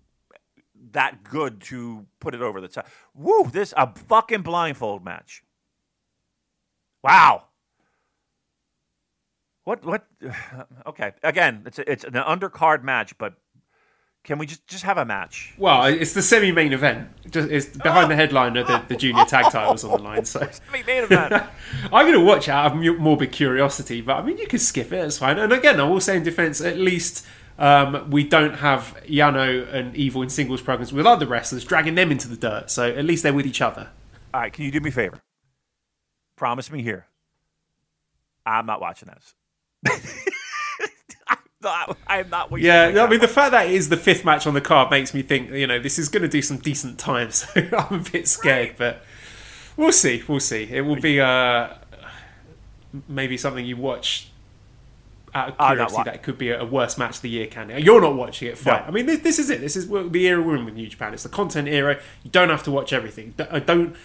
that 0.91 1.23
good 1.23 1.61
to 1.61 2.05
put 2.19 2.35
it 2.35 2.43
over 2.43 2.61
the 2.61 2.67
top. 2.67 2.87
Woo! 3.15 3.49
This 3.51 3.73
a 3.75 3.91
fucking 3.91 4.43
blindfold 4.43 5.03
match. 5.03 5.41
Wow. 7.01 7.45
What? 9.63 9.85
What? 9.85 10.05
Okay. 10.85 11.13
Again, 11.23 11.63
it's 11.65 11.79
a, 11.79 11.91
it's 11.91 12.03
an 12.03 12.13
undercard 12.13 12.83
match, 12.83 13.17
but 13.17 13.33
can 14.23 14.37
we 14.37 14.45
just 14.45 14.65
just 14.67 14.83
have 14.83 14.97
a 14.97 15.05
match? 15.05 15.53
Well, 15.57 15.85
it's 15.85 16.13
the 16.13 16.21
semi-main 16.21 16.73
event. 16.73 17.09
Just 17.31 17.49
it's 17.49 17.77
behind 17.77 18.11
the 18.11 18.15
headliner, 18.15 18.63
the, 18.63 18.83
the 18.87 18.95
junior 18.95 19.25
tag 19.25 19.51
titles 19.51 19.83
on 19.83 19.91
the 19.91 19.97
line. 19.97 20.25
So 20.25 20.39
Main 20.71 21.03
event. 21.03 21.33
I'm 21.85 22.05
going 22.05 22.13
to 22.13 22.23
watch 22.23 22.47
out 22.47 22.71
of 22.71 22.99
morbid 22.99 23.31
curiosity. 23.31 24.01
But 24.01 24.17
I 24.17 24.21
mean, 24.23 24.37
you 24.37 24.47
could 24.47 24.61
skip 24.61 24.91
it. 24.91 25.05
It's 25.05 25.17
fine. 25.17 25.39
And 25.39 25.51
again, 25.51 25.79
I 25.79 25.83
will 25.83 26.01
say 26.01 26.17
in 26.17 26.23
defense, 26.23 26.61
at 26.61 26.77
least 26.77 27.25
um, 27.57 28.11
we 28.11 28.23
don't 28.23 28.55
have 28.55 28.95
Yano 29.07 29.71
and 29.73 29.95
Evil 29.95 30.21
in 30.21 30.29
singles 30.29 30.61
programs 30.61 30.93
with 30.93 31.07
other 31.07 31.25
wrestlers 31.25 31.65
dragging 31.65 31.95
them 31.95 32.11
into 32.11 32.27
the 32.27 32.37
dirt. 32.37 32.69
So 32.69 32.89
at 32.89 33.05
least 33.05 33.23
they're 33.23 33.33
with 33.33 33.47
each 33.47 33.61
other. 33.61 33.89
All 34.33 34.41
right, 34.41 34.53
can 34.53 34.65
you 34.65 34.71
do 34.71 34.79
me 34.79 34.89
a 34.89 34.93
favor? 34.93 35.19
Promise 36.35 36.71
me 36.71 36.83
here. 36.83 37.07
I'm 38.45 38.65
not 38.65 38.81
watching 38.81 39.09
this. 39.09 39.35
I'm 41.27 41.37
not. 41.61 41.97
I'm 42.07 42.29
not 42.29 42.59
Yeah, 42.59 43.03
I 43.03 43.09
mean, 43.09 43.19
the 43.19 43.27
fact 43.27 43.51
that 43.51 43.67
it 43.67 43.73
is 43.73 43.89
the 43.89 43.97
fifth 43.97 44.25
match 44.25 44.47
on 44.47 44.53
the 44.53 44.61
card 44.61 44.91
makes 44.91 45.13
me 45.13 45.21
think, 45.21 45.51
you 45.51 45.67
know, 45.67 45.79
this 45.79 45.99
is 45.99 46.09
going 46.09 46.23
to 46.23 46.29
do 46.29 46.41
some 46.41 46.57
decent 46.57 46.99
time. 46.99 47.31
So 47.31 47.47
I'm 47.77 48.01
a 48.01 48.11
bit 48.11 48.27
scared, 48.27 48.75
but 48.77 49.03
we'll 49.77 49.91
see. 49.91 50.23
We'll 50.27 50.39
see. 50.39 50.63
It 50.63 50.81
will 50.81 50.99
be 50.99 51.19
uh, 51.19 51.69
maybe 53.07 53.37
something 53.37 53.65
you 53.65 53.77
watch 53.77 54.31
out 55.33 55.49
of 55.49 55.57
curiosity 55.57 56.03
that 56.05 56.23
could 56.23 56.37
be 56.37 56.49
a, 56.49 56.65
worst 56.65 56.97
match 56.97 57.17
of 57.17 57.21
the 57.21 57.29
year, 57.29 57.47
can 57.47 57.69
it? 57.69 57.83
You're 57.83 58.01
not 58.01 58.15
watching 58.15 58.49
it, 58.49 58.57
fine. 58.57 58.81
No. 58.81 58.87
I 58.87 58.91
mean, 58.91 59.05
this, 59.05 59.19
this 59.19 59.39
is 59.39 59.49
it. 59.49 59.61
This 59.61 59.75
is 59.75 59.87
the 59.87 60.27
era 60.27 60.41
we're 60.41 60.57
in 60.57 60.65
with 60.65 60.73
New 60.73 60.87
Japan. 60.87 61.13
It's 61.13 61.23
the 61.23 61.29
content 61.29 61.67
era. 61.67 61.99
You 62.23 62.31
don't 62.31 62.49
have 62.49 62.63
to 62.63 62.71
watch 62.71 62.91
everything. 62.91 63.33
Uh, 63.39 63.59
Don't 63.59 63.95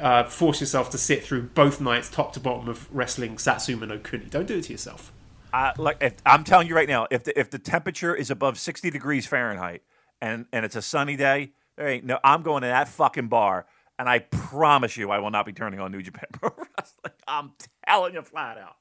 uh, 0.00 0.24
force 0.24 0.60
yourself 0.60 0.90
to 0.90 0.98
sit 0.98 1.24
through 1.24 1.42
both 1.42 1.80
nights, 1.80 2.10
top 2.10 2.32
to 2.34 2.40
bottom, 2.40 2.68
of 2.68 2.94
wrestling 2.94 3.38
Satsuma 3.38 3.86
no 3.86 3.98
Kuni. 3.98 4.26
Don't 4.26 4.46
do 4.46 4.58
it 4.58 4.64
to 4.64 4.72
yourself. 4.72 5.12
I, 5.54 5.72
like 5.78 5.98
if, 6.00 6.14
I'm 6.26 6.42
telling 6.42 6.66
you 6.66 6.74
right 6.74 6.88
now, 6.88 7.06
if 7.12 7.22
the 7.24 7.38
if 7.38 7.48
the 7.50 7.58
temperature 7.60 8.12
is 8.14 8.28
above 8.30 8.58
60 8.58 8.90
degrees 8.90 9.24
Fahrenheit 9.26 9.82
and 10.20 10.46
and 10.52 10.64
it's 10.64 10.74
a 10.74 10.82
sunny 10.82 11.16
day, 11.16 11.52
there 11.76 11.86
ain't 11.88 12.04
no. 12.04 12.18
I'm 12.24 12.42
going 12.42 12.62
to 12.62 12.66
that 12.68 12.88
fucking 12.88 13.28
bar, 13.28 13.66
and 13.98 14.08
I 14.08 14.18
promise 14.18 14.96
you, 14.96 15.10
I 15.12 15.18
will 15.20 15.30
not 15.30 15.46
be 15.46 15.52
turning 15.52 15.78
on 15.78 15.92
New 15.92 16.02
Japan 16.02 16.24
Pro 16.32 16.50
Wrestling. 16.50 17.12
I'm 17.28 17.52
telling 17.86 18.14
you 18.14 18.22
flat 18.22 18.58
out, 18.58 18.76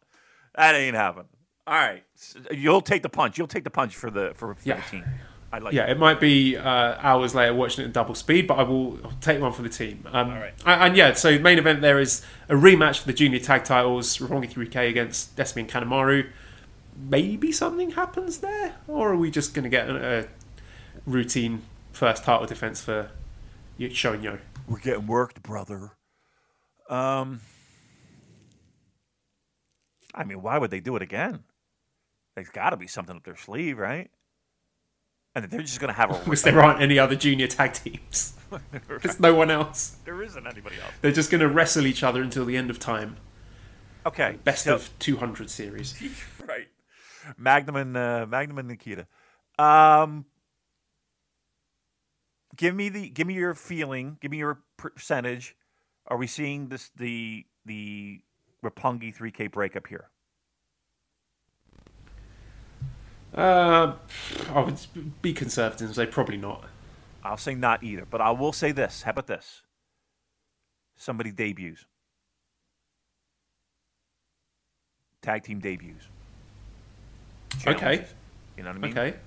that 0.55 0.73
ain't 0.73 0.95
happening. 0.95 1.27
All 1.67 1.75
right, 1.75 2.03
S- 2.17 2.37
you'll 2.51 2.81
take 2.81 3.03
the 3.03 3.09
punch. 3.09 3.37
You'll 3.37 3.47
take 3.47 3.63
the 3.65 3.69
punch 3.69 3.95
for 3.95 4.09
the 4.09 4.31
for 4.35 4.55
Yeah. 4.63 4.81
15. 4.81 5.03
I 5.51 5.59
like. 5.59 5.73
Yeah, 5.75 5.85
it. 5.91 5.99
might 5.99 6.19
be 6.19 6.57
uh, 6.57 6.95
hours 6.99 7.35
later 7.35 7.53
watching 7.53 7.83
it 7.83 7.85
in 7.85 7.91
double 7.91 8.15
speed, 8.15 8.47
but 8.47 8.57
I 8.57 8.63
will 8.63 8.97
take 9.21 9.39
one 9.39 9.53
for 9.53 9.61
the 9.61 9.69
team. 9.69 10.07
Um, 10.11 10.31
All 10.31 10.37
right. 10.39 10.53
And, 10.65 10.81
and 10.81 10.97
yeah, 10.97 11.13
so 11.13 11.37
main 11.37 11.59
event 11.59 11.81
there 11.81 11.99
is 11.99 12.25
a 12.49 12.55
rematch 12.55 12.97
for 13.01 13.05
the 13.05 13.13
junior 13.13 13.37
tag 13.39 13.63
titles, 13.63 14.17
Roppongi 14.17 14.51
3K 14.51 14.89
against 14.89 15.35
Despy 15.35 15.57
and 15.57 15.69
Kanemaru. 15.69 16.27
Maybe 16.95 17.51
something 17.51 17.91
happens 17.91 18.39
there, 18.39 18.75
or 18.87 19.13
are 19.13 19.17
we 19.17 19.31
just 19.31 19.53
going 19.53 19.63
to 19.63 19.69
get 19.69 19.89
a, 19.89 20.27
routine 21.05 21.63
first 21.91 22.23
title 22.23 22.45
defense 22.45 22.81
for 22.81 23.09
Yo- 23.77 23.89
Sho? 23.89 24.37
We're 24.67 24.79
getting 24.79 25.07
worked, 25.07 25.41
brother. 25.41 25.91
Um, 26.89 27.41
I 30.13 30.23
mean, 30.23 30.41
why 30.41 30.57
would 30.57 30.71
they 30.71 30.79
do 30.79 30.95
it 30.95 31.01
again? 31.01 31.43
There's 32.35 32.49
got 32.49 32.71
to 32.71 32.77
be 32.77 32.87
something 32.87 33.15
up 33.15 33.23
their 33.23 33.35
sleeve, 33.35 33.77
right? 33.77 34.09
And 35.35 35.45
they're 35.45 35.61
just 35.61 35.79
going 35.79 35.93
to 35.93 35.99
have 35.99 36.11
a. 36.11 36.13
Because 36.23 36.43
there 36.43 36.61
aren't 36.61 36.81
any 36.81 36.99
other 36.99 37.15
junior 37.15 37.47
tag 37.47 37.73
teams. 37.73 38.33
There's 38.87 39.19
no 39.19 39.33
one 39.33 39.49
else. 39.49 39.97
there 40.05 40.21
isn't 40.21 40.45
anybody 40.45 40.75
else. 40.75 40.93
They're 41.01 41.11
just 41.11 41.31
going 41.31 41.41
to 41.41 41.47
wrestle 41.47 41.87
each 41.87 42.03
other 42.03 42.21
until 42.21 42.45
the 42.45 42.55
end 42.55 42.69
of 42.69 42.77
time. 42.77 43.17
Okay, 44.05 44.37
Best 44.43 44.65
so- 44.65 44.75
of 44.75 44.91
200 44.99 45.49
series. 45.49 45.95
Magnum 47.37 47.75
and 47.75 47.97
uh, 47.97 48.25
Magnum 48.29 48.59
and 48.59 48.67
Nikita. 48.67 49.07
Um, 49.57 50.25
give 52.55 52.75
me 52.75 52.89
the 52.89 53.09
give 53.09 53.27
me 53.27 53.33
your 53.33 53.53
feeling. 53.53 54.17
Give 54.21 54.31
me 54.31 54.37
your 54.37 54.59
percentage. 54.77 55.55
Are 56.07 56.17
we 56.17 56.27
seeing 56.27 56.67
this 56.67 56.91
the 56.95 57.45
the 57.65 58.21
Roppongi 58.63 59.15
3K 59.15 59.51
breakup 59.51 59.87
here? 59.87 60.09
Uh, 63.33 63.93
I 64.53 64.59
would 64.59 64.77
be 65.21 65.33
conservative 65.33 65.87
and 65.87 65.95
say 65.95 66.05
probably 66.05 66.37
not. 66.37 66.65
I'll 67.23 67.37
say 67.37 67.55
not 67.55 67.83
either, 67.83 68.05
but 68.09 68.21
I 68.21 68.31
will 68.31 68.53
say 68.53 68.71
this. 68.71 69.03
How 69.03 69.11
about 69.11 69.27
this? 69.27 69.63
Somebody 70.95 71.31
debuts. 71.31 71.85
Tag 75.21 75.43
team 75.43 75.59
debuts. 75.59 76.07
Okay. 77.65 78.05
You 78.57 78.63
know 78.63 78.69
what 78.69 78.77
I 78.77 78.79
mean? 78.79 78.91
Okay. 78.91 79.17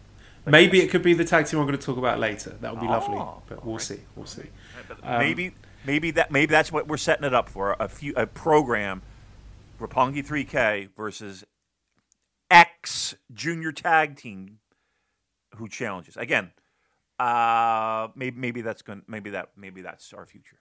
Like 0.45 0.53
Maybe 0.53 0.81
it 0.81 0.91
could 0.91 1.03
be 1.03 1.15
the 1.15 1.25
tag 1.25 1.47
team 1.47 1.59
I'm 1.59 1.67
going 1.67 1.79
to 1.79 1.85
talk 1.85 1.97
about 1.97 2.21
later. 2.21 2.51
That 2.61 2.73
would 2.73 2.81
be 2.81 2.87
lovely, 2.87 3.17
Oh, 3.17 3.43
but 3.49 3.65
we'll 3.67 3.79
see. 3.81 4.01
We'll 4.15 4.27
see. 4.27 4.45
Um, 5.03 5.19
maybe 5.19 5.55
maybe 5.85 6.13
that 6.13 6.31
maybe 6.31 6.51
that's 6.53 6.71
what 6.71 6.87
we're 6.87 6.97
setting 6.97 7.25
it 7.25 7.35
up 7.35 7.49
for 7.49 7.75
a 7.81 7.89
few 7.89 8.13
a 8.17 8.27
program 8.27 9.03
Roppongi 9.81 10.25
3K 10.25 10.91
versus 10.97 11.45
X 12.51 13.17
junior 13.33 13.73
tag 13.73 14.17
team 14.17 14.59
who 15.57 15.69
challenges. 15.69 16.17
Again, 16.17 16.53
uh 17.19 18.09
maybe 18.15 18.39
maybe 18.39 18.61
that's 18.61 18.83
going 18.83 19.03
maybe 19.09 19.31
that 19.31 19.51
maybe 19.57 19.81
that's 19.81 20.13
our 20.13 20.27
future. 20.27 20.59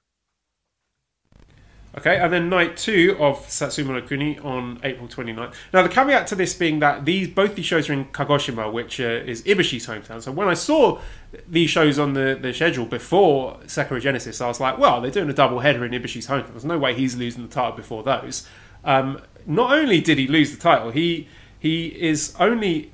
Okay, 1.98 2.18
and 2.18 2.32
then 2.34 2.50
night 2.50 2.76
two 2.76 3.16
of 3.20 3.50
Satsuma 3.50 3.94
no 3.94 4.02
Kuni 4.02 4.38
on 4.40 4.82
April 4.84 5.08
29th. 5.08 5.54
Now, 5.72 5.82
the 5.82 5.88
caveat 5.88 6.28
to 6.28 6.36
this 6.36 6.54
being 6.54 6.80
that 6.80 7.06
these 7.06 7.30
both 7.30 7.56
these 7.56 7.66
shows 7.66 7.90
are 7.90 7.94
in 7.94 8.06
Kagoshima, 8.06 8.72
which 8.72 9.00
uh, 9.00 9.04
is 9.04 9.42
Ibushi's 9.44 9.88
hometown. 9.88 10.22
So 10.22 10.34
when 10.34 10.50
I 10.50 10.56
saw 10.56 11.00
these 11.48 11.70
shows 11.70 11.98
on 11.98 12.14
the, 12.14 12.38
the 12.40 12.54
schedule 12.54 12.86
before 12.86 13.60
Sakura 13.68 14.02
Genesis, 14.02 14.42
I 14.42 14.48
was 14.48 14.60
like, 14.60 14.78
well, 14.78 15.00
they're 15.00 15.12
doing 15.12 15.30
a 15.30 15.34
double 15.34 15.60
header 15.60 15.86
in 15.86 15.92
Ibushi's 15.94 16.28
hometown. 16.28 16.52
There's 16.52 16.66
no 16.66 16.78
way 16.78 16.94
he's 16.94 17.16
losing 17.16 17.48
the 17.48 17.54
title 17.54 17.78
before 17.78 18.04
those. 18.04 18.46
Um, 18.84 19.22
not 19.46 19.72
only 19.72 20.02
did 20.02 20.18
he 20.18 20.28
lose 20.28 20.52
the 20.52 20.62
title, 20.62 20.92
he 20.92 21.30
he 21.58 21.88
is 21.88 22.36
only 22.40 22.92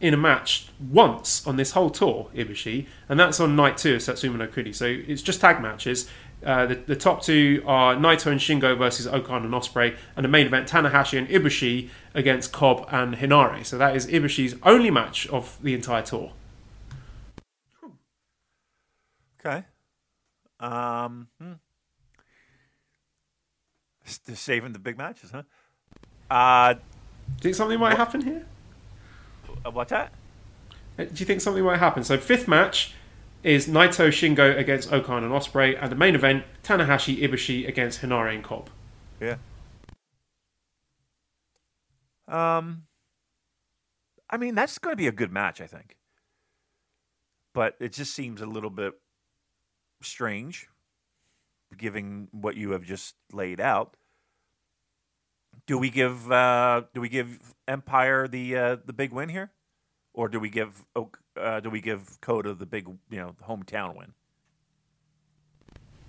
in 0.00 0.12
a 0.12 0.18
match 0.18 0.68
once 0.90 1.46
on 1.46 1.56
this 1.56 1.72
whole 1.72 1.88
tour, 1.88 2.28
Ibushi, 2.34 2.86
and 3.08 3.18
that's 3.18 3.40
on 3.40 3.56
night 3.56 3.78
two 3.78 3.94
of 3.94 4.02
Satsuma 4.02 4.38
no 4.38 4.46
Kuni. 4.46 4.72
So 4.72 4.86
it's 4.86 5.22
just 5.22 5.40
tag 5.40 5.62
matches. 5.62 6.10
Uh, 6.44 6.66
the, 6.66 6.74
the 6.74 6.96
top 6.96 7.22
two 7.22 7.62
are 7.66 7.94
Naito 7.94 8.26
and 8.26 8.40
Shingo 8.40 8.76
versus 8.76 9.06
O-Khan 9.06 9.44
and 9.44 9.54
Ospreay, 9.54 9.96
and 10.14 10.24
the 10.24 10.28
main 10.28 10.46
event 10.46 10.68
Tanahashi 10.68 11.18
and 11.18 11.28
Ibushi 11.28 11.88
against 12.14 12.52
Cobb 12.52 12.86
and 12.90 13.16
Henare. 13.16 13.64
So 13.64 13.78
that 13.78 13.96
is 13.96 14.06
Ibushi's 14.06 14.54
only 14.62 14.90
match 14.90 15.26
of 15.28 15.58
the 15.62 15.74
entire 15.74 16.02
tour. 16.02 16.32
Okay. 19.44 19.64
Um 20.60 21.28
hmm. 21.40 21.52
Saving 24.04 24.72
the 24.72 24.78
big 24.78 24.98
matches, 24.98 25.30
huh? 25.30 25.42
Uh 26.30 26.74
Do 26.74 26.80
you 26.80 27.40
think 27.40 27.54
something 27.54 27.80
might 27.80 27.96
happen 27.96 28.20
here? 28.20 28.46
what's 29.72 29.90
that? 29.90 30.12
Uh, 30.98 31.04
Do 31.04 31.10
you 31.16 31.26
think 31.26 31.40
something 31.40 31.64
might 31.64 31.78
happen? 31.78 32.04
So 32.04 32.18
fifth 32.18 32.46
match 32.48 32.94
is 33.44 33.68
Naito 33.68 34.08
Shingo 34.08 34.58
against 34.58 34.90
O-Khan 34.92 35.22
and 35.22 35.32
Ospreay, 35.32 35.78
and 35.80 35.92
the 35.92 35.96
main 35.96 36.14
event 36.14 36.44
Tanahashi 36.64 37.20
Ibushi 37.20 37.68
against 37.68 38.00
Henare 38.00 38.34
and 38.34 38.42
Cobb. 38.42 38.70
Yeah. 39.20 39.36
Um, 42.26 42.84
I 44.30 44.38
mean, 44.38 44.54
that's 44.54 44.78
going 44.78 44.92
to 44.92 44.96
be 44.96 45.06
a 45.06 45.12
good 45.12 45.30
match, 45.30 45.60
I 45.60 45.66
think. 45.66 45.98
But 47.52 47.76
it 47.78 47.92
just 47.92 48.14
seems 48.14 48.40
a 48.40 48.46
little 48.46 48.70
bit 48.70 48.94
strange, 50.02 50.68
given 51.76 52.28
what 52.32 52.56
you 52.56 52.70
have 52.70 52.82
just 52.82 53.14
laid 53.30 53.60
out. 53.60 53.96
Do 55.66 55.78
we 55.78 55.90
give 55.90 56.32
uh, 56.32 56.82
Do 56.94 57.00
we 57.00 57.08
give 57.08 57.54
Empire 57.68 58.26
the 58.26 58.56
uh, 58.56 58.76
the 58.84 58.92
big 58.92 59.12
win 59.12 59.28
here, 59.28 59.52
or 60.14 60.28
do 60.28 60.40
we 60.40 60.48
give 60.48 60.84
Oak, 60.96 61.18
uh, 61.36 61.60
Do 61.60 61.68
we 61.68 61.80
give 61.80 62.20
Kota 62.20 62.54
the 62.54 62.66
big 62.66 62.88
you 63.10 63.18
know 63.18 63.34
hometown 63.46 63.96
win? 63.96 64.12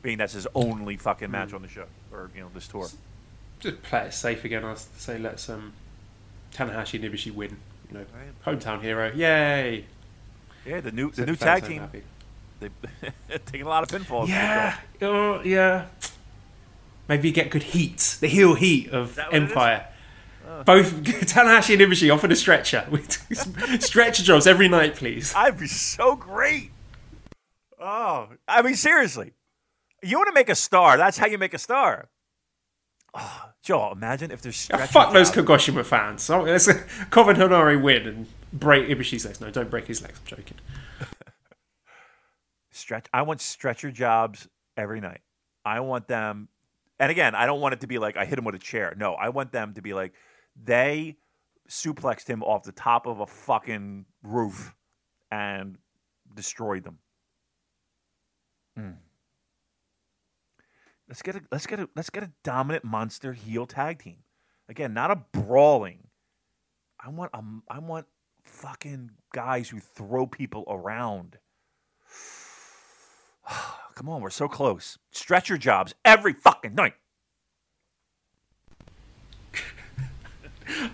Being 0.02 0.19
that's 0.19 0.34
his 0.34 0.48
only 0.53 0.98
fucking 0.98 1.32
match 1.32 1.53
on 1.53 1.64
the 1.64 1.68
show, 1.68 1.88
or 2.11 2.30
you 2.36 2.41
know 2.41 2.49
this 2.53 2.68
tour. 2.68 2.88
just 3.60 3.82
play 3.82 4.06
it 4.06 4.14
safe 4.14 4.45
again. 4.45 4.64
I 4.64 4.76
say 4.76 5.18
let's 5.18 5.49
um, 5.49 5.73
Tanahashi 6.53 7.03
and 7.03 7.11
Ibushi 7.11 7.34
win. 7.34 7.57
You 7.91 7.99
know, 7.99 8.06
hometown 8.45 8.82
hero, 8.82 9.11
yay! 9.14 9.86
Yeah, 10.65 10.82
the 10.82 10.91
new 10.91 11.11
the 11.11 11.26
new 11.26 11.36
tag 11.36 11.65
team. 11.65 11.82
happy. 11.82 12.03
They 12.60 12.69
taking 13.45 13.64
a 13.64 13.69
lot 13.69 13.84
of 13.84 13.90
pinfalls. 13.90 14.27
Yeah, 14.27 14.77
oh 15.02 15.41
yeah. 15.41 15.88
Maybe 17.07 17.27
you 17.27 17.34
get 17.34 17.52
good 17.52 17.64
heat, 17.64 18.18
the 18.19 18.27
heel 18.27 18.56
heat 18.56 18.90
of 18.90 19.15
that 19.15 19.32
what 20.46 20.78
it 20.78 20.80
is? 20.80 20.94
Empire. 20.94 21.04
Both 21.04 21.04
Tanahashi 21.34 21.74
and 21.74 21.82
Ibushi 21.82 22.14
offered 22.14 22.32
a 22.32 22.36
stretcher. 22.36 22.88
stretcher 23.80 24.24
jobs 24.24 24.48
every 24.48 24.68
night, 24.68 24.96
please. 24.96 25.34
I'd 25.36 25.60
be 25.60 25.68
so 25.68 26.16
great. 26.16 26.72
Oh, 27.80 28.30
I 28.48 28.62
mean, 28.62 28.76
seriously, 28.76 29.34
you 30.02 30.18
want 30.18 30.28
to 30.28 30.34
make 30.34 30.50
a 30.50 30.56
star? 30.56 30.98
That's 30.98 31.18
how 31.18 31.28
you 31.28 31.38
make 31.38 31.54
a 31.54 31.60
star. 31.60 32.10
Ah, 33.14 33.48
oh, 33.48 33.52
Joel, 33.62 33.92
imagine 33.94 34.32
if 34.32 34.42
there's 34.42 34.68
Yeah, 34.70 34.78
stretcher 34.78 34.94
fuck 34.94 35.14
those. 35.14 35.32
Kagoshima 35.32 35.86
fans. 35.86 36.24
So 36.24 36.42
let's 36.42 36.68
Cobb 37.10 37.30
and 37.30 37.38
Henare 37.38 37.82
win 37.82 38.08
and 38.08 38.28
break 38.52 38.88
Ibushi's 38.88 39.26
legs. 39.26 39.40
No, 39.40 39.50
don't 39.52 39.70
break 39.70 39.88
his 39.88 40.02
legs. 40.02 40.20
I'm 40.20 40.38
joking. 40.38 40.58
stretch. 42.72 43.08
I 43.14 43.22
want 43.22 43.42
stretcher 43.42 43.92
jobs 43.92 44.48
every 44.78 45.00
night. 45.00 45.22
I 45.64 45.80
want 45.80 46.08
them, 46.08 46.50
and 47.00 47.10
again, 47.10 47.34
I 47.34 47.46
don't 47.46 47.62
want 47.62 47.74
it 47.74 47.82
to 47.82 47.88
be 47.88 47.98
like 47.98 48.18
I 48.18 48.26
hit 48.26 48.38
him 48.38 48.46
with 48.46 48.56
a 48.56 48.60
chair. 48.60 48.94
No, 48.98 49.14
I 49.14 49.30
want 49.30 49.52
them 49.52 49.74
to 49.74 49.82
be 49.82 49.94
like 49.94 50.14
they 50.61 51.18
suplexed 51.69 52.27
him 52.27 52.44
off 52.44 52.64
the 52.64 52.72
top 52.72 53.07
of 53.07 53.19
a 53.19 53.26
fucking 53.26 54.06
roof 54.23 54.76
and 55.32 55.77
destroyed 56.36 56.84
them. 56.84 56.99
Hmm. 58.77 58.91
Let's 61.07 61.22
get 61.22 61.36
a 61.36 61.41
let's 61.52 61.68
get 61.68 61.80
a 61.80 61.90
let's 61.95 62.10
get 62.10 62.23
a 62.23 62.32
dominant 62.44 62.84
monster 62.84 63.34
heel 63.34 63.65
tag 63.65 63.99
team. 63.99 64.18
Again, 64.68 64.94
not 64.94 65.11
a 65.11 65.18
brawling. 65.32 66.07
I 66.99 67.10
want 67.10 67.32
a, 67.34 67.44
I 67.69 67.80
want 67.80 68.07
fucking 68.44 69.11
guys 69.34 69.69
who 69.69 69.80
throw 69.80 70.26
people 70.26 70.64
around. 70.68 71.38
Come 73.95 74.10
on, 74.10 74.22
we're 74.22 74.30
so 74.32 74.48
close. 74.48 74.98
Stretcher 75.11 75.57
jobs 75.57 75.94
every 76.03 76.34
fucking 76.34 76.73
night. 76.73 76.95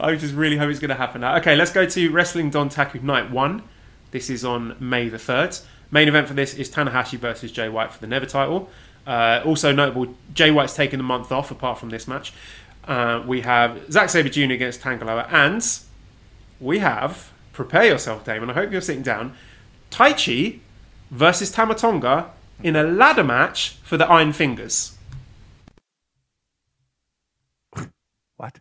I 0.02 0.15
just 0.15 0.34
really 0.34 0.57
hope 0.57 0.69
it's 0.72 0.80
going 0.80 0.90
to 0.90 0.95
happen 0.95 1.22
now. 1.22 1.38
Okay, 1.38 1.56
let's 1.56 1.72
go 1.72 1.86
to 1.86 2.10
Wrestling 2.10 2.49
Dontaku 2.49 3.03
Night 3.03 3.30
1. 3.30 3.64
This 4.10 4.32
is 4.32 4.44
on 4.44 4.76
May 4.80 5.10
the 5.10 5.18
3rd. 5.18 5.64
Main 5.91 6.07
event 6.07 6.28
for 6.28 6.34
this 6.34 6.56
is 6.56 6.69
Tanahashi 6.72 7.19
versus 7.19 7.52
Jay 7.52 7.69
White 7.69 7.91
for 7.91 7.99
the 7.99 8.07
Never 8.07 8.26
title. 8.26 8.69
Uh, 9.06 9.44
also 9.45 9.72
notable, 9.72 10.15
Jay 10.34 10.49
White's 10.49 10.76
taken 10.76 10.99
a 10.99 11.03
month 11.03 11.32
off 11.32 11.52
apart 11.52 11.78
from 11.78 11.91
this 11.91 12.07
match. 12.07 12.34
Uh, 12.86 13.23
we 13.28 13.41
have 13.41 13.91
Zack 13.91 14.10
Sabre 14.10 14.30
Jr. 14.30 14.53
against 14.53 14.82
Tangaloa, 14.82 15.32
and 15.32 15.80
we 16.60 16.80
have, 16.80 17.32
prepare 17.53 17.86
yourself, 17.86 18.26
Damon, 18.26 18.49
I 18.49 18.53
hope 18.53 18.72
you're 18.72 18.82
sitting 18.82 19.03
down, 19.03 19.36
Taichi 19.91 20.60
versus 21.11 21.52
Tama 21.52 21.76
Tonga 21.76 22.32
in 22.64 22.76
a 22.76 22.84
ladder 22.84 23.23
match 23.23 23.76
for 23.84 23.98
the 23.98 24.07
Iron 24.07 24.34
Fingers. 24.34 24.98
What? 28.38 28.60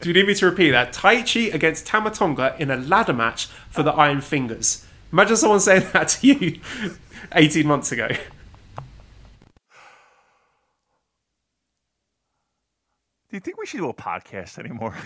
Do 0.00 0.08
you 0.10 0.14
need 0.14 0.26
me 0.26 0.34
to 0.34 0.46
repeat 0.46 0.70
that? 0.72 0.92
Taichi 0.92 1.52
against 1.52 1.86
Tama 1.86 2.10
Tonga 2.10 2.56
in 2.58 2.70
a 2.70 2.76
ladder 2.76 3.12
match 3.14 3.46
for 3.70 3.82
the 3.82 3.92
Iron 3.92 4.20
Fingers. 4.20 4.84
Imagine 5.12 5.36
someone 5.36 5.60
saying 5.60 5.86
that 5.92 6.08
to 6.08 6.26
you 6.26 6.60
18 7.32 7.66
months 7.66 7.92
ago. 7.92 8.08
Do 8.08 8.16
you 13.32 13.40
think 13.40 13.58
we 13.58 13.66
should 13.66 13.78
do 13.78 13.88
a 13.88 13.94
podcast 13.94 14.58
anymore? 14.58 14.94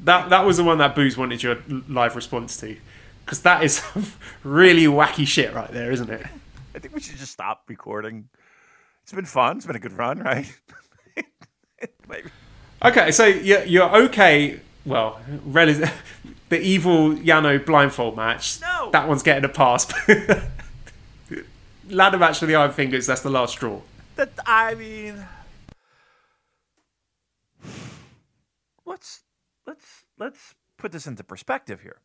That 0.00 0.30
that 0.30 0.44
was 0.44 0.56
the 0.58 0.64
one 0.64 0.78
that 0.78 0.94
Booze 0.94 1.16
wanted 1.16 1.42
your 1.42 1.58
live 1.88 2.14
response 2.14 2.56
to. 2.58 2.76
Because 3.24 3.42
that 3.42 3.62
is 3.62 3.82
really 4.42 4.84
wacky 4.84 5.26
shit 5.26 5.52
right 5.54 5.70
there, 5.70 5.90
isn't 5.90 6.10
it? 6.10 6.26
I 6.74 6.78
think 6.78 6.94
we 6.94 7.00
should 7.00 7.16
just 7.16 7.32
stop 7.32 7.64
recording. 7.68 8.28
It's 9.02 9.12
been 9.12 9.24
fun. 9.24 9.56
It's 9.56 9.66
been 9.66 9.76
a 9.76 9.80
good 9.80 9.92
run, 9.92 10.20
right? 10.20 10.46
maybe. 12.08 12.30
Okay, 12.84 13.10
so 13.10 13.26
you're, 13.26 13.64
you're 13.64 13.96
okay. 14.04 14.60
Well, 14.84 15.20
rel- 15.44 15.90
the 16.48 16.60
evil 16.60 17.14
Yano 17.14 17.64
blindfold 17.64 18.16
match. 18.16 18.60
No. 18.60 18.90
That 18.92 19.08
one's 19.08 19.22
getting 19.22 19.44
a 19.44 19.48
pass. 19.48 19.86
Ladder 21.90 22.18
match 22.18 22.38
for 22.38 22.46
the 22.46 22.54
Iron 22.54 22.72
Fingers, 22.72 23.06
that's 23.06 23.22
the 23.22 23.30
last 23.30 23.52
straw. 23.52 23.80
That 24.16 24.30
I 24.46 24.74
mean 24.74 25.24
let's 28.84 29.22
let's 29.66 30.04
let's 30.18 30.54
put 30.76 30.92
this 30.92 31.06
into 31.06 31.22
perspective 31.22 31.80
here. 31.82 32.00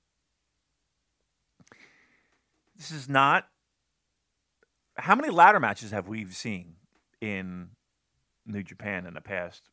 This 2.78 2.92
is 2.92 3.10
not 3.10 3.48
how 4.98 5.16
many 5.16 5.30
ladder 5.30 5.60
matches 5.60 5.92
have 5.92 6.08
we 6.08 6.26
seen 6.26 6.76
in 7.22 7.70
New 8.46 8.64
Japan 8.64 9.06
in 9.06 9.14
the 9.14 9.22
past 9.22 9.70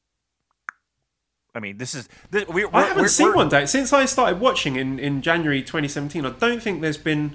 I 1.55 1.61
mean, 1.61 1.79
this 1.79 1.95
is. 1.95 2.09
This, 2.31 2.47
we, 2.49 2.65
I 2.73 2.83
haven't 2.83 3.09
seen 3.09 3.33
one 3.35 3.49
day 3.49 3.67
since 3.67 3.93
I 3.93 4.05
started 4.05 4.41
watching 4.41 4.77
in, 4.77 4.99
in 4.99 5.21
January 5.23 5.63
2017. 5.63 6.25
I 6.25 6.31
don't 6.31 6.63
think 6.63 6.81
there's 6.81 6.97
been. 6.99 7.35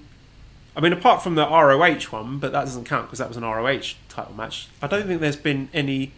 I 0.76 0.82
mean, 0.82 0.92
apart 0.94 1.22
from 1.24 1.36
the 1.36 1.46
ROH 1.48 2.02
one, 2.12 2.38
but 2.40 2.52
that 2.52 2.62
doesn't 2.66 2.86
count 2.86 3.08
because 3.08 3.20
that 3.20 3.28
was 3.30 3.38
an 3.38 3.44
ROH 3.44 3.96
title 4.10 4.34
match. 4.36 4.68
I 4.82 4.88
don't 4.88 5.08
think 5.08 5.22
there's 5.22 5.36
been 5.38 5.70
any 5.74 6.12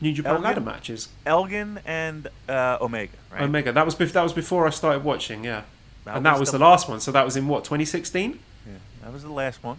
New 0.00 0.12
Japan 0.12 0.32
Elgin? 0.32 0.44
ladder 0.44 0.60
matches. 0.60 1.08
Elgin 1.26 1.80
and 1.84 2.28
uh, 2.48 2.78
Omega, 2.80 3.12
right? 3.32 3.42
Omega. 3.42 3.72
That 3.72 3.84
was 3.84 3.94
bef- 3.94 4.12
that 4.12 4.22
was 4.22 4.32
before 4.32 4.66
I 4.66 4.70
started 4.70 5.02
watching. 5.04 5.44
Yeah, 5.44 5.62
That 6.04 6.16
and 6.16 6.26
that 6.26 6.32
was 6.34 6.40
was 6.40 6.50
the- 6.52 6.58
the 6.58 6.64
last 6.64 6.88
one. 6.88 7.00
So 7.00 7.10
that 7.12 7.24
was 7.24 7.36
in 7.36 7.48
what 7.48 7.64
2016. 7.64 8.38
Yeah, 8.66 8.72
that 9.02 9.12
was 9.12 9.22
the 9.22 9.32
last 9.32 9.62
one. 9.64 9.78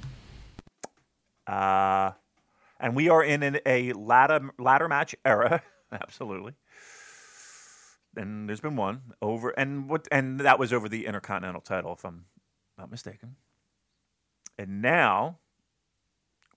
Uh, 1.47 2.11
and 2.79 2.95
we 2.95 3.09
are 3.09 3.23
in 3.23 3.43
an, 3.43 3.59
a 3.65 3.93
ladder 3.93 4.49
ladder 4.59 4.87
match 4.87 5.15
era, 5.23 5.61
absolutely. 5.91 6.53
And 8.17 8.47
there's 8.47 8.61
been 8.61 8.75
one 8.75 9.01
over, 9.21 9.49
and 9.51 9.89
what, 9.89 10.07
and 10.11 10.39
that 10.39 10.57
was 10.57 10.71
over 10.71 10.87
the 10.87 11.05
Intercontinental 11.05 11.61
title, 11.61 11.93
if 11.93 12.05
I'm 12.05 12.25
not 12.77 12.89
mistaken. 12.89 13.35
And 14.57 14.81
now 14.81 15.39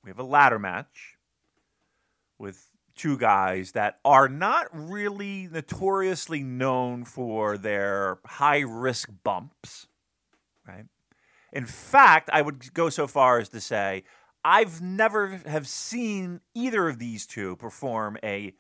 we 0.05 0.11
have 0.11 0.19
a 0.19 0.25
ladder 0.25 0.59
match 0.59 1.17
with 2.39 2.71
two 2.95 3.17
guys 3.17 3.73
that 3.73 3.99
are 4.05 4.29
not 4.29 4.67
really 4.73 5.49
notoriously 5.51 6.43
known 6.43 7.05
for 7.05 7.57
their 7.57 8.19
high 8.25 8.61
risk 8.61 9.11
bumps, 9.25 9.87
right? 10.67 10.87
In 11.53 11.65
fact, 11.65 12.29
I 12.33 12.43
would 12.43 12.75
go 12.75 12.89
so 12.89 13.07
far 13.07 13.39
as 13.39 13.49
to 13.51 13.61
say 13.61 14.05
I've 14.45 14.81
never 14.81 15.41
have 15.47 15.67
seen 15.67 16.41
either 16.55 16.89
of 16.89 16.99
these 16.99 17.27
two 17.27 17.57
perform 17.57 18.19
a 18.23 18.55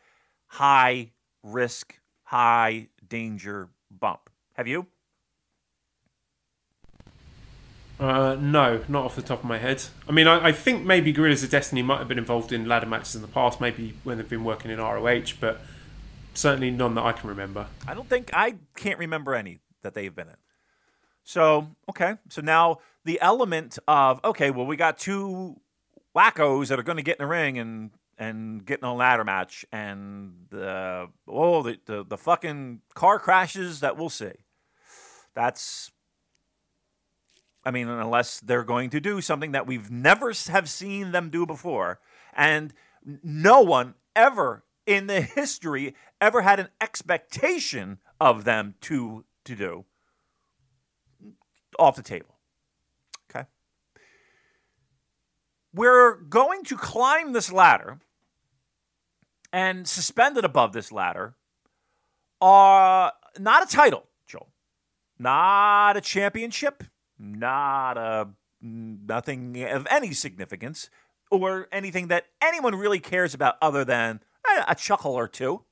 high 0.46 1.12
risk, 1.42 1.97
high 2.28 2.86
danger 3.09 3.70
bump. 3.90 4.28
Have 4.52 4.68
you? 4.68 4.86
Uh, 7.98 8.36
no, 8.38 8.84
not 8.86 9.06
off 9.06 9.16
the 9.16 9.22
top 9.22 9.38
of 9.38 9.44
my 9.46 9.56
head. 9.56 9.82
I 10.06 10.12
mean, 10.12 10.28
I, 10.28 10.48
I 10.48 10.52
think 10.52 10.84
maybe 10.84 11.10
Gorillas 11.10 11.42
of 11.42 11.48
Destiny 11.48 11.80
might 11.80 11.98
have 11.98 12.06
been 12.06 12.18
involved 12.18 12.52
in 12.52 12.66
ladder 12.68 12.86
matches 12.86 13.14
in 13.14 13.22
the 13.22 13.28
past, 13.28 13.62
maybe 13.62 13.94
when 14.05 14.18
they've 14.18 14.28
been 14.28 14.44
working 14.44 14.70
in 14.70 14.78
ROH, 14.78 15.32
but 15.40 15.62
certainly 16.34 16.70
none 16.70 16.94
that 16.96 17.05
I 17.05 17.12
can 17.12 17.30
remember. 17.30 17.66
I 17.86 17.94
don't 17.94 18.09
think 18.09 18.30
I 18.34 18.56
can't 18.76 18.98
remember 18.98 19.34
any 19.34 19.60
that 19.82 19.94
they've 19.94 20.14
been 20.14 20.28
in. 20.28 20.36
So, 21.24 21.68
okay. 21.88 22.16
So 22.28 22.42
now 22.42 22.80
the 23.06 23.18
element 23.22 23.78
of 23.88 24.20
okay, 24.22 24.50
well 24.50 24.66
we 24.66 24.76
got 24.76 24.98
two 24.98 25.59
wackos 26.14 26.68
that 26.68 26.78
are 26.78 26.84
going 26.84 26.96
to 26.98 27.02
get 27.02 27.18
in 27.18 27.24
the 27.24 27.28
ring 27.30 27.59
and 27.59 27.90
and 28.19 28.66
get 28.66 28.81
in 28.81 28.85
a 28.85 28.95
ladder 28.95 29.24
match 29.24 29.65
and 29.70 30.32
uh, 30.53 31.07
oh 31.28 31.62
the, 31.62 31.78
the 31.86 32.05
the 32.05 32.19
fucking 32.19 32.81
car 32.95 33.19
crashes 33.19 33.81
that 33.81 33.97
we'll 33.97 34.11
see. 34.11 34.32
That's 35.35 35.93
I 37.65 37.70
mean, 37.70 37.89
unless 37.89 38.40
they're 38.40 38.65
going 38.65 38.90
to 38.90 39.01
do 39.01 39.20
something 39.20 39.53
that 39.53 39.66
we've 39.66 39.90
never 39.90 40.32
have 40.49 40.69
seen 40.69 41.12
them 41.12 41.31
do 41.31 41.47
before, 41.47 42.01
and 42.35 42.73
no 43.23 43.61
one 43.61 43.95
ever 44.16 44.65
in 44.86 45.07
the 45.07 45.20
history 45.36 45.95
ever 46.20 46.43
had 46.43 46.59
an 46.61 46.69
expectation 46.81 47.99
of 48.20 48.45
them 48.45 48.74
to 48.82 49.24
to 49.45 49.55
do 49.55 49.85
off 51.78 51.95
the 51.95 52.03
table. 52.03 52.35
Okay. 53.31 53.47
We're 55.73 56.16
going 56.16 56.65
to 56.65 56.77
climb 56.77 57.32
this 57.32 57.53
ladder 57.53 58.01
and 59.52 59.86
suspended 59.86 60.44
above 60.44 60.72
this 60.72 60.92
ladder 60.92 61.34
are 62.40 63.12
not 63.38 63.62
a 63.62 63.66
title, 63.66 64.04
Joel. 64.26 64.48
Not 65.18 65.96
a 65.96 66.00
championship, 66.00 66.84
not 67.18 67.96
a 67.96 68.28
nothing 68.60 69.62
of 69.64 69.86
any 69.90 70.12
significance 70.12 70.90
or 71.30 71.68
anything 71.72 72.08
that 72.08 72.26
anyone 72.42 72.74
really 72.74 73.00
cares 73.00 73.34
about 73.34 73.56
other 73.60 73.84
than 73.84 74.20
a, 74.46 74.64
a 74.68 74.74
chuckle 74.74 75.12
or 75.12 75.28
two, 75.28 75.62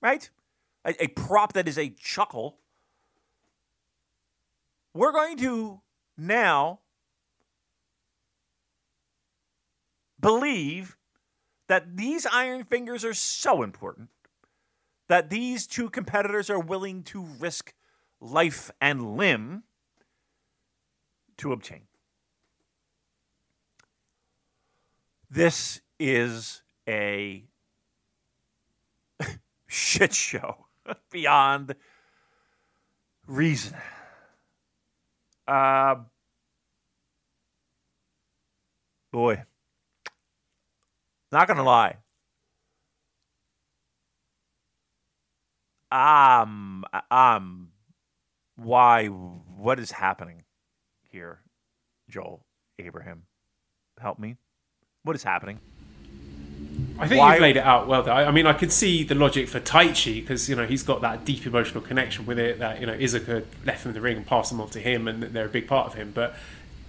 right? 0.00 0.28
A, 0.84 1.04
a 1.04 1.08
prop 1.08 1.52
that 1.54 1.68
is 1.68 1.78
a 1.78 1.90
chuckle. 1.90 2.58
We're 4.94 5.12
going 5.12 5.36
to 5.38 5.80
now 6.16 6.80
believe 10.20 10.96
that 11.72 11.96
these 11.96 12.26
iron 12.26 12.64
fingers 12.64 13.02
are 13.02 13.14
so 13.14 13.62
important 13.62 14.10
that 15.08 15.30
these 15.30 15.66
two 15.66 15.88
competitors 15.88 16.50
are 16.50 16.60
willing 16.60 17.02
to 17.02 17.22
risk 17.22 17.72
life 18.20 18.70
and 18.78 19.16
limb 19.16 19.62
to 21.38 21.50
obtain. 21.50 21.84
This 25.30 25.80
is 25.98 26.60
a 26.86 27.44
shit 29.66 30.12
show 30.12 30.66
beyond 31.10 31.74
reason. 33.26 33.78
Uh, 35.48 35.94
boy, 39.10 39.44
not 41.32 41.48
gonna 41.48 41.64
lie. 41.64 41.96
Um, 45.90 46.84
um, 47.10 47.68
why? 48.56 49.06
What 49.06 49.78
is 49.78 49.90
happening 49.90 50.44
here, 51.10 51.40
Joel 52.08 52.44
Abraham? 52.78 53.24
Help 54.00 54.18
me. 54.18 54.36
What 55.02 55.16
is 55.16 55.22
happening? 55.22 55.60
I 56.98 57.08
think 57.08 57.20
Why- 57.20 57.34
you've 57.34 57.42
laid 57.42 57.56
it 57.56 57.64
out 57.64 57.88
well. 57.88 58.02
There. 58.02 58.14
I, 58.14 58.30
mean, 58.30 58.46
I 58.46 58.52
could 58.52 58.72
see 58.72 59.02
the 59.02 59.14
logic 59.14 59.48
for 59.48 59.60
Taichi 59.60 60.20
because 60.20 60.48
you 60.48 60.56
know 60.56 60.66
he's 60.66 60.82
got 60.82 61.00
that 61.00 61.24
deep 61.24 61.46
emotional 61.46 61.80
connection 61.80 62.26
with 62.26 62.38
it. 62.38 62.58
That 62.58 62.80
you 62.80 62.86
know 62.86 62.94
Iizuka 62.94 63.44
left 63.64 63.84
him 63.84 63.90
in 63.90 63.94
the 63.94 64.00
ring 64.00 64.16
and 64.18 64.26
passed 64.26 64.50
them 64.50 64.60
on 64.60 64.68
to 64.70 64.80
him, 64.80 65.08
and 65.08 65.22
they're 65.22 65.46
a 65.46 65.50
big 65.50 65.66
part 65.66 65.86
of 65.86 65.94
him. 65.94 66.12
But 66.14 66.34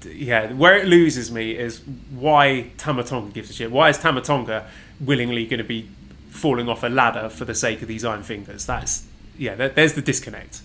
yeah, 0.05 0.51
where 0.53 0.77
it 0.77 0.87
loses 0.87 1.31
me 1.31 1.51
is 1.51 1.81
why 2.11 2.71
Tama 2.77 3.03
Tonga 3.03 3.31
gives 3.31 3.49
a 3.49 3.53
shit. 3.53 3.71
Why 3.71 3.89
is 3.89 3.97
Tama 3.97 4.21
Tonga 4.21 4.67
willingly 4.99 5.45
going 5.45 5.59
to 5.59 5.63
be 5.63 5.89
falling 6.29 6.67
off 6.69 6.83
a 6.83 6.87
ladder 6.89 7.29
for 7.29 7.45
the 7.45 7.55
sake 7.55 7.81
of 7.81 7.87
these 7.87 8.05
iron 8.05 8.23
fingers? 8.23 8.65
That's 8.65 9.05
yeah. 9.37 9.55
There, 9.55 9.69
there's 9.69 9.93
the 9.93 10.01
disconnect. 10.01 10.61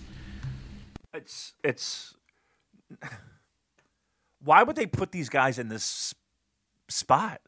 It's 1.13 1.53
it's. 1.63 2.15
Why 4.43 4.63
would 4.63 4.75
they 4.75 4.85
put 4.85 5.11
these 5.11 5.29
guys 5.29 5.59
in 5.59 5.69
this 5.69 6.13
spot? 6.87 7.41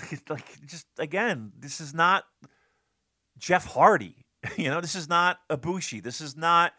Like, 0.00 0.22
like 0.30 0.66
just 0.66 0.86
again, 0.98 1.52
this 1.58 1.80
is 1.80 1.94
not 1.94 2.24
Jeff 3.38 3.66
Hardy. 3.66 4.14
You 4.56 4.70
know, 4.70 4.80
this 4.80 4.94
is 4.94 5.08
not 5.08 5.40
Ibushi. 5.50 6.00
This 6.00 6.20
is 6.20 6.36
not 6.36 6.72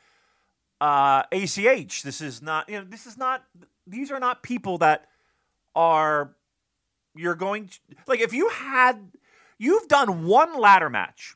uh, 0.80 1.24
ACH. 1.32 2.04
This 2.04 2.22
is 2.22 2.42
not. 2.42 2.70
You 2.70 2.80
know, 2.80 2.86
this 2.86 3.06
is 3.06 3.18
not. 3.18 3.44
These 3.90 4.12
are 4.12 4.20
not 4.20 4.44
people 4.44 4.78
that 4.80 5.06
are. 5.76 6.36
You're 7.16 7.36
going 7.36 7.68
to 7.68 7.80
like 8.08 8.20
if 8.22 8.34
you 8.34 8.50
had. 8.50 9.12
You've 9.58 9.90
done 9.90 10.26
one 10.26 10.58
ladder 10.58 10.90
match 10.90 11.36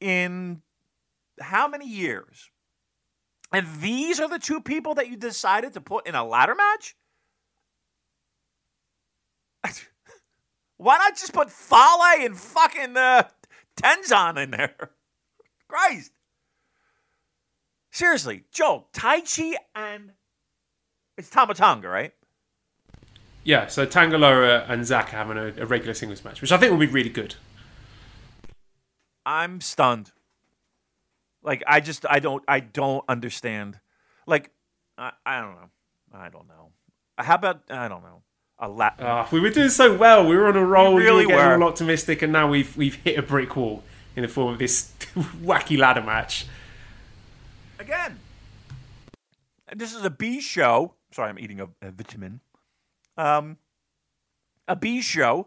in 0.00 0.62
how 1.40 1.68
many 1.68 1.86
years? 1.88 2.50
And 3.52 3.66
these 3.80 4.18
are 4.20 4.28
the 4.28 4.38
two 4.38 4.60
people 4.60 4.94
that 4.94 5.08
you 5.08 5.16
decided 5.16 5.74
to 5.74 5.80
put 5.80 6.06
in 6.06 6.14
a 6.14 6.24
ladder 6.24 6.54
match? 6.54 6.96
Why 10.76 10.98
not 10.98 11.16
just 11.16 11.32
put 11.32 11.50
Fale 11.50 12.02
and 12.20 12.36
fucking 12.36 12.96
uh, 12.96 13.28
Tenzan 13.76 14.42
in 14.42 14.50
there? 14.50 14.90
Christ. 15.68 16.10
Seriously, 17.92 18.44
Joe, 18.50 18.86
Taichi 18.92 19.54
and 19.74 20.12
it's 21.16 21.30
Tama 21.30 21.54
Tonga, 21.54 21.88
right? 21.88 22.12
Yeah. 23.44 23.66
So 23.66 23.86
Tangaloa 23.86 24.68
and 24.68 24.84
Zack 24.86 25.12
are 25.12 25.16
having 25.16 25.36
a, 25.38 25.62
a 25.62 25.66
regular 25.66 25.94
singles 25.94 26.24
match, 26.24 26.40
which 26.40 26.50
I 26.52 26.56
think 26.56 26.70
will 26.72 26.78
be 26.78 26.86
really 26.86 27.10
good. 27.10 27.34
I'm 29.26 29.60
stunned. 29.60 30.12
Like 31.42 31.62
I 31.66 31.80
just 31.80 32.06
I 32.08 32.20
don't 32.20 32.42
I 32.48 32.60
don't 32.60 33.04
understand. 33.08 33.78
Like 34.26 34.50
I, 34.96 35.12
I 35.26 35.40
don't 35.40 35.54
know. 35.54 35.70
I 36.14 36.28
don't 36.28 36.48
know. 36.48 36.70
How 37.18 37.34
about 37.34 37.62
I 37.70 37.88
don't 37.88 38.02
know. 38.02 38.22
A 38.58 38.68
la- 38.68 38.90
Ah, 39.00 39.28
we 39.32 39.40
were 39.40 39.50
doing 39.50 39.68
so 39.68 39.96
well. 39.96 40.26
We 40.26 40.36
were 40.36 40.46
on 40.46 40.56
a 40.56 40.64
roll. 40.64 40.94
We 40.94 41.00
We 41.02 41.06
really 41.06 41.26
were 41.26 41.32
getting 41.32 41.60
were. 41.60 41.66
optimistic, 41.66 42.22
and 42.22 42.32
now 42.32 42.48
we've 42.48 42.74
we've 42.76 42.94
hit 42.94 43.18
a 43.18 43.22
brick 43.22 43.56
wall 43.56 43.82
in 44.16 44.22
the 44.22 44.28
form 44.28 44.52
of 44.52 44.58
this 44.58 44.92
wacky 45.42 45.76
ladder 45.76 46.00
match. 46.02 46.46
again, 47.78 48.20
this 49.74 49.92
is 49.92 50.04
a 50.04 50.10
B 50.10 50.40
show. 50.40 50.94
Sorry, 51.14 51.28
I'm 51.28 51.38
eating 51.38 51.60
a, 51.60 51.68
a 51.80 51.92
vitamin. 51.92 52.40
Um, 53.16 53.56
a 54.66 54.74
B 54.74 55.00
show, 55.00 55.46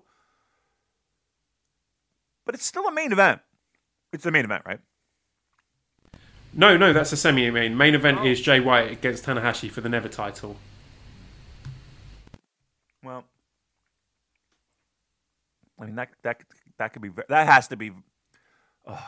but 2.46 2.56
it's 2.56 2.66
still 2.66 2.88
a 2.88 2.92
main 2.94 3.12
event. 3.12 3.42
It's 4.14 4.24
the 4.24 4.32
main 4.32 4.46
event, 4.46 4.64
right? 4.66 4.80
No, 6.54 6.78
no, 6.78 6.94
that's 6.94 7.12
a 7.12 7.18
semi-main. 7.18 7.76
Main 7.76 7.96
event 7.96 8.20
Oh. 8.22 8.26
is 8.26 8.40
Jay 8.40 8.62
White 8.62 8.92
against 8.94 9.26
Tanahashi 9.26 9.70
for 9.70 9.82
the 9.82 9.90
Never 9.90 10.08
title. 10.08 10.56
Well, 13.04 13.26
I 15.82 15.86
mean 15.86 15.96
that 15.96 16.10
that 16.24 16.42
that 16.78 16.94
could 16.94 17.02
be 17.02 17.10
that 17.28 17.46
has 17.46 17.68
to 17.68 17.76
be. 17.76 17.92
Uh, 18.86 19.02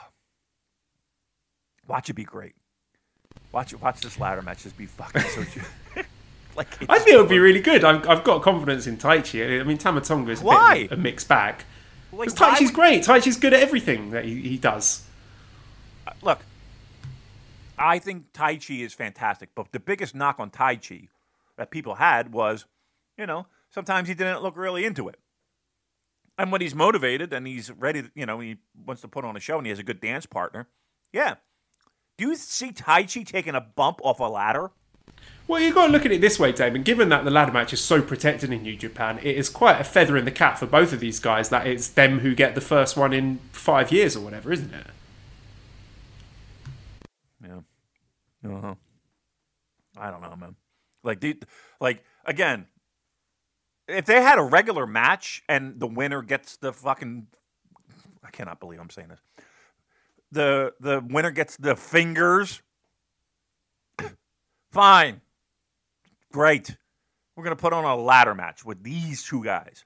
watch 1.88 2.10
it 2.10 2.14
be 2.16 2.26
great. 2.26 2.56
Watch 3.54 3.72
it. 3.72 3.82
Watch 3.82 4.02
this 4.02 4.20
ladder 4.20 4.42
match 4.42 4.64
just 4.64 4.78
be 4.78 4.88
fucking 4.88 5.22
so. 5.22 5.46
like 6.60 6.90
I 6.90 7.00
think 7.00 7.16
it 7.16 7.18
would 7.18 7.30
be 7.30 7.40
really 7.40 7.62
good. 7.62 7.84
I've, 7.84 8.08
I've 8.08 8.24
got 8.24 8.42
confidence 8.44 8.86
in 8.86 8.98
Taichi. 8.98 9.60
I 9.60 9.64
mean, 9.64 9.78
Tama 9.78 10.02
Tonga 10.02 10.32
is 10.32 10.42
a 10.42 10.46
Why? 10.46 10.84
bit 10.84 10.92
of 10.92 11.00
a, 11.00 11.02
mixed 11.02 11.28
bag. 11.28 11.64
like, 12.12 12.28
Because 12.28 12.36
Taichi's 12.40 12.62
would- 12.70 12.74
great. 12.74 13.04
Taichi's 13.04 13.38
good 13.38 13.54
at 13.54 13.62
everything 13.62 14.12
that 14.12 14.26
he, 14.26 14.42
he 14.42 14.58
does. 14.58 15.04
Uh, 16.06 16.12
look, 16.22 16.40
I 17.78 17.98
think 18.00 18.34
Taichi 18.34 18.82
is 18.82 18.94
fantastic, 18.94 19.50
but 19.56 19.72
the 19.72 19.80
biggest 19.80 20.14
knock 20.14 20.40
on 20.40 20.50
Taichi 20.52 21.08
that 21.58 21.72
people 21.72 21.96
had 21.96 22.32
was, 22.34 22.66
you 23.18 23.26
know, 23.26 23.48
sometimes 23.72 24.08
he 24.08 24.14
didn't 24.14 24.42
look 24.44 24.58
really 24.58 24.86
into 24.86 25.08
it. 25.08 25.18
And 26.38 26.52
when 26.52 26.62
he's 26.62 26.76
motivated 26.76 27.34
and 27.34 27.46
he's 27.48 27.70
ready, 27.72 28.04
to, 28.04 28.12
you 28.16 28.26
know, 28.26 28.40
he 28.40 28.58
wants 28.86 29.02
to 29.02 29.08
put 29.08 29.26
on 29.26 29.36
a 29.36 29.40
show 29.40 29.58
and 29.58 29.66
he 29.66 29.70
has 29.72 29.80
a 29.80 29.84
good 29.84 30.00
dance 30.00 30.26
partner, 30.26 30.68
yeah. 31.12 31.36
Do 32.18 32.28
you 32.28 32.36
see 32.36 32.72
Taichi 32.72 33.26
taking 33.26 33.56
a 33.56 33.62
bump 33.62 34.00
off 34.04 34.20
a 34.20 34.24
ladder? 34.26 34.72
Well, 35.48 35.60
you've 35.60 35.74
got 35.74 35.88
to 35.88 35.92
look 35.92 36.06
at 36.06 36.12
it 36.12 36.22
this 36.22 36.38
way, 36.38 36.52
Damon. 36.52 36.84
Given 36.84 37.10
that 37.10 37.26
the 37.26 37.32
ladder 37.32 37.52
match 37.52 37.74
is 37.74 37.82
so 37.82 38.04
protected 38.04 38.54
in 38.54 38.62
New 38.62 38.76
Japan, 38.76 39.18
it 39.24 39.36
is 39.36 39.50
quite 39.50 39.82
a 39.82 39.84
feather 39.84 40.16
in 40.16 40.26
the 40.26 40.32
cap 40.32 40.60
for 40.60 40.68
both 40.68 40.94
of 40.94 41.00
these 41.00 41.20
guys 41.20 41.50
that 41.50 41.66
it's 41.66 41.88
them 41.88 42.20
who 42.20 42.36
get 42.36 42.54
the 42.54 42.62
first 42.62 42.96
one 42.96 43.14
in 43.14 43.40
five 43.52 43.92
years 43.92 44.16
or 44.16 44.20
whatever, 44.20 44.54
isn't 44.54 44.72
it? 44.72 44.88
Yeah. 47.44 47.60
Uh-huh. 48.48 48.76
I 49.98 50.12
don't 50.12 50.22
know, 50.22 50.36
man. 50.36 50.56
Like, 51.04 51.20
dude, 51.20 51.46
like 51.82 52.04
again, 52.26 52.68
if 53.88 54.06
they 54.06 54.22
had 54.22 54.38
a 54.38 54.44
regular 54.44 54.86
match 54.86 55.42
and 55.50 55.80
the 55.80 55.88
winner 55.88 56.22
gets 56.22 56.58
the 56.58 56.72
fucking, 56.72 57.28
I 58.24 58.30
cannot 58.30 58.60
believe 58.60 58.80
I'm 58.80 58.90
saying 58.90 59.10
this. 59.10 59.22
The 60.32 60.74
the 60.80 61.04
winner 61.04 61.32
gets 61.32 61.58
the 61.58 61.76
fingers. 61.76 62.62
Fine, 64.72 65.22
great. 66.32 66.76
We're 67.36 67.44
gonna 67.44 67.56
put 67.56 67.74
on 67.74 67.86
a 67.86 67.96
ladder 67.96 68.36
match 68.36 68.64
with 68.66 68.84
these 68.84 69.24
two 69.24 69.44
guys. 69.44 69.86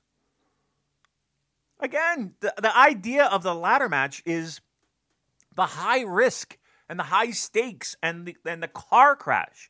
Again, 1.80 2.34
the, 2.39 2.53
the 2.61 2.76
idea 2.76 3.26
of 3.26 3.43
the 3.43 3.53
ladder 3.53 3.89
match 3.89 4.23
is 4.26 4.61
the 5.55 5.65
high 5.65 6.01
risk 6.01 6.57
and 6.89 6.97
the 6.99 7.03
high 7.03 7.31
stakes 7.31 7.95
and 8.01 8.26
the 8.26 8.38
and 8.45 8.61
the 8.64 8.68
car 8.68 9.15
crash. 9.15 9.69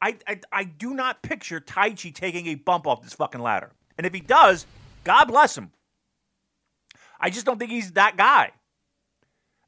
I, 0.00 0.16
I 0.26 0.40
I 0.52 0.64
do 0.64 0.94
not 0.94 1.22
picture 1.22 1.60
Taichi 1.60 2.14
taking 2.14 2.46
a 2.48 2.54
bump 2.54 2.86
off 2.86 3.02
this 3.02 3.14
fucking 3.14 3.40
ladder. 3.40 3.72
And 3.96 4.06
if 4.06 4.14
he 4.14 4.20
does, 4.20 4.66
God 5.04 5.24
bless 5.26 5.56
him. 5.56 5.72
I 7.20 7.30
just 7.30 7.46
don't 7.46 7.58
think 7.58 7.70
he's 7.70 7.92
that 7.92 8.16
guy. 8.16 8.52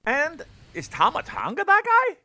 And 0.05 0.43
is 0.73 0.87
Tama 0.89 1.23
Tonga 1.25 1.65
that 1.65 1.83
guy? 1.85 2.17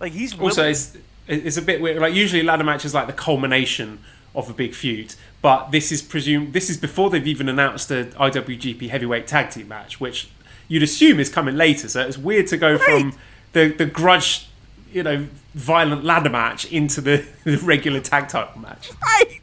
Like 0.00 0.12
he's 0.12 0.32
Also, 0.38 0.62
willing- 0.62 0.76
it's, 1.26 1.56
a 1.56 1.62
bit 1.62 1.80
weird. 1.80 1.98
Like 1.98 2.14
usually, 2.14 2.42
ladder 2.42 2.64
match 2.64 2.84
is 2.84 2.94
like 2.94 3.06
the 3.06 3.12
culmination 3.12 4.00
of 4.34 4.50
a 4.50 4.52
big 4.52 4.74
feud, 4.74 5.14
but 5.42 5.70
this 5.70 5.92
is 5.92 6.02
presumed. 6.02 6.52
This 6.52 6.68
is 6.68 6.76
before 6.76 7.10
they've 7.10 7.26
even 7.26 7.48
announced 7.48 7.88
the 7.88 8.12
IWGP 8.16 8.88
Heavyweight 8.88 9.26
Tag 9.26 9.50
Team 9.50 9.68
match, 9.68 10.00
which 10.00 10.28
you'd 10.68 10.82
assume 10.82 11.20
is 11.20 11.28
coming 11.28 11.56
later. 11.56 11.88
So 11.88 12.00
it's 12.06 12.18
weird 12.18 12.46
to 12.48 12.56
go 12.56 12.78
from 12.78 13.16
the 13.52 13.68
the 13.68 13.86
grudge, 13.86 14.48
you 14.92 15.02
know, 15.02 15.28
violent 15.54 16.04
ladder 16.04 16.30
match 16.30 16.64
into 16.66 17.00
the, 17.00 17.26
the 17.44 17.58
regular 17.58 18.00
tag 18.00 18.28
title 18.28 18.60
match. 18.60 18.90
right, 19.02 19.40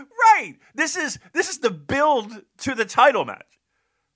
right. 0.00 0.54
This 0.74 0.96
is 0.96 1.18
this 1.32 1.48
is 1.48 1.58
the 1.58 1.70
build 1.70 2.42
to 2.58 2.74
the 2.74 2.84
title 2.84 3.24
match. 3.24 3.46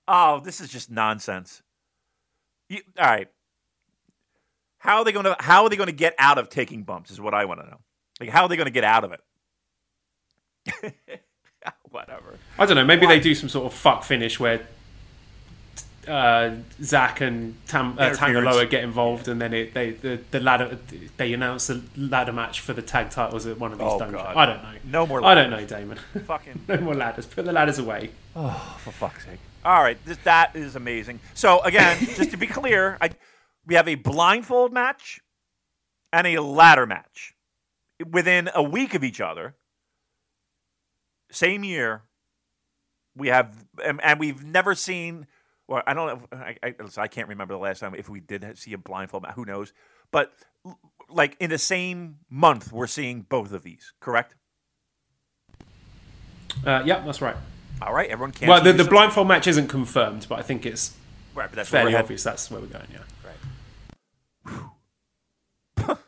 Oh, 0.06 0.40
this 0.40 0.60
is 0.60 0.70
just 0.70 0.90
nonsense. 0.90 1.62
You, 2.68 2.80
all 2.98 3.06
right. 3.06 3.28
How 4.78 4.98
are 4.98 5.04
they 5.04 5.12
going 5.12 5.24
to 5.24 5.36
How 5.38 5.64
are 5.64 5.68
they 5.70 5.76
going 5.76 5.88
to 5.88 5.92
get 5.92 6.14
out 6.18 6.38
of 6.38 6.48
taking 6.48 6.82
bumps? 6.84 7.10
Is 7.10 7.20
what 7.20 7.34
I 7.34 7.44
want 7.44 7.60
to 7.60 7.66
know. 7.66 7.80
Like, 8.20 8.30
how 8.30 8.42
are 8.42 8.48
they 8.48 8.56
going 8.56 8.66
to 8.66 8.72
get 8.72 8.84
out 8.84 9.04
of 9.04 9.12
it? 9.12 9.20
Whatever. 11.90 12.38
I 12.58 12.66
don't 12.66 12.76
know. 12.76 12.84
Maybe 12.84 13.06
they 13.06 13.20
do 13.20 13.34
some 13.34 13.48
sort 13.48 13.66
of 13.66 13.74
fuck 13.74 14.04
finish 14.04 14.38
where 14.38 14.66
uh, 16.06 16.56
Zack 16.82 17.20
and 17.20 17.54
Tam, 17.66 17.96
uh, 17.98 18.10
Tangaloa 18.10 18.68
get 18.68 18.82
involved, 18.82 19.28
and 19.28 19.40
then 19.40 19.52
it, 19.52 19.74
they 19.74 19.90
the, 19.90 20.20
the 20.30 20.40
ladder 20.40 20.78
they 21.16 21.32
announce 21.32 21.66
the 21.66 21.82
ladder 21.96 22.32
match 22.32 22.60
for 22.60 22.72
the 22.72 22.82
tag 22.82 23.10
titles 23.10 23.46
at 23.46 23.58
one 23.58 23.72
of 23.72 23.78
these. 23.78 23.88
Oh, 23.88 23.98
dungeons. 23.98 24.22
God. 24.22 24.36
I 24.36 24.46
don't 24.46 24.62
know. 24.62 24.72
No 24.84 25.06
more 25.06 25.20
Ladders. 25.20 25.46
I 25.46 25.48
don't 25.48 25.50
know, 25.50 25.66
Damon. 25.66 25.98
Fucking. 26.26 26.64
no 26.68 26.76
more 26.78 26.94
ladders. 26.94 27.26
Put 27.26 27.44
the 27.44 27.52
ladders 27.52 27.78
away. 27.78 28.10
For 28.34 28.92
fuck's 28.92 29.24
sake. 29.24 29.38
All 29.64 29.82
right, 29.82 29.98
this, 30.06 30.16
that 30.18 30.54
is 30.54 30.76
amazing. 30.76 31.20
So 31.34 31.60
again, 31.60 31.98
just 32.16 32.30
to 32.30 32.36
be 32.36 32.46
clear, 32.46 32.96
I, 33.00 33.10
we 33.68 33.74
have 33.74 33.86
a 33.86 33.94
blindfold 33.94 34.72
match 34.72 35.20
and 36.12 36.26
a 36.26 36.38
ladder 36.38 36.86
match 36.86 37.34
within 38.10 38.48
a 38.54 38.62
week 38.62 38.94
of 38.94 39.04
each 39.04 39.20
other. 39.20 39.54
Same 41.30 41.62
year, 41.62 42.02
we 43.14 43.28
have, 43.28 43.54
and, 43.84 44.00
and 44.02 44.18
we've 44.18 44.42
never 44.42 44.74
seen. 44.74 45.26
Well, 45.68 45.82
I 45.86 45.92
don't 45.92 46.06
know. 46.32 46.38
I, 46.38 46.56
I, 46.62 46.74
I 46.96 47.08
can't 47.08 47.28
remember 47.28 47.52
the 47.52 47.60
last 47.60 47.80
time 47.80 47.94
if 47.94 48.08
we 48.08 48.20
did 48.20 48.56
see 48.56 48.72
a 48.72 48.78
blindfold 48.78 49.24
match. 49.24 49.34
Who 49.34 49.44
knows? 49.44 49.74
But 50.10 50.32
like 51.10 51.36
in 51.38 51.50
the 51.50 51.58
same 51.58 52.20
month, 52.30 52.72
we're 52.72 52.86
seeing 52.86 53.20
both 53.20 53.52
of 53.52 53.62
these. 53.62 53.92
Correct? 54.00 54.34
Uh, 56.64 56.82
yeah, 56.86 57.04
that's 57.04 57.20
right. 57.20 57.36
All 57.82 57.92
right, 57.92 58.08
everyone 58.08 58.32
well, 58.42 58.62
the, 58.64 58.72
the 58.72 58.84
blindfold 58.84 59.28
match 59.28 59.46
isn't 59.46 59.68
confirmed, 59.68 60.26
but 60.28 60.38
I 60.38 60.42
think 60.42 60.64
it's 60.64 60.96
right, 61.34 61.48
but 61.48 61.56
that's 61.56 61.68
fairly 61.68 61.94
obvious 61.94 62.24
that's 62.24 62.50
where 62.50 62.60
we're 62.60 62.66
going. 62.66 62.88
Yeah. 62.90 63.00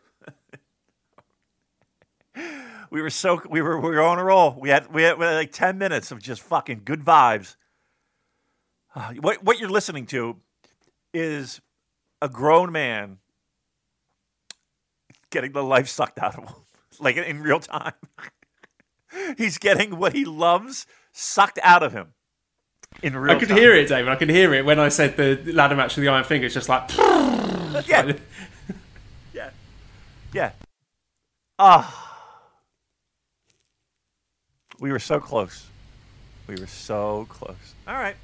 We 2.90 3.00
were 3.00 3.10
so 3.10 3.40
we 3.48 3.62
were 3.62 3.78
we 3.80 3.90
were 3.90 4.02
on 4.02 4.18
a 4.18 4.24
roll. 4.24 4.56
We 4.58 4.68
had 4.68 4.92
we 4.92 5.04
had, 5.04 5.16
we 5.18 5.24
had 5.24 5.34
like 5.34 5.52
ten 5.52 5.78
minutes 5.78 6.10
of 6.10 6.20
just 6.20 6.42
fucking 6.42 6.82
good 6.84 7.04
vibes. 7.04 7.54
Uh, 8.94 9.12
what 9.20 9.44
what 9.44 9.58
you're 9.60 9.70
listening 9.70 10.06
to 10.06 10.36
is 11.14 11.60
a 12.20 12.28
grown 12.28 12.72
man 12.72 13.18
getting 15.30 15.52
the 15.52 15.62
life 15.62 15.88
sucked 15.88 16.18
out 16.18 16.36
of 16.36 16.44
him, 16.48 16.54
like 17.00 17.16
in 17.16 17.40
real 17.40 17.60
time. 17.60 17.92
He's 19.38 19.58
getting 19.58 19.96
what 19.96 20.12
he 20.12 20.24
loves 20.24 20.86
sucked 21.12 21.58
out 21.62 21.82
of 21.82 21.92
him 21.92 22.14
in 23.02 23.16
real 23.16 23.36
I 23.36 23.38
could 23.38 23.48
time. 23.48 23.58
hear 23.58 23.74
it, 23.74 23.88
David. 23.88 24.08
I 24.08 24.16
could 24.16 24.30
hear 24.30 24.52
it 24.54 24.64
when 24.64 24.78
I 24.78 24.88
said 24.88 25.16
the 25.16 25.52
ladder 25.52 25.76
match 25.76 25.96
with 25.96 26.04
the 26.04 26.10
Iron 26.10 26.24
Finger. 26.24 26.46
It's 26.46 26.54
just 26.54 26.68
like 26.68 26.90
Yeah, 27.86 28.12
yeah, 29.34 29.50
yeah. 30.32 30.50
Ah, 31.58 32.18
we 34.80 34.90
were 34.92 34.98
so 34.98 35.20
close. 35.20 35.66
We 36.46 36.56
were 36.56 36.66
so 36.66 37.26
close. 37.28 37.74
All 37.86 37.94
right. 37.94 38.16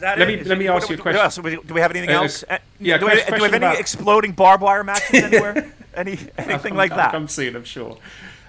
Let 0.00 0.20
it? 0.20 0.28
me- 0.28 0.34
Is 0.34 0.46
let 0.46 0.56
it- 0.56 0.60
me 0.60 0.68
ask 0.68 0.86
do- 0.88 0.94
you 0.94 0.98
a 0.98 1.02
question. 1.02 1.42
Do 1.42 1.50
we, 1.58 1.62
do 1.66 1.74
we 1.74 1.80
have 1.80 1.90
anything 1.90 2.10
Uh, 2.14 2.22
else? 2.22 2.44
Uh, 2.48 2.58
yeah, 2.78 2.96
Do 2.98 3.06
we, 3.06 3.12
do 3.12 3.16
we 3.34 3.42
have 3.42 3.54
any 3.54 3.56
about- 3.56 3.78
exploding 3.80 4.32
barbed 4.32 4.62
wire 4.62 4.84
matches 4.84 5.10
anywhere? 5.24 5.72
any 5.94 6.18
anything 6.38 6.74
like 6.76 6.90
that? 6.94 7.10
come 7.10 7.28
soon, 7.28 7.56
I'm 7.56 7.64
sure. 7.64 7.98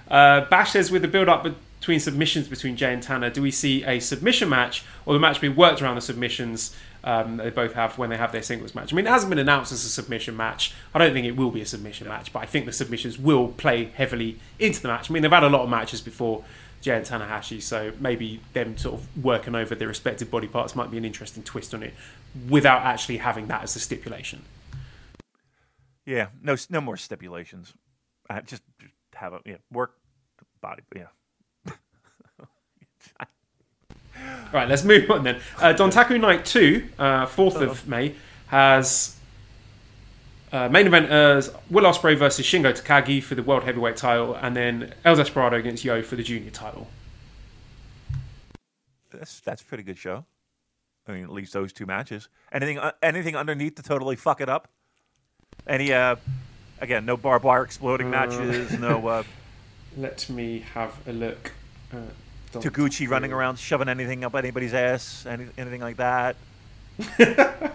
Uh, 0.08 0.42
Bash 0.46 0.70
says, 0.72 0.90
with 0.90 1.02
the 1.02 1.08
build 1.08 1.28
up 1.28 1.46
between 1.80 2.00
submissions 2.00 2.48
between 2.48 2.76
Jay 2.76 2.92
and 2.92 3.02
Tanner, 3.02 3.28
do 3.30 3.42
we 3.42 3.50
see 3.50 3.82
a 3.84 3.98
submission 3.98 4.48
match 4.48 4.84
or 5.06 5.14
the 5.14 5.20
match 5.20 5.40
being 5.40 5.56
worked 5.56 5.82
around 5.82 5.96
the 5.96 6.00
submissions 6.02 6.74
um, 7.04 7.36
they 7.38 7.50
both 7.50 7.72
have 7.74 7.98
when 7.98 8.10
they 8.10 8.16
have 8.16 8.32
their 8.32 8.42
singles 8.42 8.74
match? 8.74 8.92
I 8.92 8.96
mean, 8.96 9.06
it 9.06 9.10
hasn't 9.10 9.30
been 9.30 9.38
announced 9.38 9.72
as 9.72 9.84
a 9.84 9.88
submission 9.88 10.36
match. 10.36 10.74
I 10.94 10.98
don't 10.98 11.12
think 11.12 11.26
it 11.26 11.36
will 11.36 11.50
be 11.50 11.60
a 11.60 11.66
submission 11.66 12.08
match, 12.08 12.32
but 12.32 12.40
I 12.40 12.46
think 12.46 12.66
the 12.66 12.72
submissions 12.72 13.18
will 13.18 13.48
play 13.48 13.86
heavily 13.86 14.38
into 14.58 14.80
the 14.82 14.88
match. 14.88 15.10
I 15.10 15.12
mean, 15.12 15.22
they've 15.22 15.32
had 15.32 15.44
a 15.44 15.48
lot 15.48 15.62
of 15.62 15.70
matches 15.70 16.00
before. 16.00 16.44
Jay 16.82 16.96
and 16.96 17.06
Tanahashi, 17.06 17.62
so 17.62 17.92
maybe 18.00 18.40
them 18.54 18.76
sort 18.76 18.96
of 18.96 19.24
working 19.24 19.54
over 19.54 19.76
their 19.76 19.86
respective 19.86 20.32
body 20.32 20.48
parts 20.48 20.74
might 20.74 20.90
be 20.90 20.98
an 20.98 21.04
interesting 21.04 21.44
twist 21.44 21.72
on 21.74 21.82
it, 21.84 21.94
without 22.48 22.82
actually 22.82 23.18
having 23.18 23.46
that 23.46 23.62
as 23.62 23.76
a 23.76 23.78
stipulation. 23.78 24.42
Yeah, 26.04 26.28
no, 26.42 26.56
no 26.68 26.80
more 26.80 26.96
stipulations. 26.96 27.72
I 28.28 28.40
just, 28.40 28.62
just 28.80 28.94
have 29.14 29.32
a 29.32 29.40
yeah, 29.46 29.58
work 29.70 29.92
body. 30.60 30.82
Yeah, 30.94 31.06
Right, 34.52 34.68
let's 34.68 34.84
move 34.84 35.10
on 35.10 35.24
then. 35.24 35.40
Uh, 35.58 35.72
Dontaku 35.72 36.20
Night 36.20 36.44
2, 36.44 36.88
uh, 36.98 37.26
4th 37.26 37.60
of 37.62 37.88
May, 37.88 38.14
has 38.48 39.16
Uh, 40.52 40.68
main 40.68 40.86
event 40.86 41.10
is 41.10 41.50
Will 41.70 41.84
Ospreay 41.84 42.14
versus 42.14 42.44
Shingo 42.44 42.72
Takagi 42.78 43.22
for 43.22 43.34
the 43.34 43.42
World 43.42 43.64
Heavyweight 43.64 43.96
title, 43.96 44.34
and 44.34 44.54
then 44.54 44.92
El 45.02 45.16
Desperado 45.16 45.56
against 45.56 45.82
Yo 45.82 46.02
for 46.02 46.14
the 46.14 46.22
Junior 46.22 46.50
title. 46.50 46.88
That's 49.10 49.40
that's 49.40 49.62
a 49.62 49.64
pretty 49.64 49.82
good 49.82 49.96
show. 49.96 50.26
I 51.08 51.12
mean, 51.12 51.24
at 51.24 51.30
least 51.30 51.54
those 51.54 51.72
two 51.72 51.86
matches. 51.86 52.28
Anything 52.52 52.78
uh, 52.78 52.92
anything 53.02 53.34
underneath 53.34 53.76
to 53.76 53.82
totally 53.82 54.14
fuck 54.16 54.42
it 54.42 54.50
up? 54.50 54.68
Any 55.66 55.90
uh, 55.90 56.16
again, 56.80 57.06
no 57.06 57.16
barbed 57.16 57.46
wire 57.46 57.62
exploding 57.62 58.10
matches, 58.10 58.78
no 58.78 59.06
uh, 59.08 59.22
Let 59.96 60.28
me 60.28 60.64
have 60.74 60.94
a 61.06 61.12
look. 61.14 61.52
Uh, 61.92 61.96
Don 62.52 62.62
Taguchi 62.62 63.08
running 63.08 63.32
around 63.32 63.58
shoving 63.58 63.88
anything 63.88 64.24
up 64.24 64.34
anybody's 64.34 64.74
ass, 64.74 65.24
any, 65.26 65.46
anything 65.58 65.80
like 65.80 65.96
that. 65.96 66.36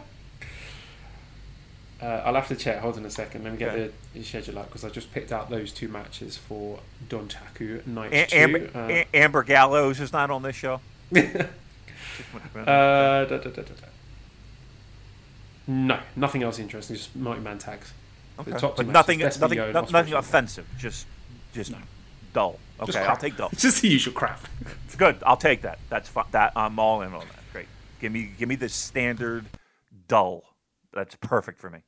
Uh, 2.00 2.22
I'll 2.26 2.36
have 2.36 2.48
to 2.50 2.56
check. 2.56 2.78
Hold 2.82 2.98
on 2.98 3.06
a 3.06 3.10
second. 3.10 3.44
Let 3.44 3.54
me 3.54 3.58
get 3.58 3.70
Okay. 3.70 3.90
the 4.14 4.24
schedule 4.24 4.60
up 4.60 4.68
because 4.68 4.86
I 4.86 4.90
just 4.90 5.12
picked 5.12 5.32
out 5.32 5.50
those 5.50 5.72
two 5.74 5.88
matches 5.88 6.38
for 6.38 6.80
Dontaku 7.10 7.88
night 7.88 8.14
A- 8.14 8.26
two. 8.28 8.38
Amber, 8.38 8.70
Uh, 8.76 8.88
A- 8.90 9.08
Amber 9.16 9.42
Gallows 9.42 10.00
is 10.00 10.14
not 10.14 10.30
on 10.30 10.44
this 10.44 10.56
show. 10.56 10.80
Uh, 12.56 13.26
da, 13.26 13.26
da, 13.26 13.38
da, 13.38 13.50
da, 13.50 13.62
da. 13.62 13.88
No, 15.68 16.00
nothing 16.16 16.42
else 16.44 16.58
interesting. 16.60 16.96
Just 16.96 17.16
multi-man 17.16 17.58
tags. 17.60 17.94
The 18.38 18.42
Okay. 18.42 18.60
top 18.60 18.76
but 18.78 18.88
nothing, 18.88 19.20
Despy, 19.20 19.40
nothing, 19.42 19.58
no- 19.74 19.82
nothing 19.92 20.14
offensive. 20.14 20.68
Just, 20.80 21.06
just 21.54 21.74
dull. 22.34 22.60
Okay, 22.80 23.00
I'll 23.00 23.18
take 23.18 23.38
dull. 23.38 23.50
It's 23.52 23.64
just 23.64 23.82
the 23.82 23.88
usual 23.88 24.14
crap. 24.14 24.40
It's 24.86 24.96
good, 24.98 25.18
I'll 25.26 25.38
take 25.38 25.62
that. 25.64 25.80
That's 25.90 26.08
fine. 26.08 26.26
That 26.32 26.54
I'm 26.56 26.80
all 26.80 27.02
in 27.02 27.14
on 27.14 27.20
that. 27.22 27.44
Great. 27.52 27.68
Give 28.00 28.12
me, 28.12 28.32
give 28.38 28.48
me 28.48 28.56
the 28.56 28.70
standard 28.70 29.46
dull. 30.08 30.44
That's 30.94 31.16
perfect 31.16 31.60
for 31.60 31.70
me. 31.70 31.80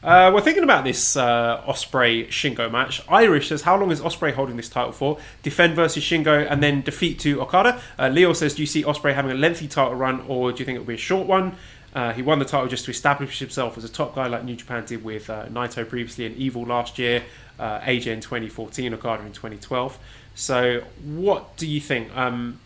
Uh, 0.00 0.30
we're 0.32 0.40
thinking 0.40 0.62
about 0.62 0.84
this 0.84 1.16
uh, 1.16 1.60
Ospreay 1.66 2.28
Shingo 2.28 2.70
match. 2.70 3.02
Irish 3.08 3.48
says, 3.48 3.62
"How 3.62 3.76
long 3.76 3.90
is 3.90 4.00
Ospreay 4.00 4.32
holding 4.32 4.56
this 4.56 4.68
title 4.68 4.92
for? 4.92 5.18
Defend 5.42 5.74
versus 5.74 6.04
Shingo, 6.04 6.46
and 6.48 6.62
then 6.62 6.82
defeat 6.82 7.18
to 7.20 7.40
Okada." 7.40 7.80
Uh, 7.98 8.06
Leo 8.08 8.32
says, 8.32 8.54
"Do 8.54 8.62
you 8.62 8.66
see 8.66 8.84
Ospreay 8.84 9.14
having 9.14 9.32
a 9.32 9.34
lengthy 9.34 9.66
title 9.66 9.96
run, 9.96 10.24
or 10.28 10.52
do 10.52 10.60
you 10.60 10.64
think 10.64 10.76
it'll 10.76 10.86
be 10.86 10.94
a 10.94 10.98
short 10.98 11.26
one?" 11.26 11.56
Uh, 11.94 12.12
he 12.12 12.22
won 12.22 12.38
the 12.38 12.44
title 12.44 12.68
just 12.68 12.84
to 12.84 12.90
establish 12.90 13.38
himself 13.38 13.76
as 13.78 13.84
a 13.84 13.88
top 13.88 14.14
guy, 14.14 14.26
like 14.26 14.44
New 14.44 14.56
Japan 14.56 14.84
did 14.84 15.02
with 15.02 15.28
uh, 15.30 15.46
Naito 15.46 15.88
previously 15.88 16.26
and 16.26 16.36
Evil 16.36 16.62
last 16.64 16.98
year, 16.98 17.24
uh, 17.58 17.80
AJ 17.80 18.06
in 18.08 18.20
2014, 18.20 18.92
Okada 18.94 19.24
in 19.24 19.32
2012. 19.32 19.98
So, 20.34 20.82
what 21.02 21.56
do 21.56 21.66
you 21.66 21.80
think? 21.80 22.14
Um, 22.16 22.60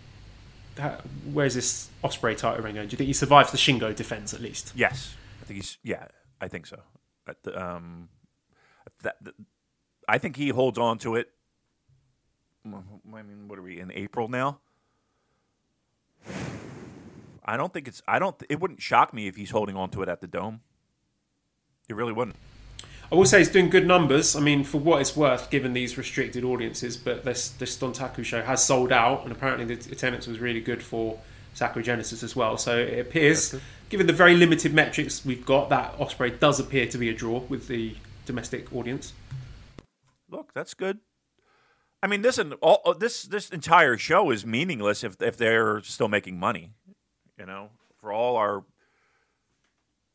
where's 1.32 1.55
this 1.55 1.89
Ospreay 2.03 2.36
title 2.36 2.62
ring 2.65 2.74
going? 2.74 2.89
Do 2.89 2.93
you 2.94 2.99
think 2.99 3.07
he 3.07 3.12
survives 3.12 3.51
the 3.53 3.59
Shingo 3.59 3.94
defense 3.94 4.35
at 4.35 4.40
least? 4.40 4.73
Yes, 4.74 5.15
I 5.40 5.44
think 5.44 5.57
he's. 5.61 5.78
Yeah, 5.82 6.07
I 6.40 6.49
think 6.49 6.66
so. 6.66 6.81
The, 7.44 7.62
um, 7.65 8.09
that, 9.03 9.16
that- 9.23 9.35
I 10.09 10.19
think 10.19 10.36
he 10.36 10.49
holds 10.49 10.78
on 10.78 10.99
to 10.99 11.15
it. 11.15 11.28
I 12.66 12.69
mean, 13.23 13.49
what 13.49 13.59
are 13.59 13.62
we 13.62 13.78
in 13.81 13.90
April 13.93 14.28
now? 14.28 14.59
I 17.44 17.56
don't 17.56 17.73
think 17.73 17.89
it's. 17.89 18.02
I 18.06 18.19
don't. 18.19 18.40
It 18.48 18.60
wouldn't 18.60 18.81
shock 18.81 19.12
me 19.12 19.27
if 19.27 19.36
he's 19.36 19.51
holding 19.51 19.77
on 19.77 19.90
to 19.90 20.02
it 20.02 20.09
at 20.09 20.20
the 20.20 20.27
dome. 20.27 20.60
It 21.89 21.97
really 21.97 22.12
wouldn't. 22.12 22.36
I 23.10 23.14
will 23.14 23.27
say 23.27 23.39
he's 23.39 23.51
doing 23.51 23.69
good 23.69 23.86
numbers. 23.86 24.35
I 24.35 24.40
mean, 24.40 24.64
for 24.64 24.78
what 24.78 25.02
it's 25.02 25.14
worth, 25.14 25.51
given 25.51 25.74
these 25.74 25.98
restricted 25.98 26.44
audiences, 26.44 26.97
but 26.97 27.24
this 27.24 27.51
this 27.51 27.77
Dontaku 27.77 28.24
show 28.24 28.43
has 28.43 28.64
sold 28.64 28.93
out, 28.93 29.24
and 29.24 29.32
apparently 29.32 29.74
the 29.74 29.93
attendance 29.93 30.27
was 30.27 30.39
really 30.39 30.60
good 30.60 30.82
for 30.82 31.19
Sakura 31.55 31.85
Genesis 31.85 32.23
as 32.23 32.35
well. 32.35 32.56
So 32.56 32.78
it 32.78 32.98
appears, 32.98 33.55
given 33.89 34.06
the 34.06 34.12
very 34.12 34.36
limited 34.36 34.73
metrics 34.73 35.24
we've 35.24 35.44
got, 35.44 35.69
that 35.69 35.98
Ospreay 35.98 36.39
does 36.39 36.59
appear 36.59 36.86
to 36.86 36.97
be 36.97 37.09
a 37.10 37.12
draw 37.12 37.40
with 37.40 37.69
the 37.69 37.97
domestic 38.24 38.73
audience. 38.74 39.12
Look, 40.31 40.55
that's 40.55 40.73
good. 40.73 41.01
I 42.02 42.09
mean, 42.09 42.23
this 42.23 42.39
and 42.39 42.55
all 42.55 42.81
uh, 42.85 42.94
this 42.94 43.24
this 43.24 43.51
entire 43.51 43.97
show 43.97 44.31
is 44.31 44.44
meaningless 44.44 45.05
if 45.05 45.20
if 45.20 45.36
they're 45.36 45.82
still 45.82 46.09
making 46.09 46.39
money. 46.39 46.73
You 47.43 47.47
know, 47.47 47.70
for 48.01 48.12
all 48.12 48.36
our 48.36 48.62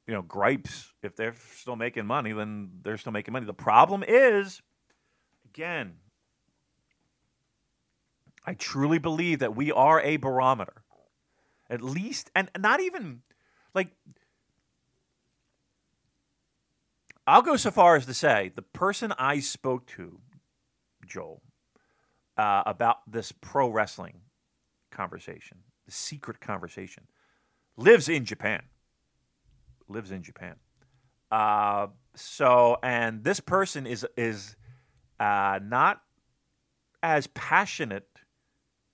you 0.08 0.14
know 0.14 0.22
gripes, 0.22 0.94
if 1.04 1.18
they're 1.18 1.36
still 1.58 1.76
making 1.76 2.06
money, 2.06 2.32
then 2.32 2.70
they're 2.84 2.96
still 2.96 3.12
making 3.12 3.34
money. 3.34 3.46
The 3.46 3.54
problem 3.54 4.02
is, 4.08 4.62
again, 5.44 5.96
I 8.46 8.54
truly 8.54 8.98
believe 8.98 9.40
that 9.40 9.58
we 9.58 9.74
are 9.74 10.00
a 10.00 10.16
barometer, 10.16 10.84
at 11.70 11.82
least, 11.82 12.32
and 12.34 12.50
not 12.58 12.80
even 12.80 13.24
like 13.74 13.90
I'll 17.28 17.42
go 17.42 17.58
so 17.58 17.72
far 17.72 17.98
as 17.98 18.06
to 18.06 18.14
say 18.14 18.54
the 18.56 18.62
person 18.62 19.12
I 19.20 19.42
spoke 19.42 19.86
to, 19.98 20.22
Joel, 21.06 21.42
uh, 22.38 22.64
about 22.66 23.00
this 23.12 23.34
pro 23.34 23.68
wrestling 23.70 24.22
conversation, 24.92 25.58
the 25.86 25.92
secret 25.92 26.40
conversation, 26.40 27.04
lives 27.78 28.10
in 28.10 28.26
Japan. 28.26 28.62
Lives 29.88 30.12
in 30.12 30.24
Japan. 30.24 30.56
Uh, 31.32 31.88
so, 32.16 32.78
and 32.84 33.24
this 33.24 33.40
person 33.40 33.88
is 33.88 34.06
is 34.18 34.56
uh, 35.20 35.60
not 35.64 36.02
as 37.04 37.28
passionate 37.28 38.08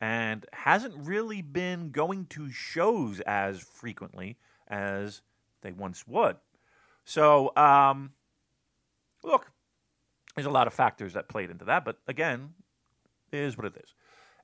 and 0.01 0.45
hasn't 0.51 0.93
really 0.97 1.41
been 1.41 1.91
going 1.91 2.26
to 2.26 2.51
shows 2.51 3.22
as 3.22 3.60
frequently 3.60 4.38
as 4.68 5.22
they 5.61 5.72
once 5.72 6.05
would. 6.05 6.35
So, 7.05 7.55
um, 7.55 8.11
look, 9.23 9.51
there's 10.35 10.45
a 10.45 10.51
lot 10.51 10.68
of 10.68 10.73
factors 10.73 11.14
that 11.14 11.30
played 11.30 11.49
into 11.49 11.65
that, 11.65 11.85
but 11.85 11.99
again, 12.07 12.53
is 13.31 13.57
what 13.57 13.65
it 13.68 13.77
is. 13.84 13.93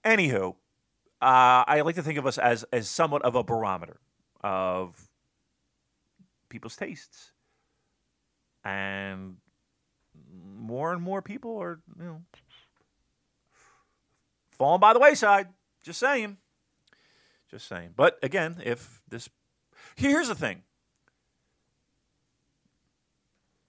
Anywho, 0.05 0.51
uh, 1.21 1.63
I 1.67 1.81
like 1.81 1.95
to 1.95 2.03
think 2.03 2.17
of 2.17 2.25
us 2.25 2.37
as 2.37 2.63
as 2.71 2.89
somewhat 2.89 3.23
of 3.23 3.35
a 3.35 3.43
barometer 3.43 3.99
of 4.41 5.09
people's 6.49 6.75
tastes, 6.75 7.31
and 8.63 9.37
more 10.55 10.91
and 10.91 11.01
more 11.01 11.21
people 11.21 11.57
are 11.57 11.79
you 11.97 12.05
know 12.05 12.21
falling 14.51 14.79
by 14.79 14.93
the 14.93 14.99
wayside. 14.99 15.47
Just 15.83 15.99
saying, 15.99 16.37
just 17.49 17.67
saying. 17.67 17.91
But 17.95 18.19
again, 18.21 18.61
if 18.63 19.01
this 19.07 19.29
here's 19.95 20.27
the 20.27 20.35
thing. 20.35 20.63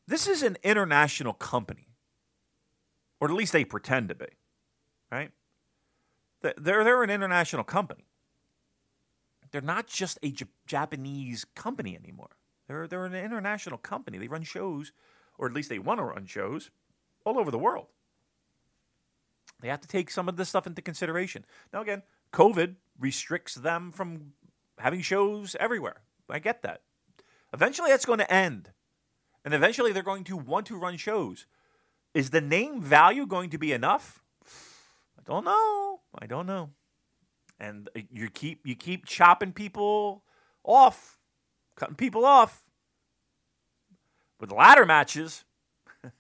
This 0.07 0.27
is 0.27 0.43
an 0.43 0.57
international 0.65 1.33
company, 1.33 1.87
or 3.21 3.29
at 3.29 3.35
least 3.35 3.53
they 3.53 3.65
pretend 3.65 4.09
to 4.09 4.17
be, 4.17 4.27
right? 5.13 5.31
They're, 6.43 6.83
they're 6.83 7.03
an 7.05 7.11
international 7.11 7.63
company. 7.63 8.10
They're 9.51 9.61
not 9.61 9.87
just 9.87 10.19
a 10.23 10.31
J- 10.31 10.47
Japanese 10.67 11.45
company 11.55 11.97
anymore. 11.97 12.37
They're, 12.69 12.87
they're 12.87 13.07
an 13.07 13.15
international 13.15 13.79
company. 13.79 14.19
They 14.19 14.29
run 14.29 14.43
shows, 14.43 14.93
or 15.39 15.47
at 15.47 15.53
least 15.53 15.69
they 15.69 15.79
want 15.79 15.99
to 15.99 16.05
run 16.05 16.27
shows, 16.27 16.71
all 17.25 17.39
over 17.39 17.51
the 17.51 17.59
world. 17.59 17.87
They 19.61 19.69
have 19.69 19.81
to 19.81 19.89
take 19.89 20.11
some 20.11 20.29
of 20.29 20.37
this 20.37 20.49
stuff 20.49 20.67
into 20.67 20.83
consideration. 20.83 21.45
Now, 21.73 21.83
again, 21.83 22.03
COVID 22.33 22.77
restricts 22.99 23.55
them 23.57 23.93
from 23.93 24.33
having 24.79 25.03
shows 25.03 25.57
everywhere. 25.59 26.03
I 26.29 26.39
get 26.39 26.63
that. 26.63 26.83
Eventually, 27.53 27.91
that's 27.91 28.07
going 28.07 28.21
to 28.21 28.33
end. 28.33 28.71
And 29.45 29.53
eventually, 29.53 29.93
they're 29.93 30.03
going 30.03 30.25
to 30.25 30.37
want 30.37 30.67
to 30.67 30.77
run 30.77 30.97
shows. 30.97 31.47
Is 32.15 32.31
the 32.31 32.41
name 32.41 32.81
value 32.81 33.27
going 33.27 33.51
to 33.51 33.59
be 33.59 33.73
enough? 33.73 34.23
I 35.19 35.23
don't 35.25 35.45
know. 35.45 36.01
I 36.19 36.27
don't 36.27 36.47
know. 36.47 36.71
And 37.61 37.89
uh, 37.95 38.01
you 38.11 38.31
keep 38.31 38.67
you 38.67 38.75
keep 38.75 39.07
chopping 39.07 39.53
people 39.53 40.25
off, 40.65 41.19
cutting 41.77 41.95
people 41.95 42.25
off. 42.25 42.65
With 44.41 44.51
ladder 44.53 44.87
matches, 44.87 45.45
that 46.03 46.13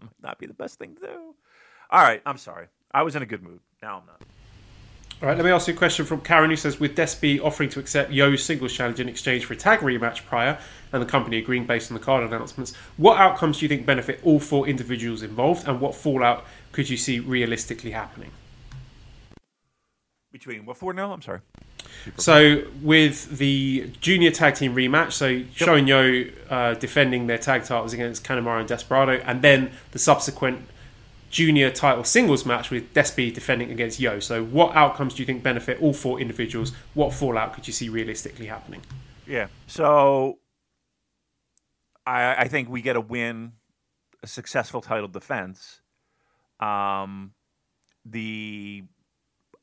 might 0.00 0.10
not 0.22 0.38
be 0.38 0.46
the 0.46 0.54
best 0.54 0.78
thing 0.78 0.94
to 0.94 1.00
do. 1.02 1.34
All 1.90 2.02
right, 2.02 2.22
I'm 2.24 2.38
sorry. 2.38 2.68
I 2.94 3.02
was 3.02 3.14
in 3.14 3.22
a 3.22 3.26
good 3.26 3.42
mood. 3.42 3.60
Now 3.82 3.98
I'm 3.98 4.06
not. 4.06 4.22
All 5.22 5.28
right, 5.28 5.36
let 5.36 5.44
me 5.44 5.52
ask 5.52 5.68
you 5.68 5.74
a 5.74 5.76
question 5.76 6.04
from 6.04 6.20
Karen 6.20 6.50
who 6.50 6.56
says 6.56 6.80
With 6.80 6.96
Despy 6.96 7.40
offering 7.40 7.68
to 7.70 7.78
accept 7.78 8.10
Yo's 8.10 8.42
singles 8.42 8.72
challenge 8.72 8.98
in 8.98 9.08
exchange 9.08 9.44
for 9.44 9.52
a 9.52 9.56
tag 9.56 9.78
rematch 9.78 10.24
prior, 10.24 10.58
and 10.92 11.00
the 11.00 11.06
company 11.06 11.38
agreeing 11.38 11.64
based 11.64 11.92
on 11.92 11.94
the 11.96 12.02
card 12.02 12.24
announcements, 12.24 12.74
what 12.96 13.20
outcomes 13.20 13.58
do 13.58 13.64
you 13.64 13.68
think 13.68 13.86
benefit 13.86 14.18
all 14.24 14.40
four 14.40 14.66
individuals 14.66 15.22
involved, 15.22 15.68
and 15.68 15.80
what 15.80 15.94
fallout 15.94 16.44
could 16.72 16.90
you 16.90 16.96
see 16.96 17.20
realistically 17.20 17.92
happening? 17.92 18.32
Between 20.32 20.64
what 20.64 20.76
four 20.78 20.92
now? 20.92 21.12
I'm 21.12 21.22
sorry. 21.22 21.40
So, 22.16 22.64
with 22.80 23.38
the 23.38 23.92
junior 24.00 24.30
tag 24.30 24.54
team 24.54 24.74
rematch, 24.74 25.12
so 25.12 25.74
and 25.74 25.88
Yo 25.88 26.24
uh, 26.48 26.74
defending 26.74 27.26
their 27.26 27.38
tag 27.38 27.64
titles 27.64 27.92
against 27.92 28.24
Kanemaru 28.24 28.60
and 28.60 28.68
Desperado, 28.68 29.22
and 29.24 29.42
then 29.42 29.72
the 29.90 29.98
subsequent 29.98 30.66
junior 31.30 31.70
title 31.70 32.04
singles 32.04 32.46
match 32.46 32.70
with 32.70 32.92
Despy 32.94 33.32
defending 33.32 33.70
against 33.70 34.00
Yo. 34.00 34.20
So, 34.20 34.42
what 34.42 34.74
outcomes 34.74 35.14
do 35.14 35.22
you 35.22 35.26
think 35.26 35.42
benefit 35.42 35.80
all 35.82 35.92
four 35.92 36.18
individuals? 36.18 36.72
What 36.94 37.12
fallout 37.12 37.52
could 37.52 37.66
you 37.66 37.72
see 37.72 37.88
realistically 37.88 38.46
happening? 38.46 38.82
Yeah. 39.26 39.48
So 39.66 40.38
I, 42.06 42.34
I 42.34 42.48
think 42.48 42.68
we 42.68 42.82
get 42.82 42.96
a 42.96 43.00
win, 43.00 43.52
a 44.22 44.26
successful 44.26 44.80
title 44.80 45.08
defense. 45.08 45.80
Um, 46.60 47.32
the 48.04 48.84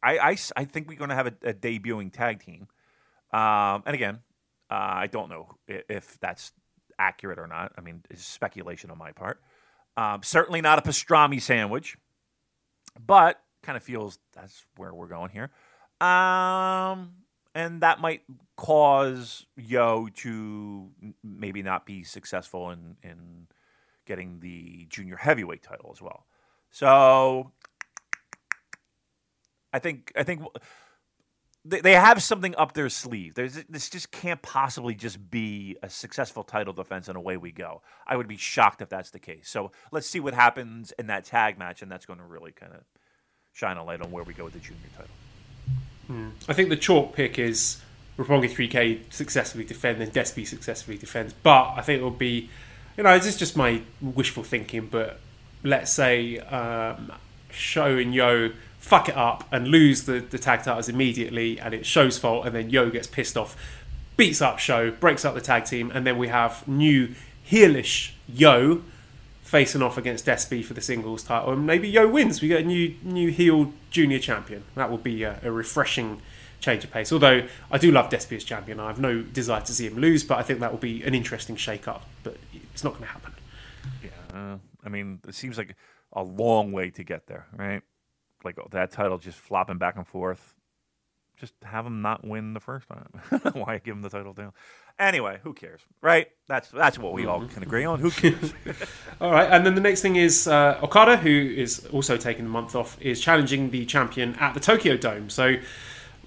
I, 0.02 0.18
I, 0.18 0.38
I 0.56 0.66
think 0.66 0.88
we're 0.88 0.98
going 0.98 1.10
to 1.10 1.16
have 1.16 1.28
a, 1.28 1.34
a, 1.44 1.54
debuting 1.54 2.12
tag 2.12 2.44
team. 2.44 2.68
Um, 3.34 3.84
and 3.86 3.94
again, 3.94 4.20
uh, 4.72 4.74
I 4.74 5.08
don't 5.08 5.30
know 5.30 5.56
if 5.68 6.18
that's 6.20 6.52
accurate 6.98 7.40
or 7.40 7.48
not. 7.48 7.74
I 7.78 7.82
mean, 7.82 8.04
it's 8.10 8.26
speculation 8.26 8.92
on 8.92 8.98
my 8.98 9.12
part. 9.12 9.42
Um, 9.98 10.22
certainly 10.24 10.62
not 10.62 10.80
a 10.80 10.82
pastrami 10.82 11.42
sandwich, 11.42 11.98
but 13.06 13.42
kind 13.64 13.76
of 13.76 13.84
feels 13.84 14.20
that's 14.34 14.66
where 14.78 14.94
we're 14.94 15.08
going 15.08 15.32
here. 15.32 15.50
Um, 16.06 17.14
and 17.56 17.82
that 17.82 18.00
might 18.00 18.22
cause 18.56 19.46
Yo 19.58 20.08
to 20.18 20.90
maybe 21.24 21.62
not 21.62 21.86
be 21.86 22.04
successful 22.04 22.72
in 22.72 22.96
in 23.04 23.48
getting 24.06 24.40
the 24.40 24.88
junior 24.90 25.18
heavyweight 25.18 25.62
title 25.62 25.92
as 25.94 26.02
well. 26.02 26.26
So 26.72 27.52
I 29.72 29.80
think 29.80 30.12
I 30.16 30.24
think 30.24 30.41
they, 31.66 31.82
they 31.82 31.94
have 31.94 32.22
something 32.24 32.56
up 32.56 32.74
their 32.74 32.90
sleeve. 32.90 33.36
There's, 33.36 33.56
this 33.70 33.90
just 33.90 34.12
can't 34.12 34.41
possibly 34.41 34.96
just 34.96 35.30
be 35.30 35.78
a 35.84 35.90
successful 35.90 36.44
title 36.44 36.74
defense 36.74 37.08
and 37.08 37.18
away 37.18 37.38
we 37.38 37.52
go. 37.52 37.82
I 38.08 38.16
would 38.16 38.28
be 38.28 38.38
shocked 38.38 38.82
if 38.82 38.90
that's 38.90 39.12
the 39.12 39.20
case. 39.20 39.50
So 39.50 39.72
let's 39.91 40.08
see 40.08 40.20
what 40.20 40.34
happens 40.34 40.94
in 40.98 41.08
that 41.08 41.26
tag 41.26 41.60
match, 41.60 41.82
and 41.82 41.91
that's 41.91 42.06
going 42.06 42.20
to 42.20 42.26
really 42.26 42.52
kind 42.52 42.74
of 42.74 42.82
shine 43.54 43.78
a 43.78 43.84
light 43.84 44.02
on 44.02 44.12
where 44.12 44.24
we 44.24 44.34
go 44.34 44.46
with 44.46 44.54
the 44.54 44.60
junior 44.60 44.80
title. 44.96 45.12
Hmm. 46.08 46.30
I 46.48 46.54
think 46.54 46.70
the 46.70 46.78
chalk 46.78 47.14
pick 47.14 47.38
is 47.38 47.82
Roppongi 48.18 48.50
3K 48.50 49.12
successfully 49.14 49.64
defend 49.64 50.02
and 50.02 50.12
Despy 50.12 50.48
successfully 50.48 50.98
defends, 50.98 51.34
but 51.34 51.74
I 51.76 51.82
think 51.82 52.02
it 52.02 52.04
will 52.04 52.12
be, 52.12 52.50
you 52.98 53.04
know, 53.04 53.18
this 53.18 53.28
is 53.28 53.38
just 53.38 53.56
my 53.56 53.82
wishful 54.02 54.44
thinking, 54.44 54.88
but 54.88 55.20
let's 55.64 55.91
say 55.91 56.40
um, 56.40 57.12
Sho 57.52 57.98
and 57.98 58.14
Yo 58.14 58.52
fuck 58.80 59.10
it 59.10 59.15
up 59.15 59.47
and 59.51 59.68
lose 59.68 60.06
the, 60.06 60.19
the 60.19 60.39
tag 60.39 60.64
titles 60.64 60.89
immediately, 60.89 61.60
and 61.60 61.73
it's 61.73 61.88
Sho's 61.88 62.18
fault, 62.18 62.45
and 62.45 62.56
then 62.56 62.69
Yo 62.69 62.89
gets 62.89 63.07
pissed 63.07 63.38
off, 63.38 63.56
beats 64.18 64.41
up 64.41 64.57
Sho, 64.57 64.91
breaks 64.91 65.23
up 65.23 65.35
the 65.35 65.41
tag 65.41 65.65
team, 65.65 65.91
and 65.93 66.07
then 66.07 66.18
we 66.18 66.30
have 66.30 66.68
new 66.68 67.14
heelish 67.47 68.11
Yo 68.27 68.81
facing 69.41 69.81
off 69.81 69.97
against 69.97 70.26
Despy 70.26 70.64
for 70.64 70.73
the 70.73 70.81
singles 70.81 71.23
title, 71.23 71.53
and 71.53 71.68
maybe 71.68 71.89
Yo 71.89 72.07
wins. 72.07 72.41
We 72.41 72.47
get 72.47 72.61
a 72.61 72.65
new 72.65 72.95
new 73.03 73.30
heel 73.31 73.73
junior 73.91 74.19
champion. 74.19 74.64
That 74.76 74.91
would 74.91 75.03
be 75.03 75.23
a, 75.23 75.39
a 75.43 75.51
refreshing 75.51 76.22
change 76.60 76.84
of 76.84 76.91
pace. 76.91 77.11
Although 77.11 77.47
I 77.72 77.77
do 77.77 77.91
love 77.91 78.10
Despy 78.10 78.38
as 78.38 78.43
champion, 78.43 78.80
I 78.80 78.88
have 78.88 78.99
no 78.99 79.22
desire 79.22 79.61
to 79.61 79.73
see 79.73 79.88
him 79.88 79.97
lose, 79.97 80.23
but 80.23 80.38
I 80.38 80.43
think 80.43 80.60
that 80.60 80.72
will 80.72 80.80
be 80.80 81.03
an 81.03 81.15
interesting 81.15 81.56
shake 81.56 81.88
up. 81.88 82.07
But 82.23 82.38
it's 82.73 82.84
not 82.84 82.91
going 82.93 83.06
to 83.06 83.11
happen. 83.11 83.34
Yeah, 84.03 84.38
uh, 84.38 84.57
I 84.85 84.89
mean, 84.89 85.19
it 85.27 85.35
seems 85.35 85.57
like 85.57 85.76
a 86.14 86.23
long 86.23 86.72
way 86.72 86.89
to 86.91 87.03
get 87.03 87.27
there, 87.27 87.47
right? 87.56 87.81
Like 88.44 88.57
that 88.72 88.91
title 88.91 89.18
just 89.18 89.38
flopping 89.38 89.78
back 89.78 89.95
and 89.95 90.07
forth. 90.07 90.56
Just 91.38 91.53
have 91.64 91.86
him 91.86 92.02
not 92.02 92.28
win 92.28 92.53
the 92.53 92.60
first 92.60 92.88
time. 92.90 93.10
Why 93.53 93.78
give 93.78 93.95
him 93.95 94.02
the 94.02 94.10
title 94.10 94.34
down? 94.34 94.52
Anyway, 94.99 95.40
who 95.44 95.53
cares, 95.53 95.80
right? 96.02 96.28
That's 96.49 96.70
that's 96.70 96.99
what 96.99 97.14
we 97.14 97.26
all 97.26 97.45
can 97.48 97.64
agree 97.64 97.86
on. 97.86 97.99
Who 97.99 98.11
cares? 98.11 98.53
all 99.22 99.32
right, 99.32 99.49
and 99.49 99.66
then 99.66 99.74
the 99.76 99.82
next 99.82 100.02
thing 100.02 100.18
is 100.18 100.49
uh, 100.49 100.78
Okada, 100.84 101.16
who 101.16 101.30
is 101.30 101.86
also 101.94 102.18
taking 102.18 102.44
the 102.44 102.49
month 102.49 102.76
off, 102.76 103.02
is 103.02 103.22
challenging 103.22 103.72
the 103.72 103.86
champion 103.86 104.36
at 104.36 104.53
the 104.53 104.60
Tokyo 104.60 104.98
Dome. 104.98 105.30
So, 105.30 105.45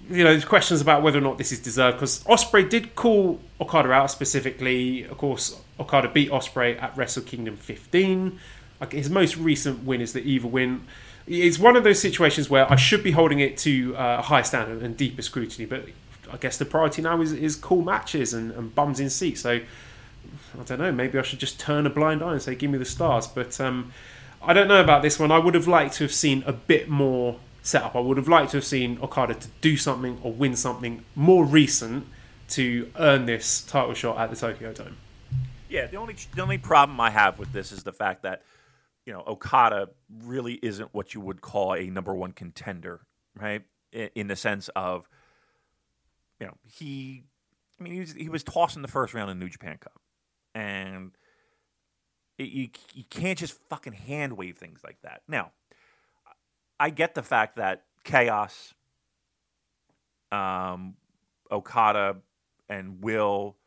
you 0.09 0.23
know, 0.23 0.31
there's 0.31 0.45
questions 0.45 0.81
about 0.81 1.03
whether 1.03 1.19
or 1.19 1.21
not 1.21 1.37
this 1.37 1.51
is 1.51 1.59
deserved 1.59 1.97
because 1.97 2.23
Ospreay 2.23 2.67
did 2.67 2.95
call 2.95 3.39
Okada 3.61 3.91
out 3.91 4.09
specifically. 4.09 5.03
Of 5.03 5.19
course, 5.19 5.61
Okada 5.79 6.09
beat 6.09 6.31
Ospreay 6.31 6.81
at 6.81 6.97
Wrestle 6.97 7.21
Kingdom 7.21 7.55
15. 7.55 8.39
His 8.89 9.09
most 9.09 9.37
recent 9.37 9.85
win 9.85 10.01
is 10.01 10.13
the 10.13 10.21
Evil 10.21 10.49
win 10.49 10.87
it's 11.27 11.59
one 11.59 11.75
of 11.75 11.83
those 11.83 11.99
situations 11.99 12.49
where 12.49 12.71
I 12.71 12.75
should 12.75 13.03
be 13.03 13.11
holding 13.11 13.39
it 13.39 13.57
to 13.59 13.95
uh, 13.95 14.17
a 14.19 14.21
high 14.21 14.41
standard 14.41 14.81
and 14.83 14.97
deeper 14.97 15.21
scrutiny, 15.21 15.65
but 15.65 15.85
I 16.31 16.37
guess 16.37 16.57
the 16.57 16.65
priority 16.65 17.01
now 17.01 17.21
is, 17.21 17.31
is 17.31 17.55
cool 17.55 17.81
matches 17.81 18.33
and, 18.33 18.51
and 18.51 18.73
bums 18.73 18.99
in 18.99 19.09
seats. 19.09 19.41
So 19.41 19.61
I 20.59 20.63
don't 20.65 20.79
know. 20.79 20.91
Maybe 20.91 21.17
I 21.17 21.21
should 21.21 21.39
just 21.39 21.59
turn 21.59 21.85
a 21.85 21.89
blind 21.89 22.21
eye 22.21 22.33
and 22.33 22.41
say, 22.41 22.55
"Give 22.55 22.71
me 22.71 22.77
the 22.77 22.85
stars." 22.85 23.27
But 23.27 23.59
um, 23.61 23.91
I 24.41 24.53
don't 24.53 24.67
know 24.67 24.81
about 24.81 25.01
this 25.01 25.19
one. 25.19 25.31
I 25.31 25.39
would 25.39 25.55
have 25.55 25.67
liked 25.67 25.95
to 25.95 26.03
have 26.03 26.13
seen 26.13 26.43
a 26.45 26.53
bit 26.53 26.89
more 26.89 27.39
setup. 27.61 27.95
I 27.95 27.99
would 27.99 28.17
have 28.17 28.27
liked 28.27 28.51
to 28.51 28.57
have 28.57 28.65
seen 28.65 28.99
Okada 29.01 29.35
to 29.35 29.47
do 29.61 29.77
something 29.77 30.19
or 30.21 30.31
win 30.31 30.55
something 30.55 31.05
more 31.15 31.45
recent 31.45 32.07
to 32.49 32.91
earn 32.99 33.25
this 33.25 33.61
title 33.61 33.93
shot 33.93 34.17
at 34.17 34.29
the 34.29 34.35
Tokyo 34.35 34.73
Dome. 34.73 34.97
Yeah, 35.69 35.87
the 35.87 35.97
only 35.97 36.15
the 36.35 36.41
only 36.41 36.57
problem 36.57 36.99
I 36.99 37.09
have 37.09 37.39
with 37.39 37.51
this 37.51 37.71
is 37.71 37.83
the 37.83 37.93
fact 37.93 38.23
that 38.23 38.43
you 39.05 39.13
know, 39.13 39.23
Okada 39.27 39.89
really 40.23 40.53
isn't 40.53 40.93
what 40.93 41.13
you 41.13 41.21
would 41.21 41.41
call 41.41 41.73
a 41.73 41.85
number 41.85 42.13
one 42.13 42.31
contender, 42.31 43.01
right? 43.35 43.63
In 44.15 44.27
the 44.27 44.35
sense 44.35 44.69
of, 44.75 45.07
you 46.39 46.47
know, 46.47 46.53
he, 46.63 47.23
I 47.79 47.83
mean, 47.83 47.93
he 47.93 47.99
was, 47.99 48.13
he 48.13 48.29
was 48.29 48.43
tossed 48.43 48.75
in 48.75 48.81
the 48.81 48.87
first 48.87 49.13
round 49.13 49.29
in 49.29 49.39
the 49.39 49.45
New 49.45 49.49
Japan 49.49 49.77
Cup, 49.77 49.99
and 50.55 51.11
it, 52.37 52.49
you 52.49 52.69
you 52.93 53.03
can't 53.09 53.37
just 53.37 53.59
fucking 53.69 53.93
hand 53.93 54.37
wave 54.37 54.57
things 54.57 54.79
like 54.83 54.97
that. 55.03 55.21
Now, 55.27 55.51
I 56.79 56.89
get 56.89 57.13
the 57.13 57.23
fact 57.23 57.57
that 57.57 57.83
chaos, 58.03 58.73
um, 60.31 60.95
Okada, 61.51 62.17
and 62.69 63.03
Will, 63.03 63.57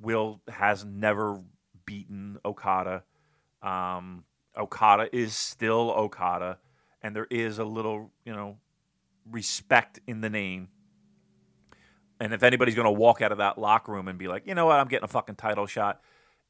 Will 0.00 0.40
has 0.48 0.84
never 0.84 1.40
beaten 1.84 2.38
Okada. 2.44 3.02
Um, 3.62 4.24
Okada 4.56 5.14
is 5.14 5.34
still 5.34 5.90
Okada, 5.90 6.58
and 7.02 7.16
there 7.16 7.26
is 7.30 7.58
a 7.58 7.64
little, 7.64 8.10
you 8.24 8.32
know, 8.32 8.58
respect 9.30 10.00
in 10.06 10.20
the 10.20 10.30
name. 10.30 10.68
And 12.20 12.32
if 12.32 12.42
anybody's 12.42 12.74
going 12.74 12.86
to 12.86 12.92
walk 12.92 13.20
out 13.20 13.32
of 13.32 13.38
that 13.38 13.58
locker 13.58 13.92
room 13.92 14.08
and 14.08 14.18
be 14.18 14.28
like, 14.28 14.46
you 14.46 14.54
know 14.54 14.66
what, 14.66 14.78
I'm 14.78 14.88
getting 14.88 15.04
a 15.04 15.08
fucking 15.08 15.36
title 15.36 15.66
shot, 15.66 16.00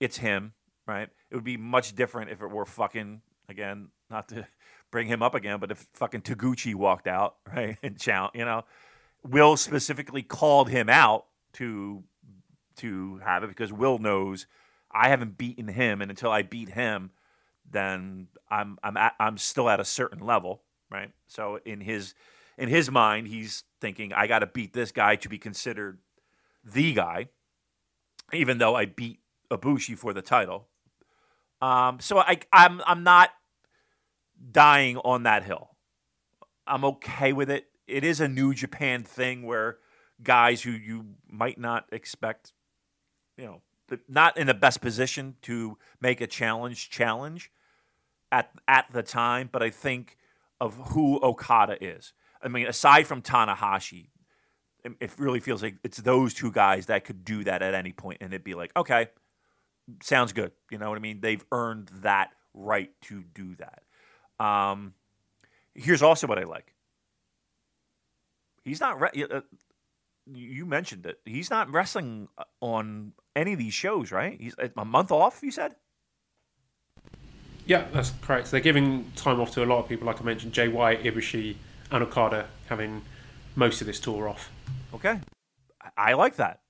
it's 0.01 0.19
him, 0.19 0.53
right? 0.87 1.09
It 1.31 1.35
would 1.35 1.45
be 1.45 1.57
much 1.57 1.95
different 1.95 2.31
if 2.31 2.43
it 2.43 2.51
were 2.51 2.67
fucking, 2.67 3.23
again, 3.49 3.89
not 4.11 4.29
to 4.29 4.47
bring 4.91 5.07
him 5.07 5.23
up 5.23 5.35
again, 5.35 5.59
but 5.59 5.71
if 5.71 5.87
fucking 5.95 6.23
Taguchi 6.23 6.75
walked 6.75 7.07
out, 7.07 7.37
right, 7.55 7.79
and 7.83 7.99
challenge, 7.99 8.33
you 8.35 8.45
know, 8.45 8.65
Will 9.25 9.57
specifically 9.57 10.23
called 10.23 10.69
him 10.69 10.89
out 10.89 11.27
to 11.55 12.03
to 12.77 13.19
have 13.19 13.45
it 13.45 13.49
because 13.49 13.73
Will 13.73 13.99
knows 13.99 14.47
I 14.91 15.09
haven't 15.09 15.39
beaten 15.39 15.69
him, 15.69 16.03
and 16.03 16.11
until 16.11 16.31
I 16.31 16.43
beat 16.43 16.71
him, 16.71 17.13
then 17.73 18.29
I'm 18.51 18.79
I'm 18.83 18.97
at, 18.97 19.15
I'm 19.19 19.39
still 19.39 19.69
at 19.69 19.81
a 19.81 19.85
certain 19.85 20.21
level, 20.25 20.63
right? 20.91 21.11
So 21.27 21.59
in 21.65 21.81
his 21.81 22.15
in 22.59 22.69
his 22.69 22.91
mind, 22.91 23.29
he's 23.29 23.65
thinking 23.81 24.13
I 24.13 24.27
got 24.27 24.41
to 24.41 24.47
beat 24.47 24.73
this 24.73 24.93
guy 24.93 25.17
to 25.17 25.29
be 25.29 25.39
considered 25.39 25.99
the 26.65 26.93
guy, 26.93 27.29
even 28.33 28.59
though 28.59 28.75
I 28.75 28.87
beat 28.87 29.21
Ibushi 29.51 29.97
for 29.99 30.13
the 30.13 30.23
title. 30.23 30.69
Um, 31.61 31.99
so 32.01 32.19
I 32.19 32.39
I'm 32.53 32.81
I'm 32.87 33.03
not 33.03 33.31
dying 34.51 34.99
on 34.99 35.25
that 35.25 35.45
hill. 35.45 35.71
I'm 36.67 36.85
okay 36.85 37.33
with 37.33 37.51
it. 37.51 37.67
It 37.87 38.05
is 38.05 38.21
a 38.21 38.29
New 38.29 38.55
Japan 38.55 39.03
thing 39.03 39.43
where 39.45 39.79
guys 40.23 40.63
who 40.63 40.71
you 40.71 41.15
might 41.29 41.59
not 41.59 41.87
expect, 41.91 42.53
you 43.37 43.45
know, 43.45 43.63
not 44.09 44.37
in 44.39 44.47
the 44.47 44.55
best 44.55 44.81
position 44.81 45.37
to 45.43 45.77
make 46.01 46.21
a 46.21 46.27
challenge 46.27 46.91
challenge 46.91 47.51
at 48.33 48.51
at 48.67 48.87
the 48.91 49.03
time, 49.03 49.49
but 49.53 49.63
I 49.63 49.71
think 49.71 50.17
of 50.61 50.75
who 50.75 51.21
Okada 51.23 51.77
is. 51.81 52.15
I 52.43 52.49
mean, 52.49 52.67
aside 52.67 53.07
from 53.07 53.23
Tanahashi, 53.23 54.09
it 55.01 55.13
really 55.19 55.39
feels 55.39 55.63
like 55.63 55.77
it's 55.85 55.99
those 55.99 56.35
two 56.35 56.51
guys 56.51 56.87
that 56.87 57.05
could 57.05 57.25
do 57.25 57.45
that 57.45 57.63
at 57.63 57.75
any 57.75 57.93
point, 57.93 58.19
and 58.21 58.33
it'd 58.33 58.43
be 58.43 58.55
like, 58.55 58.73
okay, 58.77 59.09
sounds 60.03 60.33
good. 60.33 60.53
You 60.71 60.79
know 60.79 60.89
what 60.89 60.97
I 60.97 61.01
mean? 61.01 61.21
They've 61.21 61.45
earned 61.53 61.89
that 62.03 62.31
right 62.55 62.91
to 63.03 63.23
do 63.35 63.55
that. 63.57 63.83
Um, 64.45 64.95
here's 65.75 66.03
also 66.03 66.27
what 66.27 66.39
I 66.39 66.45
like. 66.45 66.75
He's 68.65 68.81
not. 68.81 69.01
Re- 69.01 69.25
uh, 69.31 69.43
you 70.33 70.67
mentioned 70.67 71.07
it. 71.07 71.19
He's 71.25 71.51
not 71.51 71.71
wrestling 71.71 72.29
uh, 72.39 72.45
on 72.61 73.13
any 73.35 73.53
of 73.53 73.59
these 73.59 73.75
shows, 73.75 74.13
right? 74.13 74.41
He's 74.41 74.55
a 74.77 74.85
month 74.85 75.13
off. 75.13 75.41
You 75.43 75.51
said. 75.51 75.75
Yeah, 77.67 77.87
that's 77.93 78.13
correct. 78.23 78.51
They're 78.51 78.61
giving 78.61 79.13
time 79.15 79.41
off 79.41 79.53
to 79.53 79.65
a 79.65 79.67
lot 79.67 79.79
of 79.79 79.89
people, 79.89 80.07
like 80.07 80.21
I 80.21 80.25
mentioned, 80.25 80.57
White, 80.73 81.05
Ibushi, 81.05 81.57
and 81.91 82.03
Okada 82.03 82.49
having 82.69 83.03
most 83.55 83.81
of 83.81 83.87
this 83.87 84.01
tour 84.01 84.29
off. 84.29 84.51
Okay, 84.95 85.21
I 85.97 86.15
like 86.15 86.37
that. 86.37 86.61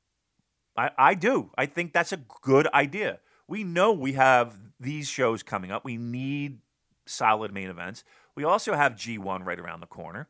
I, 0.77 0.91
I 0.97 1.15
do. 1.15 1.51
I 1.57 1.67
think 1.67 1.93
that's 1.93 2.13
a 2.13 2.21
good 2.43 2.67
idea. 2.73 3.21
We 3.49 3.65
know 3.65 3.93
we 3.93 4.13
have 4.15 4.57
these 4.81 5.09
shows 5.09 5.43
coming 5.43 5.71
up. 5.71 5.85
We 5.85 5.97
need 5.97 6.59
solid 7.07 7.53
main 7.53 7.69
events. 7.69 8.05
We 8.35 8.45
also 8.45 8.75
have 8.75 8.95
G1 8.95 9.45
right 9.45 9.59
around 9.59 9.81
the 9.81 9.87
corner. 9.87 10.29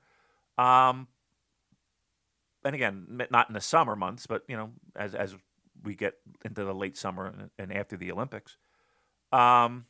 Um, 0.58 1.06
and 2.64 2.74
again, 2.74 3.20
not 3.30 3.48
in 3.48 3.54
the 3.54 3.60
summer 3.60 3.96
months, 3.96 4.26
but 4.26 4.44
you 4.48 4.56
know, 4.56 4.70
as 4.94 5.14
as 5.14 5.34
we 5.82 5.94
get 5.94 6.14
into 6.44 6.64
the 6.64 6.74
late 6.74 6.96
summer 6.96 7.26
and, 7.26 7.50
and 7.58 7.72
after 7.72 7.96
the 7.96 8.12
Olympics, 8.12 8.56
um, 9.32 9.86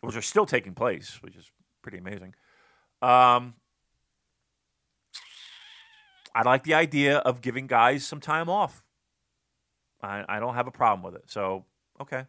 which 0.00 0.16
are 0.16 0.22
still 0.22 0.46
taking 0.46 0.74
place, 0.74 1.18
which 1.22 1.36
is 1.36 1.50
pretty 1.82 1.98
amazing. 1.98 2.34
Um, 3.02 3.54
I 6.34 6.42
like 6.44 6.64
the 6.64 6.74
idea 6.74 7.18
of 7.18 7.40
giving 7.40 7.66
guys 7.66 8.06
some 8.06 8.20
time 8.20 8.48
off. 8.48 8.84
I, 10.02 10.24
I 10.28 10.40
don't 10.40 10.54
have 10.54 10.66
a 10.66 10.72
problem 10.72 11.02
with 11.02 11.20
it. 11.20 11.30
So, 11.30 11.64
okay. 12.00 12.24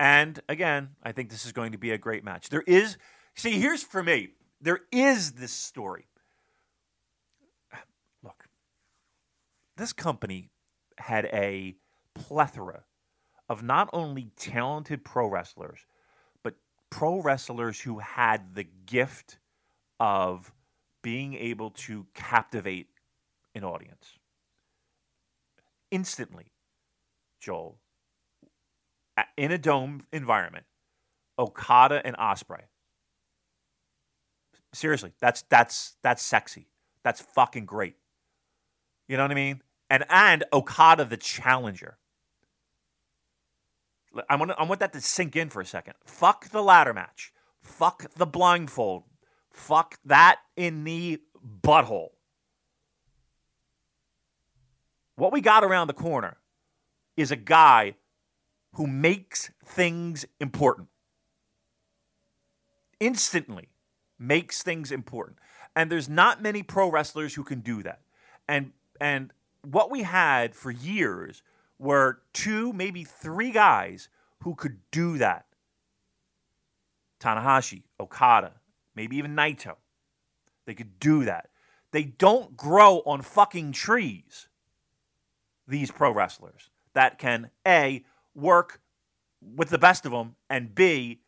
And 0.00 0.40
again, 0.48 0.90
I 1.02 1.12
think 1.12 1.30
this 1.30 1.44
is 1.44 1.52
going 1.52 1.72
to 1.72 1.78
be 1.78 1.90
a 1.90 1.98
great 1.98 2.24
match. 2.24 2.48
There 2.48 2.64
is, 2.66 2.96
see, 3.34 3.58
here's 3.60 3.82
for 3.82 4.02
me, 4.02 4.30
there 4.60 4.80
is 4.90 5.32
this 5.32 5.52
story. 5.52 6.06
Look, 8.22 8.48
this 9.76 9.92
company 9.92 10.50
had 10.96 11.26
a 11.26 11.76
plethora 12.14 12.84
of 13.48 13.62
not 13.62 13.90
only 13.92 14.30
talented 14.36 15.04
pro 15.04 15.28
wrestlers, 15.28 15.84
pro 16.94 17.20
wrestlers 17.20 17.80
who 17.80 17.98
had 17.98 18.54
the 18.54 18.64
gift 18.86 19.38
of 19.98 20.52
being 21.02 21.34
able 21.34 21.70
to 21.70 22.06
captivate 22.14 22.86
an 23.56 23.64
audience 23.64 24.12
instantly. 25.90 26.52
Joel, 27.40 27.80
in 29.36 29.50
a 29.50 29.58
dome 29.58 30.06
environment, 30.12 30.66
Okada 31.36 32.00
and 32.04 32.16
Ospreay. 32.16 32.62
Seriously, 34.72 35.14
that's 35.20 35.42
that's 35.50 35.96
that's 36.04 36.22
sexy. 36.22 36.68
That's 37.02 37.20
fucking 37.20 37.66
great. 37.66 37.96
You 39.08 39.16
know 39.16 39.24
what 39.24 39.32
I 39.32 39.34
mean? 39.34 39.62
And 39.90 40.04
and 40.08 40.44
Okada 40.52 41.04
the 41.06 41.16
challenger. 41.16 41.98
I 44.28 44.36
want 44.36 44.52
I 44.58 44.64
want 44.64 44.80
that 44.80 44.92
to 44.92 45.00
sink 45.00 45.36
in 45.36 45.50
for 45.50 45.60
a 45.60 45.66
second. 45.66 45.94
Fuck 46.04 46.50
the 46.50 46.62
ladder 46.62 46.94
match. 46.94 47.32
Fuck 47.62 48.12
the 48.14 48.26
blindfold. 48.26 49.04
Fuck 49.50 49.98
that 50.04 50.40
in 50.56 50.84
the 50.84 51.20
butthole. 51.62 52.10
What 55.16 55.32
we 55.32 55.40
got 55.40 55.64
around 55.64 55.86
the 55.86 55.94
corner 55.94 56.36
is 57.16 57.30
a 57.30 57.36
guy 57.36 57.94
who 58.74 58.86
makes 58.86 59.50
things 59.64 60.26
important. 60.40 60.88
Instantly 62.98 63.68
makes 64.18 64.62
things 64.62 64.90
important. 64.90 65.38
And 65.76 65.90
there's 65.90 66.08
not 66.08 66.42
many 66.42 66.62
pro 66.62 66.90
wrestlers 66.90 67.34
who 67.34 67.44
can 67.44 67.60
do 67.60 67.82
that. 67.82 68.00
And 68.48 68.72
and 69.00 69.32
what 69.62 69.90
we 69.90 70.02
had 70.02 70.54
for 70.54 70.70
years 70.70 71.42
were 71.84 72.20
two, 72.32 72.72
maybe 72.72 73.04
three 73.04 73.50
guys 73.50 74.08
who 74.42 74.54
could 74.54 74.78
do 74.90 75.18
that. 75.18 75.44
Tanahashi, 77.20 77.82
Okada, 78.00 78.52
maybe 78.96 79.16
even 79.16 79.36
Naito. 79.36 79.76
They 80.64 80.74
could 80.74 80.98
do 80.98 81.24
that. 81.24 81.50
They 81.92 82.04
don't 82.04 82.56
grow 82.56 83.02
on 83.06 83.20
fucking 83.22 83.72
trees, 83.72 84.48
these 85.68 85.90
pro 85.90 86.10
wrestlers 86.10 86.70
that 86.94 87.18
can 87.18 87.50
A, 87.66 88.04
work 88.34 88.80
with 89.54 89.68
the 89.68 89.78
best 89.78 90.06
of 90.06 90.12
them, 90.12 90.36
and 90.48 90.74
B, 90.74 91.20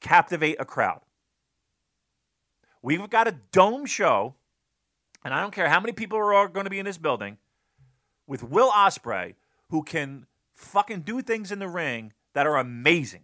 captivate 0.00 0.56
a 0.60 0.64
crowd. 0.64 1.00
We've 2.80 3.10
got 3.10 3.26
a 3.26 3.36
dome 3.50 3.86
show, 3.86 4.36
and 5.24 5.34
I 5.34 5.40
don't 5.40 5.52
care 5.52 5.68
how 5.68 5.80
many 5.80 5.92
people 5.92 6.18
are 6.18 6.48
going 6.48 6.64
to 6.64 6.70
be 6.70 6.78
in 6.78 6.86
this 6.86 6.98
building, 6.98 7.38
with 8.26 8.44
Will 8.44 8.70
Ospreay, 8.70 9.34
who 9.70 9.82
can 9.82 10.26
fucking 10.54 11.00
do 11.00 11.22
things 11.22 11.52
in 11.52 11.58
the 11.58 11.68
ring 11.68 12.12
that 12.34 12.46
are 12.46 12.56
amazing. 12.56 13.22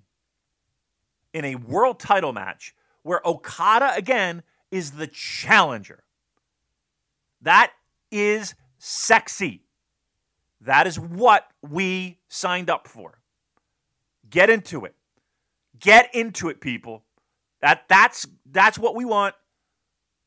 In 1.33 1.45
a 1.45 1.55
world 1.55 1.99
title 1.99 2.33
match 2.33 2.75
where 3.03 3.27
Okada, 3.27 3.95
again, 3.97 4.43
is 4.71 4.93
the 4.93 5.07
challenger. 5.07 6.05
That 7.41 7.73
is 8.11 8.55
sexy. 8.79 9.65
That 10.61 10.87
is 10.87 10.99
what 10.99 11.49
we 11.63 12.19
signed 12.29 12.71
up 12.71 12.87
for. 12.87 13.19
Get 14.29 14.51
into 14.51 14.85
it. 14.85 14.95
Get 15.79 16.15
into 16.15 16.49
it, 16.49 16.61
people. 16.61 17.03
That 17.61 17.85
that's 17.89 18.27
that's 18.51 18.79
what 18.79 18.95
we 18.95 19.05
want. 19.05 19.35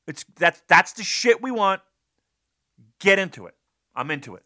It's 0.08 0.26
that's 0.36 0.62
that's 0.68 0.94
the 0.94 1.04
shit 1.04 1.42
we 1.42 1.52
want. 1.52 1.82
Get 3.00 3.20
into 3.20 3.46
it. 3.46 3.56
I'm 3.96 4.12
into 4.12 4.36
it. 4.36 4.44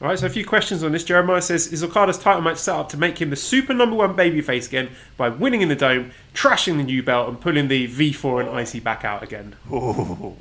All 0.00 0.06
right, 0.06 0.18
so 0.18 0.26
a 0.26 0.30
few 0.30 0.44
questions 0.44 0.84
on 0.84 0.92
this. 0.92 1.02
Jeremiah 1.02 1.42
says, 1.42 1.66
"Is 1.72 1.82
Okada's 1.82 2.18
title 2.18 2.40
match 2.40 2.58
set 2.58 2.76
up 2.76 2.88
to 2.90 2.96
make 2.96 3.20
him 3.20 3.30
the 3.30 3.36
super 3.36 3.74
number 3.74 3.96
one 3.96 4.14
babyface 4.14 4.68
again 4.68 4.90
by 5.16 5.28
winning 5.28 5.60
in 5.60 5.68
the 5.68 5.74
dome, 5.74 6.12
trashing 6.34 6.76
the 6.76 6.84
new 6.84 7.02
belt, 7.02 7.28
and 7.28 7.40
pulling 7.40 7.66
the 7.66 7.88
V4 7.88 8.46
and 8.46 8.48
IC 8.60 8.84
back 8.84 9.04
out 9.04 9.24
again?" 9.24 9.56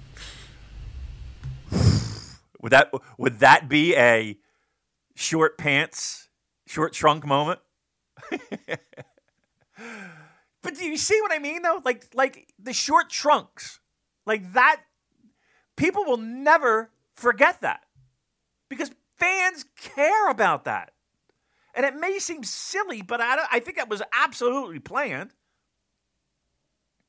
Would 2.60 2.72
that 2.72 2.92
would 3.18 3.40
that 3.40 3.70
be 3.70 3.96
a 3.96 4.38
short 5.16 5.58
pants, 5.58 6.28
short 6.66 6.92
trunk 6.94 7.26
moment? 7.26 7.60
but 8.30 8.80
do 10.76 10.86
you 10.86 10.98
see 10.98 11.22
what 11.22 11.32
I 11.32 11.40
mean 11.40 11.62
though? 11.62 11.82
Like 11.86 12.08
like 12.14 12.52
the 12.60 12.74
short 12.74 13.10
trunks. 13.10 13.80
Like 14.26 14.54
that 14.54 14.82
people 15.78 16.04
will 16.04 16.18
never 16.18 16.90
forget 17.16 17.62
that. 17.62 17.86
Because 18.70 18.92
fans 19.18 19.66
care 19.80 20.30
about 20.30 20.66
that. 20.66 20.92
And 21.76 21.86
it 21.86 21.96
may 21.96 22.18
seem 22.20 22.44
silly, 22.44 23.02
but 23.02 23.22
I, 23.22 23.38
I 23.52 23.60
think 23.60 23.78
that 23.78 23.90
was 23.90 24.02
absolutely 24.12 24.80
planned. 24.80 25.32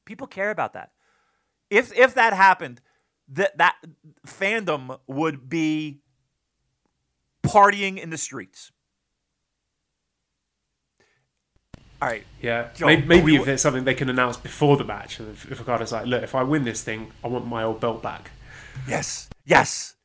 People 0.04 0.26
care 0.26 0.50
about 0.50 0.74
that. 0.74 0.90
If 1.70 1.92
if 1.96 2.14
that 2.14 2.32
happened, 2.32 2.80
that 3.28 3.56
that 3.58 3.76
fandom 4.26 4.98
would 5.06 5.48
be 5.48 6.00
partying 7.42 7.98
in 7.98 8.10
the 8.10 8.18
streets. 8.18 8.72
All 12.00 12.08
right. 12.08 12.24
Yeah, 12.40 12.68
Joe, 12.74 12.86
maybe, 12.86 13.06
maybe 13.06 13.24
we- 13.32 13.38
if 13.38 13.44
there's 13.44 13.60
something 13.62 13.84
they 13.84 13.94
can 13.94 14.08
announce 14.08 14.36
before 14.36 14.76
the 14.76 14.84
match, 14.84 15.18
and 15.18 15.30
if, 15.30 15.50
if 15.50 15.60
Okada's 15.60 15.92
like, 15.92 16.06
"Look, 16.06 16.22
if 16.22 16.34
I 16.34 16.42
win 16.42 16.64
this 16.64 16.82
thing, 16.82 17.12
I 17.24 17.28
want 17.28 17.46
my 17.46 17.62
old 17.64 17.80
belt 17.80 18.02
back." 18.02 18.30
Yes. 18.86 19.28
Yes. 19.44 19.96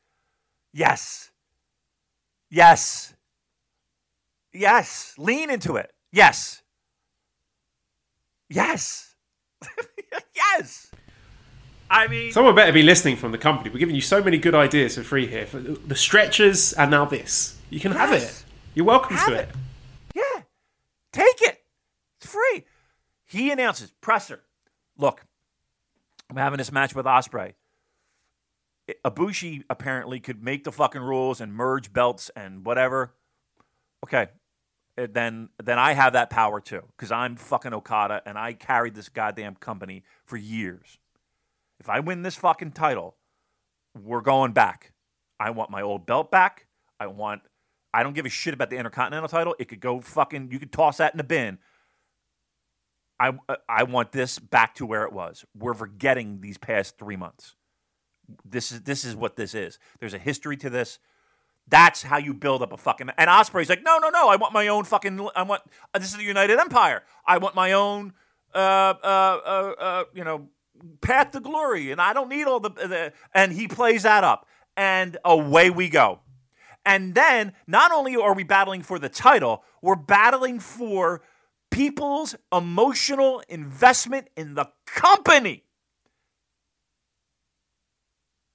Yes. 0.73 1.29
Yes. 2.53 3.15
Yes. 4.53 5.15
Lean 5.17 5.49
into 5.49 5.75
it. 5.75 5.91
Yes. 6.11 6.61
Yes. 8.47 9.15
yes. 10.35 10.91
I 11.89 12.07
mean, 12.07 12.31
Someone 12.31 12.53
better 12.53 12.71
be 12.71 12.83
listening 12.83 13.15
from 13.15 13.31
the 13.31 13.39
company. 13.39 13.71
We're 13.71 13.79
giving 13.79 13.95
you 13.95 14.01
so 14.01 14.21
many 14.23 14.37
good 14.37 14.53
ideas 14.53 14.95
for 14.95 15.03
free 15.03 15.25
here. 15.25 15.47
For 15.47 15.59
the 15.59 15.95
stretchers 15.95 16.73
and 16.73 16.91
now 16.91 17.05
this. 17.05 17.57
You 17.71 17.79
can 17.79 17.91
have 17.93 18.11
it. 18.11 18.43
You're 18.75 18.85
welcome 18.85 19.15
Have 19.15 19.29
to 19.29 19.33
it. 19.33 19.49
it. 19.49 19.55
Yeah. 20.13 20.41
Take 21.11 21.41
it. 21.41 21.57
It's 22.21 22.31
free. 22.31 22.65
He 23.25 23.49
announces, 23.49 23.91
presser. 23.99 24.41
Look, 24.95 25.25
I'm 26.29 26.37
having 26.37 26.57
this 26.59 26.71
match 26.71 26.93
with 26.93 27.07
Ospreay. 27.07 27.53
Ibushi 29.05 29.63
apparently 29.69 30.19
could 30.19 30.43
make 30.43 30.63
the 30.63 30.71
fucking 30.71 31.01
rules 31.01 31.39
and 31.39 31.53
merge 31.53 31.93
belts 31.93 32.29
and 32.35 32.65
whatever. 32.65 33.13
Okay. 34.03 34.27
Then 34.95 35.49
then 35.63 35.79
I 35.79 35.93
have 35.93 36.13
that 36.13 36.29
power 36.29 36.59
too 36.59 36.83
because 36.95 37.11
I'm 37.11 37.35
fucking 37.35 37.73
Okada 37.73 38.21
and 38.25 38.37
I 38.37 38.53
carried 38.53 38.93
this 38.93 39.09
goddamn 39.09 39.55
company 39.55 40.03
for 40.25 40.37
years. 40.37 40.99
If 41.79 41.89
I 41.89 41.99
win 41.99 42.21
this 42.21 42.35
fucking 42.35 42.73
title, 42.73 43.15
we're 43.99 44.21
going 44.21 44.51
back. 44.51 44.93
I 45.39 45.49
want 45.49 45.71
my 45.71 45.81
old 45.81 46.05
belt 46.05 46.29
back. 46.29 46.67
I 46.99 47.07
want 47.07 47.41
I 47.93 48.03
don't 48.03 48.13
give 48.13 48.25
a 48.25 48.29
shit 48.29 48.53
about 48.53 48.69
the 48.69 48.77
Intercontinental 48.77 49.29
title. 49.29 49.55
It 49.59 49.67
could 49.67 49.79
go 49.79 50.01
fucking. 50.01 50.49
You 50.51 50.59
could 50.59 50.71
toss 50.71 50.97
that 50.97 51.13
in 51.13 51.17
the 51.17 51.23
bin. 51.23 51.59
I 53.19 53.33
I 53.69 53.83
want 53.83 54.11
this 54.11 54.39
back 54.39 54.75
to 54.75 54.85
where 54.85 55.03
it 55.03 55.13
was. 55.13 55.45
We're 55.57 55.75
forgetting 55.75 56.41
these 56.41 56.57
past 56.57 56.97
three 56.97 57.15
months. 57.15 57.55
This 58.45 58.71
is 58.71 58.81
this 58.81 59.05
is 59.05 59.15
what 59.15 59.35
this 59.35 59.53
is. 59.53 59.79
There's 59.99 60.13
a 60.13 60.19
history 60.19 60.57
to 60.57 60.69
this. 60.69 60.99
That's 61.67 62.03
how 62.03 62.17
you 62.17 62.33
build 62.33 62.61
up 62.61 62.73
a 62.73 62.77
fucking. 62.77 63.09
And 63.17 63.29
Ospreay's 63.29 63.69
like, 63.69 63.83
no, 63.83 63.97
no, 63.97 64.09
no. 64.09 64.27
I 64.29 64.35
want 64.35 64.53
my 64.53 64.67
own 64.67 64.83
fucking. 64.83 65.29
I 65.35 65.43
want. 65.43 65.61
uh, 65.93 65.99
this 65.99 66.11
is 66.11 66.17
the 66.17 66.23
United 66.23 66.59
Empire. 66.59 67.03
I 67.25 67.37
want 67.37 67.55
my 67.55 67.73
own. 67.73 68.13
Uh, 68.53 68.93
uh, 69.03 69.39
uh, 69.45 69.73
uh, 69.79 70.03
you 70.13 70.23
know, 70.23 70.47
path 71.01 71.31
to 71.31 71.39
glory, 71.39 71.91
and 71.91 71.99
I 71.99 72.13
don't 72.13 72.29
need 72.29 72.45
all 72.45 72.59
the, 72.59 72.69
the. 72.69 73.13
And 73.33 73.51
he 73.51 73.67
plays 73.67 74.03
that 74.03 74.23
up, 74.23 74.47
and 74.77 75.17
away 75.25 75.69
we 75.69 75.89
go. 75.89 76.19
And 76.85 77.15
then 77.15 77.53
not 77.65 77.91
only 77.91 78.15
are 78.15 78.33
we 78.33 78.43
battling 78.43 78.81
for 78.81 78.99
the 78.99 79.09
title, 79.09 79.63
we're 79.81 79.95
battling 79.95 80.59
for 80.59 81.21
people's 81.71 82.35
emotional 82.51 83.41
investment 83.49 84.27
in 84.35 84.53
the 84.53 84.69
company. 84.85 85.63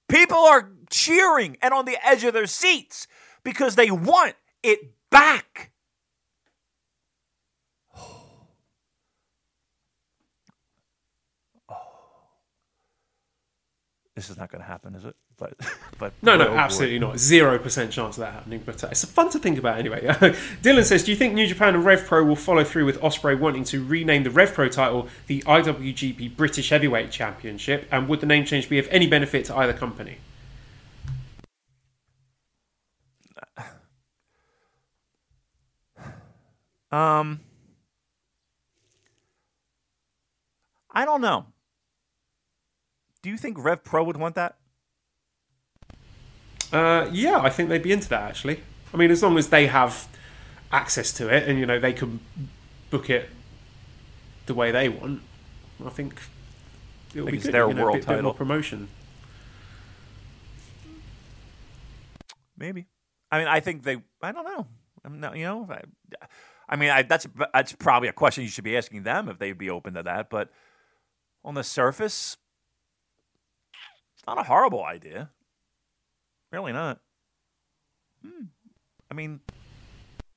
People 0.08 0.38
are 0.38 0.70
cheering 0.90 1.58
and 1.60 1.74
on 1.74 1.84
the 1.84 1.98
edge 2.02 2.24
of 2.24 2.32
their 2.32 2.46
seats 2.46 3.06
because 3.44 3.76
they 3.76 3.90
want 3.90 4.34
it 4.62 4.92
back. 5.10 5.70
Oh. 11.70 11.76
This 14.16 14.30
is 14.30 14.38
not 14.38 14.50
going 14.50 14.62
to 14.62 14.66
happen, 14.66 14.94
is 14.94 15.04
it? 15.04 15.14
But, 15.38 15.54
but 15.98 16.12
No, 16.20 16.36
no, 16.36 16.48
oh, 16.48 16.50
boy. 16.50 16.56
absolutely 16.56 16.98
not. 16.98 17.18
Zero 17.18 17.58
percent 17.58 17.92
chance 17.92 18.16
of 18.16 18.22
that 18.22 18.32
happening. 18.34 18.62
But 18.66 18.82
uh, 18.84 18.88
it's 18.90 19.04
fun 19.04 19.30
to 19.30 19.38
think 19.38 19.56
about 19.58 19.78
anyway. 19.78 20.04
Dylan 20.62 20.84
says, 20.84 21.04
"Do 21.04 21.12
you 21.12 21.16
think 21.16 21.34
New 21.34 21.46
Japan 21.46 21.74
and 21.74 21.84
Rev 21.84 22.04
Pro 22.04 22.24
will 22.24 22.36
follow 22.36 22.64
through 22.64 22.84
with 22.86 23.00
Ospreay 23.00 23.38
wanting 23.38 23.64
to 23.64 23.84
rename 23.84 24.24
the 24.24 24.30
Rev 24.30 24.52
Pro 24.52 24.68
title 24.68 25.08
the 25.28 25.40
IWGP 25.42 26.36
British 26.36 26.70
Heavyweight 26.70 27.10
Championship? 27.10 27.86
And 27.90 28.08
would 28.08 28.20
the 28.20 28.26
name 28.26 28.44
change 28.44 28.68
be 28.68 28.78
of 28.78 28.88
any 28.90 29.06
benefit 29.06 29.44
to 29.46 29.56
either 29.56 29.72
company?" 29.72 30.18
Um, 36.90 37.40
I 40.90 41.04
don't 41.04 41.20
know. 41.20 41.46
Do 43.22 43.30
you 43.30 43.36
think 43.36 43.58
Rev 43.62 43.84
Pro 43.84 44.02
would 44.04 44.16
want 44.16 44.36
that? 44.36 44.57
Uh, 46.72 47.08
yeah, 47.12 47.38
I 47.38 47.50
think 47.50 47.68
they'd 47.68 47.82
be 47.82 47.92
into 47.92 48.08
that 48.10 48.22
actually. 48.22 48.60
I 48.92 48.96
mean, 48.96 49.10
as 49.10 49.22
long 49.22 49.38
as 49.38 49.48
they 49.48 49.66
have 49.66 50.08
access 50.72 51.12
to 51.14 51.28
it 51.34 51.48
and 51.48 51.58
you 51.58 51.66
know 51.66 51.78
they 51.78 51.92
can 51.92 52.20
book 52.90 53.08
it 53.10 53.30
the 54.46 54.54
way 54.54 54.70
they 54.70 54.88
want, 54.88 55.22
I 55.84 55.88
think 55.90 56.20
it'll 57.14 57.24
Like 57.24 57.32
be 57.32 57.38
it's 57.38 57.46
good. 57.46 57.54
their 57.54 57.68
you 57.68 57.74
know, 57.74 57.84
world 57.84 57.94
bit, 57.96 58.06
bit 58.06 58.22
more 58.22 58.32
title. 58.32 58.34
promotion. 58.34 58.88
Maybe. 62.56 62.86
I 63.30 63.38
mean, 63.38 63.48
I 63.48 63.60
think 63.60 63.82
they. 63.84 63.96
I 64.22 64.32
don't 64.32 64.44
know. 64.44 64.66
I'm 65.04 65.20
not. 65.20 65.36
You 65.36 65.44
know. 65.44 65.68
I, 65.70 65.82
I 66.68 66.76
mean, 66.76 66.90
I, 66.90 67.02
that's 67.02 67.26
that's 67.52 67.72
probably 67.72 68.08
a 68.08 68.12
question 68.12 68.42
you 68.44 68.50
should 68.50 68.64
be 68.64 68.76
asking 68.76 69.04
them 69.04 69.28
if 69.28 69.38
they'd 69.38 69.56
be 69.56 69.70
open 69.70 69.94
to 69.94 70.02
that. 70.02 70.28
But 70.30 70.50
on 71.44 71.54
the 71.54 71.64
surface, 71.64 72.36
it's 74.14 74.26
not 74.26 74.38
a 74.38 74.42
horrible 74.42 74.84
idea. 74.84 75.30
Really 76.52 76.72
not. 76.72 77.00
Hmm. 78.22 78.44
I 79.10 79.14
mean, 79.14 79.40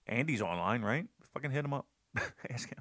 Andy's 0.07 0.41
online, 0.41 0.81
right? 0.81 1.05
Fucking 1.33 1.51
hit 1.51 1.65
him 1.65 1.73
up. 1.73 1.85
Ask 2.49 2.69
him. 2.69 2.79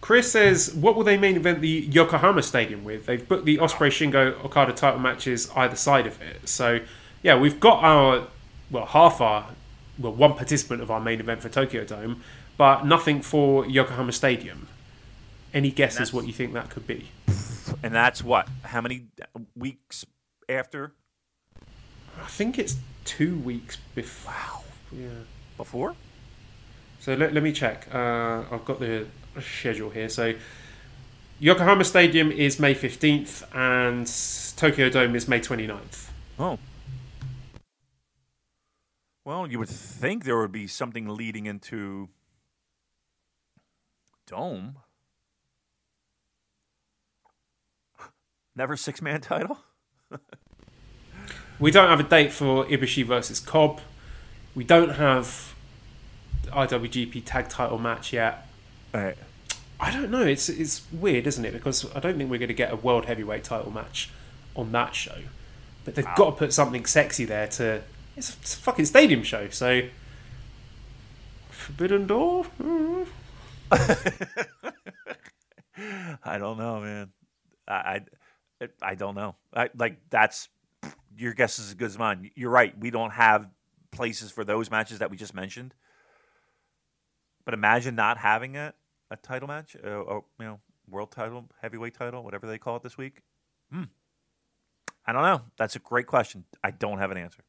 Chris 0.00 0.30
says, 0.30 0.72
"What 0.74 0.96
will 0.96 1.04
they 1.04 1.18
main 1.18 1.36
event 1.36 1.60
the 1.60 1.68
Yokohama 1.68 2.42
Stadium 2.42 2.84
with? 2.84 3.06
They've 3.06 3.26
booked 3.26 3.44
the 3.44 3.58
Ospreay 3.58 3.88
Shingo 3.88 4.42
Okada 4.44 4.72
title 4.72 5.00
matches 5.00 5.50
either 5.56 5.76
side 5.76 6.06
of 6.06 6.20
it. 6.22 6.48
So, 6.48 6.80
yeah, 7.22 7.38
we've 7.38 7.58
got 7.58 7.82
our 7.82 8.28
well 8.70 8.86
half 8.86 9.20
our 9.20 9.50
well 9.98 10.12
one 10.12 10.34
participant 10.34 10.82
of 10.82 10.90
our 10.90 11.00
main 11.00 11.20
event 11.20 11.42
for 11.42 11.48
Tokyo 11.48 11.84
Dome, 11.84 12.22
but 12.56 12.86
nothing 12.86 13.20
for 13.20 13.66
Yokohama 13.66 14.12
Stadium. 14.12 14.68
Any 15.52 15.70
guesses 15.70 16.12
what 16.12 16.26
you 16.26 16.32
think 16.32 16.52
that 16.52 16.70
could 16.70 16.86
be? 16.86 17.08
And 17.82 17.94
that's 17.94 18.22
what? 18.22 18.48
How 18.62 18.80
many 18.80 19.06
weeks 19.56 20.04
after? 20.48 20.92
I 22.20 22.26
think 22.26 22.58
it's 22.58 22.76
two 23.04 23.38
weeks 23.38 23.78
before. 23.94 24.32
Wow. 24.32 24.64
Yeah. 24.92 25.08
Before? 25.56 25.94
So 27.00 27.14
let, 27.14 27.32
let 27.32 27.42
me 27.42 27.52
check. 27.52 27.86
Uh, 27.92 28.44
I've 28.50 28.64
got 28.64 28.80
the 28.80 29.06
schedule 29.40 29.90
here. 29.90 30.08
So 30.08 30.34
Yokohama 31.38 31.84
Stadium 31.84 32.32
is 32.32 32.58
May 32.58 32.74
15th 32.74 33.44
and 33.54 34.06
Tokyo 34.56 34.88
Dome 34.88 35.14
is 35.14 35.28
May 35.28 35.40
29th. 35.40 36.10
Oh. 36.38 36.58
Well, 39.24 39.46
you 39.46 39.58
would 39.58 39.68
think 39.68 40.24
there 40.24 40.38
would 40.38 40.52
be 40.52 40.66
something 40.66 41.08
leading 41.08 41.46
into 41.46 42.08
Dome. 44.26 44.76
Never 48.56 48.76
six 48.76 49.00
man 49.00 49.20
title? 49.20 49.58
We 51.58 51.70
don't 51.70 51.88
have 51.88 52.00
a 52.00 52.04
date 52.04 52.32
for 52.32 52.64
Ibushi 52.66 53.04
versus 53.04 53.40
Cobb. 53.40 53.80
We 54.54 54.64
don't 54.64 54.90
have 54.90 55.54
the 56.44 56.50
IWGP 56.50 57.22
tag 57.24 57.48
title 57.48 57.78
match 57.78 58.12
yet. 58.12 58.46
Right. 58.94 59.16
I 59.80 59.92
don't 59.92 60.10
know. 60.10 60.24
It's 60.24 60.48
it's 60.48 60.82
weird, 60.92 61.26
isn't 61.26 61.44
it? 61.44 61.52
Because 61.52 61.84
I 61.94 62.00
don't 62.00 62.16
think 62.16 62.30
we're 62.30 62.38
going 62.38 62.48
to 62.48 62.54
get 62.54 62.72
a 62.72 62.76
world 62.76 63.06
heavyweight 63.06 63.44
title 63.44 63.70
match 63.70 64.10
on 64.56 64.72
that 64.72 64.94
show. 64.94 65.18
But 65.84 65.94
they've 65.94 66.04
got 66.16 66.30
to 66.30 66.32
put 66.32 66.52
something 66.52 66.84
sexy 66.84 67.24
there 67.24 67.46
to. 67.48 67.82
It's 68.16 68.30
a, 68.30 68.38
it's 68.40 68.54
a 68.54 68.58
fucking 68.58 68.84
stadium 68.86 69.22
show, 69.22 69.48
so. 69.50 69.82
Forbidden 71.50 72.06
Door. 72.06 72.46
Mm. 72.60 73.06
I 76.24 76.38
don't 76.38 76.58
know, 76.58 76.80
man. 76.80 77.12
I, 77.68 78.00
I, 78.60 78.68
I 78.82 78.94
don't 78.94 79.14
know. 79.14 79.36
I, 79.54 79.68
like 79.76 79.98
that's 80.10 80.48
your 81.18 81.34
guess 81.34 81.58
is 81.58 81.68
as 81.68 81.74
good 81.74 81.86
as 81.86 81.98
mine. 81.98 82.30
You're 82.34 82.50
right. 82.50 82.78
We 82.78 82.90
don't 82.90 83.10
have 83.10 83.48
places 83.90 84.30
for 84.30 84.44
those 84.44 84.70
matches 84.70 85.00
that 85.00 85.10
we 85.10 85.16
just 85.16 85.34
mentioned. 85.34 85.74
But 87.44 87.54
imagine 87.54 87.94
not 87.94 88.18
having 88.18 88.56
a, 88.56 88.74
a 89.10 89.16
title 89.16 89.48
match, 89.48 89.74
a, 89.74 89.90
or 89.90 90.24
you 90.38 90.46
know, 90.46 90.60
world 90.88 91.10
title, 91.10 91.48
heavyweight 91.60 91.94
title, 91.94 92.22
whatever 92.22 92.46
they 92.46 92.58
call 92.58 92.76
it 92.76 92.82
this 92.82 92.96
week. 92.96 93.22
Hmm. 93.72 93.84
I 95.06 95.12
don't 95.12 95.22
know. 95.22 95.42
That's 95.56 95.74
a 95.74 95.78
great 95.78 96.06
question. 96.06 96.44
I 96.62 96.70
don't 96.70 96.98
have 96.98 97.10
an 97.10 97.16
answer. 97.16 97.42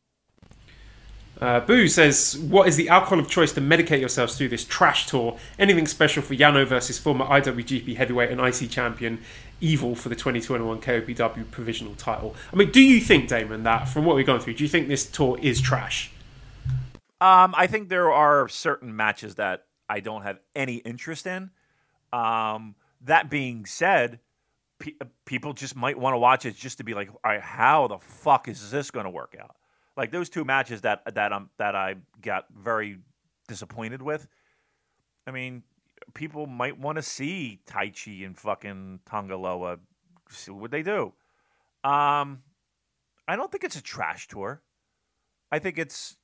Uh, 1.40 1.60
Boo 1.62 1.88
says, 1.88 2.38
"What 2.38 2.68
is 2.68 2.76
the 2.76 2.90
alcohol 2.90 3.20
of 3.20 3.30
choice 3.30 3.54
to 3.54 3.62
medicate 3.62 4.00
yourselves 4.00 4.38
through 4.38 4.50
this 4.50 4.66
trash 4.66 5.08
tour? 5.08 5.38
Anything 5.58 5.88
special 5.88 6.22
for 6.22 6.36
Yano 6.36 6.66
versus 6.66 7.00
former 7.00 7.26
IWGP 7.26 7.96
Heavyweight 7.96 8.32
and 8.32 8.42
IC 8.42 8.70
Champion 8.70 9.20
Evil 9.62 9.96
for 9.96 10.10
the 10.10 10.16
2021 10.16 10.82
KOPW 10.82 11.52
Provisional 11.52 11.96
Title? 11.96 12.36
I 12.52 12.56
mean, 12.56 12.72
do 12.72 12.82
you 12.82 13.02
think, 13.02 13.28
Damon, 13.28 13.64
that 13.64 13.88
from 13.88 14.06
what 14.06 14.16
we've 14.16 14.26
gone 14.26 14.40
through, 14.40 14.56
do 14.56 14.64
you 14.64 14.70
think 14.70 14.88
this 14.88 15.06
tour 15.06 15.38
is 15.42 15.62
trash? 15.62 16.12
Um, 17.22 17.54
I 17.58 17.68
think 17.68 17.90
there 17.90 18.12
are 18.12 18.48
certain 18.48 18.96
matches 18.96 19.36
that 19.36 19.66
I 19.90 20.00
don't 20.00 20.22
have 20.22 20.40
any 20.56 20.76
interest 20.76 21.28
in. 21.28 21.52
Um, 22.14 22.76
that 23.02 23.30
being 23.30 23.66
said, 23.66 24.20
pe- 24.80 24.94
people 25.26 25.54
just 25.54 25.76
might 25.76 25.98
want 25.98 26.14
to 26.14 26.18
watch 26.18 26.46
it 26.46 26.56
just 26.56 26.78
to 26.78 26.84
be 26.84 26.94
like, 26.94 27.10
how 27.24 27.88
the 27.88 27.98
fuck 27.98 28.48
is 28.48 28.72
this 28.72 28.92
going 28.92 29.06
to 29.06 29.10
work 29.10 29.36
out? 29.40 29.56
Like 29.98 30.12
those 30.12 30.30
two 30.30 30.46
matches 30.46 30.82
that 30.82 31.02
that 31.14 31.34
um 31.34 31.50
that 31.58 31.76
I 31.76 31.96
got 32.22 32.46
very 32.58 33.00
disappointed 33.50 34.02
with. 34.02 34.30
I 35.28 35.32
mean, 35.32 35.62
people 36.14 36.48
might 36.48 36.80
want 36.80 36.98
to 36.98 37.02
see 37.02 37.60
Taichi 37.68 38.26
and 38.26 38.38
fucking 38.38 39.00
Tanga 39.10 39.38
Loa. 39.38 39.78
See 40.30 40.52
what 40.52 40.72
they 40.72 40.84
do. 40.84 41.14
Um, 41.84 42.44
I 43.28 43.36
don't 43.36 43.52
think 43.52 43.64
it's 43.64 43.76
a 43.76 43.82
trash 43.82 44.28
tour. 44.28 44.62
I 45.52 45.60
think 45.60 45.78
it's 45.78 46.18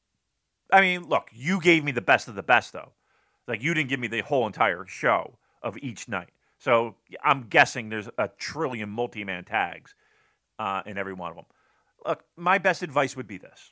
I 0.71 0.81
mean, 0.81 1.07
look, 1.07 1.29
you 1.31 1.61
gave 1.61 1.83
me 1.83 1.91
the 1.91 2.01
best 2.01 2.27
of 2.27 2.35
the 2.35 2.43
best, 2.43 2.73
though. 2.73 2.91
Like, 3.47 3.61
you 3.61 3.73
didn't 3.73 3.89
give 3.89 3.99
me 3.99 4.07
the 4.07 4.21
whole 4.21 4.47
entire 4.47 4.85
show 4.87 5.37
of 5.61 5.77
each 5.81 6.07
night. 6.07 6.29
So 6.57 6.95
I'm 7.23 7.43
guessing 7.43 7.89
there's 7.89 8.09
a 8.17 8.27
trillion 8.27 8.89
multi 8.89 9.23
man 9.23 9.43
tags 9.43 9.93
uh, 10.57 10.81
in 10.85 10.97
every 10.97 11.13
one 11.13 11.29
of 11.29 11.35
them. 11.35 11.45
Look, 12.05 12.23
my 12.35 12.57
best 12.57 12.81
advice 12.81 13.15
would 13.15 13.27
be 13.27 13.37
this 13.37 13.71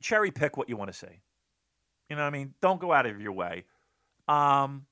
cherry 0.00 0.32
pick 0.32 0.56
what 0.56 0.68
you 0.68 0.76
want 0.76 0.92
to 0.92 0.98
see. 0.98 1.20
You 2.10 2.16
know 2.16 2.22
what 2.22 2.28
I 2.28 2.30
mean? 2.30 2.54
Don't 2.60 2.80
go 2.80 2.92
out 2.92 3.06
of 3.06 3.20
your 3.20 3.32
way. 3.32 3.64
Um, 4.32 4.86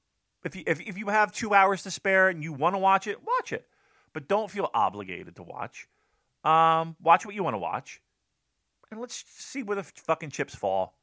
if, 0.45 0.57
you, 0.57 0.63
if, 0.67 0.81
if 0.81 0.99
you 0.99 1.09
have 1.09 1.33
two 1.33 1.55
hours 1.55 1.83
to 1.85 1.91
spare 1.91 2.29
and 2.29 2.43
you 2.43 2.53
want 2.53 2.75
to 2.75 2.79
watch 2.79 3.07
it, 3.07 3.19
watch 3.25 3.53
it. 3.53 3.67
But 4.13 4.29
don't 4.29 4.51
feel 4.51 4.71
obligated 4.75 5.37
to 5.37 5.43
watch. 5.43 5.89
Um, 6.45 6.97
watch 7.03 7.27
what 7.27 7.35
you 7.35 7.45
want 7.45 7.55
to 7.55 7.59
watch 7.59 8.01
and 8.91 9.01
let's 9.01 9.25
see 9.29 9.63
where 9.63 9.77
the 9.77 9.83
fucking 9.83 10.31
chips 10.31 10.55
fall. 10.55 10.97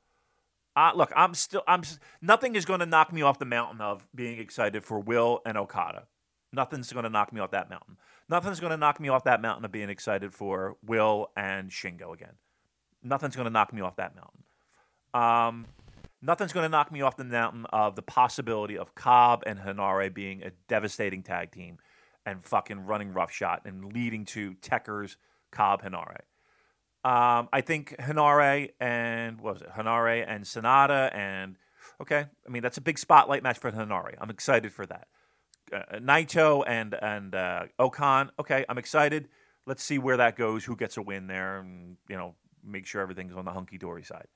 Uh, 0.76 0.92
look, 0.96 1.12
I'm 1.16 1.34
still, 1.34 1.64
I'm. 1.68 1.82
Nothing 2.22 2.56
is 2.56 2.66
going 2.66 2.82
to 2.82 2.86
knock 2.86 3.12
me 3.12 3.24
off 3.24 3.40
the 3.40 3.46
mountain 3.46 3.82
of 3.82 4.08
being 4.14 4.40
excited 4.40 4.84
for 4.84 5.00
Will 5.00 5.42
and 5.46 5.58
Okada. 5.58 6.06
Nothing's 6.54 6.92
going 6.94 7.04
to 7.04 7.10
knock 7.10 7.34
me 7.34 7.42
off 7.42 7.52
that 7.52 7.70
mountain. 7.70 7.98
Nothing's 8.30 8.60
going 8.60 8.72
to 8.72 8.78
knock 8.78 9.00
me 9.00 9.10
off 9.10 9.24
that 9.24 9.42
mountain 9.42 9.66
of 9.66 9.72
being 9.72 9.90
excited 9.90 10.34
for 10.34 10.78
Will 10.86 11.32
and 11.36 11.72
Shingo 11.72 12.14
again. 12.14 12.34
Nothing's 13.04 13.36
going 13.36 13.46
to 13.46 13.52
knock 13.52 13.74
me 13.74 13.82
off 13.82 13.96
that 13.96 14.14
mountain. 14.16 14.44
Um, 15.14 15.66
nothing's 16.28 16.52
going 16.52 16.66
to 16.66 16.70
knock 16.70 16.92
me 16.92 17.02
off 17.02 17.16
the 17.16 17.24
mountain 17.24 17.66
of 17.72 17.96
the 17.96 18.02
possibility 18.02 18.78
of 18.78 18.94
Cobb 18.94 19.44
and 19.48 19.58
Henare 19.58 20.14
being 20.14 20.44
a 20.44 20.52
devastating 20.68 21.24
tag 21.24 21.52
team 21.52 21.78
and 22.26 22.44
fucking 22.44 22.86
running 22.86 23.14
roughshod 23.14 23.62
and 23.64 23.94
leading 23.94 24.26
to 24.26 24.54
Tekker's 24.56 25.16
Cobb 25.52 25.82
Henare. 25.82 26.20
Um, 27.06 27.48
I 27.54 27.62
think 27.62 27.96
Henare 27.98 28.72
and 28.82 29.40
what 29.40 29.54
was 29.54 29.62
it? 29.62 29.70
Henare 29.70 30.26
and 30.28 30.44
Sanada 30.44 31.16
and 31.16 31.56
okay. 32.02 32.26
I 32.46 32.50
mean 32.50 32.62
that's 32.62 32.78
a 32.78 32.82
big 32.82 33.00
spotlight 33.00 33.44
match 33.44 33.60
for 33.60 33.72
Henare. 33.72 34.16
I'm 34.20 34.30
excited 34.30 34.74
for 34.74 34.86
that. 34.88 35.08
Uh, 35.72 36.00
Naito 36.00 36.64
and 36.68 36.94
and 37.02 37.34
uh, 37.34 37.64
O-Khan. 37.80 38.32
Okay, 38.40 38.66
I'm 38.68 38.78
excited. 38.78 39.30
Let's 39.66 39.84
see 39.84 40.00
where 40.00 40.18
that 40.18 40.36
goes. 40.36 40.66
Who 40.66 40.76
gets 40.76 40.98
a 40.98 41.02
win 41.02 41.28
there? 41.28 41.60
And 41.60 41.96
you 42.10 42.18
know 42.18 42.36
make 42.66 42.86
sure 42.86 43.02
everything's 43.02 43.36
on 43.36 43.46
the 43.46 43.52
hunky 43.52 43.78
dory 43.78 44.04
side. 44.04 44.28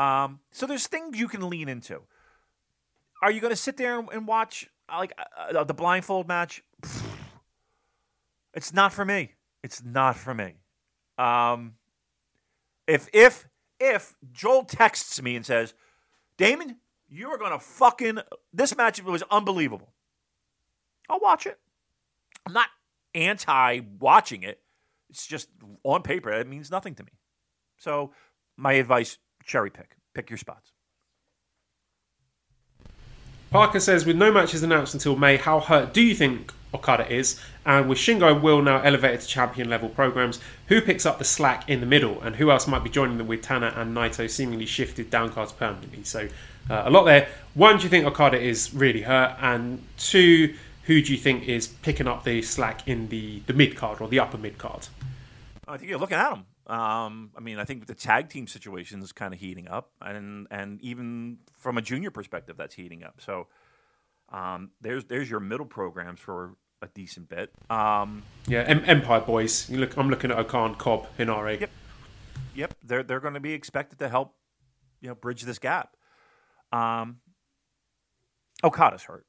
Um, 0.00 0.40
so 0.50 0.66
there's 0.66 0.86
things 0.86 1.18
you 1.18 1.28
can 1.28 1.50
lean 1.50 1.68
into. 1.68 2.00
Are 3.22 3.30
you 3.30 3.42
going 3.42 3.52
to 3.52 3.56
sit 3.56 3.76
there 3.76 3.98
and, 3.98 4.26
watch 4.26 4.66
uh, 4.88 4.96
like 4.96 5.12
uh, 5.18 5.58
uh, 5.58 5.64
the 5.64 5.74
blindfold 5.74 6.26
match? 6.26 6.62
It's 8.54 8.72
not 8.72 8.94
for 8.94 9.04
me. 9.04 9.32
It's 9.62 9.84
not 9.84 10.16
for 10.16 10.32
me. 10.32 10.54
Um, 11.18 11.74
if 12.86 13.08
if 13.12 13.46
if 13.78 14.16
Joel 14.32 14.64
texts 14.64 15.20
me 15.20 15.36
and 15.36 15.44
says, 15.44 15.74
"Damon, 16.38 16.76
you 17.10 17.28
are 17.28 17.36
going 17.36 17.52
to 17.52 17.58
fucking 17.58 18.20
this 18.54 18.74
match 18.74 19.02
was 19.04 19.22
unbelievable," 19.30 19.92
I'll 21.10 21.20
watch 21.20 21.44
it. 21.46 21.58
I'm 22.46 22.54
not 22.54 22.68
anti 23.14 23.80
watching 23.98 24.44
it. 24.44 24.62
It's 25.10 25.26
just 25.26 25.48
on 25.84 26.02
paper, 26.02 26.32
it 26.32 26.48
means 26.48 26.70
nothing 26.70 26.94
to 26.94 27.04
me. 27.04 27.12
So, 27.76 28.12
my 28.56 28.72
advice 28.72 29.18
cherry 29.44 29.70
pick. 29.70 29.96
Pick 30.14 30.30
your 30.30 30.38
spots. 30.38 30.72
Parker 33.50 33.80
says, 33.80 34.06
with 34.06 34.16
no 34.16 34.32
matches 34.32 34.62
announced 34.62 34.94
until 34.94 35.16
May, 35.16 35.36
how 35.36 35.58
hurt 35.58 35.92
do 35.92 36.00
you 36.00 36.14
think 36.14 36.52
Okada 36.72 37.12
is? 37.12 37.40
And 37.66 37.88
with 37.88 37.98
Shingo 37.98 38.32
and 38.32 38.42
Will 38.42 38.62
now 38.62 38.80
elevated 38.80 39.22
to 39.22 39.26
champion 39.26 39.68
level 39.68 39.88
programs, 39.88 40.38
who 40.68 40.80
picks 40.80 41.04
up 41.04 41.18
the 41.18 41.24
slack 41.24 41.68
in 41.68 41.80
the 41.80 41.86
middle? 41.86 42.20
And 42.22 42.36
who 42.36 42.52
else 42.52 42.68
might 42.68 42.84
be 42.84 42.90
joining 42.90 43.18
them 43.18 43.26
with 43.26 43.42
Tana 43.42 43.72
and 43.76 43.96
Naito 43.96 44.30
seemingly 44.30 44.66
shifted 44.66 45.10
down 45.10 45.32
cards 45.32 45.50
permanently? 45.50 46.04
So, 46.04 46.28
uh, 46.68 46.82
a 46.84 46.90
lot 46.90 47.04
there. 47.04 47.28
One, 47.54 47.78
do 47.78 47.82
you 47.82 47.88
think 47.88 48.06
Okada 48.06 48.40
is 48.40 48.72
really 48.72 49.02
hurt? 49.02 49.36
And 49.40 49.82
two, 49.98 50.54
who 50.84 51.02
do 51.02 51.12
you 51.12 51.18
think 51.18 51.48
is 51.48 51.66
picking 51.66 52.06
up 52.06 52.22
the 52.22 52.42
slack 52.42 52.86
in 52.86 53.08
the, 53.08 53.40
the 53.46 53.52
mid 53.52 53.74
card 53.74 54.00
or 54.00 54.06
the 54.06 54.20
upper 54.20 54.38
mid 54.38 54.58
card? 54.58 54.86
I 55.66 55.76
think 55.76 55.90
you're 55.90 55.98
looking 55.98 56.18
at 56.18 56.30
them. 56.30 56.46
Um, 56.70 57.32
I 57.36 57.40
mean, 57.40 57.58
I 57.58 57.64
think 57.64 57.86
the 57.86 57.94
tag 57.94 58.28
team 58.28 58.46
situation 58.46 59.02
is 59.02 59.10
kind 59.10 59.34
of 59.34 59.40
heating 59.40 59.66
up, 59.68 59.90
and 60.00 60.46
and 60.50 60.80
even 60.80 61.38
from 61.58 61.76
a 61.76 61.82
junior 61.82 62.12
perspective, 62.12 62.56
that's 62.56 62.74
heating 62.74 63.02
up. 63.02 63.20
So 63.20 63.48
um, 64.30 64.70
there's 64.80 65.04
there's 65.06 65.28
your 65.28 65.40
middle 65.40 65.66
programs 65.66 66.20
for 66.20 66.54
a 66.80 66.86
decent 66.94 67.28
bit. 67.28 67.52
Um, 67.68 68.22
yeah, 68.46 68.60
Empire 68.60 69.20
Boys. 69.20 69.68
You 69.68 69.78
look, 69.78 69.96
I'm 69.96 70.08
looking 70.08 70.30
at 70.30 70.38
O-Khan, 70.38 70.76
Cobb, 70.76 71.06
Henare. 71.18 71.60
Yep, 71.60 71.70
yep. 72.54 72.74
They're 72.84 73.02
they're 73.02 73.20
going 73.20 73.34
to 73.34 73.40
be 73.40 73.52
expected 73.52 73.98
to 73.98 74.08
help, 74.08 74.36
you 75.00 75.08
know, 75.08 75.16
bridge 75.16 75.42
this 75.42 75.58
gap. 75.58 75.96
Um, 76.72 77.16
Okada's 78.62 79.02
hurt, 79.02 79.26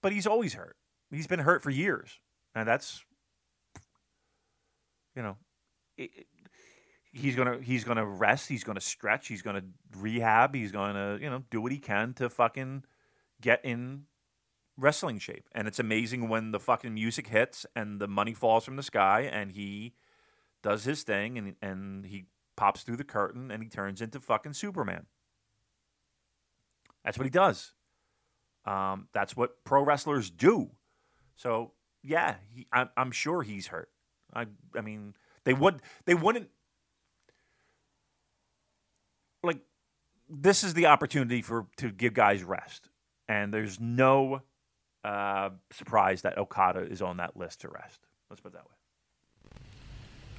but 0.00 0.12
he's 0.12 0.28
always 0.28 0.54
hurt. 0.54 0.76
He's 1.10 1.26
been 1.26 1.40
hurt 1.40 1.64
for 1.64 1.70
years, 1.70 2.20
and 2.54 2.68
that's 2.68 3.04
you 5.16 5.22
know, 5.22 5.36
it, 5.96 6.10
he's 7.16 7.34
gonna 7.34 7.58
he's 7.62 7.84
gonna 7.84 8.04
rest. 8.04 8.48
He's 8.48 8.64
gonna 8.64 8.80
stretch. 8.80 9.28
He's 9.28 9.42
gonna 9.42 9.62
rehab. 9.96 10.54
He's 10.54 10.72
gonna 10.72 11.18
you 11.20 11.30
know 11.30 11.44
do 11.50 11.60
what 11.60 11.72
he 11.72 11.78
can 11.78 12.12
to 12.14 12.28
fucking 12.28 12.84
get 13.40 13.64
in 13.64 14.02
wrestling 14.76 15.18
shape. 15.18 15.48
And 15.52 15.66
it's 15.66 15.78
amazing 15.78 16.28
when 16.28 16.52
the 16.52 16.60
fucking 16.60 16.92
music 16.92 17.28
hits 17.28 17.64
and 17.74 18.00
the 18.00 18.06
money 18.06 18.34
falls 18.34 18.64
from 18.64 18.76
the 18.76 18.82
sky 18.82 19.22
and 19.22 19.52
he 19.52 19.94
does 20.62 20.84
his 20.84 21.02
thing 21.02 21.38
and 21.38 21.54
and 21.62 22.04
he 22.04 22.26
pops 22.56 22.82
through 22.82 22.96
the 22.96 23.04
curtain 23.04 23.50
and 23.50 23.62
he 23.62 23.68
turns 23.68 24.00
into 24.00 24.20
fucking 24.20 24.52
Superman. 24.52 25.06
That's 27.04 27.16
what 27.16 27.24
he 27.24 27.30
does. 27.30 27.72
Um, 28.64 29.08
that's 29.12 29.36
what 29.36 29.64
pro 29.64 29.82
wrestlers 29.82 30.28
do. 30.28 30.70
So 31.36 31.72
yeah, 32.02 32.34
he, 32.50 32.66
I'm, 32.72 32.90
I'm 32.96 33.10
sure 33.10 33.42
he's 33.42 33.68
hurt. 33.68 33.88
I 34.34 34.46
I 34.76 34.82
mean 34.82 35.14
they 35.44 35.54
would 35.54 35.80
they 36.04 36.14
wouldn't 36.14 36.50
like 39.46 39.60
this 40.28 40.64
is 40.64 40.74
the 40.74 40.86
opportunity 40.86 41.42
for 41.42 41.66
to 41.76 41.90
give 41.90 42.14
guys 42.14 42.42
rest, 42.42 42.88
and 43.28 43.52
there's 43.52 43.80
no 43.80 44.42
uh, 45.04 45.50
surprise 45.70 46.22
that 46.22 46.36
Okada 46.38 46.80
is 46.80 47.00
on 47.02 47.18
that 47.18 47.36
list 47.36 47.60
to 47.62 47.68
rest. 47.68 48.00
Let's 48.28 48.40
put 48.40 48.52
it 48.52 48.54
that 48.54 48.64
way. 48.64 48.76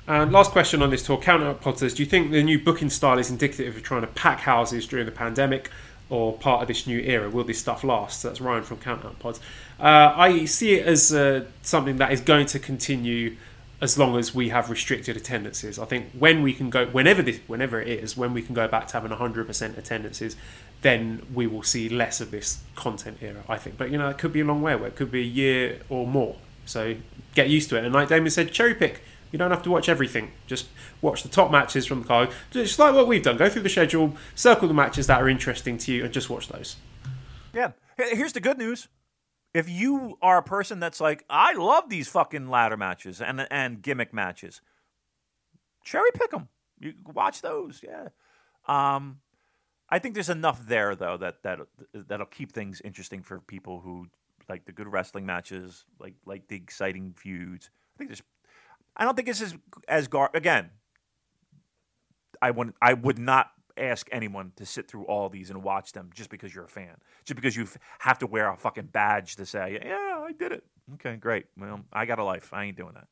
And 0.08 0.32
last 0.32 0.52
question 0.52 0.82
on 0.82 0.90
this 0.90 1.06
tour, 1.06 1.18
counter 1.18 1.56
says, 1.76 1.94
do 1.94 2.02
you 2.02 2.10
think 2.10 2.32
the 2.32 2.42
new 2.42 2.64
booking 2.64 2.90
style 2.90 3.20
is 3.20 3.30
indicative 3.30 3.76
of 3.76 3.84
trying 3.84 4.02
to 4.02 4.08
pack 4.08 4.40
houses 4.40 4.88
during 4.88 5.06
the 5.06 5.12
pandemic 5.12 5.70
or 6.10 6.32
part 6.38 6.62
of 6.62 6.70
this 6.70 6.88
new 6.88 7.00
era? 7.00 7.30
Will 7.30 7.44
this 7.44 7.60
stuff 7.60 7.84
last? 7.84 8.22
So 8.22 8.30
that's 8.30 8.40
Ryan 8.40 8.64
from 8.64 8.78
Counter 8.78 9.10
Pods. 9.20 9.42
Uh, 9.78 10.14
I 10.16 10.46
see 10.46 10.76
it 10.76 10.88
as 10.88 11.14
uh, 11.14 11.46
something 11.62 11.98
that 11.98 12.14
is 12.14 12.22
going 12.22 12.46
to 12.48 12.60
continue 12.60 13.36
as 13.80 13.98
long 13.98 14.18
as 14.18 14.34
we 14.34 14.50
have 14.50 14.70
restricted 14.70 15.16
attendances. 15.16 15.78
I 15.78 15.86
think 15.86 16.12
when 16.14 16.42
we 16.42 16.54
can 16.54 16.70
go, 16.70 16.88
whenever 16.88 17.22
this, 17.22 17.40
whenever 17.48 17.80
it 17.82 18.00
is, 18.04 18.18
when 18.18 18.34
we 18.34 18.42
can 18.42 18.56
go 18.56 18.68
back 18.68 18.88
to 18.88 18.94
having 18.94 19.12
100% 19.12 19.78
attendances, 19.78 20.36
then 20.82 21.26
we 21.34 21.46
will 21.48 21.64
see 21.64 21.88
less 21.88 22.20
of 22.20 22.32
this 22.32 22.64
content 22.76 23.18
era. 23.22 23.44
I 23.48 23.58
think, 23.58 23.78
but 23.78 23.92
you 23.92 23.98
know, 23.98 24.10
it 24.10 24.18
could 24.18 24.34
be 24.34 24.42
a 24.42 24.46
long 24.46 24.62
way 24.62 24.74
away. 24.74 24.88
It 24.88 24.96
could 24.96 25.12
be 25.12 25.22
a 25.22 25.26
year 25.26 25.80
or 25.90 26.08
more. 26.08 26.38
So 26.66 26.96
get 27.36 27.50
used 27.50 27.70
to 27.70 27.78
it. 27.78 27.86
And 27.86 27.94
like 27.94 28.10
Damon 28.10 28.32
said, 28.32 28.52
cherry 28.52 28.74
pick. 28.74 29.02
You 29.32 29.38
don't 29.38 29.52
have 29.52 29.64
to 29.64 29.70
watch 29.70 29.90
everything. 29.90 30.32
Just 30.48 30.68
watch 31.02 31.22
the 31.22 31.30
top 31.30 31.52
matches 31.52 31.86
from 31.86 32.02
the 32.02 32.08
card. 32.08 32.30
Just 32.50 32.80
like 32.80 32.96
what 32.96 33.08
we've 33.08 33.22
done. 33.22 33.38
Go 33.38 33.50
through 33.50 33.64
the 33.64 33.70
schedule, 33.70 34.16
circle 34.36 34.68
the 34.68 34.74
matches 34.74 35.08
that 35.08 35.22
are 35.22 35.28
interesting 35.28 35.78
to 35.80 35.92
you, 35.92 36.06
and 36.06 36.14
just 36.14 36.30
watch 36.30 36.48
those. 36.48 36.78
Yeah. 37.54 37.72
Here's 37.98 38.34
the 38.34 38.40
good 38.40 38.58
news 38.58 38.88
if 39.58 39.68
you 39.68 40.18
are 40.22 40.38
a 40.38 40.44
person 40.44 40.80
that's 40.80 41.02
like, 41.02 41.26
I 41.30 41.54
love 41.54 41.90
these 41.90 42.08
fucking 42.08 42.48
ladder 42.48 42.78
matches 42.78 43.22
and 43.22 43.48
and 43.50 43.82
gimmick 43.82 44.14
matches, 44.14 44.62
cherry 45.84 46.12
pick 46.14 46.30
them. 46.30 46.48
You 46.80 46.94
watch 47.12 47.42
those, 47.42 47.82
yeah. 47.84 48.10
Um, 48.68 49.20
I 49.90 49.98
think 49.98 50.14
there's 50.14 50.30
enough 50.30 50.68
there 50.68 50.96
though 50.96 51.18
that 51.18 51.42
that 51.42 51.60
that'll 51.94 52.28
keep 52.28 52.52
things 52.52 52.82
interesting 52.86 53.24
for 53.24 53.40
people 53.40 53.80
who 53.80 54.06
like 54.48 54.66
the 54.66 54.72
good 54.72 54.88
wrestling 54.88 55.26
matches, 55.26 55.86
like 56.00 56.14
like 56.26 56.48
the 56.48 56.56
exciting 56.56 57.14
feuds. 57.18 57.72
I 57.96 57.98
think 57.98 58.12
there's. 58.12 58.22
I 58.96 59.06
don't 59.06 59.16
think 59.16 59.28
this 59.28 59.42
is 59.42 59.56
as 59.88 60.08
gar 60.08 60.30
again. 60.36 60.70
I 62.44 62.52
would 62.52 62.74
I 62.80 62.94
would 62.94 63.18
not 63.18 63.50
ask 63.80 64.08
anyone 64.12 64.52
to 64.56 64.66
sit 64.66 64.88
through 64.88 65.06
all 65.06 65.30
these 65.30 65.50
and 65.50 65.64
watch 65.64 65.94
them 65.94 66.10
just 66.14 66.30
because 66.30 66.54
you're 66.54 66.66
a 66.66 66.70
fan. 66.70 66.96
Just 67.26 67.36
because 67.36 67.56
you 67.56 67.68
have 68.00 68.20
to 68.20 68.28
wear 68.28 68.52
a 68.52 68.58
fucking 68.58 68.88
badge 68.88 69.36
to 69.38 69.46
say, 69.46 69.80
yeah, 69.84 70.24
I 70.26 70.32
did 70.32 70.52
it. 70.52 70.64
Okay, 70.96 71.16
great. 71.16 71.46
Well, 71.58 71.82
I 71.92 72.06
got 72.06 72.20
a 72.20 72.24
life. 72.24 72.50
I 72.54 72.66
ain't 72.66 72.78
doing 72.78 72.94
that. 72.96 73.08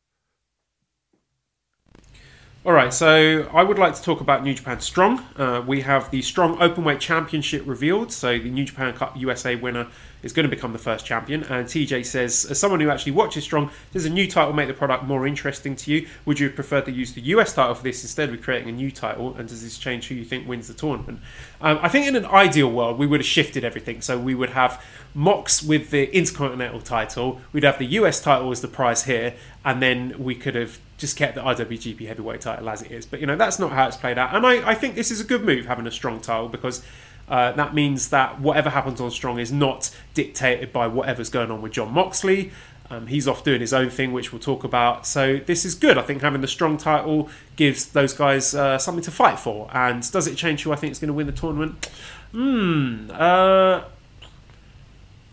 All 2.66 2.74
right, 2.74 2.92
so 2.92 3.48
I 3.54 3.62
would 3.62 3.78
like 3.78 3.94
to 3.94 4.02
talk 4.02 4.22
about 4.22 4.44
New 4.44 4.56
Japan 4.56 4.80
Strong. 4.80 5.20
Uh, 5.38 5.64
we 5.66 5.82
have 5.82 6.10
the 6.10 6.24
Strong 6.24 6.58
Openweight 6.58 7.00
Championship 7.00 7.62
revealed. 7.68 8.12
So 8.12 8.40
the 8.40 8.50
New 8.50 8.66
Japan 8.66 8.92
Cup 8.94 9.16
USA 9.18 9.56
winner 9.56 9.88
is 10.26 10.34
going 10.34 10.44
to 10.44 10.54
become 10.54 10.74
the 10.74 10.80
first 10.80 11.06
champion. 11.06 11.44
And 11.44 11.68
TJ 11.68 12.04
says, 12.06 12.46
as 12.50 12.60
someone 12.60 12.80
who 12.82 12.90
actually 12.90 13.12
watches 13.12 13.44
Strong, 13.44 13.70
does 13.94 14.06
a 14.06 14.10
new 14.10 14.28
title 14.28 14.54
make 14.54 14.68
the 14.68 14.74
product 14.74 15.06
more 15.06 15.28
interesting 15.28 15.76
to 15.78 15.92
you? 15.92 16.08
Would 16.26 16.40
you 16.40 16.50
prefer 16.50 16.82
to 16.82 16.92
use 16.92 17.14
the 17.14 17.22
US 17.22 17.54
title 17.54 17.76
for 17.76 17.84
this 17.84 18.04
instead 18.04 18.34
of 18.34 18.42
creating 18.42 18.68
a 18.68 18.72
new 18.72 18.92
title? 18.92 19.36
And 19.38 19.48
does 19.48 19.64
this 19.64 19.78
change 19.78 20.08
who 20.08 20.16
you 20.16 20.26
think 20.26 20.48
wins 20.48 20.68
the 20.68 20.74
tournament? 20.74 21.20
Um, 21.62 21.78
I 21.82 21.90
think 21.90 22.08
in 22.08 22.16
an 22.16 22.26
ideal 22.26 22.72
world, 22.72 22.98
we 22.98 23.06
would 23.06 23.20
have 23.20 23.28
shifted 23.28 23.64
everything. 23.64 24.02
So 24.02 24.20
we 24.20 24.34
would 24.34 24.50
have 24.50 24.84
Mox 25.14 25.64
with 25.64 25.92
the 25.92 26.14
Intercontinental 26.14 26.82
title, 26.82 27.40
we'd 27.54 27.64
have 27.64 27.80
the 27.80 27.86
US 27.86 28.20
title 28.20 28.52
as 28.52 28.62
the 28.62 28.68
prize 28.68 29.06
here, 29.06 29.36
and 29.64 29.82
then 29.82 30.16
we 30.18 30.36
could 30.36 30.56
have 30.56 30.80
just 30.98 31.16
kept 31.16 31.36
the 31.36 31.42
IWGP 31.42 32.06
Heavyweight 32.08 32.42
title 32.42 32.70
as 32.70 32.82
it 32.82 32.92
is. 32.92 33.06
But 33.06 33.22
you 33.22 33.26
know 33.26 33.38
that's 33.38 33.58
not 33.58 33.72
how 33.72 33.88
it's 33.88 33.96
played 33.96 34.18
out, 34.18 34.36
and 34.36 34.46
I, 34.46 34.72
I 34.72 34.76
think 34.76 34.96
this 34.96 35.12
is 35.12 35.22
a 35.22 35.24
good 35.24 35.46
move 35.46 35.68
having 35.68 35.88
a 35.88 35.92
strong 35.92 36.20
title 36.20 36.50
because 36.50 36.84
uh, 37.28 37.52
that 37.54 37.74
means 37.74 38.10
that 38.10 38.40
whatever 38.40 38.70
happens 38.70 39.02
on 39.02 39.12
Strong 39.12 39.40
is 39.40 39.52
not 39.52 39.96
dictated 40.14 40.72
by 40.72 40.88
whatever's 40.88 41.30
going 41.30 41.52
on 41.52 41.62
with 41.62 41.74
Jon 41.74 41.92
Moxley. 41.92 42.52
Um, 42.90 43.08
he's 43.08 43.28
off 43.28 43.44
doing 43.44 43.62
his 43.62 43.74
own 43.74 43.90
thing, 43.90 44.14
which 44.14 44.32
we'll 44.32 44.42
talk 44.42 44.64
about. 44.64 45.08
So 45.08 45.38
this 45.38 45.66
is 45.66 45.74
good. 45.74 45.98
I 45.98 46.04
think 46.04 46.22
having 46.22 46.42
the 46.42 46.48
strong 46.48 46.78
title 46.78 47.30
gives 47.56 47.88
those 47.88 48.14
guys 48.14 48.54
uh, 48.54 48.78
something 48.78 49.04
to 49.04 49.12
fight 49.12 49.40
for. 49.40 49.70
And 49.74 50.10
does 50.12 50.28
it 50.28 50.36
change 50.36 50.64
who 50.64 50.72
I 50.72 50.76
think 50.76 50.92
is 50.92 51.00
going 51.00 51.08
to 51.08 51.14
win 51.14 51.26
the 51.26 51.34
tournament? 51.34 51.90
Hmm. 52.32 53.10
Uh, 53.12 53.86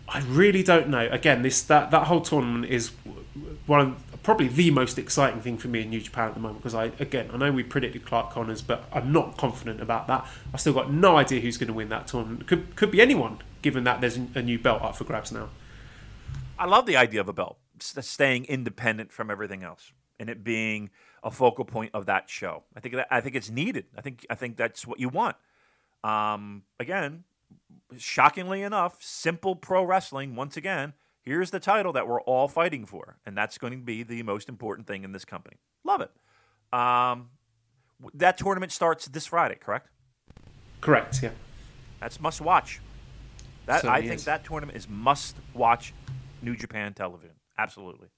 I 0.07 0.19
really 0.27 0.63
don't 0.63 0.89
know. 0.89 1.07
Again, 1.11 1.43
this 1.43 1.61
that 1.63 1.91
that 1.91 2.07
whole 2.07 2.21
tournament 2.21 2.71
is 2.71 2.91
one 3.65 3.79
of 3.79 4.12
probably 4.23 4.47
the 4.47 4.71
most 4.71 4.97
exciting 4.97 5.41
thing 5.41 5.57
for 5.57 5.67
me 5.67 5.81
in 5.81 5.89
New 5.89 6.01
Japan 6.01 6.29
at 6.29 6.33
the 6.33 6.39
moment 6.39 6.61
because 6.61 6.73
I 6.73 6.85
again 6.99 7.29
I 7.31 7.37
know 7.37 7.51
we 7.51 7.63
predicted 7.63 8.05
Clark 8.05 8.31
Connors, 8.31 8.61
but 8.61 8.85
I'm 8.91 9.11
not 9.11 9.37
confident 9.37 9.81
about 9.81 10.07
that. 10.07 10.25
I've 10.53 10.61
still 10.61 10.73
got 10.73 10.91
no 10.91 11.17
idea 11.17 11.41
who's 11.41 11.57
going 11.57 11.67
to 11.67 11.73
win 11.73 11.89
that 11.89 12.07
tournament. 12.07 12.47
Could 12.47 12.75
could 12.75 12.89
be 12.89 13.01
anyone, 13.01 13.39
given 13.61 13.83
that 13.83 14.01
there's 14.01 14.17
a 14.17 14.41
new 14.41 14.57
belt 14.57 14.81
up 14.81 14.95
for 14.95 15.03
grabs 15.03 15.31
now. 15.31 15.49
I 16.57 16.65
love 16.65 16.85
the 16.85 16.97
idea 16.97 17.21
of 17.21 17.27
a 17.27 17.33
belt 17.33 17.57
staying 17.79 18.45
independent 18.45 19.11
from 19.11 19.29
everything 19.29 19.63
else 19.63 19.91
and 20.19 20.29
it 20.29 20.43
being 20.43 20.89
a 21.23 21.31
focal 21.31 21.65
point 21.65 21.91
of 21.93 22.05
that 22.05 22.29
show. 22.29 22.63
I 22.75 22.79
think 22.79 22.95
that, 22.95 23.07
I 23.11 23.19
think 23.19 23.35
it's 23.35 23.49
needed. 23.49 23.85
I 23.97 24.01
think 24.01 24.25
I 24.29 24.35
think 24.35 24.57
that's 24.57 24.87
what 24.87 24.99
you 24.99 25.09
want. 25.09 25.35
Um, 26.03 26.63
again, 26.79 27.23
shockingly 27.97 28.61
enough, 28.61 29.01
simple 29.01 29.55
pro 29.55 29.83
wrestling 29.83 30.35
once 30.35 30.57
again 30.57 30.93
Here's 31.23 31.51
the 31.51 31.59
title 31.59 31.93
that 31.93 32.05
we're 32.07 32.21
all 32.21 32.49
fighting 32.49 32.85
for, 32.85 33.17
and 33.25 33.37
that's 33.37 33.57
going 33.57 33.71
to 33.71 33.79
be 33.79 34.03
the 34.03 34.23
most 34.23 34.49
important 34.49 34.87
thing 34.87 35.05
in 35.05 35.13
this 35.13 35.23
company. 35.23 35.55
Love 35.85 36.01
it. 36.01 36.11
Um, 36.77 37.29
That 38.13 38.37
tournament 38.37 38.73
starts 38.73 39.07
this 39.07 39.25
Friday, 39.25 39.55
correct? 39.55 39.87
Correct. 40.81 41.23
Yeah. 41.23 41.29
That's 42.01 42.19
must 42.19 42.41
watch. 42.41 42.81
That 43.67 43.85
I 43.85 44.01
think 44.01 44.15
is. 44.15 44.25
that 44.25 44.43
tournament 44.43 44.77
is 44.77 44.89
must 44.89 45.37
watch 45.53 45.93
New 46.41 46.57
Japan 46.57 46.93
television. 46.93 47.35
Absolutely. 47.57 48.09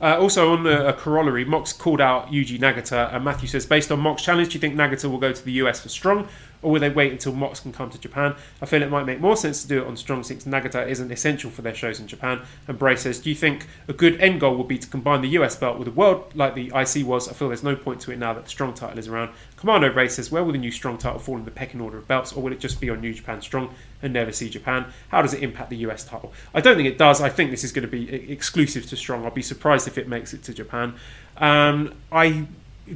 Uh, 0.00 0.18
also 0.18 0.52
on 0.52 0.64
the 0.64 0.88
uh, 0.88 0.92
corollary, 0.92 1.44
Mox 1.44 1.72
called 1.72 2.00
out 2.00 2.32
Yuji 2.32 2.58
Nagata, 2.58 3.14
and 3.14 3.24
Matthew 3.24 3.48
says, 3.48 3.64
based 3.64 3.90
on 3.92 4.00
Mox 4.00 4.22
challenge, 4.22 4.48
do 4.48 4.54
you 4.54 4.60
think 4.60 4.74
Nagata 4.74 5.08
will 5.08 5.18
go 5.18 5.32
to 5.32 5.44
the 5.44 5.52
US 5.52 5.80
for 5.80 5.88
Strong, 5.88 6.28
or 6.66 6.72
will 6.72 6.80
they 6.80 6.90
wait 6.90 7.12
until 7.12 7.32
Mox 7.32 7.60
can 7.60 7.72
come 7.72 7.90
to 7.90 7.98
Japan? 7.98 8.34
I 8.60 8.66
feel 8.66 8.82
it 8.82 8.90
might 8.90 9.06
make 9.06 9.20
more 9.20 9.36
sense 9.36 9.62
to 9.62 9.68
do 9.68 9.80
it 9.82 9.86
on 9.86 9.96
Strong 9.96 10.24
since 10.24 10.42
Nagata 10.42 10.84
isn't 10.88 11.12
essential 11.12 11.48
for 11.48 11.62
their 11.62 11.72
shows 11.72 12.00
in 12.00 12.08
Japan. 12.08 12.40
And 12.66 12.76
Bray 12.76 12.96
says, 12.96 13.20
do 13.20 13.30
you 13.30 13.36
think 13.36 13.68
a 13.86 13.92
good 13.92 14.20
end 14.20 14.40
goal 14.40 14.56
would 14.56 14.66
be 14.66 14.76
to 14.78 14.88
combine 14.88 15.22
the 15.22 15.28
US 15.38 15.54
belt 15.54 15.78
with 15.78 15.86
the 15.86 15.92
world 15.92 16.32
like 16.34 16.56
the 16.56 16.72
IC 16.74 17.06
was? 17.06 17.28
I 17.28 17.34
feel 17.34 17.46
there's 17.46 17.62
no 17.62 17.76
point 17.76 18.00
to 18.00 18.10
it 18.10 18.18
now 18.18 18.32
that 18.32 18.42
the 18.42 18.50
Strong 18.50 18.74
title 18.74 18.98
is 18.98 19.06
around. 19.06 19.30
Commando 19.56 19.92
Bray 19.92 20.08
says, 20.08 20.32
where 20.32 20.42
will 20.42 20.50
the 20.50 20.58
new 20.58 20.72
Strong 20.72 20.98
title 20.98 21.20
fall 21.20 21.36
in 21.36 21.44
the 21.44 21.52
pecking 21.52 21.80
order 21.80 21.98
of 21.98 22.08
belts, 22.08 22.32
or 22.32 22.42
will 22.42 22.52
it 22.52 22.58
just 22.58 22.80
be 22.80 22.90
on 22.90 23.00
New 23.00 23.14
Japan 23.14 23.40
Strong 23.40 23.72
and 24.02 24.12
never 24.12 24.32
see 24.32 24.50
Japan? 24.50 24.86
How 25.10 25.22
does 25.22 25.34
it 25.34 25.44
impact 25.44 25.70
the 25.70 25.76
US 25.76 26.04
title? 26.04 26.32
I 26.52 26.60
don't 26.60 26.74
think 26.74 26.88
it 26.88 26.98
does. 26.98 27.20
I 27.20 27.28
think 27.28 27.52
this 27.52 27.62
is 27.62 27.70
going 27.70 27.88
to 27.88 27.88
be 27.88 28.12
exclusive 28.28 28.86
to 28.86 28.96
Strong. 28.96 29.24
I'll 29.24 29.30
be 29.30 29.40
surprised 29.40 29.86
if 29.86 29.96
it 29.96 30.08
makes 30.08 30.34
it 30.34 30.42
to 30.42 30.52
Japan. 30.52 30.94
Um, 31.36 31.94
I 32.10 32.48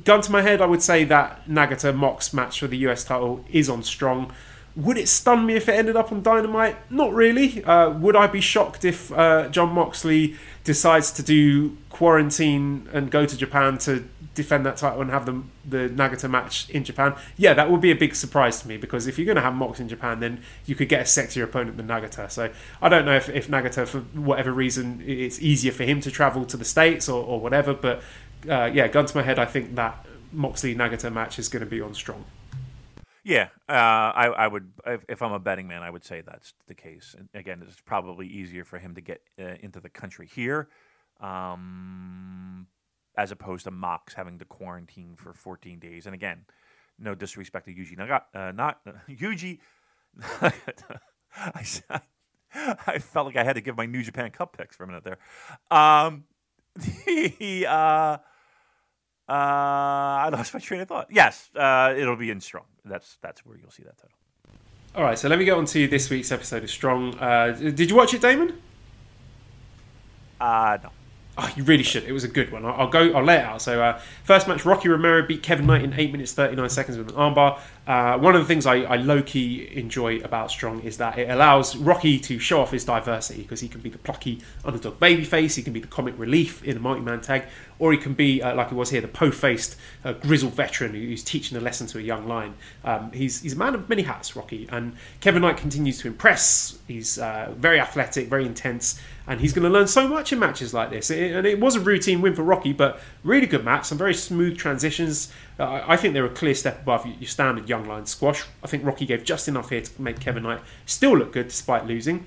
gun 0.05 0.21
to 0.23 0.33
my 0.33 0.43
head, 0.43 0.61
I 0.61 0.67
would 0.67 0.83
say 0.83 1.05
that 1.05 1.47
Nagata 1.49 1.95
Mox 1.95 2.33
match 2.33 2.61
for 2.61 2.67
the 2.67 2.79
US 2.79 3.05
title 3.05 3.45
is 3.51 3.69
on 3.69 3.83
Strong. 3.83 4.33
Would 4.77 4.97
it 4.97 5.09
stun 5.09 5.47
me 5.47 5.55
if 5.55 5.69
it 5.69 5.73
ended 5.73 5.97
up 5.97 6.13
on 6.13 6.23
Dynamite? 6.23 6.91
Not 6.91 7.13
really. 7.13 7.65
Uh, 7.65 7.91
would 7.91 8.15
I 8.15 8.29
be 8.29 8.41
shocked 8.41 8.85
if 8.85 9.13
uh, 9.13 9.49
Jon 9.49 9.73
Moxley 9.73 10.37
decides 10.63 11.11
to 11.13 11.23
do 11.23 11.77
quarantine 11.91 12.89
and 12.93 13.11
go 13.11 13.27
to 13.27 13.37
Japan 13.37 13.79
to 13.79 14.05
defend 14.37 14.65
that 14.65 14.77
title 14.77 15.03
and 15.03 15.11
have 15.11 15.27
the, 15.27 15.43
the 15.69 15.89
Nagata 15.89 16.31
match 16.31 16.71
in 16.71 16.85
Japan? 16.85 17.15
Yeah, 17.37 17.53
that 17.55 17.69
would 17.69 17.81
be 17.81 17.91
a 17.91 17.97
big 17.97 18.15
surprise 18.15 18.63
to 18.63 18.69
me 18.69 18.77
because 18.77 19.09
if 19.09 19.19
you're 19.19 19.27
going 19.27 19.37
to 19.37 19.43
have 19.43 19.55
Mox 19.55 19.81
in 19.81 19.89
Japan, 19.89 20.21
then 20.21 20.41
you 20.67 20.77
could 20.77 20.89
get 20.89 21.01
a 21.01 21.05
sexier 21.05 21.43
opponent 21.43 21.77
than 21.77 21.89
Nagata. 21.89 22.31
So 22.31 22.51
I 22.81 22.89
don't 22.89 23.05
know 23.05 23.17
if, 23.17 23.29
if 23.29 23.49
Nagata, 23.49 23.89
for 23.89 24.01
whatever 24.19 24.53
reason, 24.53 25.03
it's 25.05 25.43
easier 25.43 25.73
for 25.73 25.83
him 25.83 26.01
to 26.03 26.13
travel 26.13 26.45
to 26.47 26.57
the 26.57 26.65
States 26.65 27.09
or, 27.09 27.25
or 27.25 27.41
whatever, 27.41 27.75
but 27.75 28.03
uh, 28.49 28.71
yeah, 28.73 28.89
gun 28.89 29.07
to 29.07 29.17
my 29.17 29.23
head, 29.23 29.39
I 29.39 29.45
think 29.45 29.75
that 29.75 30.07
Moxley 30.33 30.75
Nagata 30.75 31.13
match 31.13 31.39
is 31.39 31.49
going 31.49 31.65
to 31.65 31.71
be 31.71 31.81
on 31.81 31.95
strong. 31.95 32.25
Yeah, 33.23 33.49
uh, 33.69 33.73
I, 33.73 34.27
I 34.37 34.47
would. 34.47 34.73
If, 34.87 35.05
if 35.09 35.23
I'm 35.23 35.33
a 35.33 35.39
betting 35.39 35.69
man, 35.69 35.83
I 35.83 35.91
would 35.91 36.05
say 36.05 36.23
that's 36.23 36.55
the 36.67 36.75
case. 36.75 37.15
And 37.19 37.29
again, 37.35 37.63
it's 37.67 37.81
probably 37.81 38.27
easier 38.27 38.65
for 38.65 38.79
him 38.79 38.95
to 38.95 39.01
get 39.01 39.21
uh, 39.39 39.57
into 39.61 39.79
the 39.79 39.91
country 39.91 40.27
here, 40.27 40.69
um, 41.21 42.67
as 43.19 43.31
opposed 43.31 43.65
to 43.65 43.71
Mox 43.71 44.15
having 44.15 44.39
to 44.39 44.47
quarantine 44.47 45.17
for 45.17 45.35
14 45.35 45.79
days. 45.79 46.07
And 46.07 46.15
again, 46.15 46.47
no 46.99 47.15
disrespect 47.15 47.67
to 47.67 47.75
Yuji 47.75 47.99
Nagata, 47.99 48.23
uh, 48.35 48.53
not 48.53 48.81
Yuji. 49.09 49.59
I, 51.43 51.65
I 52.87 52.99
felt 52.99 53.27
like 53.27 53.37
I 53.37 53.45
had 53.45 53.55
to 53.55 53.61
give 53.61 53.77
my 53.77 53.87
New 53.87 54.03
Japan 54.03 54.31
Cup 54.31 54.57
picks 54.57 54.77
for 54.77 54.85
a 54.85 54.87
minute 54.87 55.05
there. 55.05 55.19
Um, 55.71 56.25
the 56.77 57.67
uh, 59.31 60.27
I 60.27 60.29
lost 60.33 60.53
my 60.55 60.61
train 60.61 60.81
of 60.81 60.89
thought. 60.89 61.07
Yes, 61.11 61.51
uh, 61.55 61.95
it'll 61.97 62.17
be 62.17 62.31
in 62.31 62.41
strong. 62.41 62.65
That's 62.85 63.17
that's 63.23 63.47
where 63.47 63.57
you'll 63.57 63.71
see 63.71 63.85
that 63.85 63.97
title. 63.97 64.17
All 64.97 65.05
right, 65.05 65.17
so 65.17 65.29
let 65.29 65.39
me 65.39 65.45
get 65.45 65.57
on 65.57 65.67
to 65.67 65.87
this 65.87 66.11
week's 66.11 66.33
episode 66.33 66.65
of 66.65 66.71
Strong. 66.71 67.17
Uh, 67.21 67.53
did 67.53 67.89
you 67.89 67.95
watch 67.95 68.13
it, 68.13 68.21
Damon? 68.21 68.61
Uh, 70.41 70.79
no. 70.83 70.91
Oh, 71.43 71.51
you 71.57 71.65
really 71.65 71.83
should. 71.83 72.05
It 72.05 72.13
was 72.13 72.23
a 72.23 72.29
good 72.29 72.53
one. 72.53 72.67
I'll, 72.67 72.89
go. 72.89 73.15
I'll 73.15 73.25
lay 73.25 73.37
it 73.37 73.45
out. 73.45 73.63
So, 73.63 73.83
uh, 73.83 73.99
first 74.25 74.47
match: 74.47 74.67
Rocky 74.67 74.91
Romero 74.91 75.27
beat 75.27 75.43
Kevin 75.43 75.67
Knight 75.67 75.83
in 75.83 75.95
eight 75.95 76.13
minutes 76.13 76.33
thirty 76.33 76.55
nine 76.55 76.69
seconds 76.69 76.99
with 76.99 77.09
an 77.09 77.15
armbar. 77.15 77.59
Uh, 77.87 78.19
one 78.19 78.37
of 78.37 78.43
the 78.43 78.47
things 78.47 78.67
I, 78.67 78.83
I 78.83 78.97
low 78.97 79.23
key 79.23 79.69
enjoy 79.73 80.19
about 80.19 80.51
Strong 80.51 80.83
is 80.83 80.99
that 80.99 81.19
it 81.19 81.31
allows 81.31 81.77
Rocky 81.77 82.19
to 82.21 82.39
show 82.39 82.61
off 82.61 82.73
his 82.73 82.85
diversity 82.85 83.43
because 83.43 83.61
he 83.61 83.69
can 83.69 83.81
be 83.81 83.89
the 83.89 83.99
plucky 83.99 84.43
underdog 84.67 85.01
babyface, 85.01 85.57
he 85.57 85.63
can 85.63 85.73
be 85.73 85.81
the 85.81 85.89
comic 85.89 86.17
relief 86.19 86.63
in 86.63 86.77
a 86.77 86.81
multi 86.81 87.01
man 87.01 87.23
tag, 87.23 87.45
or 87.79 87.91
he 87.91 87.99
can 87.99 88.13
be 88.13 88.43
uh, 88.43 88.55
like 88.55 88.69
he 88.69 88.75
was 88.75 88.91
here, 88.91 89.01
the 89.01 89.09
po 89.09 89.31
faced 89.31 89.77
uh, 90.05 90.13
grizzled 90.13 90.53
veteran 90.53 90.93
who's 90.93 91.25
teaching 91.25 91.57
a 91.57 91.61
lesson 91.61 91.87
to 91.87 91.99
a 91.99 92.03
young 92.03 92.29
lion. 92.29 92.55
Um, 92.85 93.13
he's 93.13 93.41
he's 93.41 93.55
a 93.55 93.59
man 93.59 93.75
of 93.75 93.89
many 93.89 94.03
hats, 94.03 94.37
Rocky, 94.37 94.69
and 94.71 94.95
Kevin 95.21 95.41
Knight 95.41 95.57
continues 95.57 95.99
to 96.01 96.09
impress. 96.09 96.79
He's 96.87 97.19
uh, 97.19 97.55
very 97.57 97.81
athletic, 97.81 98.29
very 98.29 98.45
intense 98.45 99.01
and 99.31 99.41
he's 99.41 99.53
going 99.53 99.63
to 99.63 99.71
learn 99.71 99.87
so 99.87 100.09
much 100.09 100.33
in 100.33 100.41
matches 100.41 100.75
like 100.75 100.91
this. 100.91 101.09
It- 101.09 101.31
and 101.37 101.47
it 101.47 101.61
was 101.61 101.77
a 101.77 101.81
routine 101.81 102.21
win 102.21 102.35
for 102.35 102.43
Rocky, 102.43 102.73
but 102.73 103.01
really 103.23 103.47
good 103.47 103.65
match, 103.65 103.85
some 103.85 103.97
very 103.97 104.13
smooth 104.13 104.59
transitions. 104.59 105.33
Uh, 105.57 105.83
I 105.87 105.97
think 105.97 106.15
they're 106.15 106.25
a 106.25 106.29
clear 106.29 106.55
step 106.55 106.83
above 106.83 107.07
your 107.07 107.15
your 107.21 107.29
standard 107.29 107.69
young 107.69 107.87
lion 107.87 108.07
squash. 108.07 108.43
I 108.65 108.67
think 108.67 108.85
Rocky 108.85 109.07
gave 109.07 109.23
just 109.23 109.47
enough 109.47 109.71
here 109.71 109.83
to 109.83 110.03
make 110.03 110.19
Kevin 110.19 110.43
Knight 110.43 110.61
still 110.85 111.17
look 111.17 111.33
good 111.33 111.47
despite 111.49 111.87
losing. 111.87 112.25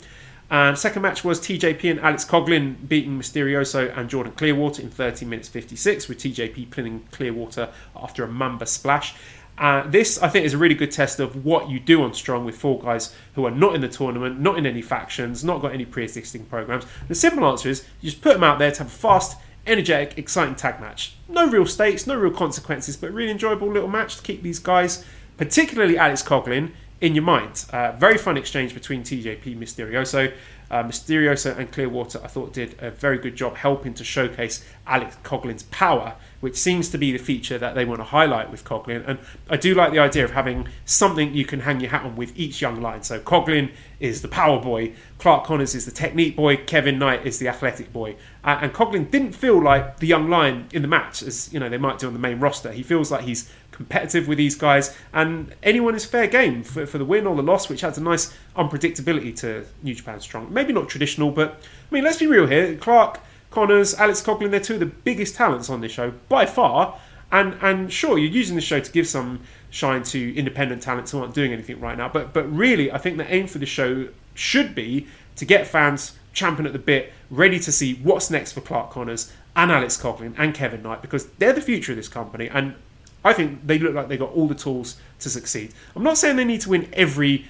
And 0.49 0.77
second 0.77 1.01
match 1.01 1.23
was 1.23 1.39
TJP 1.39 1.89
and 1.91 1.99
Alex 1.99 2.23
Coughlin 2.25 2.88
beating 2.88 3.19
Misterioso 3.19 3.91
and 3.97 4.09
Jordan 4.09 4.34
Clearwater 4.34 4.81
in 4.84 4.89
30 4.89 5.25
minutes 5.25 5.49
56, 5.49 6.07
with 6.07 6.19
TJP 6.19 6.69
pinning 6.69 7.05
Clearwater 7.11 7.69
after 7.95 8.23
a 8.23 8.27
Mamba 8.27 8.65
splash. 8.65 9.15
Uh, 9.57 9.88
this, 9.88 10.21
I 10.21 10.30
think, 10.30 10.45
is 10.45 10.53
a 10.53 10.57
really 10.57 10.75
good 10.75 10.91
test 10.91 11.19
of 11.19 11.45
what 11.45 11.69
you 11.69 11.80
do 11.80 12.01
on 12.01 12.13
Strong 12.13 12.45
with 12.45 12.55
four 12.55 12.80
guys 12.80 13.15
who 13.35 13.45
are 13.45 13.51
not 13.51 13.75
in 13.75 13.81
the 13.81 13.88
tournament, 13.88 14.39
not 14.39 14.57
in 14.57 14.65
any 14.65 14.81
factions, 14.81 15.43
not 15.43 15.61
got 15.61 15.73
any 15.73 15.85
pre-existing 15.85 16.45
programs. 16.45 16.85
The 17.07 17.15
simple 17.15 17.45
answer 17.45 17.69
is 17.69 17.85
you 18.01 18.09
just 18.09 18.21
put 18.21 18.34
them 18.34 18.43
out 18.43 18.59
there 18.59 18.71
to 18.71 18.80
have 18.80 18.88
a 18.88 18.89
fast, 18.89 19.38
energetic, 19.67 20.17
exciting 20.17 20.55
tag 20.55 20.81
match. 20.81 21.15
No 21.30 21.47
real 21.47 21.65
stakes, 21.65 22.07
no 22.07 22.15
real 22.15 22.34
consequences, 22.34 22.97
but 22.97 23.11
really 23.11 23.31
enjoyable 23.31 23.71
little 23.71 23.89
match 23.89 24.17
to 24.17 24.23
keep 24.23 24.41
these 24.41 24.59
guys, 24.59 25.05
particularly 25.38 25.97
Alex 25.97 26.23
Coughlin, 26.23 26.71
in 26.99 27.13
your 27.13 27.23
mind. 27.23 27.65
Uh, 27.71 27.91
very 27.91 28.17
fun 28.17 28.38
exchange 28.38 28.73
between 28.73 29.03
TJP 29.03 29.57
Misterioso. 29.57 30.34
Uh, 30.71 30.84
Misterioso 30.84 31.55
and 31.57 31.71
Clearwater, 31.71 32.19
I 32.23 32.27
thought, 32.27 32.53
did 32.53 32.75
a 32.80 32.89
very 32.89 33.17
good 33.17 33.35
job 33.35 33.57
helping 33.57 33.93
to 33.95 34.03
showcase 34.03 34.65
Alex 34.88 35.17
Coughlin's 35.21 35.63
power, 35.63 36.15
which 36.44 36.57
seems 36.57 36.90
to 36.90 36.98
be 36.98 37.14
the 37.14 37.18
feature 37.18 37.57
that 37.57 37.74
they 37.74 37.86
want 37.86 38.02
to 38.02 38.03
highlight 38.03 38.52
with 38.52 38.65
Coughlin. 38.65 39.02
And 39.07 39.18
I 39.49 39.56
do 39.56 39.74
like 39.74 39.94
the 39.94 39.99
idea 39.99 40.26
of 40.26 40.32
having 40.32 40.68
something 40.84 41.34
you 41.34 41.45
can 41.45 41.61
hang 41.61 41.80
your 41.80 41.90
hat 41.90 42.03
on 42.03 42.18
with 42.18 42.38
each 42.38 42.61
young 42.61 42.82
lion. 42.82 43.02
So 43.02 43.18
Coughlin 43.18 43.72
is 44.02 44.22
the 44.22 44.28
power 44.28 44.60
boy, 44.60 44.91
Clark 45.20 45.45
Connors 45.45 45.74
is 45.74 45.86
the 45.86 45.91
technique 45.91 46.36
boy, 46.36 46.57
Kevin 46.57 46.99
Knight 46.99 47.26
is 47.26 47.40
the 47.40 47.48
athletic 47.48 47.94
boy. 47.94 48.18
Uh, 48.44 48.60
and 48.61 48.74
Coughlin 48.74 49.10
didn't 49.10 49.32
feel 49.32 49.64
like 49.64 49.99
the 50.02 50.06
young 50.07 50.30
lion 50.30 50.68
in 50.74 50.82
the 50.82 50.88
match, 50.90 51.24
as 51.24 51.52
you 51.53 51.61
know 51.61 51.70
they 51.70 51.78
might 51.78 51.98
do 51.98 52.07
on 52.07 52.14
the 52.14 52.20
main 52.20 52.41
roster. 52.41 52.74
He 52.74 52.84
feels 52.84 53.10
like 53.10 53.22
he's 53.22 53.49
competitive 53.72 54.28
with 54.28 54.38
these 54.38 54.56
guys, 54.56 54.94
and 55.14 55.56
anyone 55.64 55.95
is 55.95 56.03
fair 56.03 56.28
game 56.28 56.61
for, 56.61 56.86
for 56.86 56.98
the 56.98 57.06
win 57.06 57.26
or 57.26 57.38
the 57.38 57.41
loss, 57.41 57.70
which 57.70 57.86
adds 57.86 57.98
a 57.98 58.03
nice 58.03 58.34
unpredictability 58.57 59.34
to 59.38 59.65
New 59.82 59.95
Japan 59.95 60.20
Strong. 60.20 60.53
Maybe 60.53 60.74
not 60.74 60.90
traditional, 60.90 61.32
but 61.32 61.61
I 61.90 61.94
mean, 61.95 62.03
let's 62.03 62.18
be 62.18 62.28
real 62.28 62.48
here. 62.48 62.76
Clark 62.76 63.22
Connors, 63.53 63.93
Alex 63.95 64.21
Coughlin, 64.21 64.51
they're 64.51 64.59
two 64.59 64.73
of 64.73 64.80
the 64.80 64.88
biggest 64.88 65.35
talents 65.35 65.69
on 65.69 65.81
this 65.81 65.91
show 65.91 66.13
by 66.27 66.45
far. 66.45 66.99
And 67.31 67.57
and 67.61 67.91
sure, 67.91 68.17
you're 68.17 68.31
using 68.31 68.55
the 68.55 68.61
show 68.61 68.80
to 68.80 68.91
give 68.91 69.07
some 69.07 69.41
shine 69.69 70.03
to 70.03 70.35
independent 70.35 70.81
talents 70.81 71.11
who 71.11 71.19
aren't 71.19 71.34
doing 71.34 71.53
anything 71.53 71.80
right 71.80 71.97
now. 71.97 72.09
But 72.09 72.34
but 72.34 72.43
really, 72.51 72.91
I 72.91 72.97
think 72.97 73.17
the 73.17 73.34
aim 73.34 73.47
for 73.47 73.59
the 73.59 73.65
show 73.65 74.09
should 74.34 74.75
be 74.75 75.07
to 75.35 75.45
get 75.45 75.65
fans 75.67 76.17
champing 76.34 76.65
at 76.65 76.73
the 76.73 76.80
bit, 76.80 77.13
ready 77.30 77.59
to 77.59 77.71
see 77.71 77.95
what's 77.95 78.30
next 78.30 78.53
for 78.53 78.61
Clark 78.61 78.89
Connors 78.91 79.31
and 79.55 79.71
Alex 79.71 80.01
Coughlin 80.01 80.34
and 80.38 80.53
Kevin 80.53 80.81
Knight 80.81 81.01
because 81.01 81.27
they're 81.38 81.53
the 81.53 81.61
future 81.61 81.91
of 81.91 81.95
this 81.95 82.07
company. 82.07 82.49
And 82.49 82.75
I 83.23 83.34
think 83.34 83.65
they 83.65 83.80
look 83.80 83.93
like 83.93 84.09
they 84.09 84.17
got 84.17 84.31
all 84.31 84.47
the 84.47 84.55
tools 84.55 84.97
to 85.19 85.30
succeed. 85.30 85.73
I'm 85.95 86.03
not 86.03 86.17
saying 86.17 86.35
they 86.35 86.43
need 86.43 86.61
to 86.61 86.69
win 86.69 86.89
every 86.93 87.47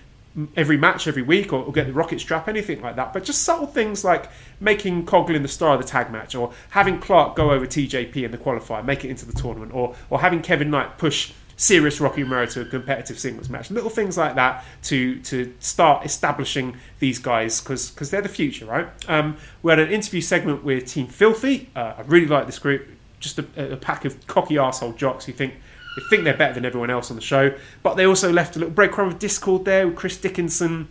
every 0.55 0.77
match 0.77 1.07
every 1.07 1.22
week 1.22 1.53
or, 1.53 1.64
or 1.64 1.72
get 1.72 1.88
the 1.88 1.93
rocket 1.93 2.19
strap, 2.19 2.47
anything 2.47 2.81
like 2.81 2.95
that, 2.95 3.14
but 3.14 3.23
just 3.23 3.43
subtle 3.43 3.68
things 3.68 4.03
like 4.03 4.30
making 4.60 5.05
Coughlin 5.05 5.41
the 5.41 5.47
star 5.47 5.76
of 5.76 5.81
the 5.81 5.88
tag 5.88 6.11
match, 6.11 6.35
or 6.35 6.51
having 6.72 6.99
Clark 6.99 7.35
go 7.35 7.51
over 7.51 7.65
TJP 7.65 8.15
in 8.18 8.31
the 8.31 8.38
qualifier, 8.38 8.84
make 8.84 9.05
it 9.05 9.10
into 9.10 9.26
the 9.26 9.34
tournament, 9.34 9.73
or 9.73 9.95
or 10.10 10.22
having 10.22 10.41
Kevin 10.41 10.69
Knight 10.69 10.97
push 10.97 11.34
serious 11.55 12.01
Rocky 12.01 12.23
Romero 12.23 12.45
to 12.47 12.61
a 12.61 12.65
competitive 12.65 13.19
singles 13.19 13.49
match. 13.49 13.69
Little 13.69 13.89
things 13.89 14.18
like 14.18 14.35
that 14.35 14.65
to 14.84 15.19
to 15.22 15.53
start 15.60 16.05
establishing 16.05 16.77
these 16.99 17.19
guys 17.19 17.61
because 17.61 17.91
because 17.91 18.10
they're 18.10 18.22
the 18.22 18.30
future, 18.30 18.65
right? 18.65 18.88
Um, 19.07 19.38
we 19.61 19.72
had 19.72 19.80
an 19.80 19.91
interview 19.91 20.22
segment 20.22 20.64
with 20.64 20.88
Team 20.88 21.07
Filthy. 21.07 21.69
Uh, 21.76 21.93
I 21.97 22.01
really 22.01 22.27
like 22.27 22.45
this 22.45 22.60
group. 22.60 22.88
Just 23.19 23.39
a, 23.39 23.73
a 23.73 23.77
pack 23.77 24.03
of 24.03 24.27
cocky 24.27 24.57
asshole 24.57 24.93
jocks 24.93 25.26
who 25.26 25.31
think 25.31 25.53
they 25.95 26.02
think 26.10 26.24
they're 26.24 26.38
better 26.38 26.53
than 26.53 26.65
everyone 26.65 26.90
else 26.90 27.10
on 27.10 27.15
the 27.15 27.22
show, 27.22 27.56
but 27.82 27.95
they 27.95 28.06
also 28.06 28.32
left 28.32 28.56
a 28.56 28.60
little 28.60 28.74
breadcrumb 28.74 29.07
of 29.07 29.20
discord 29.20 29.65
there 29.65 29.88
with 29.88 29.95
Chris 29.95 30.18
Dickinson 30.18 30.88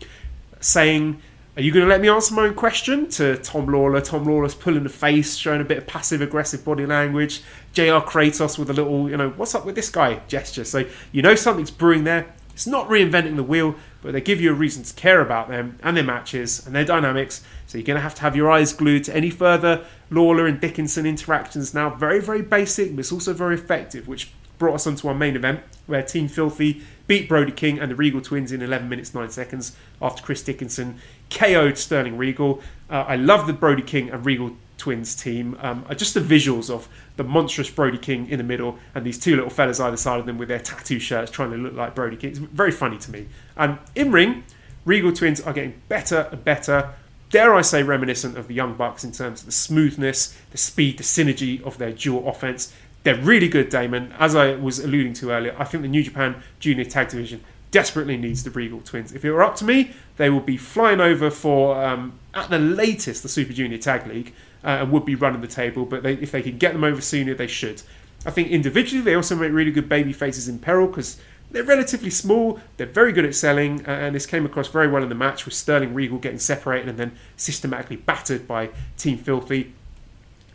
saying, 0.60 1.20
Are 1.56 1.62
you 1.62 1.72
going 1.72 1.84
to 1.84 1.90
let 1.90 2.00
me 2.00 2.08
answer 2.08 2.34
my 2.34 2.44
own 2.44 2.54
question? 2.54 3.08
to 3.10 3.36
Tom 3.38 3.66
Lawlor. 3.66 4.00
Tom 4.00 4.24
Lawlor's 4.24 4.54
pulling 4.54 4.84
the 4.84 4.88
face, 4.88 5.36
showing 5.36 5.60
a 5.60 5.64
bit 5.64 5.78
of 5.78 5.86
passive 5.86 6.20
aggressive 6.20 6.64
body 6.64 6.86
language. 6.86 7.42
JR 7.72 8.00
Kratos 8.00 8.58
with 8.58 8.70
a 8.70 8.72
little, 8.72 9.10
you 9.10 9.16
know, 9.16 9.30
what's 9.30 9.54
up 9.54 9.64
with 9.64 9.74
this 9.74 9.90
guy 9.90 10.20
gesture. 10.28 10.64
So 10.64 10.84
you 11.10 11.22
know 11.22 11.34
something's 11.34 11.70
brewing 11.70 12.04
there. 12.04 12.32
It's 12.54 12.66
not 12.66 12.88
reinventing 12.88 13.36
the 13.36 13.42
wheel, 13.42 13.76
but 14.02 14.12
they 14.12 14.20
give 14.20 14.40
you 14.40 14.50
a 14.50 14.54
reason 14.54 14.82
to 14.82 14.94
care 14.94 15.20
about 15.20 15.48
them 15.48 15.78
and 15.82 15.96
their 15.96 16.04
matches 16.04 16.64
and 16.66 16.74
their 16.74 16.84
dynamics. 16.84 17.42
So 17.66 17.78
you're 17.78 17.86
going 17.86 17.96
to 17.96 18.02
have 18.02 18.14
to 18.16 18.22
have 18.22 18.36
your 18.36 18.50
eyes 18.50 18.74
glued 18.74 19.04
to 19.04 19.16
any 19.16 19.30
further 19.30 19.86
Lawlor 20.10 20.46
and 20.46 20.60
Dickinson 20.60 21.06
interactions 21.06 21.72
now. 21.72 21.90
Very, 21.90 22.20
very 22.20 22.42
basic, 22.42 22.90
but 22.94 23.00
it's 23.00 23.12
also 23.12 23.32
very 23.32 23.54
effective, 23.54 24.06
which 24.06 24.30
brought 24.62 24.76
us 24.76 24.86
on 24.86 24.94
to 24.94 25.08
our 25.08 25.14
main 25.14 25.34
event, 25.34 25.58
where 25.86 26.04
Team 26.04 26.28
Filthy 26.28 26.82
beat 27.08 27.28
Brody 27.28 27.50
King 27.50 27.80
and 27.80 27.90
the 27.90 27.96
Riegel 27.96 28.20
Twins 28.20 28.52
in 28.52 28.62
11 28.62 28.88
minutes 28.88 29.12
9 29.12 29.28
seconds 29.28 29.76
after 30.00 30.22
Chris 30.22 30.40
Dickinson 30.40 31.00
KO'd 31.30 31.76
Sterling 31.76 32.16
Riegel. 32.16 32.62
Uh, 32.88 33.04
I 33.08 33.16
love 33.16 33.48
the 33.48 33.52
Brody 33.52 33.82
King 33.82 34.08
and 34.10 34.24
Riegel 34.24 34.56
Twins 34.78 35.16
team. 35.16 35.58
Um, 35.60 35.84
just 35.96 36.14
the 36.14 36.20
visuals 36.20 36.70
of 36.70 36.88
the 37.16 37.24
monstrous 37.24 37.70
Brody 37.70 37.98
King 37.98 38.28
in 38.28 38.38
the 38.38 38.44
middle 38.44 38.78
and 38.94 39.04
these 39.04 39.18
two 39.18 39.34
little 39.34 39.50
fellas 39.50 39.80
either 39.80 39.96
side 39.96 40.20
of 40.20 40.26
them 40.26 40.38
with 40.38 40.46
their 40.46 40.60
tattoo 40.60 41.00
shirts 41.00 41.32
trying 41.32 41.50
to 41.50 41.56
look 41.56 41.74
like 41.74 41.96
Brody 41.96 42.16
King. 42.16 42.30
It's 42.30 42.38
very 42.38 42.70
funny 42.70 42.98
to 42.98 43.10
me. 43.10 43.26
And 43.56 43.78
in 43.96 44.12
ring, 44.12 44.44
Riegel 44.84 45.12
Twins 45.12 45.40
are 45.40 45.52
getting 45.52 45.82
better 45.88 46.28
and 46.30 46.44
better. 46.44 46.94
Dare 47.30 47.54
I 47.54 47.62
say, 47.62 47.82
reminiscent 47.82 48.36
of 48.36 48.46
the 48.46 48.54
Young 48.54 48.74
Bucks 48.74 49.02
in 49.02 49.10
terms 49.10 49.40
of 49.40 49.46
the 49.46 49.52
smoothness, 49.52 50.38
the 50.50 50.58
speed, 50.58 50.98
the 50.98 51.02
synergy 51.02 51.60
of 51.64 51.78
their 51.78 51.90
dual 51.90 52.28
offense. 52.28 52.72
They're 53.02 53.16
really 53.16 53.48
good, 53.48 53.68
Damon. 53.68 54.14
As 54.18 54.36
I 54.36 54.54
was 54.54 54.78
alluding 54.78 55.14
to 55.14 55.30
earlier, 55.30 55.54
I 55.58 55.64
think 55.64 55.82
the 55.82 55.88
New 55.88 56.02
Japan 56.02 56.42
Junior 56.60 56.84
Tag 56.84 57.08
Division 57.08 57.42
desperately 57.72 58.16
needs 58.16 58.44
the 58.44 58.50
Riegel 58.50 58.80
Twins. 58.80 59.12
If 59.12 59.24
it 59.24 59.32
were 59.32 59.42
up 59.42 59.56
to 59.56 59.64
me, 59.64 59.92
they 60.18 60.30
would 60.30 60.46
be 60.46 60.56
flying 60.56 61.00
over 61.00 61.30
for, 61.30 61.82
um, 61.82 62.18
at 62.34 62.50
the 62.50 62.58
latest, 62.58 63.22
the 63.22 63.28
Super 63.28 63.52
Junior 63.52 63.78
Tag 63.78 64.06
League 64.06 64.34
uh, 64.62 64.68
and 64.68 64.92
would 64.92 65.04
be 65.04 65.14
running 65.14 65.40
the 65.40 65.48
table. 65.48 65.84
But 65.84 66.02
they, 66.02 66.14
if 66.14 66.30
they 66.30 66.42
could 66.42 66.58
get 66.58 66.74
them 66.74 66.84
over 66.84 67.00
sooner, 67.00 67.34
they 67.34 67.46
should. 67.46 67.82
I 68.24 68.30
think 68.30 68.48
individually, 68.48 69.02
they 69.02 69.14
also 69.14 69.34
make 69.34 69.50
really 69.50 69.72
good 69.72 69.88
baby 69.88 70.12
faces 70.12 70.48
in 70.48 70.60
peril 70.60 70.86
because 70.86 71.20
they're 71.50 71.64
relatively 71.64 72.10
small. 72.10 72.60
They're 72.76 72.86
very 72.86 73.12
good 73.12 73.24
at 73.24 73.34
selling, 73.34 73.84
and 73.84 74.14
this 74.14 74.26
came 74.26 74.46
across 74.46 74.68
very 74.68 74.86
well 74.86 75.02
in 75.02 75.08
the 75.08 75.14
match 75.14 75.44
with 75.44 75.54
Sterling 75.54 75.92
Riegel 75.92 76.18
getting 76.18 76.38
separated 76.38 76.88
and 76.88 76.98
then 76.98 77.12
systematically 77.36 77.96
battered 77.96 78.46
by 78.46 78.70
Team 78.96 79.18
Filthy. 79.18 79.74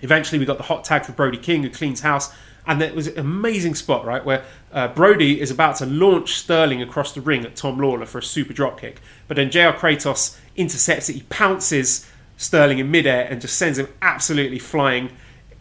Eventually, 0.01 0.39
we 0.39 0.45
got 0.45 0.57
the 0.57 0.63
hot 0.63 0.83
tag 0.83 1.05
for 1.05 1.11
Brody 1.11 1.37
King, 1.37 1.63
who 1.63 1.69
cleans 1.69 2.01
house. 2.01 2.33
And 2.67 2.81
it 2.81 2.93
was 2.93 3.07
an 3.07 3.17
amazing 3.17 3.75
spot, 3.75 4.05
right, 4.05 4.23
where 4.23 4.43
uh, 4.73 4.89
Brody 4.89 5.39
is 5.39 5.49
about 5.49 5.77
to 5.77 5.85
launch 5.85 6.33
Sterling 6.33 6.81
across 6.81 7.13
the 7.13 7.21
ring 7.21 7.45
at 7.45 7.55
Tom 7.55 7.77
Lawlor 7.77 8.05
for 8.05 8.17
a 8.17 8.23
super 8.23 8.53
dropkick. 8.53 8.97
But 9.27 9.37
then 9.37 9.49
JR 9.49 9.69
Kratos 9.69 10.37
intercepts 10.57 11.07
it. 11.07 11.13
He 11.13 11.21
pounces 11.29 12.05
Sterling 12.35 12.79
in 12.79 12.91
midair 12.91 13.25
and 13.25 13.39
just 13.39 13.57
sends 13.57 13.79
him 13.79 13.87
absolutely 14.01 14.59
flying. 14.59 15.11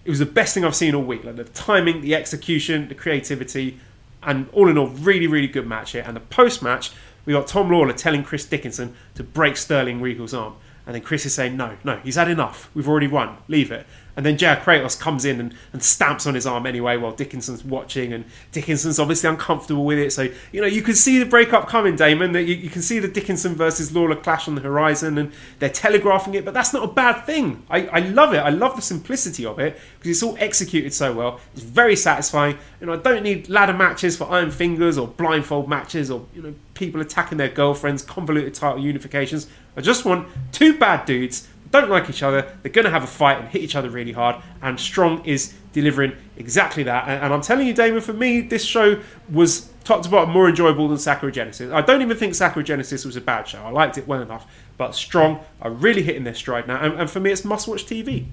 It 0.04 0.10
was 0.10 0.18
the 0.18 0.26
best 0.26 0.52
thing 0.54 0.64
I've 0.64 0.74
seen 0.74 0.96
all 0.96 1.02
week. 1.02 1.22
Like 1.22 1.36
the 1.36 1.44
timing, 1.44 2.00
the 2.00 2.14
execution, 2.16 2.88
the 2.88 2.94
creativity, 2.96 3.78
and 4.22 4.48
all 4.52 4.68
in 4.68 4.76
all, 4.76 4.88
really, 4.88 5.28
really 5.28 5.46
good 5.46 5.66
match 5.66 5.92
here. 5.92 6.02
And 6.04 6.16
the 6.16 6.20
post 6.20 6.60
match, 6.60 6.90
we 7.24 7.32
got 7.32 7.46
Tom 7.46 7.70
Lawlor 7.70 7.96
telling 7.96 8.24
Chris 8.24 8.44
Dickinson 8.44 8.96
to 9.14 9.22
break 9.22 9.56
Sterling 9.56 10.00
Riegel's 10.00 10.34
arm. 10.34 10.54
And 10.84 10.94
then 10.94 11.02
Chris 11.02 11.24
is 11.24 11.34
saying, 11.34 11.56
no, 11.56 11.76
no, 11.84 11.98
he's 11.98 12.16
had 12.16 12.28
enough. 12.28 12.68
We've 12.74 12.88
already 12.88 13.08
won. 13.08 13.38
Leave 13.48 13.70
it. 13.70 13.86
And 14.16 14.24
then 14.24 14.38
JR 14.38 14.58
Kratos 14.58 14.98
comes 14.98 15.26
in 15.26 15.38
and, 15.38 15.54
and 15.74 15.82
stamps 15.82 16.26
on 16.26 16.34
his 16.34 16.46
arm 16.46 16.64
anyway 16.64 16.96
while 16.96 17.12
Dickinson's 17.12 17.62
watching. 17.62 18.14
And 18.14 18.24
Dickinson's 18.50 18.98
obviously 18.98 19.28
uncomfortable 19.28 19.84
with 19.84 19.98
it. 19.98 20.10
So, 20.10 20.28
you 20.52 20.62
know, 20.62 20.66
you 20.66 20.80
can 20.80 20.94
see 20.94 21.18
the 21.18 21.26
breakup 21.26 21.68
coming, 21.68 21.96
Damon. 21.96 22.32
You, 22.34 22.40
you 22.40 22.70
can 22.70 22.80
see 22.80 22.98
the 22.98 23.08
Dickinson 23.08 23.54
versus 23.54 23.92
Lawlor 23.92 24.16
clash 24.22 24.48
on 24.48 24.54
the 24.54 24.62
horizon. 24.62 25.18
And 25.18 25.32
they're 25.58 25.68
telegraphing 25.68 26.34
it. 26.34 26.46
But 26.46 26.54
that's 26.54 26.72
not 26.72 26.82
a 26.82 26.92
bad 26.92 27.26
thing. 27.26 27.64
I, 27.68 27.86
I 27.88 27.98
love 27.98 28.32
it. 28.32 28.38
I 28.38 28.48
love 28.48 28.74
the 28.74 28.82
simplicity 28.82 29.44
of 29.44 29.58
it 29.58 29.78
because 29.98 30.10
it's 30.10 30.22
all 30.22 30.36
executed 30.40 30.94
so 30.94 31.12
well. 31.12 31.38
It's 31.52 31.62
very 31.62 31.94
satisfying. 31.94 32.56
You 32.80 32.86
know, 32.86 32.94
I 32.94 32.96
don't 32.96 33.22
need 33.22 33.50
ladder 33.50 33.74
matches 33.74 34.16
for 34.16 34.30
Iron 34.30 34.50
Fingers 34.50 34.96
or 34.96 35.08
blindfold 35.08 35.68
matches 35.68 36.10
or, 36.10 36.24
you 36.34 36.40
know, 36.40 36.54
people 36.72 37.02
attacking 37.02 37.36
their 37.36 37.48
girlfriends, 37.48 38.02
convoluted 38.02 38.54
title 38.54 38.82
unifications. 38.82 39.46
I 39.76 39.82
just 39.82 40.06
want 40.06 40.28
two 40.52 40.78
bad 40.78 41.04
dudes 41.04 41.48
don't 41.70 41.90
like 41.90 42.08
each 42.08 42.22
other. 42.22 42.52
They're 42.62 42.72
going 42.72 42.84
to 42.84 42.90
have 42.90 43.04
a 43.04 43.08
fight 43.08 43.38
and 43.38 43.48
hit 43.48 43.62
each 43.62 43.74
other 43.74 43.90
really 43.90 44.12
hard. 44.12 44.36
And 44.62 44.78
Strong 44.78 45.24
is 45.24 45.54
delivering 45.72 46.16
exactly 46.36 46.82
that. 46.84 47.08
And, 47.08 47.24
and 47.24 47.34
I'm 47.34 47.42
telling 47.42 47.66
you, 47.66 47.74
Damon, 47.74 48.00
for 48.00 48.12
me, 48.12 48.40
this 48.40 48.64
show 48.64 49.00
was 49.30 49.70
top 49.84 50.02
to 50.02 50.08
bottom 50.08 50.30
more 50.30 50.48
enjoyable 50.48 50.88
than 50.88 50.98
Sakura 50.98 51.32
Genesis. 51.32 51.72
I 51.72 51.80
don't 51.80 52.02
even 52.02 52.16
think 52.16 52.34
Sakura 52.34 52.64
Genesis 52.64 53.04
was 53.04 53.16
a 53.16 53.20
bad 53.20 53.48
show. 53.48 53.62
I 53.62 53.70
liked 53.70 53.98
it 53.98 54.06
well 54.06 54.22
enough. 54.22 54.46
But 54.76 54.94
Strong 54.94 55.40
are 55.60 55.70
really 55.70 56.02
hitting 56.02 56.24
their 56.24 56.34
stride 56.34 56.66
now. 56.66 56.80
And, 56.80 57.00
and 57.00 57.10
for 57.10 57.20
me, 57.20 57.30
it's 57.30 57.44
must 57.44 57.66
watch 57.68 57.86
TV. 57.86 58.26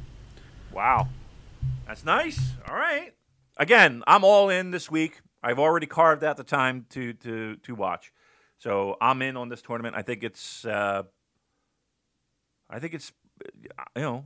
Wow. 0.72 1.08
That's 1.88 2.04
nice. 2.04 2.54
All 2.68 2.76
right. 2.76 3.14
Again, 3.58 4.04
I'm 4.08 4.24
all 4.24 4.50
in 4.50 4.72
this 4.72 4.90
week. 4.90 5.22
I've 5.42 5.60
already 5.60 5.86
carved 5.86 6.24
out 6.24 6.38
the 6.38 6.44
time 6.44 6.86
to, 6.92 7.14
to, 7.14 7.56
to 7.58 7.76
watch. 7.76 8.12
So 8.58 8.96
I'm 9.02 9.22
in 9.22 9.36
on 9.38 9.50
this 9.50 9.62
tournament. 9.62 9.96
I 9.96 10.02
think 10.02 10.24
it's. 10.24 10.66
Uh, 10.66 11.04
I 12.70 12.80
think 12.80 12.94
it's 12.94 13.12
you 13.96 14.02
know, 14.02 14.26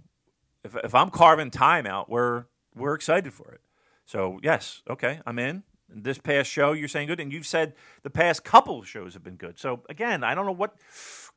if 0.64 0.76
if 0.84 0.96
I'm 0.96 1.10
carving 1.10 1.52
time 1.52 1.86
out, 1.86 2.10
we're 2.10 2.46
we're 2.76 2.94
excited 2.94 3.34
for 3.34 3.52
it. 3.52 3.62
So 4.06 4.40
yes, 4.44 4.82
okay, 4.90 5.20
I'm 5.26 5.40
in. 5.40 5.64
This 5.90 6.18
past 6.18 6.50
show, 6.50 6.74
you're 6.74 6.90
saying 6.90 7.08
good, 7.08 7.22
and 7.22 7.32
you've 7.32 7.48
said 7.48 7.74
the 8.04 8.10
past 8.10 8.44
couple 8.44 8.84
shows 8.84 9.14
have 9.14 9.24
been 9.24 9.38
good. 9.38 9.58
So 9.58 9.84
again, 9.90 10.24
I 10.24 10.36
don't 10.36 10.46
know 10.46 10.52
what 10.52 10.76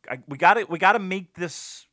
I, 0.09 0.19
we 0.27 0.37
got 0.39 0.55
to 0.55 0.65
we 0.65 0.79
got 0.79 0.93
to 0.93 0.99
make 0.99 1.35
this. 1.35 1.87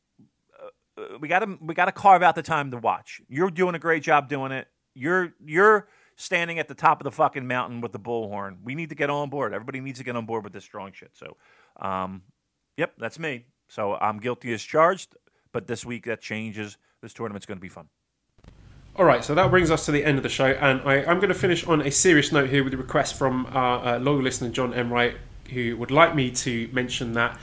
Uh, 0.60 1.00
uh 1.00 1.18
we 1.20 1.28
got 1.28 1.40
to 1.40 1.58
we 1.60 1.74
got 1.74 1.84
to 1.84 1.92
carve 1.92 2.22
out 2.22 2.34
the 2.34 2.42
time 2.42 2.72
to 2.72 2.78
watch. 2.78 3.20
You're 3.28 3.50
doing 3.50 3.74
a 3.74 3.78
great 3.78 4.02
job 4.02 4.28
doing 4.28 4.50
it. 4.50 4.66
You're 4.94 5.34
you're 5.44 5.88
standing 6.16 6.58
at 6.58 6.66
the 6.66 6.74
top 6.74 7.00
of 7.00 7.04
the 7.04 7.12
fucking 7.12 7.46
mountain 7.46 7.80
with 7.80 7.92
the 7.92 8.00
bullhorn. 8.00 8.56
We 8.64 8.74
need 8.74 8.88
to 8.88 8.96
get 8.96 9.08
on 9.08 9.30
board. 9.30 9.54
Everybody 9.54 9.80
needs 9.80 9.98
to 9.98 10.04
get 10.04 10.16
on 10.16 10.26
board 10.26 10.42
with 10.42 10.52
this 10.52 10.64
strong 10.64 10.90
shit. 10.92 11.12
So, 11.14 11.36
um, 11.80 12.22
yep, 12.76 12.94
that's 12.98 13.20
me. 13.20 13.46
So 13.68 13.94
I'm 13.94 14.18
guilty 14.18 14.52
as 14.52 14.62
charged. 14.62 15.16
But 15.58 15.66
this 15.66 15.84
week 15.84 16.04
that 16.04 16.20
changes. 16.20 16.76
This 17.02 17.12
tournament's 17.12 17.44
going 17.44 17.58
to 17.58 17.60
be 17.60 17.68
fun. 17.68 17.88
All 18.94 19.04
right, 19.04 19.24
so 19.24 19.34
that 19.34 19.50
brings 19.50 19.72
us 19.72 19.86
to 19.86 19.90
the 19.90 20.04
end 20.04 20.16
of 20.16 20.22
the 20.22 20.28
show, 20.28 20.46
and 20.46 20.80
I, 20.82 20.98
am 20.98 21.16
going 21.16 21.30
to 21.30 21.34
finish 21.34 21.66
on 21.66 21.80
a 21.80 21.90
serious 21.90 22.30
note 22.30 22.48
here 22.48 22.62
with 22.62 22.74
a 22.74 22.76
request 22.76 23.18
from 23.18 23.44
our 23.50 23.96
uh, 23.96 23.98
loyal 23.98 24.22
listener 24.22 24.50
John 24.50 24.72
Emright, 24.72 25.16
who 25.50 25.76
would 25.76 25.90
like 25.90 26.14
me 26.14 26.30
to 26.30 26.68
mention 26.72 27.14
that 27.14 27.40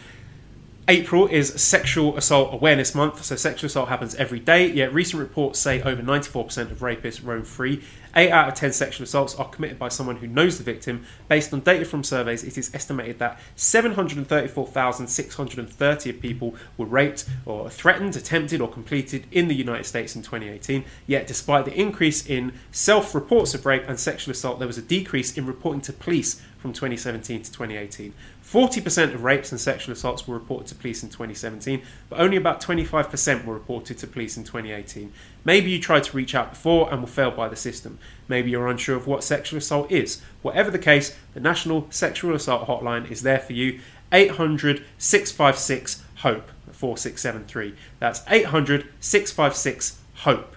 April 0.88 1.28
is 1.28 1.62
Sexual 1.62 2.16
Assault 2.16 2.54
Awareness 2.54 2.96
Month, 2.96 3.26
so 3.26 3.36
sexual 3.36 3.66
assault 3.66 3.90
happens 3.90 4.16
every 4.16 4.40
day. 4.40 4.66
Yet 4.72 4.94
recent 4.94 5.20
reports 5.20 5.60
say 5.60 5.82
over 5.82 6.02
94% 6.02 6.72
of 6.72 6.80
rapists 6.80 7.22
roam 7.22 7.44
free. 7.44 7.84
8 8.16 8.32
out 8.32 8.48
of 8.48 8.54
10 8.54 8.72
sexual 8.72 9.04
assaults 9.04 9.36
are 9.36 9.50
committed 9.50 9.78
by 9.78 9.90
someone 9.90 10.16
who 10.18 10.28
knows 10.28 10.58
the 10.58 10.64
victim. 10.64 11.06
Based 11.28 11.52
on 11.54 11.60
data 11.60 11.86
from 11.86 12.04
surveys, 12.04 12.44
it 12.44 12.58
is 12.58 12.74
estimated 12.74 13.20
that 13.20 13.40
734,630 13.56 16.14
people 16.14 16.56
were 16.78 16.86
raped 16.86 17.26
or 17.46 17.70
threatened, 17.70 18.16
attempted, 18.16 18.62
or 18.62 18.70
completed 18.70 19.28
in 19.32 19.50
the 19.50 19.56
United 19.56 19.86
States 19.86 20.16
in 20.16 20.22
2018. 20.22 20.86
Yet, 21.06 21.28
despite 21.28 21.66
the 21.66 21.74
increase 21.74 22.26
in 22.26 22.54
self 22.72 23.14
reports 23.14 23.54
of 23.54 23.66
rape 23.66 23.84
and 23.88 24.00
sexual 24.00 24.32
assault, 24.32 24.60
there 24.60 24.68
was 24.68 24.78
a 24.78 24.82
decrease 24.82 25.38
in 25.38 25.46
reporting 25.46 25.82
to 25.82 25.92
police 25.94 26.42
from 26.58 26.72
2017 26.74 27.44
to 27.44 27.52
2018. 27.52 28.14
40% 28.46 29.16
of 29.16 29.24
rapes 29.24 29.52
and 29.52 29.60
sexual 29.60 29.94
assaults 29.94 30.28
were 30.28 30.36
reported 30.36 30.68
to 30.68 30.76
police 30.76 31.02
in 31.02 31.10
2017, 31.10 31.82
but 32.10 32.20
only 32.20 32.38
about 32.38 32.62
25% 32.62 33.44
were 33.44 33.56
reported 33.56 33.98
to 33.98 34.08
police 34.08 34.38
in 34.38 34.44
2018. 34.44 35.12
Maybe 35.44 35.72
you 35.72 35.80
tried 35.80 36.04
to 36.04 36.16
reach 36.16 36.36
out 36.36 36.52
before 36.52 36.92
and 36.94 37.02
were 37.02 37.08
failed 37.08 37.36
by 37.36 37.50
the 37.50 37.56
system. 37.56 37.98
Maybe 38.28 38.52
you're 38.52 38.68
unsure 38.68 38.96
of 38.96 39.08
what 39.08 39.24
sexual 39.24 39.58
assault 39.58 39.92
is. 39.92 40.22
Whatever 40.44 40.70
the 40.70 40.78
case, 40.78 41.18
the 41.34 41.40
National 41.40 41.88
Sexual 41.90 42.36
Assault 42.36 42.68
Hotline 42.68 43.10
is 43.10 43.24
there 43.24 43.40
for 43.40 43.54
you. 43.54 43.80
800 44.12 44.84
656 45.00 46.04
HOPE 46.18 46.52
4673. 46.72 47.74
That's 48.00 48.22
800 48.30 48.88
656 49.00 50.00
HOPE. 50.18 50.55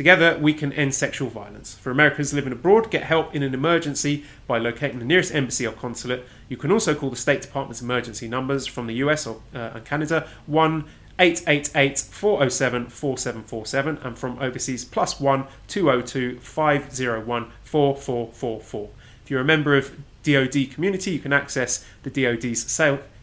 Together, 0.00 0.38
we 0.40 0.54
can 0.54 0.72
end 0.72 0.94
sexual 0.94 1.28
violence. 1.28 1.74
For 1.74 1.90
Americans 1.90 2.32
living 2.32 2.54
abroad, 2.54 2.90
get 2.90 3.02
help 3.02 3.34
in 3.34 3.42
an 3.42 3.52
emergency 3.52 4.24
by 4.46 4.56
locating 4.56 4.98
the 4.98 5.04
nearest 5.04 5.34
embassy 5.34 5.66
or 5.66 5.72
consulate. 5.72 6.24
You 6.48 6.56
can 6.56 6.72
also 6.72 6.94
call 6.94 7.10
the 7.10 7.16
State 7.16 7.42
Department's 7.42 7.82
emergency 7.82 8.26
numbers 8.26 8.66
from 8.66 8.86
the 8.86 8.94
US 8.94 9.26
or 9.26 9.42
uh, 9.54 9.72
and 9.74 9.84
Canada 9.84 10.26
1 10.46 10.86
888 11.18 11.98
407 11.98 12.86
4747 12.86 13.98
and 13.98 14.18
from 14.18 14.38
overseas 14.38 14.86
plus 14.86 15.20
1 15.20 15.44
202 15.68 16.40
501 16.40 17.52
4444. 17.62 18.88
If 19.22 19.30
you're 19.30 19.42
a 19.42 19.44
member 19.44 19.76
of 19.76 19.98
DoD 20.22 20.70
community, 20.72 21.10
you 21.10 21.18
can 21.18 21.34
access 21.34 21.84
the 22.04 22.10
DoD's 22.10 22.62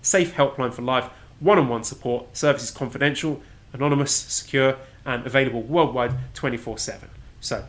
Safe 0.03 0.35
Helpline 0.35 0.75
for 0.75 0.83
Life 0.83 1.09
one 1.39 1.57
on 1.57 1.69
one 1.69 1.83
support. 1.83 2.37
Service 2.37 2.65
is 2.65 2.69
confidential, 2.69 3.41
anonymous, 3.73 4.11
secure 4.11 4.77
and 5.07 5.25
available 5.25 5.63
worldwide 5.63 6.13
24 6.35 6.77
7. 6.77 7.09
So 7.39 7.65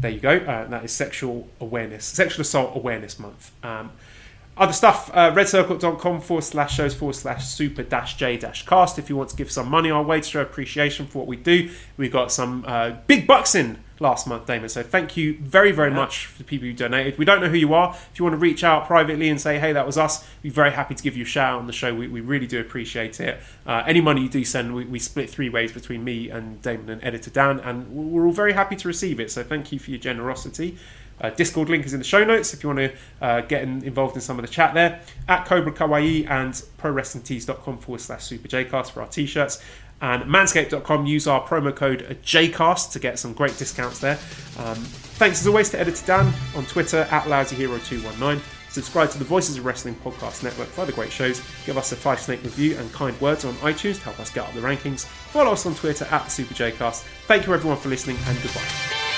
there 0.00 0.10
you 0.10 0.20
go. 0.20 0.36
Uh, 0.36 0.68
that 0.68 0.84
is 0.84 0.92
Sexual 0.92 1.48
Awareness, 1.60 2.04
Sexual 2.04 2.42
Assault 2.42 2.76
Awareness 2.76 3.18
Month. 3.18 3.50
Um, 3.64 3.90
other 4.56 4.74
stuff, 4.74 5.10
uh, 5.14 5.32
redcircle.com 5.32 6.20
forward 6.20 6.42
slash 6.42 6.76
shows 6.76 6.94
forward 6.94 7.14
slash 7.14 7.46
super 7.46 7.82
dash 7.82 8.16
j 8.16 8.36
dash 8.36 8.66
cast. 8.66 8.98
If 8.98 9.08
you 9.08 9.16
want 9.16 9.30
to 9.30 9.36
give 9.36 9.50
some 9.50 9.68
money 9.68 9.90
our 9.90 10.02
way 10.02 10.20
to 10.20 10.28
show 10.28 10.42
appreciation 10.42 11.06
for 11.06 11.18
what 11.18 11.26
we 11.26 11.36
do, 11.36 11.70
we've 11.96 12.12
got 12.12 12.30
some 12.30 12.64
uh, 12.66 12.90
big 13.06 13.26
bucks 13.26 13.54
in 13.54 13.78
last 14.02 14.26
month, 14.26 14.46
Damon. 14.46 14.68
So 14.68 14.82
thank 14.82 15.16
you 15.16 15.38
very, 15.40 15.72
very 15.72 15.90
much 15.90 16.26
for 16.26 16.38
the 16.38 16.44
people 16.44 16.66
who 16.68 16.74
donated. 16.74 17.16
We 17.16 17.24
don't 17.24 17.40
know 17.40 17.48
who 17.48 17.56
you 17.56 17.72
are. 17.72 17.96
If 18.12 18.18
you 18.18 18.24
want 18.24 18.34
to 18.34 18.38
reach 18.38 18.62
out 18.62 18.86
privately 18.86 19.28
and 19.28 19.40
say, 19.40 19.58
hey, 19.58 19.72
that 19.72 19.86
was 19.86 19.96
us, 19.96 20.26
we'd 20.42 20.50
be 20.50 20.54
very 20.54 20.72
happy 20.72 20.94
to 20.94 21.02
give 21.02 21.16
you 21.16 21.22
a 21.22 21.26
shout 21.26 21.54
out 21.54 21.60
on 21.60 21.66
the 21.66 21.72
show. 21.72 21.94
We, 21.94 22.08
we 22.08 22.20
really 22.20 22.46
do 22.46 22.60
appreciate 22.60 23.20
it. 23.20 23.40
Uh, 23.66 23.82
any 23.86 24.00
money 24.00 24.22
you 24.22 24.28
do 24.28 24.44
send, 24.44 24.74
we, 24.74 24.84
we 24.84 24.98
split 24.98 25.30
three 25.30 25.48
ways 25.48 25.72
between 25.72 26.04
me 26.04 26.28
and 26.28 26.60
Damon 26.60 26.90
and 26.90 27.04
editor 27.04 27.30
Dan, 27.30 27.60
and 27.60 27.90
we're 27.90 28.26
all 28.26 28.32
very 28.32 28.52
happy 28.52 28.76
to 28.76 28.88
receive 28.88 29.18
it. 29.20 29.30
So 29.30 29.42
thank 29.42 29.72
you 29.72 29.78
for 29.78 29.90
your 29.90 30.00
generosity. 30.00 30.76
Uh, 31.20 31.30
Discord 31.30 31.68
link 31.68 31.86
is 31.86 31.92
in 31.92 32.00
the 32.00 32.04
show 32.04 32.24
notes 32.24 32.52
if 32.52 32.64
you 32.64 32.68
want 32.68 32.78
to 32.80 32.92
uh, 33.20 33.40
get 33.42 33.62
in, 33.62 33.84
involved 33.84 34.16
in 34.16 34.20
some 34.20 34.38
of 34.38 34.44
the 34.44 34.50
chat 34.50 34.74
there. 34.74 35.00
At 35.28 35.46
Cobra 35.46 35.72
Kawaii 35.72 36.28
and 36.28 36.52
ProWrestlingTees.com 36.78 37.78
forward 37.78 38.00
slash 38.00 38.24
Super 38.24 38.48
Jcast 38.48 38.90
for 38.90 39.02
our 39.02 39.08
t 39.08 39.26
shirts. 39.26 39.62
And 40.02 40.24
Manscaped.com, 40.24 41.06
use 41.06 41.28
our 41.28 41.46
promo 41.46 41.74
code 41.74 42.18
JCast 42.24 42.90
to 42.92 42.98
get 42.98 43.18
some 43.20 43.32
great 43.32 43.56
discounts 43.56 44.00
there. 44.00 44.18
Um, 44.58 44.74
thanks 44.74 45.40
as 45.40 45.46
always 45.46 45.70
to 45.70 45.80
Editor 45.80 46.04
Dan 46.04 46.34
on 46.56 46.66
Twitter 46.66 47.06
at 47.10 47.22
LousyHero219. 47.24 48.40
Subscribe 48.72 49.10
to 49.10 49.18
the 49.18 49.24
Voices 49.24 49.58
of 49.58 49.64
Wrestling 49.64 49.94
podcast 49.96 50.42
network 50.42 50.66
for 50.68 50.80
other 50.80 50.92
great 50.92 51.12
shows. 51.12 51.40
Give 51.66 51.78
us 51.78 51.92
a 51.92 51.96
five 51.96 52.18
snake 52.18 52.42
review 52.42 52.76
and 52.78 52.92
kind 52.92 53.18
words 53.20 53.44
on 53.44 53.52
iTunes 53.56 53.96
to 53.96 54.02
help 54.02 54.18
us 54.18 54.30
get 54.30 54.48
up 54.48 54.54
the 54.54 54.60
rankings. 54.60 55.04
Follow 55.04 55.52
us 55.52 55.66
on 55.66 55.74
Twitter 55.74 56.06
at 56.06 56.24
the 56.24 56.30
Super 56.30 56.54
Jcast. 56.54 57.02
Thank 57.26 57.46
you 57.46 57.54
everyone 57.54 57.78
for 57.78 57.90
listening 57.90 58.16
and 58.26 58.42
goodbye. 58.42 59.11